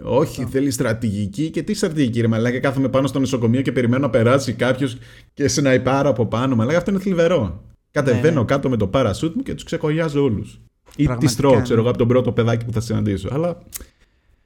Όχι, 0.03 0.45
θέλει 0.45 0.71
στρατηγική. 0.71 1.49
Και 1.49 1.63
τι 1.63 1.73
στρατηγική, 1.73 2.21
ρε 2.21 2.27
Μαλάκα, 2.27 2.59
κάθομαι 2.59 2.89
πάνω 2.89 3.07
στο 3.07 3.19
νοσοκομείο 3.19 3.61
και 3.61 3.71
περιμένω 3.71 4.01
να 4.01 4.09
περάσει 4.09 4.53
κάποιος 4.53 4.97
και 5.33 5.47
σναϊπάρω 5.47 6.09
από 6.09 6.25
πάνω. 6.25 6.55
Μαλάκα, 6.55 6.77
αυτό 6.77 6.91
είναι 6.91 6.99
θλιβερό. 6.99 7.63
Κατεβαίνω 7.91 8.39
Ναι. 8.39 8.45
κάτω 8.45 8.69
με 8.69 8.77
το 8.77 8.87
παρασούτ 8.87 9.35
μου 9.35 9.43
και 9.43 9.53
τους 9.53 9.63
ξεκολλιάζω 9.63 10.23
όλους. 10.23 10.53
Ή 10.53 10.95
τη 10.95 11.03
Πραγματικά, 11.03 11.35
τρώω, 11.35 11.55
ναι. 11.55 11.61
ξέρω 11.61 11.79
εγώ, 11.79 11.89
από 11.89 11.97
τον 11.97 12.07
πρώτο 12.07 12.31
παιδάκι 12.31 12.65
που 12.65 12.71
θα 12.71 12.79
συναντήσω. 12.81 13.29
Αλλά 13.31 13.57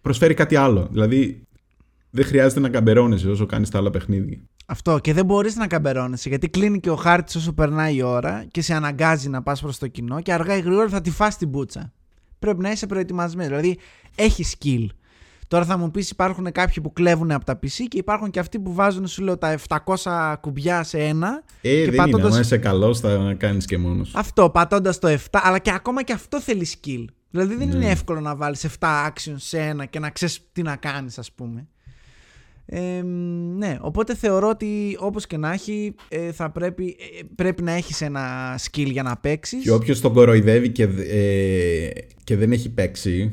προσφέρει 0.01 0.33
κάτι 0.33 0.55
άλλο. 0.55 0.87
Δηλαδή, 0.91 1.41
δεν 2.15 2.25
χρειάζεται 2.25 2.59
να 2.59 2.69
καμπερώνεσαι 2.69 3.29
όσο 3.29 3.45
κάνεις 3.45 3.69
τα 3.69 3.77
άλλα 3.77 3.89
παιχνίδια. 3.89 4.37
Αυτό 4.65 4.99
και 4.99 5.13
δεν 5.13 5.25
μπορείς 5.25 5.55
να 5.55 5.67
καμπερώνεσαι 5.67 6.29
γιατί 6.29 6.49
κλείνει 6.49 6.79
και 6.79 6.89
ο 6.89 6.95
χάρτης 6.95 7.35
όσο 7.35 7.53
περνάει 7.53 7.95
η 7.95 8.01
ώρα 8.01 8.45
και 8.51 8.61
σε 8.61 8.73
αναγκάζει 8.73 9.29
να 9.29 9.41
πας 9.43 9.61
προς 9.61 9.77
το 9.77 9.87
κοινό 9.87 10.21
και 10.21 10.33
αργά 10.33 10.55
ή 10.57 10.59
γρήγορα 10.61 10.87
θα 10.89 11.01
τη 11.01 11.11
φας 11.11 11.37
την 11.37 11.47
μπούτσα. 11.49 11.93
Πρέπει 12.39 12.61
να 12.61 12.71
είσαι 12.71 12.85
προετοιμασμένος. 12.87 13.59
Δηλαδή 13.59 13.77
έχεις 14.15 14.55
skill. 14.59 14.85
Τώρα 15.47 15.65
θα 15.65 15.77
μου 15.77 15.91
πεις 15.91 16.09
υπάρχουν 16.09 16.51
κάποιοι 16.51 16.83
που 16.83 16.93
κλέβουν 16.93 17.31
από 17.31 17.45
τα 17.45 17.53
PC 17.63 17.69
και 17.87 17.97
υπάρχουν 17.97 18.29
και 18.29 18.39
αυτοί 18.39 18.59
που 18.59 18.73
βάζουν 18.73 19.07
σου 19.07 19.23
λέω 19.23 19.37
τα 19.37 19.57
700 20.03 20.35
κουμπιά 20.41 20.83
σε 20.83 20.99
ένα. 20.99 21.43
Ε, 21.61 21.69
και 21.69 21.75
δεν 21.75 21.87
είναι. 21.87 21.95
πατώντας- 21.95 22.35
Αν 22.35 22.41
είσαι 22.41 22.57
καλός, 22.57 22.99
θα 22.99 23.35
κάνεις 23.37 23.65
και 23.65 23.77
μόνος. 23.77 24.11
Αυτό 24.15 24.49
πατώντας 24.49 24.99
το 24.99 25.07
7, 25.07 25.39
αλλά 25.43 25.59
και 25.59 25.71
ακόμα 25.71 26.03
και 26.03 26.13
αυτό 26.13 26.41
θέλεις 26.41 26.75
skill. 26.81 27.05
Δηλαδή 27.29 27.55
δεν 27.55 27.67
Ναι. 27.67 27.75
είναι 27.75 27.89
εύκολο 27.89 28.19
να 28.19 28.35
βάλεις 28.35 28.63
7 28.63 29.07
actions 29.07 29.35
σε 29.35 29.59
ένα 29.59 29.85
και 29.85 29.99
να 29.99 30.09
ξέρεις 30.09 30.39
τι 30.51 30.61
να 30.61 30.75
κάνεις, 30.75 31.17
ας 31.17 31.31
πούμε. 31.31 31.67
Ε, 32.65 33.01
ναι, 33.57 33.77
οπότε 33.81 34.15
θεωρώ 34.15 34.49
ότι 34.49 34.97
όπως 34.99 35.27
και 35.27 35.37
να 35.37 35.51
έχει 35.51 35.93
ε, 36.09 36.31
θα 36.31 36.51
πρέπει, 36.51 36.95
ε, 37.19 37.23
πρέπει 37.35 37.61
να 37.63 37.71
έχεις 37.71 38.01
ένα 38.01 38.55
skill 38.59 38.85
για 38.91 39.03
να 39.03 39.17
παίξεις. 39.17 39.63
Και 39.63 39.71
όποιος 39.71 40.01
τον 40.01 40.13
κοροϊδεύει 40.13 40.69
και, 40.69 40.83
ε, 40.83 41.89
και 42.23 42.35
δεν 42.35 42.51
έχει 42.51 42.69
παίξει. 42.69 43.31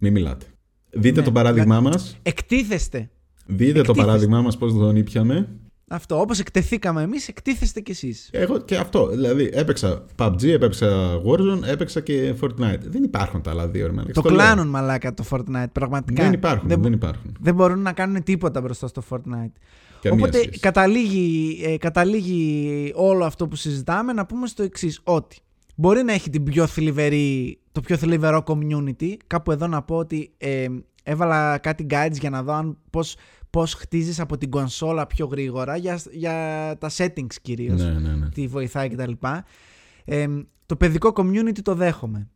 Μην 0.00 0.12
μιλάτε. 0.12 0.46
Δείτε 0.90 1.18
Ναι. 1.18 1.24
το 1.26 1.32
παράδειγμά 1.32 1.80
μας. 1.80 2.18
Εκτίθεστε. 2.22 3.10
Δείτε 3.46 3.72
το 3.72 3.78
Εκτίθεστε. 3.78 4.02
παράδειγμά 4.04 4.42
μας 4.42 4.58
πώς 4.58 4.72
τον 4.72 4.96
ήπιαμε. 4.96 5.48
Αυτό. 5.88 6.20
Όπως 6.20 6.38
εκτεθήκαμε 6.38 7.02
εμείς, 7.02 7.28
εκτίθεστε 7.28 7.80
κι 7.80 7.90
εσείς. 7.90 8.28
Εγώ 8.32 8.58
και 8.60 8.76
αυτό. 8.76 9.06
Δηλαδή, 9.08 9.50
έπαιξα 9.52 10.04
PUBG, 10.16 10.44
έπαιξα 10.44 11.20
Warzone, 11.26 11.62
έπαιξα 11.66 12.00
και 12.00 12.34
Fortnite. 12.40 12.80
Δεν 12.82 13.02
υπάρχουν 13.02 13.42
τα 13.42 13.50
άλλα 13.50 13.68
δύο, 13.68 13.86
ρε 13.86 13.92
μαλάκα. 13.92 14.12
Το 14.12 14.20
Στο 14.20 14.28
λέω. 14.30 14.38
κλάνουν 14.38 14.66
μαλάκα 14.68 15.14
το 15.14 15.24
Fortnite. 15.30 15.72
Πραγματικά. 15.72 16.22
Δεν 16.22 16.32
υπάρχουν. 16.32 16.68
Δεν, 16.68 16.82
Δεν, 16.82 16.92
υπάρχουν. 16.92 17.36
δεν 17.40 17.54
μπορούν 17.54 17.82
να 17.82 17.92
κάνουν 17.92 18.22
τίποτα 18.22 18.60
μπροστά 18.60 18.86
στο 18.86 19.02
Fortnite. 19.10 19.52
Καμία 20.02 20.18
Οπότε 20.24 20.38
σχέση. 20.38 20.58
καταλήγει, 20.60 21.60
ε, 21.64 21.76
καταλήγει 21.76 22.92
όλο 22.96 23.24
αυτό 23.24 23.48
που 23.48 23.56
συζητάμε 23.56 24.12
να 24.12 24.26
πούμε 24.26 24.46
στο 24.46 24.62
εξής 24.62 25.00
ότι 25.04 25.36
μπορεί 25.74 26.02
να 26.02 26.12
έχει 26.12 26.30
την 26.30 26.42
πιο 26.42 26.66
θλιβερή, 26.66 27.58
το 27.72 27.80
πιο 27.80 27.96
θλιβερό 27.96 28.42
community. 28.46 29.12
Κάπου 29.26 29.50
εδώ 29.52 29.66
να 29.66 29.82
πω 29.82 29.96
ότι 29.96 30.30
ε, 30.38 30.66
έβαλα 31.02 31.58
κάτι 31.58 31.86
guides 31.90 32.16
για 32.20 32.30
να 32.30 32.42
δω 32.42 32.52
αν 32.52 32.78
πώς, 32.90 33.16
πώς 33.50 33.74
χτίζεις 33.74 34.20
από 34.20 34.38
την 34.38 34.50
κονσόλα 34.50 35.06
πιο 35.06 35.26
γρήγορα 35.26 35.76
για, 35.76 36.00
για 36.10 36.76
τα 36.78 36.90
settings 36.96 37.34
κυρίως. 37.42 37.82
Ναι, 37.82 37.90
ναι, 37.90 38.14
ναι. 38.14 38.28
Τι 38.28 38.46
βοηθάει 38.46 38.88
κτλ. 38.88 39.12
Ε, 40.04 40.26
το 40.66 40.76
παιδικό 40.76 41.12
community 41.14 41.62
το 41.62 41.74
δέχομαι. 41.74 42.28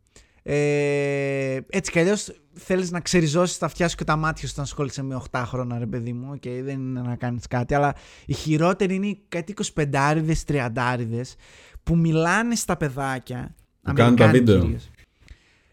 Ε, 0.42 1.58
έτσι 1.68 1.90
κι 1.90 1.98
αλλιώς 1.98 2.32
θέλεις 2.52 2.90
να 2.90 3.00
ξεριζώσεις 3.00 3.58
τα 3.58 3.66
αυτιά 3.66 3.88
σου 3.88 3.96
και 3.96 4.04
τα 4.04 4.16
μάτια 4.16 4.46
σου 4.46 4.50
όταν 4.52 4.64
ασχολείσαι 4.64 5.02
με 5.02 5.22
8 5.30 5.42
χρόνια, 5.46 5.78
ρε 5.78 5.86
παιδί 5.86 6.12
μου. 6.12 6.34
Okay, 6.34 6.60
δεν 6.62 6.80
είναι 6.80 7.00
να 7.00 7.16
κάνεις 7.16 7.46
κάτι. 7.46 7.74
Αλλά 7.74 7.94
οι 8.26 8.32
χειρότεροι 8.32 8.94
είναι 8.94 9.06
οι 9.06 9.22
κάτι 9.28 9.54
25άριδε, 9.74 10.32
30άριδε 10.46 11.22
που 11.82 11.96
μιλάνε 11.96 12.54
στα 12.54 12.76
παιδάκια. 12.76 13.54
Που 13.82 13.92
κάνουν 13.92 14.16
τα 14.16 14.24
Αμερικάνοι 14.24 14.38
βίντεο. 14.38 14.60
κυρίως, 14.60 14.90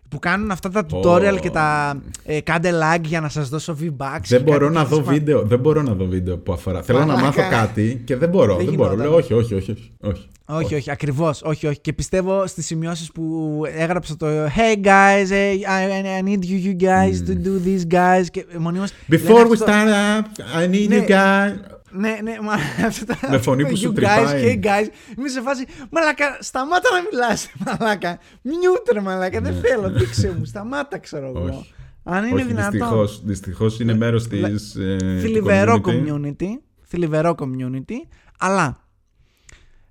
Που 0.09 0.19
κάνουν 0.19 0.51
αυτά 0.51 0.69
τα 0.69 0.85
tutorial 0.91 1.33
Ω. 1.33 1.39
και 1.39 1.49
τα 1.49 1.95
ε, 2.23 2.41
κάντε 2.41 2.71
like 2.71 3.01
για 3.03 3.21
να 3.21 3.29
σας 3.29 3.49
δώσω 3.49 3.75
V-Bucks. 3.81 4.21
Δεν 4.27 4.37
και 4.37 4.39
μπορώ 4.39 4.59
κάτι 4.59 4.73
να 4.73 4.81
τέτοιες 4.81 4.97
δω 4.99 5.05
πα- 5.05 5.11
βίντεο, 5.11 5.41
δεν 5.41 5.59
μπορώ 5.59 5.81
να 5.81 5.93
δω 5.93 6.05
βίντεο 6.05 6.37
που 6.37 6.53
αφορά. 6.53 6.81
Θέλω 6.81 6.99
να 6.99 7.05
Μαλάκα. 7.05 7.25
μάθω 7.25 7.41
κάτι 7.49 8.01
και 8.05 8.15
δεν 8.15 8.29
μπορώ. 8.29 8.55
Δεν 8.55 8.65
Δεν, 8.65 8.73
μπορώ. 8.75 8.89
γινόταν. 8.89 9.09
Λέω 9.09 9.17
όχι, 9.17 9.33
όχι, 9.33 9.53
όχι, 9.55 9.71
όχι. 9.71 9.91
όχι. 10.01 10.27
Όχι, 10.51 10.75
όχι, 10.75 10.91
ακριβώς, 10.91 11.41
όχι, 11.43 11.67
όχι. 11.67 11.79
Και 11.79 11.93
πιστεύω 11.93 12.47
στις 12.47 12.65
σημειώσεις 12.65 13.11
που 13.11 13.61
έγραψα 13.77 14.17
το 14.17 14.27
Hey 14.45 14.85
guys, 14.85 15.29
eh, 15.29 15.53
I, 15.63 16.19
I 16.19 16.23
need 16.27 16.43
you, 16.43 16.65
you 16.67 16.83
guys 16.83 17.29
to 17.29 17.33
do 17.47 17.67
this 17.67 17.93
guys 17.93 18.25
και 18.31 18.45
μονίμως 18.57 18.91
λένε 19.07 19.23
Before 19.23 19.45
we 19.47 19.51
αυτό- 19.51 19.65
start 19.65 19.87
up, 19.87 20.61
I 20.63 20.69
need 20.75 20.87
Ναι. 20.87 21.05
you 21.07 21.09
guys. 21.09 21.53
Ναι, 21.91 22.17
ναι, 22.23 22.35
μα 22.41 22.53
αυτό 22.85 23.05
τα- 23.05 23.17
Με 23.29 23.37
φωνή 23.37 23.63
που 23.65 23.71
you 23.73 23.77
σου 23.77 23.89
guys, 23.89 23.93
τρυπάει. 23.93 24.59
Hey 24.61 24.65
guys, 24.65 24.87
είμαι 25.17 25.29
σε 25.29 25.41
φάση, 25.41 25.65
μαλάκα, 25.91 26.37
σταμάτα 26.39 26.89
να 26.91 27.01
μιλάς, 27.11 27.49
μαλάκα. 27.79 28.19
Μιούτρε, 28.41 29.01
μαλάκα, 29.01 29.41
δεν 29.41 29.55
θέλω, 29.61 29.89
δείξε 29.91 30.35
μου, 30.37 30.45
σταμάτα, 30.45 30.97
ξέρω 30.99 31.27
εγώ. 31.27 31.39
Ναι. 31.43 31.51
Όχι. 31.51 31.73
Αν 32.03 32.23
είναι 32.25 32.35
όχι, 32.35 32.43
δυνατόν. 32.45 32.71
δυστυχώς, 32.71 33.21
δυστυχώς 33.25 33.79
είναι 33.79 33.93
μέρος 33.95 34.27
της 34.27 34.75
ε, 34.75 34.95
του 34.99 35.19
θλιβερό 35.21 35.81
community. 35.85 35.91
community. 36.23 36.47
Θλιβερό 36.83 37.35
community. 37.39 37.95
Αλλά 38.39 38.83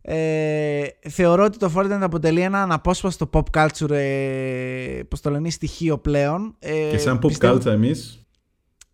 ε, 0.02 0.84
θεωρώ 1.08 1.44
ότι 1.44 1.58
το 1.58 1.72
Fortnite 1.76 1.98
αποτελεί 2.00 2.40
ένα 2.40 2.62
αναπόσπαστο 2.62 3.30
pop 3.32 3.42
culture, 3.56 3.90
ε, 3.90 5.00
πώς 5.08 5.20
το 5.20 5.30
λένε, 5.30 5.50
στοιχείο 5.50 5.98
πλέον. 5.98 6.56
Ε, 6.58 6.88
Και 6.90 6.98
σαν 6.98 7.16
pop 7.16 7.26
πιστεύω- 7.26 7.56
culture 7.62 7.66
εμείς 7.72 8.26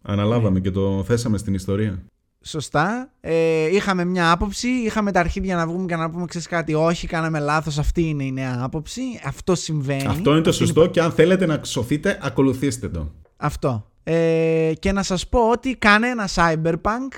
αναλάβαμε 0.03 0.61
και 0.61 0.71
το 0.71 1.03
θέσαμε 1.07 1.39
στην 1.39 1.55
ιστορία. 1.55 2.03
Σωστά. 2.47 3.11
Ε, 3.21 3.75
είχαμε 3.75 4.05
μια 4.05 4.31
άποψη, 4.31 4.69
είχαμε 4.69 5.13
τα 5.13 5.21
αρχίδια 5.21 5.57
να 5.57 5.67
βγούμε 5.67 5.87
και 5.87 5.97
να 5.97 6.11
πούμε 6.11 6.27
ξέρεις 6.27 6.47
κάτι, 6.47 6.75
όχι, 6.75 7.07
κάναμε 7.07 7.39
λάθος, 7.39 7.79
αυτή 7.79 8.03
είναι 8.09 8.25
η 8.25 8.33
νέα 8.33 8.59
άποψη. 8.63 9.03
Αυτό 9.25 9.55
συμβαίνει. 9.55 10.07
Αυτό 10.07 10.31
είναι 10.31 10.41
το 10.41 10.51
Αυτή 10.51 10.65
σωστό 10.65 10.87
και 10.87 11.01
αν 11.01 11.13
θέλετε 11.13 11.47
να 11.47 11.61
σωθείτε, 11.65 12.19
ακολουθήστε 12.23 12.89
το. 12.89 13.11
Αυτό. 13.37 13.91
Ε, 14.03 14.73
και 14.79 14.93
να 14.93 15.03
σας 15.03 15.29
πω 15.29 15.49
ότι 15.51 15.75
κάνε 15.75 16.09
ένα 16.09 16.29
Cyberpunk, 16.35 17.09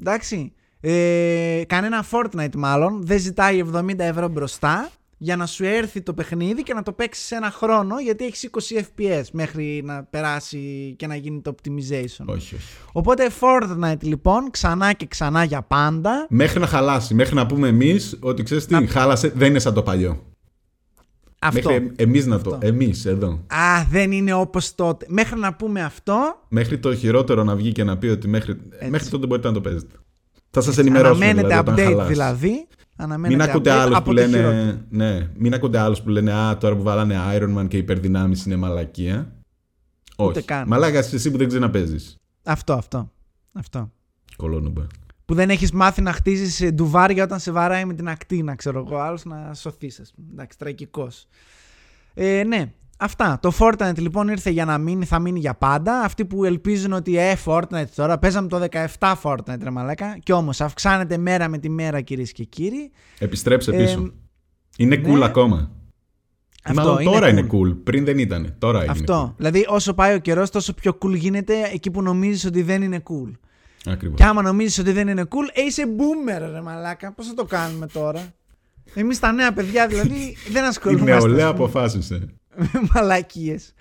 εντάξει, 0.00 0.52
ε, 0.80 1.62
κάνε 1.66 1.86
ένα 1.86 2.04
Fortnite 2.10 2.56
μάλλον, 2.56 3.06
δεν 3.06 3.18
ζητάει 3.18 3.64
70 3.74 3.98
ευρώ 3.98 4.28
μπροστά 4.28 4.90
για 5.24 5.36
να 5.36 5.46
σου 5.46 5.64
έρθει 5.64 6.00
το 6.02 6.12
παιχνίδι 6.14 6.62
και 6.62 6.74
να 6.74 6.82
το 6.82 6.92
παίξεις 6.92 7.24
σε 7.26 7.34
ένα 7.34 7.50
χρόνο 7.50 8.00
γιατί 8.00 8.24
έχεις 8.24 8.50
20 8.70 8.78
FPS 8.78 9.22
μέχρι 9.32 9.82
να 9.84 10.04
περάσει 10.04 10.94
και 10.98 11.06
να 11.06 11.16
γίνει 11.16 11.40
το 11.40 11.54
optimization. 11.54 12.24
Όχι, 12.26 12.54
όχι. 12.54 12.76
Οπότε 12.92 13.30
Fortnite 13.40 14.00
λοιπόν 14.02 14.50
ξανά 14.50 14.92
και 14.92 15.06
ξανά 15.06 15.44
για 15.44 15.62
πάντα. 15.62 16.26
Μέχρι 16.30 16.60
να 16.60 16.66
χαλάσει, 16.66 17.14
μέχρι 17.14 17.34
να 17.34 17.46
πούμε 17.46 17.68
εμείς 17.68 18.18
ότι 18.20 18.42
ξέρεις 18.42 18.66
τι, 18.66 18.72
Να- 18.72 18.86
χάλασε, 18.86 19.32
δεν 19.36 19.48
είναι 19.50 19.58
σαν 19.58 19.74
το 19.74 19.82
παλιό. 19.82 20.22
Αυτό. 21.38 21.70
Μέχρι 21.70 21.92
εμείς 21.96 22.26
να 22.26 22.40
το, 22.40 22.50
Αυτό. 22.54 22.66
εμείς 22.66 23.04
εδώ. 23.06 23.28
Α, 23.46 23.84
δεν 23.90 24.12
είναι 24.12 24.32
όπως 24.32 24.74
τότε. 24.74 25.06
Μέχρι 25.08 25.38
να 25.38 25.54
πούμε 25.54 25.82
αυτό, 25.82 26.40
Μέχρι 26.48 26.78
το 26.78 26.94
χειρότερο 26.94 27.44
να 27.44 27.56
βγει 27.56 27.72
και 27.72 27.84
να 27.84 27.98
πει 27.98 28.06
ότι 28.06 28.28
μέχρι, 28.28 28.56
μέχρι 28.88 29.08
τότε 29.08 29.26
μπορείτε 29.26 29.48
να 29.48 29.54
το 29.54 29.60
παίζετε. 29.60 29.94
Θα 30.50 30.60
σας 30.60 30.78
ενημερώσουμε 30.78 31.24
αναμένεται 31.26 31.48
δηλαδή, 31.48 31.70
όταν 31.70 31.84
update 31.84 31.88
χαλάσει. 31.88 32.12
δηλαδή. 32.12 32.66
Αναμένεται 33.02 33.42
Μην 33.42 33.50
ακούτε 33.50 33.70
update 33.70 33.74
άλλους 33.78 33.96
από 33.96 34.10
που 34.10 34.14
το 34.16 34.22
χειρότερο. 34.22 34.48
λένε, 34.52 34.84
ναι, 34.88 35.28
μην 35.36 35.54
ακούτε 35.54 35.78
άλλους 35.78 36.02
που 36.02 36.08
λένε 36.08 36.32
«Α, 36.32 36.56
τώρα 36.56 36.76
που 36.76 36.82
βάλανε 36.82 37.16
Iron 37.34 37.58
Man 37.58 37.68
και 37.68 37.76
υπερδυνάμεις 37.76 38.46
είναι 38.46 38.56
μαλακία». 38.56 39.32
Ούτε 40.18 40.38
Όχι. 40.38 40.42
καν. 40.46 40.68
Μαλάκα 40.68 40.98
είσαι 40.98 41.16
εσύ 41.16 41.30
που 41.30 41.36
δεν 41.36 41.46
ξέρεις 41.48 41.66
να 41.66 41.72
παίζεις. 41.72 42.16
Αυτό, 42.44 42.72
αυτό. 42.72 43.12
Αυτό. 43.52 43.90
Κολόνουμπε. 44.36 44.86
Που 45.24 45.34
δεν 45.34 45.50
έχεις 45.50 45.72
μάθει 45.72 46.02
να 46.02 46.12
χτίζεις 46.12 46.72
ντουβάρια 46.72 47.24
όταν 47.24 47.38
σε 47.40 47.50
βαράει 47.52 47.84
με 47.84 47.94
την 47.94 48.08
ακτίνα, 48.08 48.54
ξέρω 48.54 48.84
εγώ. 48.86 48.96
Άλλος 48.98 49.24
να 49.24 49.54
σωθείς, 49.54 50.00
ας 50.00 50.12
πούμε. 50.14 50.28
Εντάξει, 50.32 50.58
τραγικός. 50.58 51.26
Ε, 52.14 52.42
ναι. 52.46 52.72
Αυτά. 53.04 53.38
Το 53.42 53.52
Fortnite 53.58 53.98
λοιπόν 53.98 54.28
ήρθε 54.28 54.50
για 54.50 54.64
να 54.64 54.78
μείνει, 54.78 55.04
θα 55.04 55.18
μείνει 55.18 55.38
για 55.38 55.54
πάντα. 55.54 56.00
Αυτοί 56.00 56.24
που 56.24 56.44
ελπίζουν 56.44 56.92
ότι 56.92 57.18
ε, 57.18 57.34
Fortnite 57.44 57.84
τώρα, 57.94 58.18
παίζαμε 58.18 58.48
το 58.48 58.66
17 58.98 59.14
Fortnite 59.22 59.58
ρε 59.62 59.70
μαλάκα. 59.70 60.18
Κι 60.22 60.32
όμως 60.32 60.60
αυξάνεται 60.60 61.16
μέρα 61.16 61.48
με 61.48 61.58
τη 61.58 61.68
μέρα 61.68 62.00
κυρίες 62.00 62.32
και 62.32 62.44
κύριοι. 62.44 62.90
Επιστρέψε 63.18 63.70
Ε, 63.70 63.76
πίσω. 63.76 64.12
είναι 64.76 64.96
ναι. 64.96 65.12
cool 65.14 65.20
ακόμα. 65.22 65.70
Αυτό, 66.64 66.80
Μάλλον 66.82 67.00
είναι 67.00 67.10
τώρα 67.10 67.26
cool. 67.26 67.30
είναι 67.30 67.46
cool. 67.52 67.76
Πριν 67.84 68.04
δεν 68.04 68.18
ήταν. 68.18 68.54
Τώρα 68.58 68.78
έγινε 68.78 68.92
Αυτό. 68.92 69.34
Δηλαδή 69.36 69.64
όσο 69.68 69.94
πάει 69.94 70.14
ο 70.14 70.18
καιρός, 70.18 70.50
τόσο 70.50 70.74
πιο 70.74 70.98
cool 71.02 71.14
γίνεται 71.16 71.54
εκεί 71.72 71.90
που 71.90 72.02
νομίζεις 72.02 72.44
ότι 72.44 72.62
δεν 72.62 72.82
είναι 72.82 73.02
cool. 73.08 73.28
cool. 73.28 73.92
Ακριβώς. 73.92 74.16
Και 74.18 74.24
άμα 74.24 74.42
νομίζεις 74.42 74.78
ότι 74.78 74.92
δεν 74.92 75.08
είναι 75.08 75.22
cool, 75.22 75.50
ε, 75.52 75.62
είσαι 75.62 75.84
boomer, 75.86 76.48
ρε 76.52 76.60
μαλάκα. 76.60 77.12
Πώς 77.12 77.26
θα 77.26 77.34
το 77.34 77.44
κάνουμε 77.44 77.86
τώρα; 77.86 78.20
Εμείς 78.94 79.18
τα 79.18 79.32
νέα 79.32 79.52
παιδιά 79.52 79.86
δηλαδή 79.86 80.36
δεν 80.52 80.64
Η 80.64 80.66
ασχολούμαστε. 80.66 81.10
νεολαία 81.14 81.46
ας 81.46 81.52
πούμε, 81.52 81.64
αποφάσισε. 81.64 82.26
Με 82.56 82.70
μαλακίες. 82.94 83.74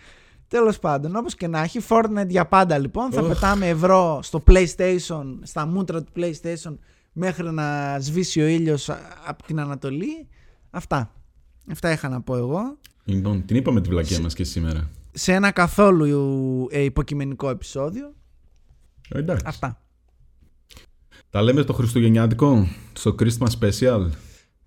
Τέλος 0.47 0.79
πάντων, 0.79 1.15
όπως 1.15 1.35
και 1.35 1.47
να 1.47 1.61
έχει, 1.61 1.79
Fortnite 1.89 2.27
για 2.27 2.45
πάντα 2.47 2.77
λοιπόν. 2.77 3.11
Θα 3.11 3.21
Οχ. 3.21 3.27
πετάμε 3.27 3.67
ευρώ 3.67 4.19
στο 4.21 4.43
PlayStation, 4.47 5.23
στα 5.41 5.65
μούτρα 5.65 6.03
του 6.03 6.11
PlayStation 6.15 6.77
μέχρι 7.11 7.51
να 7.51 7.97
σβήσει 7.99 8.41
ο 8.41 8.45
ήλιος 8.47 8.89
από 9.25 9.43
την 9.43 9.59
Ανατολή. 9.59 10.27
Αυτά. 10.69 11.11
Αυτά 11.71 11.91
είχα 11.91 12.09
να 12.09 12.21
πω 12.21 12.35
εγώ. 12.37 12.77
Λοιπόν, 13.03 13.45
την 13.45 13.55
είπαμε 13.55 13.81
τη 13.81 13.89
βλακεία 13.89 14.19
μας 14.21 14.33
και 14.33 14.43
σήμερα. 14.43 14.89
Σε 15.11 15.33
ένα 15.33 15.51
καθόλου 15.51 16.67
ε, 16.71 16.79
υποκειμενικό 16.79 17.49
επεισόδιο. 17.49 18.13
Ε, 19.09 19.19
Εντάξει. 19.19 19.43
Αυτά. 19.47 19.81
Τα 21.29 21.41
λέμε 21.41 21.61
στο 21.61 21.73
Χριστουγεννιάτικο, 21.73 22.67
στο 22.93 23.15
Christmas 23.19 23.47
Special. 23.59 24.09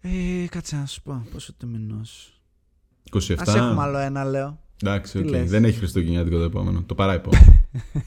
Ε, 0.00 0.46
κάτσε 0.48 0.76
να 0.76 0.86
σου 0.86 1.02
πω 1.02 1.26
πόσο 1.32 1.54
το 1.56 1.66
μηνός. 1.66 2.33
27. 3.12 3.34
Ας 3.38 3.54
έχουμε 3.54 3.82
άλλο 3.82 3.98
ένα, 3.98 4.24
λέω. 4.24 4.58
Εντάξει, 4.82 5.12
Τι 5.12 5.18
οκ. 5.18 5.30
λες; 5.30 5.50
δεν 5.50 5.64
έχει 5.64 5.78
Χριστουγεννιάτικο 5.78 6.38
το 6.38 6.44
επόμενο. 6.44 6.82
Το 6.86 6.94
παραεπόμενο. 6.94 7.60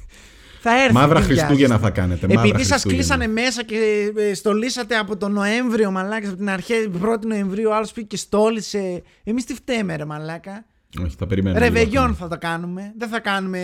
Θα 0.62 0.82
έρθει. 0.82 0.94
Μαύρα 0.94 1.20
τι 1.20 1.26
Χριστούγεννα 1.26 1.56
βιάζεστε. 1.56 1.78
θα 1.86 1.90
κάνετε. 1.90 2.28
μαύρα 2.28 2.42
Επειδή 2.42 2.64
σας 2.64 2.82
Χριστούγεννα. 2.82 3.04
κλείσανε 3.18 3.42
μέσα 3.42 3.64
και 3.64 4.12
ε, 4.18 4.34
στολίσατε 4.34 4.96
από 4.98 5.18
τον 5.18 5.32
Νοέμβριο, 5.32 5.92
μαλάκα, 5.92 6.28
από 6.28 6.38
την 6.38 6.50
αρχή, 6.50 6.74
1η 7.04 7.26
Νοεμβρίου, 7.26 7.74
άλλος 7.74 7.92
πήγε 7.92 8.08
και 8.08 8.18
στόλισε. 8.18 9.04
Εμείς 9.24 9.46
τι 9.46 9.54
φταίμε, 9.54 9.96
ρε 9.96 10.06
μαλάκα. 10.06 10.66
Όχι, 11.04 11.16
θα 11.18 11.28
περιμένουμε. 11.28 11.62
λίγο 11.66 11.74
Ρεβεγιόν 11.76 12.04
ακόμα. 12.04 12.18
θα 12.18 12.28
το 12.28 12.38
κάνουμε. 12.38 12.94
Δεν 12.98 13.10
θα 13.10 13.20
κάνουμε 13.20 13.60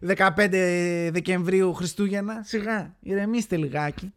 ε, 0.00 0.14
15 0.16 0.48
Δεκεμβρίου 1.12 1.74
Χριστούγεννα. 1.74 2.40
Σιγά, 2.44 2.94
ηρεμήστε 3.00 3.56
λιγάκι. 3.56 4.12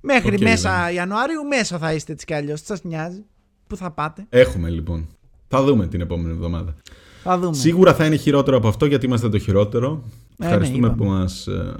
Μέχρι 0.00 0.34
Οκ, 0.34 0.40
μέσα 0.40 0.90
Ιανουαρίου, 0.90 1.44
μέσα 1.44 1.78
θα 1.78 1.92
είστε 1.92 2.12
έτσι 2.12 2.26
κι 2.26 2.34
αλλιώς. 2.34 2.60
Τι 2.60 2.66
σας 2.66 2.82
νοιάζει; 2.84 3.24
Πού 3.66 3.76
θα 3.76 3.90
πάτε; 3.90 4.26
Έχουμε 4.28 4.68
λοιπόν. 4.70 5.08
Θα 5.54 5.62
δούμε 5.62 5.86
την 5.86 6.00
επόμενη 6.00 6.30
εβδομάδα. 6.30 6.74
Θα 7.22 7.38
δούμε. 7.38 7.54
Σίγουρα 7.54 7.94
θα 7.94 8.06
είναι 8.06 8.16
χειρότερο 8.16 8.56
από 8.56 8.68
αυτό 8.68 8.86
γιατί 8.86 9.06
είμαστε 9.06 9.28
το 9.28 9.38
χειρότερο. 9.38 10.02
ναι, 10.36 10.46
Ευχαριστούμε 10.46 10.86
είπαμε. 10.86 10.96
που 10.96 11.04
μας 11.04 11.46
ε, 11.46 11.74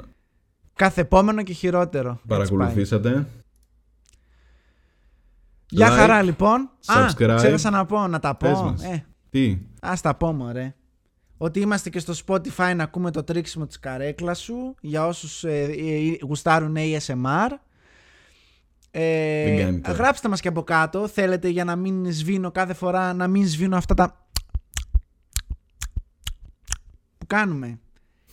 Κάθε 0.74 1.00
επόμενο 1.00 1.42
και 1.42 1.52
χειρότερο. 1.52 2.08
Έτσι 2.10 2.22
πάει. 2.26 2.38
παρακολουθήσατε. 2.38 3.26
Γεια 5.68 5.88
Like, 5.88 5.96
χαρά 5.96 6.22
λοιπόν. 6.22 6.70
subscribe. 6.86 7.28
Α, 7.30 7.34
ξέχασα 7.34 7.70
να 7.70 7.84
πω, 7.86 8.06
να 8.06 8.18
τα 8.18 8.34
Πες 8.36 8.52
πω. 8.52 8.62
μας. 8.62 8.82
Ε, 8.84 9.04
Τι, 9.30 9.58
ας 9.80 10.00
τα 10.00 10.14
πω 10.14 10.32
μωρέ. 10.32 10.74
Ότι 11.36 11.60
είμαστε 11.60 11.90
και 11.90 11.98
στο 11.98 12.12
Spotify 12.26 12.72
να 12.76 12.82
ακούμε 12.82 13.10
το 13.10 13.22
τρίξιμο 13.22 13.66
της 13.66 13.78
καρέκλας 13.78 14.40
σου 14.40 14.74
για 14.80 15.06
όσους 15.06 15.44
ε, 15.44 15.62
ε, 15.62 16.16
γουστάρουν 16.22 16.74
ASMR. 16.78 17.48
Ε, 18.94 19.44
Δεν 19.44 19.58
κάνει 19.58 19.80
τώρα. 19.80 19.96
γράψτε 19.96 20.28
μας 20.28 20.40
και 20.40 20.48
από 20.48 20.62
κάτω 20.62 21.08
θέλετε 21.08 21.48
για 21.48 21.64
να 21.64 21.76
μην 21.76 22.12
σβήνω 22.12 22.50
κάθε 22.50 22.74
φορά 22.74 23.12
να 23.12 23.26
μην 23.28 23.46
σβήνω 23.48 23.76
αυτά 23.76 23.94
τα 23.94 24.26
που 27.18 27.26
κάνουμε. 27.26 27.78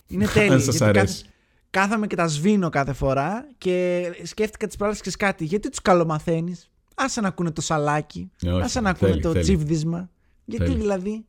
Είναι 0.06 0.26
τέλειο. 0.34 0.52
Αν 0.52 0.60
σας 0.60 0.80
αρέσει. 0.80 1.24
Κάθαμε 1.70 2.06
και 2.06 2.16
τα 2.16 2.26
σβήνω 2.26 2.68
κάθε 2.68 2.92
φορά 2.92 3.46
και 3.58 4.04
σκέφτηκα 4.22 4.66
τις 4.66 4.76
προάλλες 4.76 5.00
και 5.00 5.10
κάτι. 5.18 5.44
Γιατί 5.44 5.68
τους 5.68 5.82
καλομαθαίνεις; 5.82 6.70
Άσε 6.94 7.20
να 7.20 7.28
ακούνε 7.28 7.50
το 7.50 7.60
σαλάκι. 7.60 8.30
Ε, 8.42 8.50
όχι, 8.50 8.62
άσε 8.64 8.80
να 8.80 8.90
ακούνε 8.90 9.10
θέλει, 9.10 9.22
το 9.22 9.30
θέλει. 9.32 9.42
τσίβδισμα. 9.44 10.10
Γιατί 10.44 10.64
Θέλει. 10.64 10.76
δηλαδή 10.78 11.24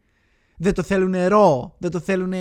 δεν 0.57 0.73
το 0.73 0.84
θέλουν 0.84 1.27
ρο, 1.27 1.75
δεν 1.77 1.91
το 1.91 1.99
θέλουν 1.99 2.34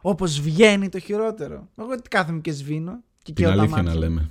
όπως 0.00 0.40
βγαίνει 0.40 0.88
το 0.88 0.98
χειρότερο. 0.98 1.68
Εγώ 1.78 1.94
τι 2.00 2.08
κάθομαι 2.08 2.40
και 2.40 2.50
σβήνω. 2.52 2.92
Και 3.22 3.32
Την 3.32 3.34
καίω 3.34 3.54
τα 3.54 3.60
αλήθεια 3.60 3.76
να 3.76 3.82
μάτια. 3.82 3.98
λέμε. 4.00 4.30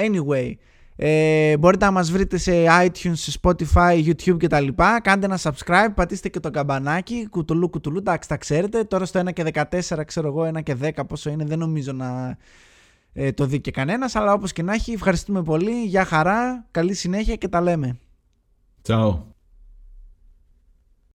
Anyway, 0.00 0.52
ε, 0.96 1.56
μπορείτε 1.56 1.84
να 1.84 1.90
μας 1.90 2.10
βρείτε 2.10 2.36
σε 2.36 2.52
iTunes, 2.84 3.12
σε 3.12 3.38
Spotify, 3.42 4.04
YouTube 4.04 4.36
και 4.38 4.46
τα 4.46 4.60
λοιπά. 4.60 5.00
Κάντε 5.00 5.26
ένα 5.26 5.38
subscribe, 5.42 5.88
πατήστε 5.94 6.28
και 6.28 6.40
το 6.40 6.50
καμπανάκι, 6.50 7.26
κουτουλού 7.30 7.70
κουτουλού, 7.70 7.98
εντάξει 7.98 8.28
τα 8.28 8.36
ξέρετε. 8.36 8.84
Τώρα 8.84 9.04
στο 9.04 9.20
1 9.20 9.32
και 9.32 9.44
14 9.44 10.04
ξέρω 10.06 10.28
εγώ, 10.28 10.50
1 10.56 10.62
και 10.62 10.76
10 10.82 10.90
πόσο 11.08 11.30
είναι, 11.30 11.44
δεν 11.44 11.58
νομίζω 11.58 11.92
να 11.92 12.36
ε, 13.12 13.32
το 13.32 13.46
δει 13.46 13.60
και 13.60 13.70
κανένας. 13.70 14.14
Αλλά 14.14 14.32
όπως 14.32 14.52
και 14.52 14.62
να 14.62 14.72
έχει, 14.72 14.92
ευχαριστούμε 14.92 15.42
πολύ, 15.42 15.84
για 15.84 16.04
χαρά, 16.04 16.66
καλή 16.70 16.94
συνέχεια 16.94 17.36
και 17.36 17.48
τα 17.48 17.60
λέμε. 17.60 17.98
Τσάου. 18.82 19.29